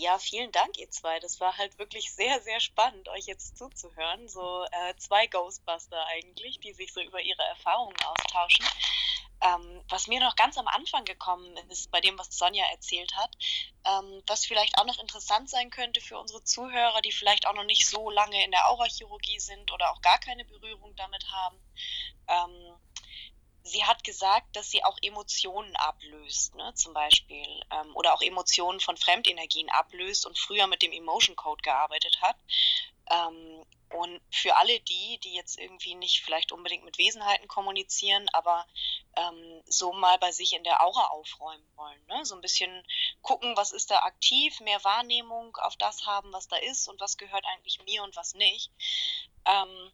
Ja, 0.00 0.18
vielen 0.18 0.50
Dank, 0.50 0.78
ihr 0.78 0.90
zwei. 0.90 1.20
Das 1.20 1.40
war 1.40 1.58
halt 1.58 1.78
wirklich 1.78 2.10
sehr, 2.10 2.40
sehr 2.40 2.58
spannend, 2.60 3.10
euch 3.10 3.26
jetzt 3.26 3.58
zuzuhören. 3.58 4.28
So 4.28 4.64
äh, 4.64 4.96
zwei 4.96 5.26
Ghostbuster 5.26 6.02
eigentlich, 6.06 6.58
die 6.60 6.72
sich 6.72 6.90
so 6.92 7.02
über 7.02 7.20
ihre 7.20 7.42
Erfahrungen 7.42 7.96
austauschen. 8.06 8.64
Ähm, 9.42 9.82
was 9.88 10.06
mir 10.06 10.20
noch 10.20 10.36
ganz 10.36 10.58
am 10.58 10.68
Anfang 10.68 11.04
gekommen 11.04 11.56
ist, 11.68 11.90
bei 11.90 12.00
dem, 12.00 12.18
was 12.18 12.36
Sonja 12.36 12.64
erzählt 12.72 13.16
hat, 13.16 13.36
ähm, 13.86 14.22
was 14.26 14.44
vielleicht 14.44 14.78
auch 14.78 14.84
noch 14.84 14.98
interessant 14.98 15.48
sein 15.48 15.70
könnte 15.70 16.00
für 16.00 16.18
unsere 16.18 16.44
Zuhörer, 16.44 17.00
die 17.00 17.12
vielleicht 17.12 17.46
auch 17.46 17.54
noch 17.54 17.64
nicht 17.64 17.88
so 17.88 18.10
lange 18.10 18.44
in 18.44 18.50
der 18.50 18.68
Aurachirurgie 18.68 19.40
sind 19.40 19.72
oder 19.72 19.92
auch 19.92 20.02
gar 20.02 20.18
keine 20.18 20.44
Berührung 20.44 20.94
damit 20.96 21.24
haben. 21.32 21.56
Ähm, 22.28 22.76
sie 23.62 23.84
hat 23.84 24.04
gesagt, 24.04 24.56
dass 24.56 24.70
sie 24.70 24.84
auch 24.84 24.98
Emotionen 25.02 25.74
ablöst, 25.76 26.54
ne, 26.54 26.72
zum 26.74 26.94
Beispiel, 26.94 27.46
ähm, 27.70 27.94
oder 27.94 28.14
auch 28.14 28.22
Emotionen 28.22 28.80
von 28.80 28.96
Fremdenergien 28.96 29.68
ablöst 29.70 30.26
und 30.26 30.38
früher 30.38 30.66
mit 30.66 30.82
dem 30.82 30.92
Emotion 30.92 31.36
Code 31.36 31.62
gearbeitet 31.62 32.20
hat. 32.22 32.36
Ähm, 33.10 33.64
und 33.90 34.20
für 34.30 34.56
alle 34.56 34.78
die, 34.80 35.18
die 35.18 35.34
jetzt 35.34 35.58
irgendwie 35.58 35.96
nicht 35.96 36.22
vielleicht 36.22 36.52
unbedingt 36.52 36.84
mit 36.84 36.96
Wesenheiten 36.96 37.48
kommunizieren, 37.48 38.28
aber 38.32 38.64
ähm, 39.16 39.62
so 39.66 39.92
mal 39.92 40.16
bei 40.18 40.30
sich 40.30 40.54
in 40.54 40.62
der 40.62 40.80
Aura 40.80 41.08
aufräumen 41.08 41.66
wollen. 41.74 42.06
Ne? 42.06 42.24
So 42.24 42.36
ein 42.36 42.40
bisschen 42.40 42.86
gucken, 43.20 43.56
was 43.56 43.72
ist 43.72 43.90
da 43.90 43.98
aktiv, 44.00 44.60
mehr 44.60 44.82
Wahrnehmung 44.84 45.56
auf 45.56 45.76
das 45.76 46.06
haben, 46.06 46.32
was 46.32 46.46
da 46.46 46.56
ist 46.56 46.86
und 46.88 47.00
was 47.00 47.16
gehört 47.16 47.44
eigentlich 47.46 47.82
mir 47.84 48.04
und 48.04 48.14
was 48.14 48.34
nicht. 48.34 48.70
Ähm, 49.44 49.92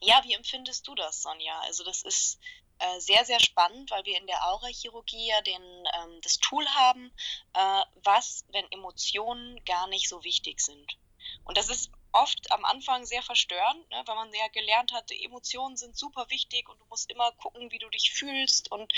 ja, 0.00 0.22
wie 0.24 0.34
empfindest 0.34 0.86
du 0.86 0.94
das, 0.94 1.22
Sonja? 1.22 1.58
Also 1.60 1.84
das 1.84 2.02
ist 2.02 2.38
äh, 2.78 3.00
sehr, 3.00 3.24
sehr 3.24 3.40
spannend, 3.40 3.90
weil 3.90 4.04
wir 4.04 4.18
in 4.18 4.26
der 4.26 4.44
Aura-Chirurgie 4.46 5.28
ja 5.28 5.40
den, 5.42 5.62
ähm, 5.62 6.20
das 6.22 6.38
Tool 6.38 6.66
haben, 6.68 7.12
äh, 7.54 7.82
was, 8.04 8.44
wenn 8.52 8.70
Emotionen 8.70 9.62
gar 9.64 9.88
nicht 9.88 10.08
so 10.08 10.22
wichtig 10.24 10.60
sind. 10.60 10.96
Und 11.44 11.58
das 11.58 11.68
ist 11.68 11.90
oft 12.12 12.50
am 12.50 12.64
Anfang 12.64 13.04
sehr 13.04 13.22
verstörend, 13.22 13.88
ne, 13.90 14.02
weil 14.06 14.14
man 14.14 14.32
ja 14.32 14.48
gelernt 14.48 14.92
hat, 14.92 15.10
Emotionen 15.10 15.76
sind 15.76 15.96
super 15.96 16.26
wichtig 16.30 16.68
und 16.68 16.80
du 16.80 16.84
musst 16.86 17.10
immer 17.10 17.30
gucken, 17.32 17.70
wie 17.70 17.78
du 17.78 17.88
dich 17.90 18.12
fühlst 18.12 18.70
und 18.70 18.92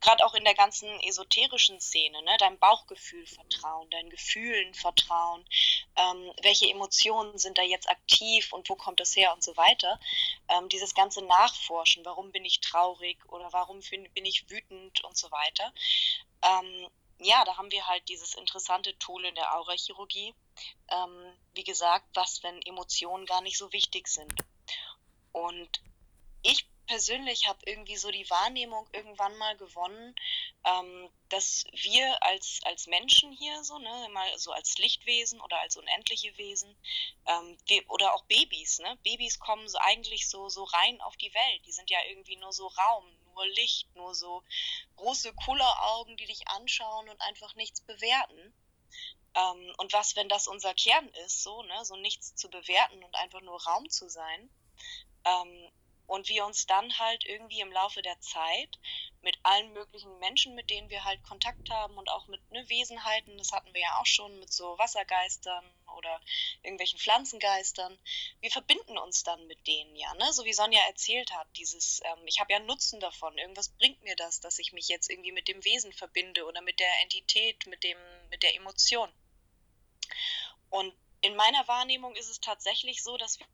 gerade 0.00 0.24
auch 0.24 0.34
in 0.34 0.44
der 0.44 0.54
ganzen 0.54 0.88
esoterischen 1.00 1.80
Szene, 1.80 2.22
ne, 2.22 2.36
deinem 2.38 2.58
Bauchgefühl 2.58 3.26
vertrauen, 3.26 3.90
deinen 3.90 4.10
Gefühlen 4.10 4.74
vertrauen, 4.74 5.44
ähm, 5.96 6.32
welche 6.42 6.68
Emotionen 6.70 7.38
sind 7.38 7.58
da 7.58 7.62
jetzt 7.62 7.88
aktiv 7.88 8.52
und 8.52 8.68
wo 8.68 8.76
kommt 8.76 9.00
das 9.00 9.16
her 9.16 9.32
und 9.34 9.42
so 9.42 9.56
weiter. 9.56 9.98
Ähm, 10.48 10.68
dieses 10.68 10.94
ganze 10.94 11.22
Nachforschen, 11.22 12.04
warum 12.04 12.32
bin 12.32 12.44
ich 12.44 12.60
traurig 12.60 13.18
oder 13.28 13.52
warum 13.52 13.80
bin 13.90 14.24
ich 14.24 14.48
wütend 14.50 15.02
und 15.04 15.16
so 15.16 15.30
weiter. 15.30 15.72
Ähm, 16.42 16.88
ja, 17.18 17.44
da 17.44 17.56
haben 17.56 17.70
wir 17.70 17.86
halt 17.86 18.08
dieses 18.08 18.34
interessante 18.34 18.98
Tool 18.98 19.24
in 19.24 19.34
der 19.34 19.54
Aurachirurgie. 19.56 20.34
Ähm, 20.88 21.32
wie 21.54 21.64
gesagt, 21.64 22.06
was, 22.14 22.42
wenn 22.42 22.60
Emotionen 22.62 23.26
gar 23.26 23.40
nicht 23.40 23.58
so 23.58 23.72
wichtig 23.72 24.08
sind. 24.08 24.32
Und 25.32 25.80
ich 26.42 26.66
persönlich 26.86 27.46
habe 27.48 27.58
irgendwie 27.64 27.96
so 27.96 28.10
die 28.10 28.28
Wahrnehmung 28.28 28.86
irgendwann 28.92 29.36
mal 29.38 29.56
gewonnen, 29.56 30.14
ähm, 30.64 31.08
dass 31.28 31.64
wir 31.72 32.22
als, 32.22 32.60
als 32.64 32.86
Menschen 32.86 33.32
hier 33.32 33.64
so, 33.64 33.78
ne, 33.78 34.08
mal 34.10 34.38
so 34.38 34.52
als 34.52 34.76
Lichtwesen 34.78 35.40
oder 35.40 35.58
als 35.60 35.76
unendliche 35.76 36.36
Wesen 36.36 36.76
ähm, 37.26 37.56
wir, 37.66 37.88
oder 37.90 38.14
auch 38.14 38.24
Babys, 38.24 38.80
ne? 38.80 38.98
Babys 39.04 39.38
kommen 39.38 39.68
so 39.68 39.78
eigentlich 39.78 40.28
so, 40.28 40.48
so 40.48 40.64
rein 40.64 41.00
auf 41.00 41.16
die 41.16 41.32
Welt. 41.32 41.66
Die 41.66 41.72
sind 41.72 41.88
ja 41.88 41.98
irgendwie 42.08 42.36
nur 42.36 42.52
so 42.52 42.66
Raum, 42.66 43.06
nur 43.34 43.46
Licht, 43.46 43.94
nur 43.96 44.14
so 44.14 44.42
große 44.96 45.32
Kulleraugen, 45.32 46.16
die 46.16 46.26
dich 46.26 46.46
anschauen 46.48 47.08
und 47.08 47.20
einfach 47.22 47.54
nichts 47.54 47.80
bewerten. 47.80 48.52
Ähm, 49.34 49.74
und 49.78 49.92
was, 49.92 50.16
wenn 50.16 50.28
das 50.28 50.46
unser 50.46 50.74
Kern 50.74 51.08
ist, 51.26 51.42
so, 51.42 51.62
ne, 51.62 51.84
so 51.84 51.96
nichts 51.96 52.34
zu 52.34 52.50
bewerten 52.50 53.02
und 53.02 53.14
einfach 53.16 53.40
nur 53.40 53.62
Raum 53.62 53.88
zu 53.88 54.08
sein. 54.08 54.50
Ähm, 55.24 55.70
und 56.06 56.28
wir 56.28 56.44
uns 56.44 56.66
dann 56.66 56.98
halt 56.98 57.24
irgendwie 57.24 57.60
im 57.60 57.72
Laufe 57.72 58.02
der 58.02 58.20
Zeit 58.20 58.78
mit 59.22 59.38
allen 59.44 59.72
möglichen 59.72 60.18
Menschen, 60.18 60.54
mit 60.54 60.68
denen 60.68 60.90
wir 60.90 61.04
halt 61.04 61.22
Kontakt 61.22 61.70
haben 61.70 61.96
und 61.96 62.10
auch 62.10 62.26
mit 62.26 62.50
ne, 62.50 62.68
Wesenheiten, 62.68 63.38
das 63.38 63.52
hatten 63.52 63.72
wir 63.72 63.80
ja 63.80 63.98
auch 63.98 64.06
schon 64.06 64.38
mit 64.40 64.52
so 64.52 64.76
Wassergeistern 64.78 65.64
oder 65.96 66.20
irgendwelchen 66.62 66.98
Pflanzengeistern, 66.98 67.98
wir 68.40 68.50
verbinden 68.50 68.98
uns 68.98 69.22
dann 69.22 69.46
mit 69.46 69.66
denen 69.66 69.94
ja, 69.96 70.12
ne? 70.14 70.32
so 70.32 70.44
wie 70.44 70.52
Sonja 70.52 70.80
erzählt 70.88 71.32
hat, 71.32 71.46
dieses, 71.56 72.00
ähm, 72.04 72.26
ich 72.26 72.40
habe 72.40 72.52
ja 72.52 72.58
Nutzen 72.58 73.00
davon, 73.00 73.38
irgendwas 73.38 73.70
bringt 73.70 74.02
mir 74.02 74.16
das, 74.16 74.40
dass 74.40 74.58
ich 74.58 74.72
mich 74.72 74.88
jetzt 74.88 75.08
irgendwie 75.08 75.32
mit 75.32 75.48
dem 75.48 75.64
Wesen 75.64 75.92
verbinde 75.92 76.44
oder 76.44 76.60
mit 76.60 76.80
der 76.80 76.92
Entität, 77.02 77.66
mit, 77.66 77.84
dem, 77.84 77.98
mit 78.28 78.42
der 78.42 78.54
Emotion. 78.56 79.10
Und 80.70 80.94
in 81.20 81.36
meiner 81.36 81.66
Wahrnehmung 81.68 82.14
ist 82.16 82.28
es 82.28 82.40
tatsächlich 82.40 83.02
so, 83.02 83.16
dass 83.16 83.38
wir 83.38 83.46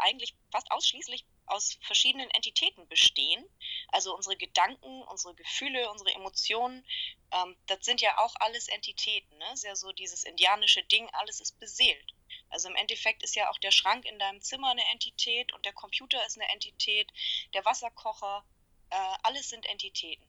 eigentlich 0.00 0.34
fast 0.50 0.70
ausschließlich 0.70 1.24
aus 1.46 1.78
verschiedenen 1.82 2.30
Entitäten 2.30 2.88
bestehen. 2.88 3.44
Also 3.88 4.14
unsere 4.14 4.36
Gedanken, 4.36 5.02
unsere 5.02 5.34
Gefühle, 5.34 5.90
unsere 5.90 6.12
Emotionen, 6.12 6.84
ähm, 7.32 7.56
das 7.66 7.84
sind 7.84 8.00
ja 8.00 8.18
auch 8.18 8.34
alles 8.40 8.68
Entitäten. 8.68 9.36
Ne? 9.38 9.52
Ist 9.52 9.64
ja 9.64 9.76
so 9.76 9.92
dieses 9.92 10.24
indianische 10.24 10.82
Ding, 10.84 11.08
alles 11.12 11.40
ist 11.40 11.58
beseelt. 11.60 12.14
Also 12.50 12.68
im 12.68 12.76
Endeffekt 12.76 13.22
ist 13.22 13.34
ja 13.34 13.50
auch 13.50 13.58
der 13.58 13.72
Schrank 13.72 14.04
in 14.04 14.18
deinem 14.18 14.40
Zimmer 14.40 14.70
eine 14.70 14.84
Entität 14.92 15.52
und 15.52 15.64
der 15.64 15.72
Computer 15.72 16.24
ist 16.26 16.38
eine 16.38 16.48
Entität, 16.52 17.12
der 17.52 17.64
Wasserkocher, 17.64 18.44
äh, 18.90 18.96
alles 19.22 19.48
sind 19.48 19.66
Entitäten. 19.66 20.26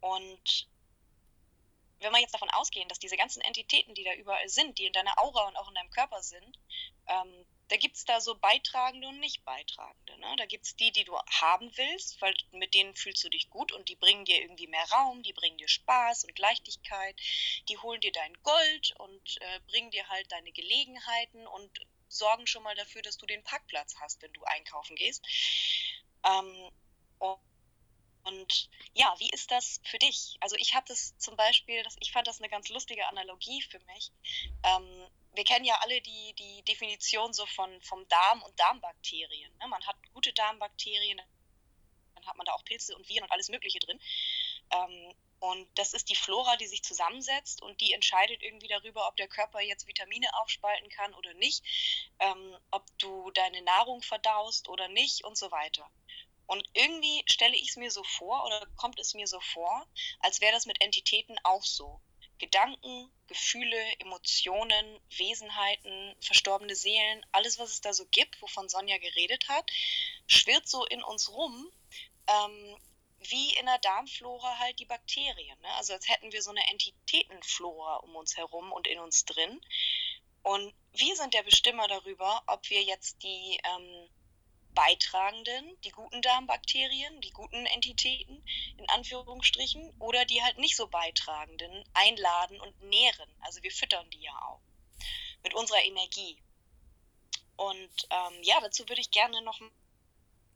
Und 0.00 0.68
wenn 2.04 2.12
wir 2.12 2.20
jetzt 2.20 2.34
davon 2.34 2.50
ausgehen, 2.50 2.88
dass 2.88 2.98
diese 2.98 3.16
ganzen 3.16 3.40
Entitäten, 3.40 3.94
die 3.94 4.04
da 4.04 4.12
überall 4.14 4.48
sind, 4.48 4.78
die 4.78 4.86
in 4.86 4.92
deiner 4.92 5.18
Aura 5.18 5.48
und 5.48 5.56
auch 5.56 5.68
in 5.68 5.74
deinem 5.74 5.90
Körper 5.90 6.22
sind, 6.22 6.58
ähm, 7.08 7.46
da 7.68 7.76
gibt 7.76 7.96
es 7.96 8.04
da 8.04 8.20
so 8.20 8.36
Beitragende 8.36 9.08
und 9.08 9.20
Nicht-Beitragende. 9.20 10.18
Ne? 10.18 10.36
Da 10.36 10.44
gibt 10.44 10.66
es 10.66 10.76
die, 10.76 10.92
die 10.92 11.04
du 11.04 11.16
haben 11.40 11.70
willst, 11.76 12.20
weil 12.20 12.34
mit 12.52 12.74
denen 12.74 12.94
fühlst 12.94 13.24
du 13.24 13.30
dich 13.30 13.48
gut 13.48 13.72
und 13.72 13.88
die 13.88 13.96
bringen 13.96 14.26
dir 14.26 14.40
irgendwie 14.40 14.66
mehr 14.66 14.84
Raum, 14.92 15.22
die 15.22 15.32
bringen 15.32 15.56
dir 15.56 15.68
Spaß 15.68 16.24
und 16.24 16.38
Leichtigkeit, 16.38 17.18
die 17.68 17.78
holen 17.78 18.02
dir 18.02 18.12
dein 18.12 18.34
Gold 18.42 18.94
und 18.98 19.40
äh, 19.40 19.60
bringen 19.66 19.90
dir 19.90 20.06
halt 20.08 20.30
deine 20.30 20.52
Gelegenheiten 20.52 21.46
und 21.46 21.70
sorgen 22.08 22.46
schon 22.46 22.62
mal 22.62 22.76
dafür, 22.76 23.00
dass 23.00 23.16
du 23.16 23.26
den 23.26 23.42
Parkplatz 23.42 23.94
hast, 24.00 24.20
wenn 24.22 24.32
du 24.34 24.44
einkaufen 24.44 24.94
gehst. 24.94 25.24
Ähm, 26.24 26.70
und 27.18 27.38
und 28.24 28.70
ja, 28.94 29.14
wie 29.18 29.30
ist 29.30 29.50
das 29.50 29.80
für 29.84 29.98
dich? 29.98 30.36
Also 30.40 30.56
ich 30.56 30.74
habe 30.74 30.86
das 30.88 31.16
zum 31.18 31.36
Beispiel, 31.36 31.82
ich 32.00 32.12
fand 32.12 32.26
das 32.26 32.40
eine 32.40 32.48
ganz 32.48 32.68
lustige 32.68 33.06
Analogie 33.08 33.62
für 33.62 33.78
mich. 33.80 34.10
Ähm, 34.64 35.06
wir 35.34 35.44
kennen 35.44 35.64
ja 35.64 35.78
alle 35.82 36.00
die, 36.00 36.34
die 36.34 36.62
Definition 36.62 37.32
so 37.32 37.44
von, 37.46 37.80
vom 37.82 38.06
Darm 38.08 38.42
und 38.42 38.58
Darmbakterien. 38.58 39.52
Ne? 39.58 39.68
Man 39.68 39.84
hat 39.86 39.96
gute 40.12 40.32
Darmbakterien, 40.32 41.20
dann 42.14 42.26
hat 42.26 42.36
man 42.36 42.46
da 42.46 42.52
auch 42.52 42.64
Pilze 42.64 42.96
und 42.96 43.08
Viren 43.08 43.24
und 43.24 43.32
alles 43.32 43.48
Mögliche 43.48 43.78
drin. 43.78 44.00
Ähm, 44.70 45.14
und 45.40 45.68
das 45.74 45.92
ist 45.92 46.08
die 46.08 46.16
Flora, 46.16 46.56
die 46.56 46.66
sich 46.66 46.82
zusammensetzt 46.82 47.60
und 47.60 47.78
die 47.82 47.92
entscheidet 47.92 48.42
irgendwie 48.42 48.68
darüber, 48.68 49.06
ob 49.08 49.16
der 49.16 49.28
Körper 49.28 49.60
jetzt 49.60 49.86
Vitamine 49.86 50.26
aufspalten 50.40 50.88
kann 50.88 51.12
oder 51.12 51.34
nicht, 51.34 51.62
ähm, 52.20 52.56
ob 52.70 52.86
du 52.98 53.30
deine 53.32 53.60
Nahrung 53.60 54.00
verdaust 54.00 54.68
oder 54.68 54.88
nicht 54.88 55.22
und 55.24 55.36
so 55.36 55.50
weiter. 55.50 55.90
Und 56.46 56.68
irgendwie 56.74 57.22
stelle 57.26 57.56
ich 57.56 57.70
es 57.70 57.76
mir 57.76 57.90
so 57.90 58.04
vor 58.04 58.44
oder 58.44 58.66
kommt 58.76 58.98
es 59.00 59.14
mir 59.14 59.26
so 59.26 59.40
vor, 59.40 59.86
als 60.20 60.40
wäre 60.40 60.52
das 60.52 60.66
mit 60.66 60.80
Entitäten 60.82 61.36
auch 61.42 61.64
so. 61.64 62.00
Gedanken, 62.38 63.10
Gefühle, 63.28 64.00
Emotionen, 64.00 65.00
Wesenheiten, 65.16 66.16
verstorbene 66.20 66.74
Seelen, 66.74 67.24
alles, 67.32 67.58
was 67.58 67.70
es 67.70 67.80
da 67.80 67.92
so 67.92 68.04
gibt, 68.10 68.40
wovon 68.42 68.68
Sonja 68.68 68.98
geredet 68.98 69.48
hat, 69.48 69.70
schwirrt 70.26 70.68
so 70.68 70.84
in 70.84 71.02
uns 71.02 71.30
rum, 71.30 71.70
ähm, 72.26 72.76
wie 73.20 73.54
in 73.54 73.66
der 73.66 73.78
Darmflora 73.78 74.58
halt 74.58 74.78
die 74.78 74.84
Bakterien. 74.84 75.58
Ne? 75.60 75.68
Also 75.74 75.94
als 75.94 76.08
hätten 76.08 76.32
wir 76.32 76.42
so 76.42 76.50
eine 76.50 76.66
Entitätenflora 76.68 77.96
um 77.96 78.16
uns 78.16 78.36
herum 78.36 78.72
und 78.72 78.86
in 78.86 78.98
uns 78.98 79.24
drin. 79.24 79.60
Und 80.42 80.74
wir 80.92 81.16
sind 81.16 81.32
der 81.32 81.42
Bestimmer 81.42 81.88
darüber, 81.88 82.42
ob 82.46 82.68
wir 82.68 82.82
jetzt 82.82 83.22
die 83.22 83.58
ähm, 83.64 84.08
Beitragenden, 84.74 85.80
die 85.82 85.90
guten 85.90 86.22
Darmbakterien, 86.22 87.20
die 87.20 87.30
guten 87.30 87.66
Entitäten 87.66 88.44
in 88.76 88.88
Anführungsstrichen, 88.90 89.94
oder 89.98 90.24
die 90.24 90.42
halt 90.42 90.58
nicht 90.58 90.76
so 90.76 90.86
Beitragenden 90.88 91.84
einladen 91.94 92.60
und 92.60 92.82
nähren. 92.82 93.30
Also 93.40 93.62
wir 93.62 93.70
füttern 93.70 94.08
die 94.10 94.22
ja 94.22 94.36
auch 94.46 94.60
mit 95.42 95.54
unserer 95.54 95.84
Energie. 95.84 96.42
Und 97.56 97.90
ähm, 98.10 98.42
ja, 98.42 98.60
dazu 98.60 98.88
würde 98.88 99.00
ich 99.00 99.10
gerne 99.10 99.40
noch 99.42 99.60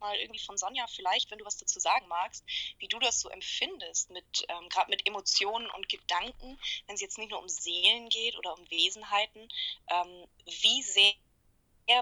mal 0.01 0.17
irgendwie 0.17 0.45
von 0.45 0.57
Sonja 0.57 0.87
vielleicht, 0.87 1.31
wenn 1.31 1.39
du 1.39 1.45
was 1.45 1.59
dazu 1.59 1.81
sagen 1.81 2.07
magst, 2.09 2.45
wie 2.79 2.89
du 2.89 2.99
das 2.99 3.21
so 3.21 3.29
empfindest, 3.29 4.11
mit 4.11 4.47
ähm, 4.49 4.69
gerade 4.69 4.91
mit 4.91 5.07
Emotionen 5.07 5.69
und 5.71 5.89
Gedanken, 5.89 6.59
wenn 6.87 6.95
es 6.95 7.01
jetzt 7.01 7.19
nicht 7.19 7.31
nur 7.31 7.41
um 7.41 7.49
Seelen 7.49 8.09
geht 8.09 8.37
oder 8.37 8.57
um 8.57 8.71
Wesenheiten, 8.71 9.49
ähm, 9.89 10.27
wie 10.45 10.83
sehr 10.83 11.13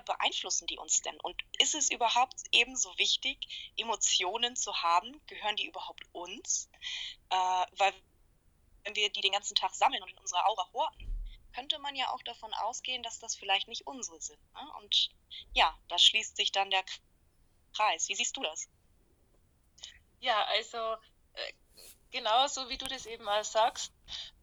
beeinflussen 0.04 0.66
die 0.66 0.78
uns 0.78 1.02
denn? 1.02 1.18
Und 1.20 1.40
ist 1.58 1.74
es 1.74 1.90
überhaupt 1.90 2.42
ebenso 2.52 2.96
wichtig, 2.98 3.38
Emotionen 3.76 4.56
zu 4.56 4.74
haben? 4.82 5.20
Gehören 5.26 5.56
die 5.56 5.66
überhaupt 5.66 6.02
uns? 6.12 6.68
Äh, 7.30 7.36
weil 7.78 7.92
wenn 8.84 8.94
wir 8.94 9.10
die 9.10 9.20
den 9.20 9.32
ganzen 9.32 9.54
Tag 9.54 9.74
sammeln 9.74 10.02
und 10.02 10.10
in 10.10 10.18
unserer 10.18 10.46
Aura 10.48 10.68
horten, 10.72 11.12
könnte 11.54 11.78
man 11.78 11.96
ja 11.96 12.10
auch 12.12 12.22
davon 12.22 12.52
ausgehen, 12.54 13.02
dass 13.02 13.18
das 13.18 13.34
vielleicht 13.34 13.66
nicht 13.66 13.86
unsere 13.86 14.20
sind. 14.20 14.38
Ne? 14.54 14.72
Und 14.80 15.10
ja, 15.54 15.76
da 15.88 15.98
schließt 15.98 16.36
sich 16.36 16.52
dann 16.52 16.70
der 16.70 16.84
Kreis. 17.74 18.08
Wie 18.08 18.14
siehst 18.14 18.36
du 18.36 18.42
das? 18.42 18.68
Ja, 20.20 20.44
also 20.44 20.78
äh, 21.32 21.52
genauso 22.10 22.68
wie 22.68 22.78
du 22.78 22.86
das 22.86 23.06
eben 23.06 23.24
mal 23.24 23.44
sagst, 23.44 23.92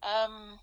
ähm, 0.02 0.58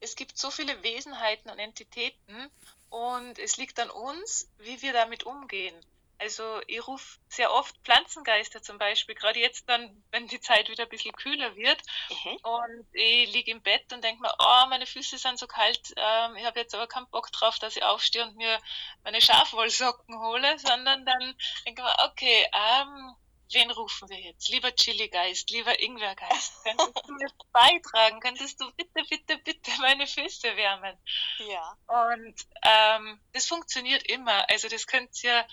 es 0.00 0.16
gibt 0.16 0.36
so 0.36 0.50
viele 0.50 0.82
Wesenheiten 0.82 1.50
und 1.50 1.58
Entitäten 1.58 2.50
und 2.90 3.38
es 3.38 3.56
liegt 3.56 3.78
an 3.80 3.90
uns, 3.90 4.48
wie 4.58 4.80
wir 4.82 4.92
damit 4.92 5.24
umgehen. 5.24 5.74
Also 6.18 6.60
ich 6.68 6.86
rufe 6.86 7.18
sehr 7.28 7.52
oft 7.52 7.76
Pflanzengeister 7.84 8.62
zum 8.62 8.78
Beispiel, 8.78 9.14
gerade 9.14 9.40
jetzt 9.40 9.68
dann, 9.68 10.02
wenn 10.10 10.28
die 10.28 10.40
Zeit 10.40 10.68
wieder 10.68 10.84
ein 10.84 10.88
bisschen 10.88 11.12
kühler 11.12 11.56
wird. 11.56 11.82
Mhm. 12.08 12.36
Und 12.42 12.86
ich 12.92 13.32
liege 13.32 13.50
im 13.50 13.62
Bett 13.62 13.92
und 13.92 14.02
denke 14.02 14.22
mir, 14.22 14.32
oh, 14.38 14.66
meine 14.68 14.86
Füße 14.86 15.18
sind 15.18 15.38
so 15.38 15.46
kalt, 15.46 15.92
ähm, 15.96 16.36
ich 16.36 16.44
habe 16.44 16.60
jetzt 16.60 16.74
aber 16.74 16.86
keinen 16.86 17.10
Bock 17.10 17.30
drauf, 17.32 17.58
dass 17.58 17.76
ich 17.76 17.82
aufstehe 17.82 18.22
und 18.22 18.36
mir 18.36 18.58
meine 19.02 19.20
Schafwollsocken 19.20 20.18
hole, 20.18 20.58
sondern 20.58 21.04
dann 21.04 21.34
denke 21.66 21.82
ich 21.82 21.84
mir, 21.84 21.96
okay, 22.06 22.46
ähm, 22.54 23.16
wen 23.54 23.70
rufen 23.70 24.08
wir 24.08 24.20
jetzt? 24.20 24.48
Lieber 24.48 24.74
Chili-Geist, 24.74 25.50
lieber 25.50 25.78
Ingwer-Geist, 25.80 26.52
könntest 26.64 27.08
du 27.08 27.12
mir 27.14 27.28
beitragen? 27.52 28.20
Könntest 28.20 28.60
du 28.60 28.70
bitte, 28.72 29.02
bitte, 29.08 29.38
bitte 29.38 29.70
meine 29.80 30.06
Füße 30.06 30.56
wärmen? 30.56 30.96
Ja. 31.38 31.76
Und 31.86 32.34
ähm, 32.62 33.20
das 33.32 33.46
funktioniert 33.46 34.02
immer. 34.04 34.48
Also 34.50 34.68
das 34.68 34.86
könnt 34.86 35.22
ihr 35.24 35.46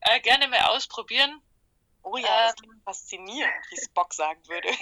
äh, 0.00 0.20
gerne 0.20 0.48
mal 0.48 0.64
ausprobieren. 0.66 1.40
Oh 2.02 2.16
ja, 2.16 2.48
das 2.48 2.54
ähm, 2.64 2.82
faszinierend, 2.84 3.64
wie 3.70 3.80
Spock 3.80 4.12
sagen 4.14 4.40
würde. 4.48 4.68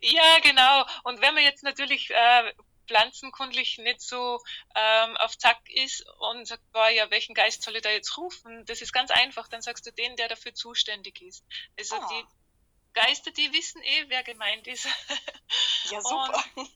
Ja, 0.00 0.38
genau. 0.44 0.84
Und 1.02 1.20
wenn 1.20 1.34
man 1.34 1.42
jetzt 1.42 1.64
natürlich 1.64 2.08
äh, 2.10 2.52
pflanzenkundlich 2.88 3.78
nicht 3.78 4.00
so 4.00 4.40
ähm, 4.74 5.16
auf 5.18 5.38
Zack 5.38 5.60
ist 5.68 6.04
und 6.18 6.46
sagt, 6.46 6.62
boah, 6.72 6.88
ja, 6.88 7.10
welchen 7.10 7.34
Geist 7.34 7.62
soll 7.62 7.76
ich 7.76 7.82
da 7.82 7.90
jetzt 7.90 8.16
rufen? 8.16 8.64
Das 8.66 8.82
ist 8.82 8.92
ganz 8.92 9.10
einfach, 9.10 9.46
dann 9.48 9.62
sagst 9.62 9.86
du 9.86 9.92
den, 9.92 10.16
der 10.16 10.28
dafür 10.28 10.54
zuständig 10.54 11.22
ist. 11.22 11.44
Also 11.78 11.96
oh. 11.96 12.08
die 12.10 12.24
Geister, 12.94 13.30
die 13.30 13.52
wissen 13.52 13.82
eh, 13.82 14.04
wer 14.08 14.24
gemeint 14.24 14.66
ist. 14.66 14.86
Ja, 15.90 16.00
super. 16.02 16.44
Und, 16.56 16.70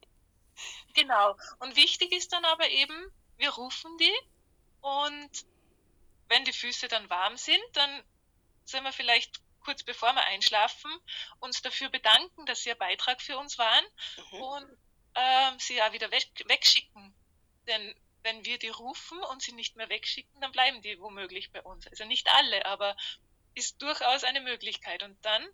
genau. 0.95 1.37
Und 1.59 1.75
wichtig 1.77 2.13
ist 2.13 2.33
dann 2.33 2.45
aber 2.45 2.69
eben, 2.69 3.13
wir 3.39 3.51
rufen 3.51 3.91
die 3.99 4.19
und 4.83 5.31
wenn 6.29 6.45
die 6.45 6.53
Füße 6.53 6.89
dann 6.89 7.11
warm 7.11 7.37
sind, 7.37 7.63
dann 7.73 8.05
sind 8.65 8.85
wir 8.85 8.93
vielleicht 8.93 9.41
kurz 9.65 9.83
bevor 9.83 10.13
wir 10.13 10.25
einschlafen, 10.25 10.91
uns 11.41 11.63
dafür 11.63 11.89
bedanken, 11.89 12.47
dass 12.47 12.63
sie 12.63 12.73
ein 12.73 12.79
Beitrag 12.79 13.21
für 13.21 13.39
uns 13.39 13.59
waren 13.59 13.85
mhm. 14.33 14.41
und 14.41 14.79
ähm, 15.15 15.59
sie 15.59 15.77
ja 15.77 15.93
wieder 15.93 16.11
weg, 16.11 16.29
wegschicken. 16.47 17.15
Denn 17.67 17.95
wenn 18.23 18.45
wir 18.45 18.59
die 18.59 18.69
rufen 18.69 19.19
und 19.25 19.43
sie 19.43 19.53
nicht 19.53 19.77
mehr 19.77 19.89
wegschicken, 19.89 20.41
dann 20.41 20.53
bleiben 20.53 20.83
die 20.83 20.99
womöglich 21.01 21.53
bei 21.53 21.63
uns. 21.63 21.87
Also 21.89 22.05
nicht 22.05 22.29
alle, 22.29 22.65
aber 22.67 22.97
ist 23.55 23.83
durchaus 23.83 24.25
eine 24.25 24.41
Möglichkeit. 24.41 25.03
Und 25.03 25.23
dann 25.25 25.47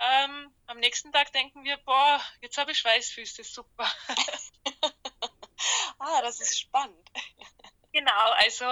ähm, 0.00 0.52
am 0.66 0.78
nächsten 0.78 1.12
Tag 1.12 1.32
denken 1.32 1.64
wir, 1.64 1.76
boah, 1.78 2.20
jetzt 2.40 2.58
habe 2.58 2.72
ich 2.72 2.78
Schweißfüße, 2.78 3.44
super. 3.44 3.90
ah, 5.98 6.22
das 6.22 6.40
ist 6.40 6.58
spannend. 6.58 7.10
Genau, 7.92 8.30
also 8.36 8.64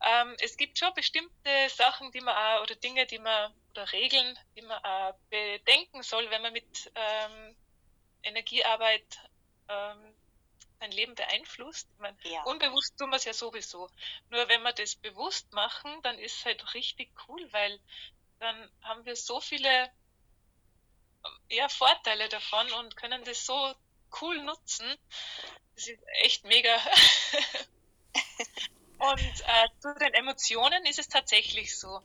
ähm, 0.00 0.34
es 0.40 0.56
gibt 0.56 0.78
schon 0.78 0.92
bestimmte 0.94 1.68
Sachen, 1.68 2.10
die 2.10 2.20
man 2.20 2.34
auch, 2.34 2.62
oder 2.62 2.74
Dinge, 2.74 3.06
die 3.06 3.18
man, 3.18 3.54
oder 3.70 3.92
Regeln, 3.92 4.36
die 4.56 4.62
man 4.62 4.82
auch 4.82 5.14
bedenken 5.28 6.02
soll, 6.02 6.30
wenn 6.30 6.42
man 6.42 6.52
mit 6.52 6.90
ähm, 6.94 7.56
Energiearbeit 8.22 9.20
ähm, 9.72 10.14
sein 10.80 10.92
Leben 10.92 11.14
beeinflusst. 11.14 11.88
Ich 11.92 11.98
mein, 12.00 12.16
ja. 12.24 12.42
Unbewusst 12.42 12.98
tun 12.98 13.10
wir 13.10 13.16
es 13.16 13.24
ja 13.24 13.32
sowieso. 13.32 13.88
Nur 14.30 14.48
wenn 14.48 14.62
wir 14.62 14.72
das 14.72 14.96
bewusst 14.96 15.52
machen, 15.52 16.02
dann 16.02 16.18
ist 16.18 16.38
es 16.38 16.44
halt 16.44 16.74
richtig 16.74 17.10
cool, 17.28 17.52
weil 17.52 17.78
dann 18.40 18.70
haben 18.82 19.04
wir 19.04 19.14
so 19.14 19.40
viele 19.40 19.90
ja, 21.48 21.68
Vorteile 21.68 22.28
davon 22.28 22.70
und 22.72 22.96
können 22.96 23.22
das 23.24 23.46
so 23.46 23.74
cool 24.20 24.42
nutzen. 24.42 24.86
Das 25.74 25.86
ist 25.86 26.02
echt 26.22 26.44
mega. 26.44 26.74
und 28.98 29.20
äh, 29.20 29.68
zu 29.78 29.94
den 29.94 30.14
Emotionen 30.14 30.84
ist 30.86 30.98
es 30.98 31.08
tatsächlich 31.08 31.78
so. 31.78 32.00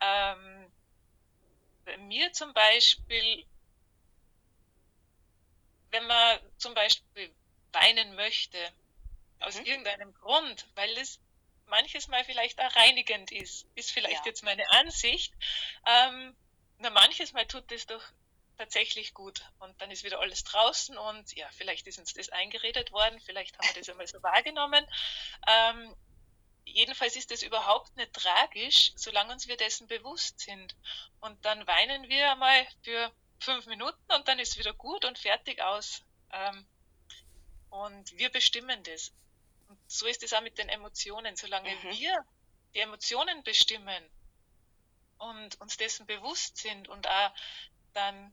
Ähm, 0.00 0.72
bei 1.84 1.98
mir 1.98 2.32
zum 2.32 2.54
Beispiel 2.54 3.44
wenn 5.92 6.06
man 6.06 6.40
zum 6.58 6.74
Beispiel 6.74 7.32
weinen 7.72 8.14
möchte, 8.16 8.58
aus 9.40 9.58
mhm. 9.58 9.66
irgendeinem 9.66 10.12
Grund, 10.14 10.66
weil 10.74 10.90
es 10.98 11.20
manches 11.66 12.08
Mal 12.08 12.24
vielleicht 12.24 12.60
auch 12.60 12.74
reinigend 12.76 13.32
ist. 13.32 13.66
Ist 13.74 13.92
vielleicht 13.92 14.24
Ja. 14.24 14.26
jetzt 14.26 14.42
meine 14.42 14.68
Ansicht. 14.70 15.32
Ähm, 15.86 16.36
na, 16.78 16.90
manches 16.90 17.32
Mal 17.32 17.46
tut 17.46 17.70
es 17.72 17.86
doch 17.86 18.02
tatsächlich 18.58 19.14
gut. 19.14 19.42
Und 19.58 19.80
dann 19.80 19.90
ist 19.90 20.04
wieder 20.04 20.20
alles 20.20 20.44
draußen 20.44 20.96
und 20.96 21.34
ja, 21.34 21.48
vielleicht 21.52 21.86
ist 21.86 21.98
uns 21.98 22.12
das 22.12 22.28
eingeredet 22.28 22.92
worden, 22.92 23.20
vielleicht 23.20 23.56
haben 23.58 23.68
wir 23.68 23.80
das 23.80 23.88
einmal 23.88 24.06
so 24.06 24.22
wahrgenommen. 24.22 24.86
Ähm, 25.46 25.96
jedenfalls 26.64 27.16
ist 27.16 27.30
das 27.30 27.42
überhaupt 27.42 27.96
nicht 27.96 28.12
tragisch, 28.12 28.92
solange 28.96 29.32
uns 29.32 29.48
wir 29.48 29.56
dessen 29.56 29.86
bewusst 29.88 30.40
sind. 30.40 30.76
Und 31.20 31.44
dann 31.44 31.66
weinen 31.66 32.08
wir 32.08 32.32
einmal 32.32 32.66
für 32.82 33.10
fünf 33.42 33.66
Minuten 33.66 34.12
und 34.14 34.26
dann 34.28 34.38
ist 34.38 34.58
wieder 34.58 34.72
gut 34.74 35.04
und 35.04 35.18
fertig 35.18 35.60
aus. 35.60 36.02
Ähm, 36.32 36.66
und 37.70 38.16
wir 38.18 38.30
bestimmen 38.30 38.82
das. 38.84 39.12
Und 39.68 39.78
so 39.90 40.06
ist 40.06 40.22
es 40.22 40.32
auch 40.32 40.42
mit 40.42 40.58
den 40.58 40.68
Emotionen. 40.68 41.36
Solange 41.36 41.70
Mhm. 41.76 41.90
wir 41.90 42.24
die 42.74 42.80
Emotionen 42.80 43.42
bestimmen 43.42 44.10
und 45.18 45.60
uns 45.60 45.76
dessen 45.76 46.06
bewusst 46.06 46.56
sind 46.56 46.88
und 46.88 47.06
auch 47.06 47.32
dann 47.92 48.32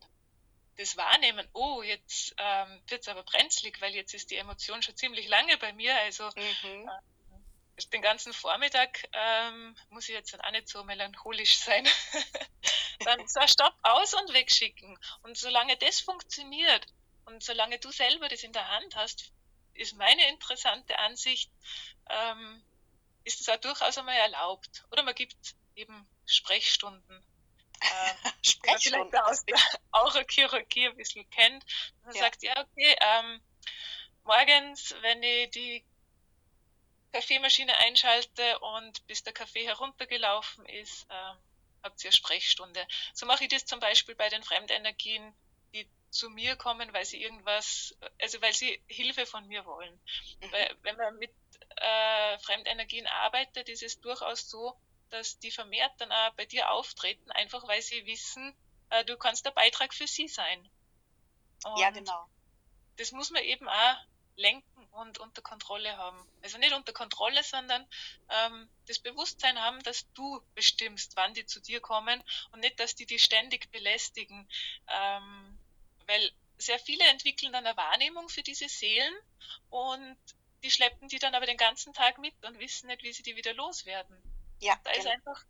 das 0.77 0.95
wahrnehmen, 0.95 1.47
oh, 1.53 1.81
jetzt 1.81 2.33
ähm, 2.37 2.81
wird 2.87 3.01
es 3.01 3.07
aber 3.09 3.23
brenzlig, 3.23 3.81
weil 3.81 3.93
jetzt 3.93 4.13
ist 4.13 4.31
die 4.31 4.37
Emotion 4.37 4.81
schon 4.81 4.95
ziemlich 4.95 5.27
lange 5.27 5.57
bei 5.57 5.73
mir. 5.73 5.95
Also 5.99 6.29
Mhm. 6.35 6.89
Den 7.87 8.01
ganzen 8.01 8.33
Vormittag 8.33 9.07
ähm, 9.13 9.75
muss 9.89 10.09
ich 10.09 10.15
jetzt 10.15 10.37
auch 10.39 10.51
nicht 10.51 10.67
so 10.67 10.83
melancholisch 10.83 11.59
sein. 11.59 11.87
dann 13.05 13.27
so 13.27 13.39
Stopp 13.47 13.75
aus 13.83 14.13
und 14.13 14.33
wegschicken. 14.33 14.97
Und 15.23 15.37
solange 15.37 15.77
das 15.77 15.99
funktioniert 16.01 16.85
und 17.25 17.43
solange 17.43 17.79
du 17.79 17.91
selber 17.91 18.27
das 18.27 18.43
in 18.43 18.53
der 18.53 18.67
Hand 18.67 18.95
hast, 18.95 19.31
ist 19.73 19.95
meine 19.95 20.27
interessante 20.29 20.97
Ansicht, 20.99 21.51
ähm, 22.09 22.63
ist 23.23 23.39
es 23.41 23.49
auch 23.49 23.57
durchaus 23.57 23.97
einmal 23.97 24.17
erlaubt. 24.17 24.83
Oder 24.91 25.03
man 25.03 25.15
gibt 25.15 25.37
eben 25.75 26.07
Sprechstunden. 26.25 27.25
Ähm, 27.81 28.15
Sprechstunden. 28.43 29.09
vielleicht 29.09 29.25
aus 29.25 29.45
der 29.45 29.57
Aurochirurgie 29.91 30.87
ein 30.87 30.97
bisschen 30.97 31.29
kennt. 31.29 31.63
Man 32.03 32.15
Ja. 32.15 32.21
sagt, 32.21 32.43
ja, 32.43 32.59
okay, 32.59 32.95
ähm, 32.99 33.41
morgens, 34.23 34.93
wenn 35.01 35.23
ich 35.23 35.49
die 35.51 35.85
Kaffeemaschine 37.11 37.75
einschalte 37.77 38.59
und 38.59 39.05
bis 39.07 39.23
der 39.23 39.33
Kaffee 39.33 39.65
heruntergelaufen 39.65 40.65
ist, 40.65 41.07
ähm, 41.09 41.37
habt 41.83 42.03
ihr 42.03 42.11
Sprechstunde. 42.11 42.85
So 43.13 43.25
mache 43.25 43.43
ich 43.43 43.49
das 43.49 43.65
zum 43.65 43.79
Beispiel 43.79 44.15
bei 44.15 44.29
den 44.29 44.43
Fremdenergien, 44.43 45.33
die 45.73 45.89
zu 46.09 46.29
mir 46.29 46.55
kommen, 46.55 46.93
weil 46.93 47.05
sie 47.05 47.21
irgendwas, 47.21 47.95
also 48.21 48.41
weil 48.41 48.53
sie 48.53 48.81
Hilfe 48.87 49.25
von 49.25 49.47
mir 49.47 49.65
wollen. 49.65 49.99
Mhm. 50.41 50.51
Weil, 50.51 50.77
wenn 50.81 50.95
man 50.97 51.17
mit 51.17 51.33
äh, 51.77 52.39
Fremdenergien 52.39 53.07
arbeitet, 53.07 53.69
ist 53.69 53.83
es 53.83 53.99
durchaus 54.01 54.49
so, 54.49 54.79
dass 55.09 55.39
die 55.39 55.51
vermehrt 55.51 55.93
dann 55.99 56.11
auch 56.11 56.33
bei 56.33 56.45
dir 56.45 56.71
auftreten, 56.71 57.31
einfach 57.31 57.67
weil 57.67 57.81
sie 57.81 58.05
wissen, 58.05 58.55
äh, 58.89 59.03
du 59.05 59.17
kannst 59.17 59.45
der 59.45 59.51
Beitrag 59.51 59.93
für 59.93 60.07
sie 60.07 60.27
sein. 60.27 60.69
Ja, 61.77 61.87
Und 61.87 61.93
genau. 61.95 62.29
das 62.97 63.11
muss 63.11 63.31
man 63.31 63.43
eben 63.43 63.67
auch 63.67 63.97
lenken 64.35 64.78
und 64.91 65.19
unter 65.19 65.41
Kontrolle 65.41 65.97
haben. 65.97 66.17
Also 66.43 66.57
nicht 66.57 66.73
unter 66.73 66.93
Kontrolle, 66.93 67.43
sondern 67.43 67.85
ähm, 68.29 68.69
das 68.87 68.99
Bewusstsein 68.99 69.59
haben, 69.59 69.81
dass 69.83 70.11
du 70.13 70.41
bestimmst, 70.55 71.15
wann 71.15 71.33
die 71.33 71.45
zu 71.45 71.61
dir 71.61 71.79
kommen 71.79 72.23
und 72.51 72.59
nicht, 72.59 72.79
dass 72.79 72.95
die 72.95 73.05
die 73.05 73.19
ständig 73.19 73.71
belästigen. 73.71 74.49
Ähm, 74.87 75.59
weil 76.07 76.31
sehr 76.57 76.79
viele 76.79 77.05
entwickeln 77.05 77.53
dann 77.53 77.65
eine 77.65 77.77
Wahrnehmung 77.77 78.29
für 78.29 78.43
diese 78.43 78.67
Seelen 78.67 79.13
und 79.69 80.17
die 80.63 80.71
schleppen 80.71 81.07
die 81.07 81.19
dann 81.19 81.35
aber 81.35 81.45
den 81.45 81.57
ganzen 81.57 81.93
Tag 81.93 82.17
mit 82.17 82.33
und 82.45 82.59
wissen 82.59 82.87
nicht, 82.87 83.03
wie 83.03 83.13
sie 83.13 83.23
die 83.23 83.35
wieder 83.35 83.53
loswerden. 83.53 84.17
Ja, 84.59 84.77
Da 84.83 84.91
ist 84.91 85.03
genau. 85.03 85.11
einfach 85.11 85.45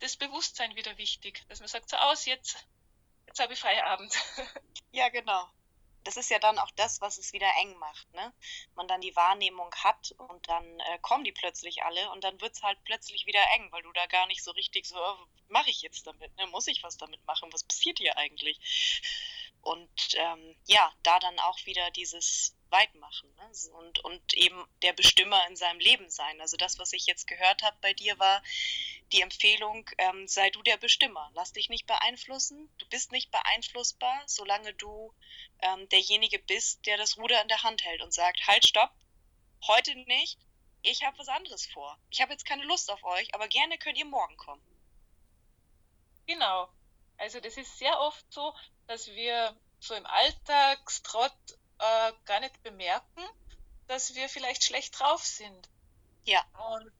das 0.00 0.16
Bewusstsein 0.16 0.74
wieder 0.74 0.96
wichtig, 0.96 1.42
dass 1.48 1.60
man 1.60 1.68
sagt, 1.68 1.90
so 1.90 1.96
aus, 1.96 2.24
jetzt, 2.24 2.56
jetzt 3.26 3.40
habe 3.40 3.52
ich 3.52 3.60
Feierabend. 3.60 4.14
Ja, 4.92 5.08
genau. 5.08 5.50
Das 6.04 6.16
ist 6.16 6.30
ja 6.30 6.38
dann 6.38 6.58
auch 6.58 6.70
das, 6.72 7.00
was 7.00 7.18
es 7.18 7.32
wieder 7.32 7.50
eng 7.60 7.76
macht, 7.78 8.12
ne? 8.12 8.32
Man 8.74 8.86
dann 8.88 9.00
die 9.00 9.16
Wahrnehmung 9.16 9.74
hat 9.76 10.14
und 10.18 10.48
dann 10.48 10.80
äh, 10.80 10.98
kommen 11.00 11.24
die 11.24 11.32
plötzlich 11.32 11.82
alle 11.82 12.10
und 12.10 12.22
dann 12.24 12.40
wird's 12.40 12.62
halt 12.62 12.78
plötzlich 12.84 13.26
wieder 13.26 13.40
eng, 13.56 13.72
weil 13.72 13.82
du 13.82 13.92
da 13.92 14.06
gar 14.06 14.26
nicht 14.26 14.44
so 14.44 14.50
richtig 14.52 14.86
so, 14.86 14.96
oh, 14.96 15.26
mache 15.48 15.70
ich 15.70 15.82
jetzt 15.82 16.06
damit, 16.06 16.36
ne? 16.36 16.46
Muss 16.48 16.66
ich 16.66 16.82
was 16.82 16.98
damit 16.98 17.24
machen? 17.26 17.52
Was 17.52 17.64
passiert 17.64 17.98
hier 17.98 18.16
eigentlich? 18.18 18.60
Und 19.64 20.14
ähm, 20.14 20.56
ja, 20.66 20.92
da 21.02 21.18
dann 21.18 21.38
auch 21.38 21.58
wieder 21.64 21.90
dieses 21.90 22.54
Weitmachen 22.70 23.34
ne? 23.36 23.72
und, 23.78 23.98
und 24.00 24.34
eben 24.34 24.62
der 24.82 24.92
Bestimmer 24.92 25.46
in 25.48 25.56
seinem 25.56 25.80
Leben 25.80 26.10
sein. 26.10 26.40
Also 26.40 26.56
das, 26.56 26.78
was 26.78 26.92
ich 26.92 27.06
jetzt 27.06 27.26
gehört 27.26 27.62
habe 27.62 27.76
bei 27.80 27.94
dir, 27.94 28.18
war 28.18 28.42
die 29.12 29.22
Empfehlung, 29.22 29.88
ähm, 29.98 30.26
sei 30.28 30.50
du 30.50 30.62
der 30.62 30.76
Bestimmer. 30.76 31.30
Lass 31.34 31.52
dich 31.52 31.68
nicht 31.68 31.86
beeinflussen. 31.86 32.68
Du 32.78 32.86
bist 32.88 33.12
nicht 33.12 33.30
beeinflussbar, 33.30 34.22
solange 34.26 34.74
du 34.74 35.14
ähm, 35.60 35.88
derjenige 35.88 36.38
bist, 36.40 36.84
der 36.86 36.96
das 36.96 37.16
Ruder 37.16 37.40
in 37.40 37.48
der 37.48 37.62
Hand 37.62 37.84
hält 37.84 38.02
und 38.02 38.12
sagt, 38.12 38.46
halt, 38.46 38.66
stopp, 38.66 38.90
heute 39.66 39.94
nicht, 39.94 40.38
ich 40.82 41.04
habe 41.04 41.18
was 41.18 41.28
anderes 41.28 41.66
vor. 41.66 41.98
Ich 42.10 42.20
habe 42.20 42.32
jetzt 42.32 42.44
keine 42.44 42.64
Lust 42.64 42.90
auf 42.90 43.02
euch, 43.04 43.34
aber 43.34 43.48
gerne 43.48 43.78
könnt 43.78 43.96
ihr 43.96 44.04
morgen 44.04 44.36
kommen. 44.36 44.62
Genau. 46.26 46.68
Also 47.18 47.40
das 47.40 47.56
ist 47.56 47.78
sehr 47.78 47.98
oft 48.00 48.24
so, 48.32 48.54
dass 48.86 49.08
wir 49.08 49.56
so 49.80 49.94
im 49.94 50.06
Alltagstrott 50.06 51.32
äh, 51.78 52.12
gar 52.24 52.40
nicht 52.40 52.62
bemerken, 52.62 53.22
dass 53.86 54.14
wir 54.14 54.28
vielleicht 54.28 54.64
schlecht 54.64 54.98
drauf 54.98 55.24
sind. 55.24 55.68
Ja. 56.24 56.42
Und 56.72 56.90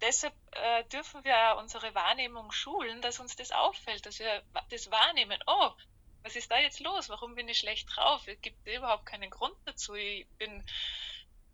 deshalb 0.00 0.34
äh, 0.52 0.84
dürfen 0.84 1.24
wir 1.24 1.36
auch 1.52 1.60
unsere 1.60 1.94
Wahrnehmung 1.94 2.52
schulen, 2.52 3.00
dass 3.02 3.20
uns 3.20 3.36
das 3.36 3.52
auffällt, 3.52 4.06
dass 4.06 4.18
wir 4.18 4.42
das 4.70 4.90
wahrnehmen. 4.90 5.42
Oh, 5.46 5.70
was 6.22 6.36
ist 6.36 6.50
da 6.50 6.58
jetzt 6.58 6.80
los? 6.80 7.08
Warum 7.08 7.34
bin 7.34 7.48
ich 7.48 7.58
schlecht 7.58 7.88
drauf? 7.94 8.26
Es 8.26 8.40
gibt 8.40 8.66
überhaupt 8.66 9.06
keinen 9.06 9.30
Grund 9.30 9.56
dazu. 9.64 9.94
Ich 9.94 10.26
bin 10.38 10.64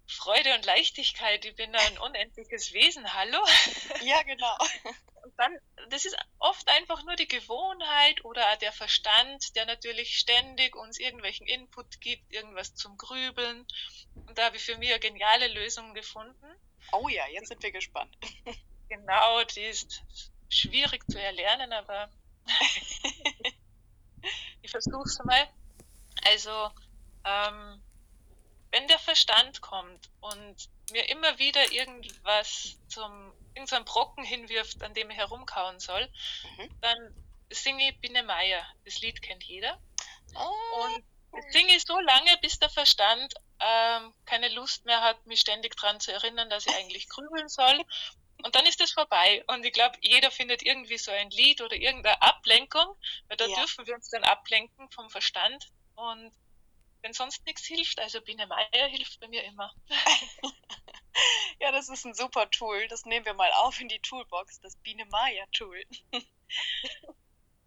Freude 0.06 0.54
und 0.54 0.64
Leichtigkeit. 0.64 1.44
Ich 1.44 1.54
bin 1.54 1.74
ein 1.74 1.98
unendliches 1.98 2.72
Wesen. 2.72 3.12
Hallo? 3.14 3.38
Ja, 4.04 4.22
genau. 4.22 4.56
Und 5.22 5.38
dann, 5.38 5.56
das 5.90 6.04
ist 6.04 6.16
oft 6.38 6.68
einfach 6.68 7.04
nur 7.04 7.14
die 7.14 7.28
Gewohnheit 7.28 8.24
oder 8.24 8.52
auch 8.52 8.56
der 8.56 8.72
Verstand, 8.72 9.54
der 9.54 9.66
natürlich 9.66 10.18
ständig 10.18 10.74
uns 10.74 10.98
irgendwelchen 10.98 11.46
Input 11.46 12.00
gibt, 12.00 12.32
irgendwas 12.32 12.74
zum 12.74 12.96
Grübeln. 12.96 13.64
Und 14.14 14.36
da 14.36 14.46
habe 14.46 14.56
ich 14.56 14.64
für 14.64 14.76
mich 14.78 14.90
eine 14.90 14.98
geniale 14.98 15.48
Lösung 15.48 15.94
gefunden. 15.94 16.46
Oh 16.90 17.08
ja, 17.08 17.26
jetzt 17.28 17.48
sind 17.48 17.62
wir 17.62 17.72
gespannt. 17.72 18.16
Genau, 18.88 19.42
die 19.44 19.62
ist 19.62 20.02
schwierig 20.50 21.02
zu 21.10 21.18
erlernen, 21.18 21.72
aber 21.72 22.10
ich 24.62 24.70
versuche 24.70 25.04
es 25.04 25.18
mal. 25.24 25.48
Also, 26.26 26.70
ähm, 27.24 27.81
wenn 28.72 28.88
der 28.88 28.98
Verstand 28.98 29.60
kommt 29.60 30.10
und 30.20 30.56
mir 30.90 31.08
immer 31.08 31.38
wieder 31.38 31.70
irgendwas 31.72 32.76
zum 32.88 33.32
irgendeinen 33.54 33.84
Brocken 33.84 34.24
hinwirft, 34.24 34.82
an 34.82 34.94
dem 34.94 35.10
ich 35.10 35.16
herumkauen 35.16 35.78
soll, 35.78 36.08
Mhm. 36.56 36.70
dann 36.80 37.14
singe 37.50 37.90
ich 37.90 37.98
Biene 38.00 38.22
Meier. 38.22 38.66
Das 38.84 39.00
Lied 39.00 39.20
kennt 39.22 39.44
jeder. 39.44 39.78
Oh, 40.34 40.84
Und 40.84 41.04
das 41.32 41.52
singe 41.52 41.76
ich 41.76 41.84
so 41.84 41.98
lange, 42.00 42.36
bis 42.40 42.58
der 42.58 42.70
Verstand 42.70 43.34
ähm, 43.60 44.14
keine 44.24 44.48
Lust 44.48 44.84
mehr 44.86 45.02
hat, 45.02 45.24
mich 45.26 45.40
ständig 45.40 45.76
daran 45.76 46.00
zu 46.00 46.12
erinnern, 46.12 46.48
dass 46.50 46.66
ich 46.66 46.74
eigentlich 46.74 47.08
grübeln 47.10 47.48
soll. 47.48 47.84
Und 48.42 48.54
dann 48.56 48.66
ist 48.66 48.80
es 48.80 48.90
vorbei. 48.92 49.44
Und 49.48 49.64
ich 49.64 49.72
glaube, 49.72 49.96
jeder 50.00 50.30
findet 50.30 50.62
irgendwie 50.62 50.98
so 50.98 51.10
ein 51.12 51.30
Lied 51.30 51.60
oder 51.60 51.76
irgendeine 51.76 52.20
Ablenkung, 52.22 52.96
weil 53.28 53.36
da 53.36 53.46
Ja. 53.46 53.54
dürfen 53.56 53.86
wir 53.86 53.94
uns 53.94 54.08
dann 54.08 54.24
ablenken 54.24 54.90
vom 54.90 55.10
Verstand. 55.10 55.68
Und 55.94 56.32
wenn 57.02 57.12
sonst 57.12 57.44
nichts 57.46 57.66
hilft, 57.66 57.98
also 58.00 58.20
Biene 58.20 58.46
Meier 58.46 58.86
hilft 58.88 59.20
bei 59.20 59.28
mir 59.28 59.44
immer. 59.44 59.74
ja, 61.60 61.72
das 61.72 61.88
ist 61.88 62.04
ein 62.04 62.14
super 62.14 62.50
Tool. 62.50 62.86
Das 62.88 63.04
nehmen 63.04 63.26
wir 63.26 63.34
mal 63.34 63.50
auf 63.54 63.80
in 63.80 63.88
die 63.88 64.00
Toolbox, 64.00 64.60
das 64.60 64.76
Biene 64.76 65.04
Maya 65.06 65.44
Tool. 65.52 65.82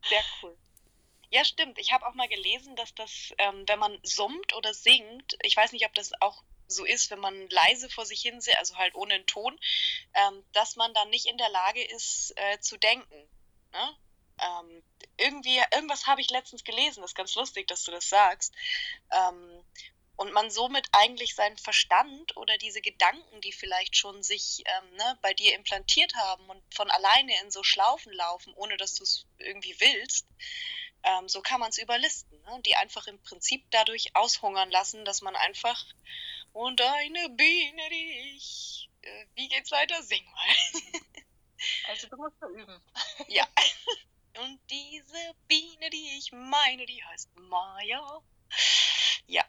Sehr 0.06 0.24
cool. 0.42 0.58
Ja, 1.30 1.44
stimmt. 1.44 1.78
Ich 1.80 1.92
habe 1.92 2.08
auch 2.08 2.14
mal 2.14 2.30
gelesen, 2.30 2.76
dass 2.76 2.94
das, 2.96 3.34
ähm, 3.38 3.68
wenn 3.68 3.80
man 3.80 4.00
summt 4.04 4.54
oder 4.54 4.74
singt, 4.74 5.38
ich 5.44 5.58
weiß 5.58 5.72
nicht, 5.72 5.86
ob 5.86 5.94
das 5.94 6.12
auch 6.22 6.44
so 6.68 6.86
ist, 6.86 7.12
wenn 7.12 7.20
man 7.20 7.50
leise 7.50 7.90
vor 7.90 8.06
sich 8.06 8.22
hin 8.22 8.40
also 8.58 8.78
halt 8.78 8.96
ohne 8.96 9.16
einen 9.16 9.26
Ton, 9.26 9.60
ähm, 10.14 10.44
dass 10.54 10.76
man 10.76 10.94
dann 10.94 11.10
nicht 11.10 11.26
in 11.26 11.38
der 11.38 11.50
Lage 11.50 11.84
ist 11.84 12.34
äh, 12.38 12.60
zu 12.60 12.78
denken. 12.78 13.30
Ne? 13.72 13.98
Ähm, 14.42 14.84
irgendwie, 15.18 15.62
irgendwas 15.74 16.08
habe 16.08 16.22
ich 16.22 16.30
letztens 16.30 16.64
gelesen, 16.64 17.02
das 17.02 17.12
ist 17.12 17.16
ganz 17.16 17.36
lustig, 17.36 17.68
dass 17.68 17.84
du 17.84 17.92
das 17.92 18.10
sagst. 18.10 18.54
Ähm, 19.12 19.64
und 20.18 20.32
man 20.32 20.50
somit 20.50 20.88
eigentlich 20.94 21.36
seinen 21.36 21.58
Verstand 21.58 22.38
oder 22.38 22.58
diese 22.58 22.82
Gedanken, 22.82 23.42
die 23.42 23.52
vielleicht 23.52 23.98
schon 23.98 24.24
sich 24.24 24.64
ähm, 24.66 24.96
ne, 24.96 25.20
bei 25.22 25.34
dir 25.34 25.54
implantiert 25.56 26.16
haben 26.16 26.50
und 26.50 26.62
von 26.74 26.90
alleine 26.90 27.34
in 27.42 27.52
so 27.52 27.64
Schlaufen 27.64 28.14
laufen, 28.14 28.54
ohne 28.56 28.78
dass 28.78 28.96
du 28.96 29.04
es 29.04 29.26
irgendwie 29.40 29.76
willst, 29.80 30.26
ähm, 31.04 31.28
so 31.28 31.42
kann 31.42 31.60
man 31.60 31.70
es 31.70 31.78
überlisten. 31.78 32.42
Ne? 32.44 32.52
Und 32.52 32.66
die 32.66 32.78
einfach 32.78 33.08
im 33.08 33.22
Prinzip 33.24 33.66
dadurch 33.72 34.16
aushungern 34.16 34.72
lassen, 34.72 35.04
dass 35.04 35.22
man 35.22 35.36
einfach 35.36 35.84
und 36.54 36.80
eine 36.82 37.30
Biene, 37.30 37.90
die 37.90 38.36
ich 38.38 38.90
äh, 39.06 39.26
wie 39.36 39.48
geht's 39.48 39.72
weiter? 39.72 40.02
Sing 40.04 40.24
mal. 40.26 40.82
Also 41.88 42.08
du 42.10 42.18
musst 42.18 42.36
da 42.42 42.48
üben. 42.48 42.82
Ja. 43.28 43.48
Und 44.40 44.60
diese 44.70 45.36
Biene, 45.48 45.90
die 45.90 46.18
ich 46.18 46.32
meine, 46.32 46.86
die 46.86 47.04
heißt 47.04 47.36
Maya. 47.36 48.22
Ja. 49.28 49.44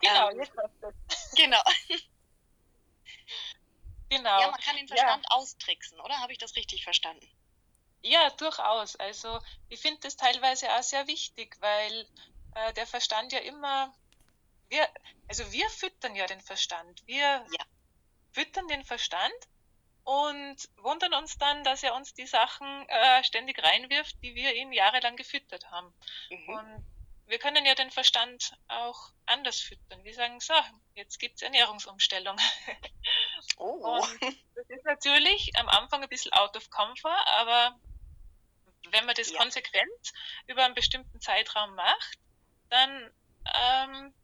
Genau, 0.00 0.30
Ähm. 0.30 0.40
jetzt 0.40 0.52
hast 0.56 0.72
du's. 0.82 0.94
Genau. 1.36 1.62
Genau. 4.10 4.40
Ja, 4.40 4.50
man 4.50 4.60
kann 4.60 4.76
den 4.76 4.88
Verstand 4.88 5.26
austricksen, 5.30 6.00
oder? 6.00 6.18
Habe 6.18 6.32
ich 6.32 6.38
das 6.38 6.56
richtig 6.56 6.82
verstanden? 6.84 7.28
Ja, 8.02 8.30
durchaus. 8.30 8.96
Also 8.96 9.40
ich 9.68 9.80
finde 9.80 10.00
das 10.00 10.16
teilweise 10.16 10.72
auch 10.74 10.82
sehr 10.82 11.06
wichtig, 11.06 11.56
weil 11.60 12.08
äh, 12.54 12.72
der 12.74 12.86
Verstand 12.86 13.32
ja 13.32 13.40
immer, 13.40 13.94
wir, 14.68 14.88
also 15.28 15.50
wir 15.52 15.68
füttern 15.70 16.14
ja 16.14 16.26
den 16.26 16.40
Verstand. 16.40 17.02
Wir 17.06 17.20
Ja. 17.20 17.64
füttern 18.32 18.66
den 18.68 18.84
Verstand 18.84 19.34
und 20.08 20.56
wundern 20.78 21.12
uns 21.12 21.36
dann, 21.36 21.64
dass 21.64 21.82
er 21.82 21.94
uns 21.94 22.14
die 22.14 22.26
Sachen 22.26 22.88
äh, 22.88 23.22
ständig 23.24 23.62
reinwirft, 23.62 24.16
die 24.22 24.34
wir 24.34 24.54
ihm 24.54 24.72
jahrelang 24.72 25.16
gefüttert 25.16 25.70
haben. 25.70 25.94
Mhm. 26.30 26.48
Und 26.48 26.86
wir 27.26 27.38
können 27.38 27.66
ja 27.66 27.74
den 27.74 27.90
Verstand 27.90 28.54
auch 28.68 29.10
anders 29.26 29.60
füttern. 29.60 30.02
Wir 30.04 30.14
sagen, 30.14 30.40
so, 30.40 30.54
jetzt 30.94 31.18
gibt's 31.18 31.42
Ernährungsumstellung. 31.42 32.36
Oh. 33.56 34.00
Und 34.00 34.22
das 34.54 34.68
ist 34.68 34.84
natürlich 34.84 35.52
am 35.56 35.68
Anfang 35.68 36.02
ein 36.02 36.08
bisschen 36.08 36.32
out 36.32 36.56
of 36.56 36.68
comfort, 36.70 37.26
aber 37.26 37.76
wenn 38.90 39.06
man 39.06 39.14
das 39.14 39.30
Ja. 39.30 39.38
konsequent 39.38 40.12
über 40.46 40.64
einen 40.64 40.74
bestimmten 40.74 41.20
Zeitraum 41.20 41.74
macht, 41.74 42.18
dann 42.68 43.12
ähm, 43.54 44.14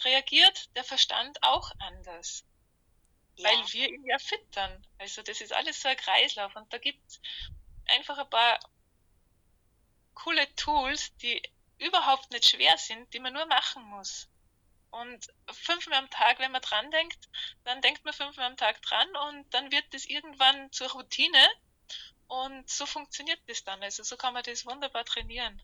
reagiert 0.00 0.74
der 0.76 0.84
Verstand 0.84 1.42
auch 1.42 1.70
anders, 1.78 2.44
Ja. 3.36 3.48
weil 3.48 3.72
wir 3.72 3.88
ihn 3.88 4.04
ja 4.04 4.18
füttern. 4.18 4.86
Also 4.98 5.22
das 5.22 5.40
ist 5.40 5.52
alles 5.52 5.80
so 5.80 5.88
ein 5.88 5.96
Kreislauf 5.96 6.54
und 6.56 6.72
da 6.72 6.78
gibt's 6.78 7.20
einfach 7.86 8.18
ein 8.18 8.30
paar 8.30 8.60
coole 10.14 10.54
Tools, 10.56 11.14
die 11.18 11.42
überhaupt 11.78 12.30
nicht 12.30 12.48
schwer 12.48 12.76
sind, 12.78 13.12
die 13.14 13.20
man 13.20 13.32
nur 13.32 13.46
machen 13.46 13.82
muss. 13.84 14.28
Und 14.90 15.28
fünfmal 15.52 15.98
am 16.00 16.10
Tag, 16.10 16.38
wenn 16.40 16.52
man 16.52 16.62
dran 16.62 16.90
denkt, 16.90 17.28
dann 17.64 17.80
denkt 17.82 18.04
man 18.04 18.12
fünfmal 18.14 18.46
am 18.46 18.56
Tag 18.56 18.82
dran 18.82 19.08
und 19.28 19.52
dann 19.54 19.70
wird 19.72 19.86
das 19.94 20.04
irgendwann 20.04 20.70
zur 20.72 20.90
Routine 20.90 21.48
und 22.28 22.68
so 22.70 22.86
funktioniert 22.86 23.40
das 23.48 23.64
dann. 23.64 23.82
Also 23.82 24.02
so 24.02 24.16
kann 24.16 24.34
man 24.34 24.42
das 24.44 24.66
wunderbar 24.66 25.04
trainieren. 25.04 25.62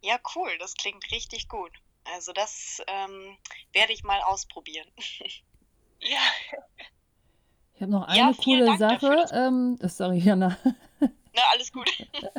ja, 0.00 0.18
cool. 0.34 0.56
Das 0.58 0.74
klingt 0.74 1.10
richtig 1.10 1.48
gut. 1.48 1.72
Also 2.04 2.32
das 2.32 2.82
ähm, 2.86 3.38
werde 3.72 3.92
ich 3.92 4.02
mal 4.02 4.20
ausprobieren. 4.22 4.90
Ja, 6.00 6.54
Ich 7.74 7.82
habe 7.82 7.92
noch 7.92 8.14
Ja, 8.14 8.26
eine 8.26 8.34
vielen 8.34 8.66
coole 8.66 8.78
Dank 8.78 9.00
Sache, 9.00 9.24
ähm, 9.32 9.76
sorry, 9.82 10.18
Jana, 10.18 10.56
Na, 11.00 11.42
alles 11.54 11.72
gut. 11.72 11.88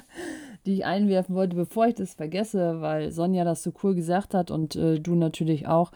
die 0.65 0.73
ich 0.73 0.85
einwerfen 0.85 1.35
wollte, 1.35 1.55
bevor 1.55 1.87
ich 1.87 1.95
das 1.95 2.13
vergesse, 2.15 2.81
weil 2.81 3.11
Sonja 3.11 3.43
das 3.43 3.63
so 3.63 3.71
cool 3.83 3.95
gesagt 3.95 4.33
hat 4.33 4.51
und 4.51 4.75
äh, 4.75 4.99
du 4.99 5.15
natürlich 5.15 5.67
auch. 5.67 5.91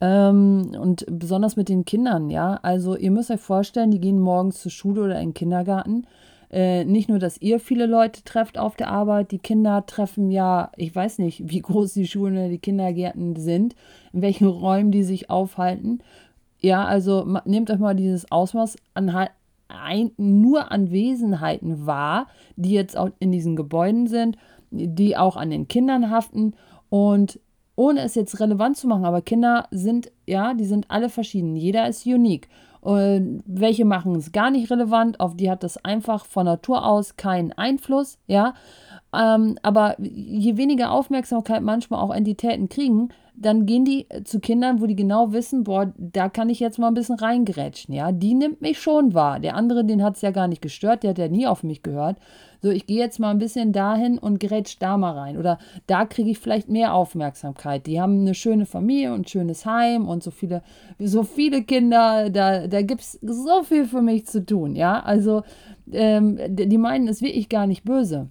Ähm, 0.00 0.72
und 0.78 1.04
besonders 1.08 1.56
mit 1.56 1.68
den 1.68 1.84
Kindern, 1.84 2.30
ja. 2.30 2.58
Also 2.62 2.96
ihr 2.96 3.10
müsst 3.10 3.30
euch 3.30 3.40
vorstellen, 3.40 3.90
die 3.90 4.00
gehen 4.00 4.20
morgens 4.20 4.60
zur 4.60 4.70
Schule 4.70 5.02
oder 5.02 5.20
in 5.20 5.28
den 5.28 5.34
Kindergarten. 5.34 6.06
Äh, 6.50 6.84
nicht 6.84 7.08
nur, 7.08 7.18
dass 7.18 7.38
ihr 7.40 7.58
viele 7.58 7.86
Leute 7.86 8.22
trefft 8.22 8.58
auf 8.58 8.76
der 8.76 8.88
Arbeit, 8.88 9.32
die 9.32 9.38
Kinder 9.38 9.86
treffen 9.86 10.30
ja, 10.30 10.70
ich 10.76 10.94
weiß 10.94 11.18
nicht, 11.18 11.50
wie 11.50 11.60
groß 11.60 11.94
die 11.94 12.06
Schulen 12.06 12.34
oder 12.36 12.48
die 12.48 12.58
Kindergärten 12.58 13.34
sind, 13.36 13.74
in 14.12 14.22
welchen 14.22 14.46
Räumen 14.46 14.92
die 14.92 15.02
sich 15.02 15.30
aufhalten. 15.30 16.00
Ja, 16.60 16.84
also 16.84 17.26
nehmt 17.44 17.70
euch 17.70 17.78
mal 17.78 17.94
dieses 17.94 18.30
Ausmaß 18.30 18.76
an, 18.94 19.28
ein, 19.68 20.12
nur 20.16 20.70
an 20.70 20.90
Wesenheiten 20.90 21.86
wahr, 21.86 22.26
die 22.56 22.72
jetzt 22.72 22.96
auch 22.96 23.10
in 23.18 23.32
diesen 23.32 23.56
Gebäuden 23.56 24.06
sind, 24.06 24.36
die 24.70 25.16
auch 25.16 25.36
an 25.36 25.50
den 25.50 25.68
Kindern 25.68 26.10
haften 26.10 26.54
und 26.88 27.38
ohne 27.76 28.02
es 28.02 28.14
jetzt 28.14 28.38
relevant 28.40 28.76
zu 28.76 28.86
machen, 28.86 29.04
aber 29.04 29.20
Kinder 29.20 29.66
sind, 29.70 30.12
ja, 30.26 30.54
die 30.54 30.64
sind 30.64 30.90
alle 30.90 31.08
verschieden. 31.08 31.56
Jeder 31.56 31.88
ist 31.88 32.06
unique. 32.06 32.48
Und 32.80 33.42
welche 33.46 33.84
machen 33.84 34.14
es 34.14 34.30
gar 34.30 34.50
nicht 34.50 34.70
relevant, 34.70 35.18
auf 35.18 35.34
die 35.34 35.50
hat 35.50 35.62
das 35.62 35.82
einfach 35.84 36.26
von 36.26 36.44
Natur 36.44 36.86
aus 36.86 37.16
keinen 37.16 37.52
Einfluss, 37.52 38.18
ja. 38.26 38.54
Ähm, 39.16 39.56
aber 39.62 39.96
je 40.00 40.56
weniger 40.56 40.90
Aufmerksamkeit 40.90 41.62
manchmal 41.62 42.00
auch 42.00 42.14
Entitäten 42.14 42.68
kriegen, 42.68 43.10
dann 43.36 43.66
gehen 43.66 43.84
die 43.84 44.06
zu 44.22 44.38
Kindern, 44.38 44.80
wo 44.80 44.86
die 44.86 44.94
genau 44.94 45.32
wissen, 45.32 45.64
boah, 45.64 45.92
da 45.96 46.28
kann 46.28 46.48
ich 46.48 46.60
jetzt 46.60 46.78
mal 46.78 46.88
ein 46.88 46.94
bisschen 46.94 47.18
reingerätschen, 47.18 47.92
ja. 47.92 48.12
Die 48.12 48.34
nimmt 48.34 48.60
mich 48.62 48.78
schon 48.80 49.12
wahr. 49.12 49.40
Der 49.40 49.56
andere, 49.56 49.84
den 49.84 50.04
hat 50.04 50.14
es 50.16 50.22
ja 50.22 50.30
gar 50.30 50.46
nicht 50.46 50.62
gestört, 50.62 51.02
der 51.02 51.10
hat 51.10 51.18
ja 51.18 51.28
nie 51.28 51.46
auf 51.46 51.64
mich 51.64 51.82
gehört. 51.82 52.16
So, 52.62 52.70
ich 52.70 52.86
gehe 52.86 52.98
jetzt 52.98 53.18
mal 53.18 53.30
ein 53.30 53.38
bisschen 53.38 53.72
dahin 53.72 54.18
und 54.18 54.38
grätsch 54.38 54.76
da 54.78 54.96
mal 54.96 55.18
rein. 55.18 55.36
Oder 55.36 55.58
da 55.88 56.04
kriege 56.04 56.30
ich 56.30 56.38
vielleicht 56.38 56.68
mehr 56.68 56.94
Aufmerksamkeit. 56.94 57.86
Die 57.86 58.00
haben 58.00 58.20
eine 58.20 58.34
schöne 58.34 58.66
Familie 58.66 59.12
und 59.12 59.22
ein 59.22 59.28
schönes 59.28 59.66
Heim 59.66 60.06
und 60.08 60.22
so 60.22 60.30
viele, 60.30 60.62
so 61.00 61.24
viele 61.24 61.62
Kinder, 61.64 62.30
da, 62.30 62.68
da 62.68 62.82
gibt 62.82 63.00
es 63.00 63.18
so 63.20 63.64
viel 63.64 63.86
für 63.86 64.00
mich 64.00 64.26
zu 64.26 64.46
tun, 64.46 64.76
ja. 64.76 65.00
Also, 65.00 65.42
ähm, 65.92 66.38
die 66.48 66.78
meinen 66.78 67.08
es 67.08 67.20
wirklich 67.20 67.48
gar 67.48 67.66
nicht 67.66 67.84
böse. 67.84 68.28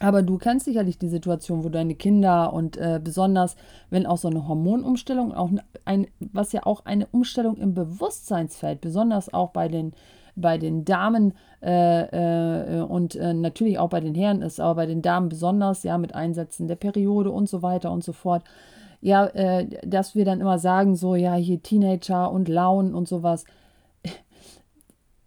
Aber 0.00 0.22
du 0.22 0.38
kennst 0.38 0.64
sicherlich 0.64 0.98
die 0.98 1.08
Situation, 1.08 1.62
wo 1.62 1.68
deine 1.68 1.94
Kinder 1.94 2.52
und 2.52 2.76
äh, 2.76 3.00
besonders, 3.02 3.56
wenn 3.90 4.06
auch 4.06 4.18
so 4.18 4.28
eine 4.28 4.48
Hormonumstellung, 4.48 5.32
auch 5.32 5.50
ein, 5.84 6.08
was 6.18 6.52
ja 6.52 6.66
auch 6.66 6.84
eine 6.84 7.06
Umstellung 7.06 7.56
im 7.56 7.74
Bewusstseinsfeld, 7.74 8.80
besonders 8.80 9.32
auch 9.32 9.50
bei 9.50 9.68
den, 9.68 9.92
bei 10.34 10.58
den 10.58 10.84
Damen 10.84 11.34
äh, 11.62 12.80
äh, 12.80 12.82
und 12.82 13.14
äh, 13.14 13.34
natürlich 13.34 13.78
auch 13.78 13.88
bei 13.88 14.00
den 14.00 14.16
Herren 14.16 14.42
ist, 14.42 14.58
aber 14.58 14.74
bei 14.74 14.86
den 14.86 15.00
Damen 15.00 15.28
besonders, 15.28 15.84
ja, 15.84 15.96
mit 15.96 16.14
Einsätzen 16.14 16.66
der 16.66 16.76
Periode 16.76 17.30
und 17.30 17.48
so 17.48 17.62
weiter 17.62 17.92
und 17.92 18.02
so 18.02 18.12
fort. 18.12 18.42
Ja, 19.00 19.26
äh, 19.26 19.68
dass 19.86 20.16
wir 20.16 20.24
dann 20.24 20.40
immer 20.40 20.58
sagen, 20.58 20.96
so, 20.96 21.14
ja, 21.14 21.34
hier 21.34 21.62
Teenager 21.62 22.32
und 22.32 22.48
Launen 22.48 22.94
und 22.94 23.06
sowas 23.06 23.44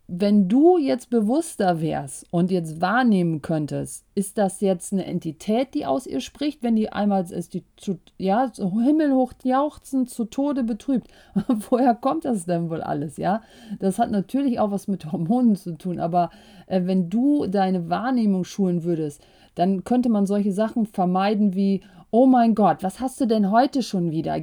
wenn 0.10 0.48
du 0.48 0.78
jetzt 0.78 1.10
bewusster 1.10 1.82
wärst 1.82 2.26
und 2.32 2.50
jetzt 2.50 2.80
wahrnehmen 2.80 3.42
könntest, 3.42 4.06
ist 4.16 4.38
das 4.38 4.62
jetzt 4.62 4.94
eine 4.94 5.06
Entität, 5.06 5.74
die 5.74 5.86
aus 5.86 6.08
ihr 6.08 6.22
spricht, 6.22 6.64
wenn 6.64 6.78
die 6.78 6.94
einmal 6.94 7.30
ist, 7.30 7.54
die 7.54 7.66
zu, 7.76 8.00
ja, 8.18 8.50
so 8.54 8.80
himmelhoch 8.80 9.34
jauchzend 9.44 10.10
zu 10.10 10.24
Tode 10.24 10.64
betrübt. 10.64 11.10
Woher 11.70 11.94
kommt 11.94 12.24
das 12.24 12.46
denn 12.46 12.70
wohl 12.70 12.82
alles, 12.82 13.18
ja? 13.18 13.42
Das 13.80 14.00
hat 14.00 14.10
natürlich 14.10 14.62
auch 14.62 14.72
was 14.72 14.88
mit 14.88 15.12
Hormonen 15.12 15.58
zu 15.58 15.78
tun, 15.78 16.00
aber 16.00 16.30
äh, 16.68 16.84
wenn 16.86 17.10
du 17.10 17.46
deine 17.46 17.90
Wahrnehmung 17.90 18.46
schulen 18.46 18.86
würdest, 18.86 19.22
dann 19.58 19.84
könnte 19.84 20.10
man 20.10 20.26
solche 20.26 20.52
Sachen 20.52 20.86
vermeiden 20.86 21.56
wie, 21.56 21.82
oh 22.12 22.26
mein 22.26 22.56
Gott, 22.56 22.84
was 22.84 23.00
hast 23.00 23.20
du 23.20 23.26
denn 23.26 23.52
heute 23.52 23.82
schon 23.82 24.12
wieder? 24.12 24.38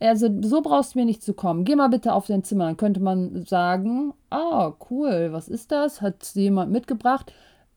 Also 0.00 0.28
so 0.42 0.62
brauchst 0.62 0.94
du 0.94 1.00
mir 1.00 1.04
nicht 1.04 1.22
zu 1.22 1.34
kommen. 1.34 1.64
Geh 1.64 1.76
mal 1.76 1.88
bitte 1.88 2.12
auf 2.12 2.26
dein 2.26 2.44
Zimmer. 2.44 2.66
Dann 2.66 2.76
könnte 2.76 3.00
man 3.00 3.44
sagen, 3.44 4.14
ah, 4.30 4.72
cool, 4.90 5.28
was 5.32 5.48
ist 5.48 5.72
das? 5.72 6.00
Hat 6.00 6.24
jemand 6.34 6.72
mitgebracht? 6.72 7.32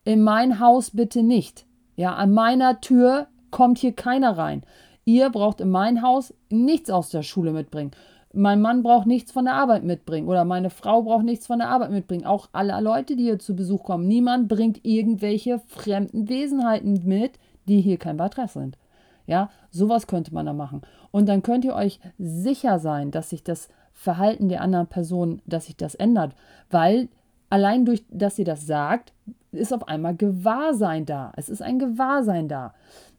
In 0.06 0.24
mein 0.24 0.60
Haus 0.60 0.92
bitte 0.92 1.24
nicht. 1.24 1.66
Ja, 1.96 2.14
an 2.14 2.34
meiner 2.34 2.80
Tür 2.80 3.28
kommt 3.50 3.80
hier 3.80 3.94
keiner 3.94 4.38
rein. 4.38 4.64
Ihr 5.04 5.30
braucht 5.30 5.62
in 5.62 5.70
mein 5.70 6.02
Haus 6.02 6.34
nichts 6.50 6.90
aus 6.90 7.10
der 7.10 7.24
Schule 7.24 7.52
mitbringen. 7.52 7.92
Mein 8.38 8.62
Mann 8.62 8.84
braucht 8.84 9.08
nichts 9.08 9.32
von 9.32 9.46
der 9.46 9.56
Arbeit 9.56 9.84
mitbringen 9.84 10.28
oder 10.28 10.46
meine 10.46 10.70
Frau 10.70 11.02
braucht 11.02 11.26
nichts 11.26 11.48
von 11.48 11.58
der 11.58 11.70
Arbeit 11.70 11.90
mitbringen. 11.90 12.26
Auch 12.26 12.50
alle 12.52 12.80
Leute, 12.82 13.16
die 13.16 13.24
hier 13.24 13.40
zu 13.40 13.56
Besuch 13.56 13.84
kommen. 13.84 14.08
Niemand 14.08 14.48
bringt 14.48 14.86
irgendwelche 14.86 15.60
fremden 15.68 16.30
Wesenheiten 16.30 17.02
mit, 17.04 17.40
die 17.68 17.82
hier 17.82 17.98
kein 17.98 18.18
Beitrag 18.18 18.50
sind. 18.50 18.78
Ja, 19.26 19.50
sowas 19.72 20.06
könnte 20.06 20.34
man 20.36 20.46
da 20.46 20.54
machen. 20.54 20.84
Und 21.10 21.28
dann 21.28 21.42
könnt 21.42 21.66
ihr 21.66 21.74
euch 21.74 22.00
sicher 22.20 22.78
sein, 22.78 23.10
dass 23.10 23.32
sich 23.32 23.44
das 23.44 23.70
Verhalten 23.92 24.50
der 24.50 24.62
anderen 24.62 24.88
Person, 24.88 25.42
dass 25.48 25.66
sich 25.66 25.76
das 25.76 25.96
ändert. 25.96 26.36
Weil 26.70 27.10
allein 27.50 27.86
durch, 27.86 28.06
dass 28.12 28.38
ihr 28.38 28.46
das 28.46 28.68
sagt, 28.68 29.14
ist 29.52 29.74
auf 29.74 29.88
einmal 29.88 30.16
Gewahrsein 30.16 31.08
da. 31.08 31.34
Es 31.36 31.50
ist 31.50 31.64
ein 31.64 31.80
Gewahrsein 31.80 32.48
da. 32.48 32.76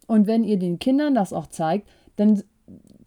Und 0.06 0.28
wenn 0.28 0.44
ihr 0.44 0.60
den 0.60 0.78
Kindern 0.78 1.14
das 1.14 1.32
auch 1.32 1.48
zeigt, 1.48 1.88
dann, 2.14 2.42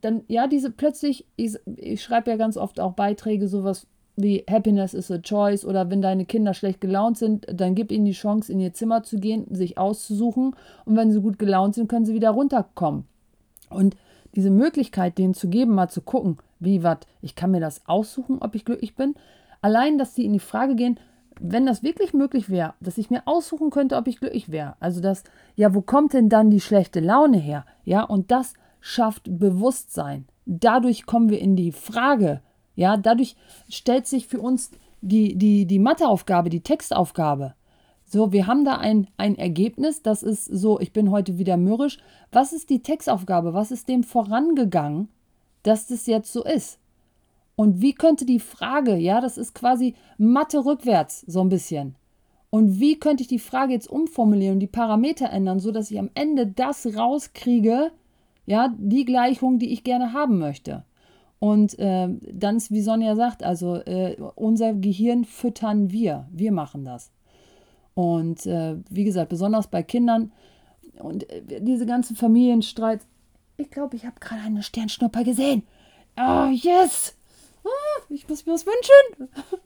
dann 0.01 0.23
ja, 0.27 0.47
diese 0.47 0.71
plötzlich, 0.71 1.25
ich, 1.35 1.57
ich 1.77 2.03
schreibe 2.03 2.31
ja 2.31 2.37
ganz 2.37 2.57
oft 2.57 2.79
auch 2.79 2.93
Beiträge, 2.93 3.47
sowas 3.47 3.87
wie 4.15 4.43
Happiness 4.49 4.93
is 4.93 5.09
a 5.09 5.19
choice 5.19 5.65
oder 5.65 5.89
wenn 5.89 6.01
deine 6.01 6.25
Kinder 6.25 6.53
schlecht 6.53 6.81
gelaunt 6.81 7.17
sind, 7.17 7.47
dann 7.51 7.75
gib 7.75 7.91
ihnen 7.91 8.05
die 8.05 8.11
Chance, 8.11 8.51
in 8.51 8.59
ihr 8.59 8.73
Zimmer 8.73 9.03
zu 9.03 9.17
gehen, 9.17 9.45
sich 9.53 9.77
auszusuchen 9.77 10.55
und 10.85 10.95
wenn 10.95 11.11
sie 11.11 11.21
gut 11.21 11.39
gelaunt 11.39 11.75
sind, 11.75 11.87
können 11.87 12.05
sie 12.05 12.13
wieder 12.13 12.31
runterkommen. 12.31 13.05
Und 13.69 13.95
diese 14.35 14.49
Möglichkeit, 14.49 15.17
denen 15.17 15.33
zu 15.33 15.49
geben, 15.49 15.73
mal 15.73 15.89
zu 15.89 16.01
gucken, 16.01 16.37
wie 16.59 16.83
was, 16.83 16.99
ich 17.21 17.35
kann 17.35 17.51
mir 17.51 17.59
das 17.59 17.87
aussuchen, 17.87 18.39
ob 18.41 18.55
ich 18.55 18.65
glücklich 18.65 18.95
bin. 18.95 19.15
Allein, 19.61 19.97
dass 19.97 20.15
sie 20.15 20.25
in 20.25 20.33
die 20.33 20.39
Frage 20.39 20.75
gehen, 20.75 20.99
wenn 21.39 21.65
das 21.65 21.81
wirklich 21.81 22.13
möglich 22.13 22.49
wäre, 22.49 22.73
dass 22.79 22.97
ich 22.97 23.09
mir 23.09 23.23
aussuchen 23.25 23.71
könnte, 23.71 23.95
ob 23.95 24.07
ich 24.07 24.19
glücklich 24.19 24.51
wäre. 24.51 24.75
Also 24.79 25.01
das, 25.01 25.23
ja, 25.55 25.73
wo 25.73 25.81
kommt 25.81 26.13
denn 26.13 26.29
dann 26.29 26.49
die 26.49 26.61
schlechte 26.61 26.99
Laune 26.99 27.37
her? 27.37 27.65
Ja, 27.83 28.03
und 28.03 28.31
das 28.31 28.53
schafft 28.81 29.39
Bewusstsein. 29.39 30.25
Dadurch 30.45 31.05
kommen 31.05 31.29
wir 31.29 31.39
in 31.39 31.55
die 31.55 31.71
Frage, 31.71 32.41
Ja, 32.75 32.97
dadurch 32.97 33.35
stellt 33.69 34.07
sich 34.07 34.27
für 34.27 34.39
uns 34.41 34.71
die, 35.01 35.35
die, 35.35 35.65
die 35.65 35.79
Matheaufgabe, 35.79 36.49
die 36.49 36.61
Textaufgabe. 36.61 37.53
So, 38.05 38.31
wir 38.33 38.47
haben 38.47 38.65
da 38.65 38.77
ein, 38.77 39.07
ein 39.17 39.37
Ergebnis, 39.37 40.01
das 40.01 40.21
ist 40.23 40.45
so, 40.45 40.79
ich 40.79 40.91
bin 40.91 41.11
heute 41.11 41.37
wieder 41.37 41.57
mürrisch. 41.57 41.97
Was 42.31 42.51
ist 42.51 42.69
die 42.69 42.81
Textaufgabe? 42.81 43.53
Was 43.53 43.71
ist 43.71 43.87
dem 43.87 44.03
vorangegangen, 44.03 45.07
dass 45.63 45.87
das 45.87 46.07
jetzt 46.07 46.33
so 46.33 46.43
ist? 46.43 46.77
Und 47.55 47.81
wie 47.81 47.93
könnte 47.93 48.25
die 48.25 48.39
Frage, 48.39 48.95
ja, 48.95 49.21
das 49.21 49.37
ist 49.37 49.53
quasi 49.53 49.95
Mathe 50.17 50.65
rückwärts, 50.65 51.21
so 51.27 51.41
ein 51.41 51.49
bisschen. 51.49 51.95
Und 52.49 52.79
wie 52.79 52.99
könnte 52.99 53.21
ich 53.21 53.27
die 53.27 53.39
Frage 53.39 53.73
jetzt 53.73 53.89
umformulieren 53.89 54.55
und 54.55 54.59
die 54.59 54.67
Parameter 54.67 55.29
ändern, 55.29 55.59
sodass 55.59 55.91
ich 55.91 55.99
am 55.99 56.09
Ende 56.15 56.47
das 56.47 56.85
rauskriege, 56.97 57.91
ja, 58.45 58.73
die 58.77 59.05
Gleichung, 59.05 59.59
die 59.59 59.71
ich 59.73 59.83
gerne 59.83 60.13
haben 60.13 60.39
möchte. 60.39 60.83
Und 61.39 61.77
äh, 61.79 62.07
dann 62.31 62.57
ist, 62.57 62.71
wie 62.71 62.81
Sonja 62.81 63.15
sagt, 63.15 63.43
also 63.43 63.77
äh, 63.77 64.15
unser 64.35 64.73
Gehirn 64.73 65.25
füttern 65.25 65.91
wir. 65.91 66.27
Wir 66.31 66.51
machen 66.51 66.85
das. 66.85 67.11
Und 67.95 68.45
äh, 68.45 68.77
wie 68.89 69.03
gesagt, 69.03 69.29
besonders 69.29 69.67
bei 69.67 69.83
Kindern 69.83 70.31
und 70.99 71.29
äh, 71.29 71.61
diese 71.61 71.85
ganzen 71.85 72.15
Familienstreits. 72.15 73.07
Ich 73.57 73.71
glaube, 73.71 73.95
ich 73.95 74.05
habe 74.05 74.19
gerade 74.19 74.41
eine 74.41 74.63
Sternschnupper 74.63 75.23
gesehen. 75.23 75.63
Oh, 76.17 76.49
yes! 76.51 77.15
Oh, 77.63 78.03
ich 78.09 78.27
muss 78.27 78.45
mir 78.45 78.53
was 78.53 78.65
wünschen. 78.65 79.29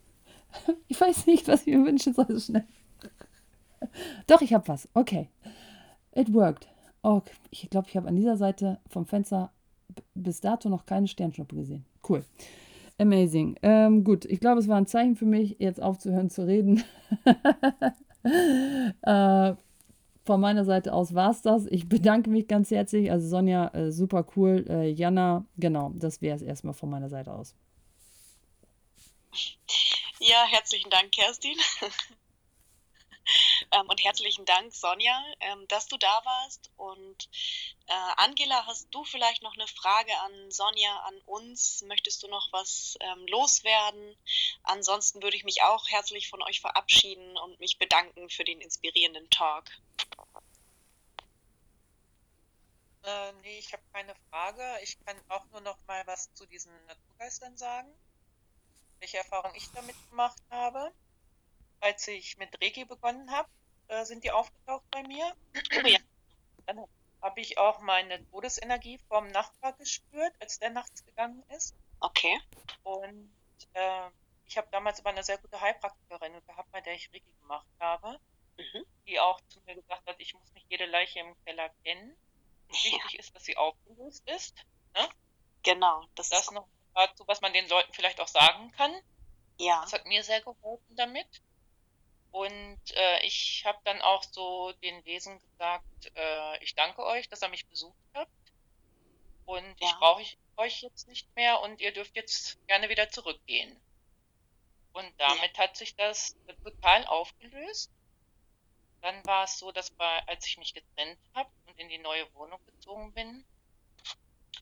Ich 0.88 1.02
weiß 1.02 1.28
nicht, 1.28 1.50
was 1.50 1.68
ich 1.68 1.76
mir 1.76 1.84
wünschen 1.86 2.14
soll, 2.14 2.28
so 2.30 2.40
schnell. 2.40 2.64
Doch, 4.26 4.40
ich 4.40 4.54
habe 4.54 4.66
was. 4.70 4.88
Okay. 4.94 5.30
It 6.14 6.34
worked. 6.34 6.70
Oh, 7.06 7.22
ich 7.52 7.70
glaube, 7.70 7.88
ich 7.88 7.96
habe 7.96 8.08
an 8.08 8.16
dieser 8.16 8.36
Seite 8.36 8.80
vom 8.90 9.06
Fenster 9.06 9.52
bis 10.16 10.42
dato 10.42 10.70
noch 10.70 10.88
keine 10.88 11.08
Sternschnuppe 11.08 11.56
gesehen. 11.56 11.86
Cool. 12.10 12.26
Amazing. 12.98 13.60
Ähm, 13.62 14.04
gut, 14.04 14.26
ich 14.26 14.40
glaube, 14.40 14.60
es 14.60 14.68
war 14.68 14.78
ein 14.78 14.88
Zeichen 14.88 15.16
für 15.16 15.28
mich, 15.28 15.58
jetzt 15.60 15.80
aufzuhören 15.80 16.32
zu 16.32 16.48
reden. 16.48 16.84
äh, 19.04 19.54
von 20.26 20.42
meiner 20.42 20.66
Seite 20.66 20.94
aus 20.94 21.14
war 21.14 21.30
es 21.30 21.44
das. 21.44 21.68
Ich 21.68 21.88
bedanke 21.88 22.32
mich 22.32 22.48
ganz 22.48 22.72
herzlich. 22.72 23.12
Also 23.12 23.28
Sonja, 23.28 23.68
äh, 23.76 23.92
super 23.92 24.26
cool. 24.36 24.66
Äh, 24.68 24.90
Jana, 24.90 25.46
genau, 25.58 25.92
das 25.94 26.24
wäre 26.24 26.36
es 26.36 26.42
erstmal 26.42 26.74
von 26.74 26.90
meiner 26.90 27.10
Seite 27.10 27.32
aus. 27.32 27.54
Ja, 30.20 30.44
herzlichen 30.50 30.90
Dank, 30.90 31.12
Kerstin. 31.12 31.56
Ähm, 33.72 33.90
und 33.90 34.04
herzlichen 34.04 34.46
Dank, 34.46 34.74
Sonja, 34.74 35.24
ähm, 35.40 35.68
dass 35.68 35.88
du 35.88 35.98
da 35.98 36.22
warst. 36.24 36.72
Und 36.78 37.30
äh, 37.88 37.94
Angela, 38.18 38.66
hast 38.66 38.88
du 38.92 39.04
vielleicht 39.04 39.42
noch 39.42 39.56
eine 39.56 39.68
Frage 39.68 40.12
an 40.20 40.52
Sonja, 40.52 40.98
an 41.00 41.18
uns? 41.26 41.84
Möchtest 41.84 42.24
du 42.24 42.28
noch 42.28 42.52
was 42.52 42.98
ähm, 43.02 43.26
loswerden? 43.28 44.16
Ansonsten 44.64 45.22
würde 45.24 45.38
ich 45.38 45.44
mich 45.44 45.64
auch 45.64 45.88
herzlich 45.90 46.30
von 46.30 46.42
euch 46.44 46.62
verabschieden 46.62 47.38
und 47.38 47.60
mich 47.60 47.78
bedanken 47.78 48.30
für 48.30 48.44
den 48.44 48.62
inspirierenden 48.62 49.30
Talk. 49.30 49.66
Äh, 53.04 53.34
nee, 53.44 53.60
ich 53.60 53.72
habe 53.74 53.84
keine 53.94 54.16
Frage. 54.30 54.64
Ich 54.84 54.98
kann 55.06 55.20
auch 55.30 55.46
nur 55.52 55.62
noch 55.62 55.78
mal 55.88 56.06
was 56.08 56.34
zu 56.34 56.46
diesen 56.48 56.72
Naturgeistern 56.88 57.56
sagen, 57.58 57.92
welche 59.00 59.18
Erfahrung 59.18 59.54
ich 59.56 59.70
damit 59.72 59.96
gemacht 60.10 60.42
habe 60.50 60.92
als 61.80 62.08
ich 62.08 62.38
mit 62.38 62.62
Reiki 62.62 62.86
begonnen 62.86 63.32
habe, 63.32 63.50
äh, 63.88 64.04
sind 64.06 64.24
die 64.24 64.32
aufgetaucht 64.32 64.84
bei 64.92 65.04
mir. 65.04 65.34
Ja. 65.86 66.00
Dann 66.66 66.84
habe 67.22 67.42
ich 67.42 67.58
auch 67.58 67.80
meine 67.82 68.28
Todesenergie 68.30 69.00
vom 69.08 69.28
Nachbar 69.28 69.74
gespürt, 69.74 70.34
als 70.40 70.60
der 70.60 70.72
nachts 70.72 71.06
gegangen 71.06 71.44
ist. 71.56 71.76
Okay. 72.00 72.40
Und 72.84 73.32
äh, 73.74 74.10
ich 74.46 74.58
habe 74.58 74.68
damals 74.72 75.00
aber 75.00 75.10
eine 75.10 75.24
sehr 75.24 75.38
gute 75.38 75.60
Heilpraktikerin 75.60 76.34
gehabt, 76.46 76.72
bei 76.72 76.82
der 76.82 76.94
ich 76.94 77.10
Reiki 77.14 77.32
gemacht 77.42 77.68
habe, 77.80 78.20
mhm. 78.58 78.86
die 79.08 79.20
auch 79.20 79.40
zu 79.48 79.60
mir 79.62 79.76
gesagt 79.76 80.08
hat, 80.08 80.16
ich 80.20 80.34
muss 80.34 80.52
nicht 80.54 80.68
jede 80.70 80.86
Leiche 80.86 81.20
im 81.20 81.36
Keller 81.46 81.70
kennen. 81.84 82.16
Ja. 82.70 82.92
Wichtig 82.94 83.20
ist, 83.20 83.36
dass 83.36 83.46
sie 83.46 83.58
aufgelöst 83.58 84.28
ist. 84.30 84.56
Ne? 84.96 85.10
Genau. 85.64 86.04
Das, 86.16 86.30
das 86.30 86.42
ist 86.42 86.52
noch 86.52 86.68
dazu, 86.94 87.28
was 87.28 87.42
man 87.42 87.54
den 87.54 87.68
Leuten 87.70 87.94
vielleicht 87.94 88.20
auch 88.20 88.28
sagen 88.28 88.72
kann. 88.72 88.94
Ja. 89.60 89.82
Das 89.82 89.94
hat 89.94 90.06
mir 90.06 90.24
sehr 90.24 90.42
geholfen 90.42 90.96
damit. 90.96 91.28
Und 92.36 92.82
äh, 92.92 93.22
ich 93.22 93.64
habe 93.66 93.80
dann 93.86 94.02
auch 94.02 94.22
so 94.24 94.74
den 94.84 95.06
Wesen 95.06 95.40
gesagt, 95.40 96.12
äh, 96.16 96.62
ich 96.62 96.76
danke 96.76 97.02
euch, 97.02 97.30
dass 97.30 97.42
ihr 97.42 97.48
mich 97.48 97.66
besucht 97.68 97.96
habt. 98.14 98.30
Und 99.46 99.64
ja. 99.80 99.88
ich 99.88 99.96
brauche 99.96 100.22
euch 100.58 100.82
jetzt 100.82 101.08
nicht 101.08 101.34
mehr 101.38 101.62
und 101.62 101.80
ihr 101.80 101.94
dürft 101.94 102.14
jetzt 102.18 102.60
gerne 102.68 102.90
wieder 102.90 103.08
zurückgehen. 103.08 103.80
Und 104.92 105.10
damit 105.18 105.56
ja. 105.56 105.64
hat 105.64 105.78
sich 105.78 105.96
das 105.96 106.36
total 106.62 107.06
aufgelöst. 107.06 107.90
Dann 109.00 109.26
war 109.26 109.46
es 109.46 109.58
so, 109.58 109.72
dass 109.72 109.92
bei, 109.92 110.28
als 110.28 110.46
ich 110.46 110.58
mich 110.58 110.74
getrennt 110.74 111.18
habe 111.36 111.50
und 111.68 111.80
in 111.80 111.88
die 111.88 112.00
neue 112.00 112.34
Wohnung 112.34 112.60
gezogen 112.66 113.14
bin, 113.14 113.46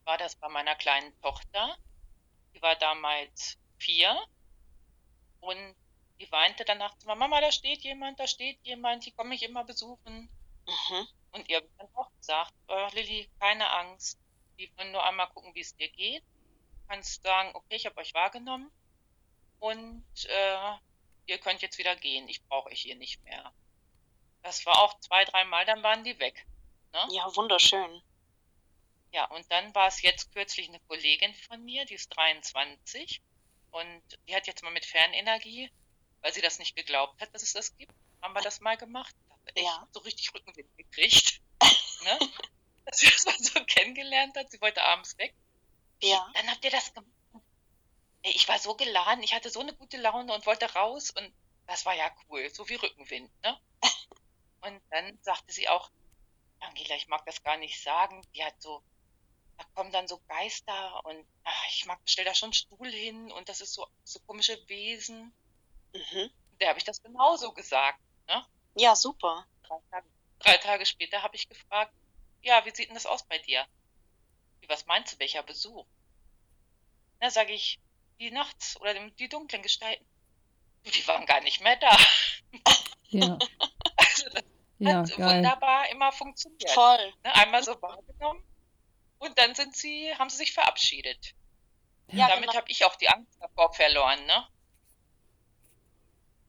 war 0.03 0.19
das 0.19 0.35
bei 0.35 0.47
meiner 0.47 0.75
kleinen 0.75 1.19
Tochter. 1.21 1.75
Die 2.53 2.61
war 2.61 2.75
damals 2.75 3.57
vier. 3.79 4.15
Und 5.39 5.75
die 6.19 6.31
weinte 6.31 6.65
danach 6.65 6.98
zu 6.98 7.07
Mama, 7.07 7.41
da 7.41 7.52
steht 7.52 7.81
jemand, 7.81 8.19
da 8.19 8.27
steht 8.27 8.60
jemand, 8.64 9.06
die 9.06 9.11
komme 9.11 9.30
mich 9.30 9.44
immer 9.44 9.64
besuchen. 9.64 10.30
Mhm. 10.68 11.07
Und 11.31 11.49
ihr 11.49 11.57
habt 11.57 11.69
dann 11.77 11.90
auch 11.95 12.11
gesagt, 12.18 12.53
oh, 12.68 12.88
Lilly, 12.94 13.30
keine 13.40 13.69
Angst. 13.72 14.19
Die 14.57 14.72
wollen 14.77 14.91
nur 14.91 15.03
einmal 15.03 15.30
gucken, 15.30 15.53
wie 15.56 15.61
es 15.61 15.76
dir 15.76 15.90
geht. 15.90 16.23
Du 16.23 16.88
kannst 16.88 17.23
sagen, 17.23 17.52
okay, 17.56 17.76
ich 17.76 17.85
habe 17.85 17.98
euch 17.98 18.14
wahrgenommen 18.14 18.72
und 19.60 20.06
äh, 20.26 20.77
ihr 21.26 21.40
könnt 21.40 21.61
jetzt 21.61 21.77
wieder 21.77 21.95
gehen. 21.95 22.27
Ich 22.27 22.44
brauche 22.44 22.69
euch 22.69 22.81
hier 22.81 22.95
nicht 22.95 23.23
mehr. 23.23 23.53
Das 24.44 24.65
war 24.65 24.81
auch 24.81 24.99
zwei, 24.99 25.26
dreimal, 25.26 25.65
dann 25.65 25.81
waren 25.84 26.03
die 26.03 26.19
weg. 26.19 26.45
Ne? 26.91 27.07
Ja, 27.11 27.35
wunderschön. 27.35 28.03
Ja, 29.11 29.26
und 29.26 29.49
dann 29.52 29.73
war 29.73 29.88
es 29.88 30.02
jetzt 30.02 30.34
kürzlich 30.34 30.68
eine 30.68 30.80
Kollegin 30.81 31.34
von 31.34 31.64
mir, 31.64 31.85
die 31.85 31.94
ist 31.94 32.10
23 32.10 33.22
und 33.72 34.02
die 34.27 34.35
hat 34.35 34.48
jetzt 34.48 34.64
mal 34.64 34.72
mit 34.72 34.85
Fernenergie 34.85 35.72
weil 36.23 36.33
sie 36.33 36.41
das 36.41 36.57
nicht 36.57 36.75
geglaubt 36.75 37.21
hat, 37.21 37.33
dass 37.35 37.43
es 37.43 37.53
das 37.53 37.77
gibt, 37.77 37.93
haben 38.21 38.33
wir 38.33 38.41
das 38.41 38.61
mal 38.61 38.77
gemacht. 38.77 39.13
Da 39.27 39.33
haben 39.35 39.41
wir 39.53 39.63
ja. 39.63 39.87
so 39.91 39.99
richtig 39.99 40.33
Rückenwind 40.33 40.75
gekriegt. 40.77 41.41
ne? 42.03 42.19
Dass 42.85 42.99
sie 42.99 43.09
das 43.09 43.25
mal 43.25 43.37
so 43.39 43.63
kennengelernt 43.65 44.35
hat. 44.35 44.51
Sie 44.51 44.59
wollte 44.59 44.81
abends 44.83 45.17
weg. 45.17 45.33
Ja. 46.01 46.29
Dann 46.33 46.49
habt 46.49 46.65
ihr 46.65 46.71
das 46.71 46.93
gemacht. 46.93 47.07
Ich 48.23 48.47
war 48.47 48.57
so 48.57 48.75
geladen, 48.75 49.23
ich 49.23 49.33
hatte 49.33 49.49
so 49.49 49.59
eine 49.59 49.73
gute 49.73 49.97
Laune 49.97 50.33
und 50.33 50.45
wollte 50.45 50.73
raus 50.73 51.11
und 51.11 51.33
das 51.67 51.85
war 51.85 51.93
ja 51.93 52.09
cool, 52.29 52.49
so 52.53 52.67
wie 52.69 52.75
Rückenwind, 52.75 53.29
ne? 53.41 53.59
Und 54.61 54.81
dann 54.91 55.19
sagte 55.21 55.51
sie 55.51 55.67
auch, 55.67 55.91
Angela, 56.61 56.95
ich 56.95 57.09
mag 57.09 57.25
das 57.25 57.43
gar 57.43 57.57
nicht 57.57 57.81
sagen. 57.81 58.25
Die 58.33 58.45
hat 58.45 58.61
so, 58.61 58.81
da 59.57 59.65
kommen 59.75 59.91
dann 59.91 60.07
so 60.07 60.21
Geister 60.29 61.05
und 61.05 61.25
ach, 61.43 61.65
ich 61.69 61.85
mag, 61.85 61.99
stell 62.05 62.23
da 62.23 62.33
schon 62.33 62.47
einen 62.47 62.53
Stuhl 62.53 62.89
hin 62.89 63.29
und 63.33 63.49
das 63.49 63.59
ist 63.59 63.73
so, 63.73 63.85
so 64.05 64.19
komische 64.21 64.57
Wesen. 64.69 65.33
Mhm. 65.93 66.29
Der 66.59 66.69
habe 66.69 66.79
ich 66.79 66.85
das 66.85 67.01
genauso 67.01 67.53
gesagt. 67.53 67.99
Ne? 68.27 68.45
Ja, 68.75 68.95
super. 68.95 69.45
Drei 69.67 69.79
Tage, 69.89 70.07
drei 70.39 70.57
Tage 70.57 70.85
später 70.85 71.21
habe 71.21 71.35
ich 71.35 71.47
gefragt, 71.47 71.93
ja, 72.41 72.65
wie 72.65 72.73
sieht 72.73 72.87
denn 72.87 72.95
das 72.95 73.05
aus 73.05 73.23
bei 73.23 73.37
dir? 73.39 73.65
Wie, 74.59 74.69
was 74.69 74.85
meinst 74.85 75.13
du, 75.13 75.19
welcher 75.19 75.43
Besuch? 75.43 75.85
Na, 77.19 77.29
sage 77.29 77.53
ich, 77.53 77.79
die 78.19 78.31
nachts 78.31 78.79
oder 78.81 78.93
die 78.93 79.29
dunklen 79.29 79.61
Gestalten. 79.61 80.05
Die 80.85 81.07
waren 81.07 81.25
gar 81.25 81.41
nicht 81.41 81.61
mehr 81.61 81.77
da. 81.77 81.97
Ja. 83.09 83.37
Also 83.95 84.29
das 84.29 84.43
ja, 84.79 84.97
hat 84.97 85.15
geil. 85.15 85.37
wunderbar 85.37 85.89
immer 85.89 86.11
funktioniert. 86.11 86.69
Voll. 86.71 87.13
Ne, 87.23 87.33
einmal 87.35 87.63
so 87.63 87.79
wahrgenommen 87.81 88.43
und 89.19 89.37
dann 89.37 89.55
sind 89.55 89.75
sie, 89.75 90.13
haben 90.15 90.29
sie 90.29 90.37
sich 90.37 90.53
verabschiedet. 90.53 91.33
Ja, 92.11 92.27
damit 92.27 92.49
genau. 92.49 92.55
habe 92.55 92.69
ich 92.69 92.83
auch 92.85 92.95
die 92.95 93.07
Angst 93.07 93.39
davor 93.39 93.73
verloren, 93.73 94.25
ne? 94.25 94.47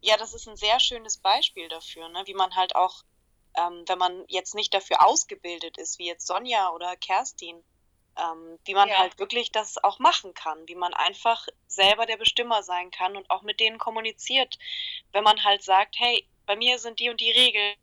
Ja, 0.05 0.19
das 0.19 0.35
ist 0.35 0.47
ein 0.47 0.57
sehr 0.57 0.81
schönes 0.81 1.17
Beispiel 1.17 1.67
dafür, 1.69 2.11
ne? 2.11 2.23
wie 2.27 2.35
man 2.35 2.55
halt 2.55 2.77
auch, 2.77 3.05
ähm, 3.57 3.85
wenn 3.87 3.99
man 3.99 4.25
jetzt 4.29 4.55
nicht 4.55 4.75
dafür 4.75 5.03
ausgebildet 5.03 5.79
ist, 5.79 5.99
wie 5.99 6.05
jetzt 6.05 6.27
Sonja 6.27 6.71
oder 6.73 6.95
Kerstin, 6.97 7.65
ähm, 8.19 8.59
wie 8.67 8.75
man 8.75 8.91
ja. 8.91 8.99
halt 8.99 9.19
wirklich 9.19 9.51
das 9.51 9.83
auch 9.83 9.99
machen 10.01 10.35
kann, 10.35 10.69
wie 10.69 10.75
man 10.75 10.93
einfach 10.93 11.49
selber 11.69 12.05
der 12.05 12.19
Bestimmer 12.19 12.63
sein 12.63 12.91
kann 12.91 13.17
und 13.17 13.31
auch 13.31 13.41
mit 13.41 13.61
denen 13.61 13.79
kommuniziert, 13.79 14.59
wenn 15.13 15.25
man 15.25 15.43
halt 15.43 15.63
sagt, 15.63 15.97
hey, 15.99 16.29
bei 16.45 16.55
mir 16.55 16.79
sind 16.79 17.01
die 17.01 17.09
und 17.09 17.23
die 17.23 17.31
Regeln, 17.31 17.75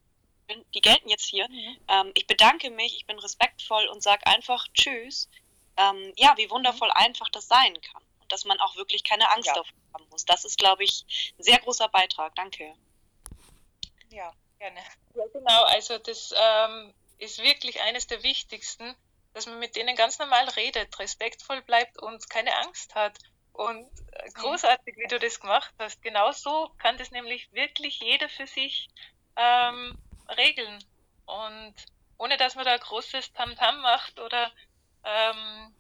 die 0.76 0.82
gelten 0.82 1.10
jetzt 1.10 1.26
hier. 1.26 1.50
Mhm. 1.50 1.78
Ähm, 1.88 2.12
ich 2.14 2.28
bedanke 2.28 2.70
mich, 2.70 2.98
ich 2.98 3.08
bin 3.08 3.18
respektvoll 3.18 3.88
und 3.88 4.04
sage 4.04 4.28
einfach 4.28 4.68
Tschüss. 4.76 5.28
Ähm, 5.76 6.14
ja, 6.18 6.36
wie 6.38 6.52
wundervoll 6.52 6.92
einfach 6.92 7.30
das 7.30 7.48
sein 7.48 7.82
kann 7.82 8.04
dass 8.32 8.46
man 8.46 8.60
auch 8.60 8.76
wirklich 8.76 9.04
keine 9.04 9.30
Angst 9.32 9.48
ja. 9.48 9.54
davor 9.54 9.74
haben 9.94 10.08
muss. 10.10 10.26
Das 10.26 10.46
ist, 10.46 10.58
glaube 10.58 10.84
ich, 10.84 11.06
ein 11.38 11.44
sehr 11.44 11.60
großer 11.60 11.90
Beitrag. 11.90 12.36
Danke. 12.36 12.74
Ja, 14.10 14.34
gerne. 14.60 14.82
Ja, 15.16 15.24
genau. 15.34 15.64
Also 15.64 15.98
das 15.98 16.34
ähm, 16.38 16.94
ist 17.18 17.40
wirklich 17.40 17.82
eines 17.82 18.08
der 18.08 18.24
wichtigsten, 18.24 18.96
dass 19.34 19.46
man 19.46 19.60
mit 19.60 19.76
denen 19.76 19.96
ganz 19.96 20.20
normal 20.20 20.48
redet, 20.50 20.98
respektvoll 21.00 21.62
bleibt 21.62 22.02
und 22.02 22.30
keine 22.30 22.56
Angst 22.58 22.96
hat. 22.96 23.18
Und 23.54 23.90
äh, 24.12 24.30
großartig, 24.32 24.96
wie 24.98 25.08
du 25.08 25.20
das 25.20 25.40
gemacht 25.40 25.74
hast. 25.78 26.02
Genau 26.02 26.32
so 26.32 26.72
kann 26.78 26.98
das 26.98 27.12
nämlich 27.12 27.52
wirklich 27.52 28.00
jeder 28.00 28.30
für 28.30 28.48
sich 28.48 28.90
ähm, 29.36 29.98
regeln. 30.38 30.84
Und 31.26 31.76
ohne 32.18 32.38
dass 32.38 32.56
man 32.56 32.66
da 32.66 32.78
großes 32.78 33.34
Tamtam 33.34 33.76
-Tam 33.76 33.82
macht 33.82 34.20
oder 34.20 34.52
ähm, 35.04 35.74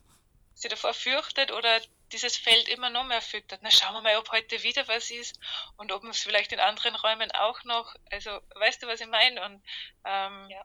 sich 0.61 0.69
davor 0.69 0.93
fürchtet 0.93 1.51
oder 1.51 1.81
dieses 2.11 2.38
Feld 2.38 2.67
immer 2.67 2.89
noch 2.89 3.03
mehr 3.03 3.21
füttert. 3.21 3.61
Na, 3.63 3.71
schauen 3.71 3.93
wir 3.93 4.01
mal, 4.01 4.17
ob 4.17 4.31
heute 4.31 4.61
wieder 4.63 4.88
was 4.88 5.09
ist 5.09 5.39
und 5.77 5.91
ob 5.91 6.03
es 6.03 6.19
vielleicht 6.19 6.51
in 6.51 6.59
anderen 6.59 6.95
Räumen 6.95 7.31
auch 7.31 7.63
noch. 7.63 7.95
Also, 8.11 8.29
weißt 8.55 8.83
du, 8.83 8.88
was 8.88 9.01
ich 9.01 9.07
meine? 9.07 9.43
Und 9.43 9.63
ähm, 10.05 10.49
ja. 10.49 10.63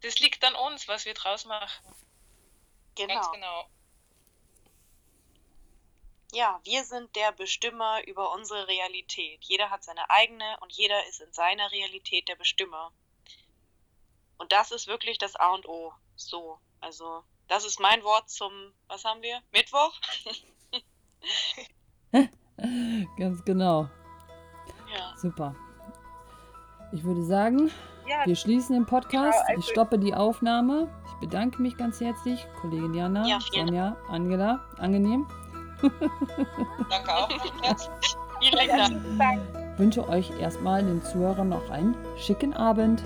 das 0.00 0.18
liegt 0.20 0.42
an 0.44 0.54
uns, 0.54 0.88
was 0.88 1.04
wir 1.04 1.14
draus 1.14 1.44
machen. 1.44 1.94
Genau. 2.94 3.14
Ganz 3.14 3.30
genau. 3.32 3.68
Ja, 6.32 6.60
wir 6.64 6.84
sind 6.84 7.14
der 7.14 7.30
Bestimmer 7.32 8.04
über 8.06 8.32
unsere 8.32 8.66
Realität. 8.66 9.44
Jeder 9.44 9.70
hat 9.70 9.84
seine 9.84 10.08
eigene 10.10 10.56
und 10.60 10.72
jeder 10.72 11.06
ist 11.06 11.20
in 11.20 11.32
seiner 11.32 11.70
Realität 11.70 12.28
der 12.28 12.36
Bestimmer. 12.36 12.92
Und 14.38 14.50
das 14.50 14.72
ist 14.72 14.86
wirklich 14.86 15.18
das 15.18 15.36
A 15.36 15.50
und 15.50 15.66
O. 15.66 15.92
So, 16.16 16.58
also 16.80 17.24
das 17.48 17.64
ist 17.64 17.80
mein 17.80 18.02
Wort 18.02 18.28
zum, 18.30 18.52
was 18.88 19.04
haben 19.04 19.22
wir? 19.22 19.40
Mittwoch? 19.52 19.92
Ganz 23.18 23.44
genau. 23.44 23.88
Ja. 24.92 25.14
Super. 25.16 25.54
Ich 26.92 27.02
würde 27.04 27.24
sagen, 27.24 27.70
Ja, 28.06 28.24
wir 28.26 28.36
schließen 28.36 28.74
den 28.76 28.86
Podcast. 28.86 29.38
Genau, 29.38 29.48
also- 29.48 29.60
Ich 29.60 29.66
stoppe 29.68 29.98
die 29.98 30.14
Aufnahme. 30.14 30.88
Ich 31.06 31.14
bedanke 31.28 31.60
mich 31.62 31.76
ganz 31.76 32.00
herzlich, 32.00 32.46
Kollegin 32.60 32.92
Jana, 32.94 33.26
Ja, 33.26 33.38
Sonja, 33.40 33.96
Angela, 34.08 34.64
angenehm. 34.78 35.26
danke 36.90 37.14
auch. 37.16 37.28
Vielen 38.40 39.18
Dank. 39.18 39.78
Wünsche 39.78 40.06
euch 40.08 40.30
erstmal 40.38 40.82
den 40.84 41.02
Zuhörern 41.02 41.48
noch 41.48 41.70
einen 41.70 41.96
schicken 42.18 42.52
Abend. 42.54 43.02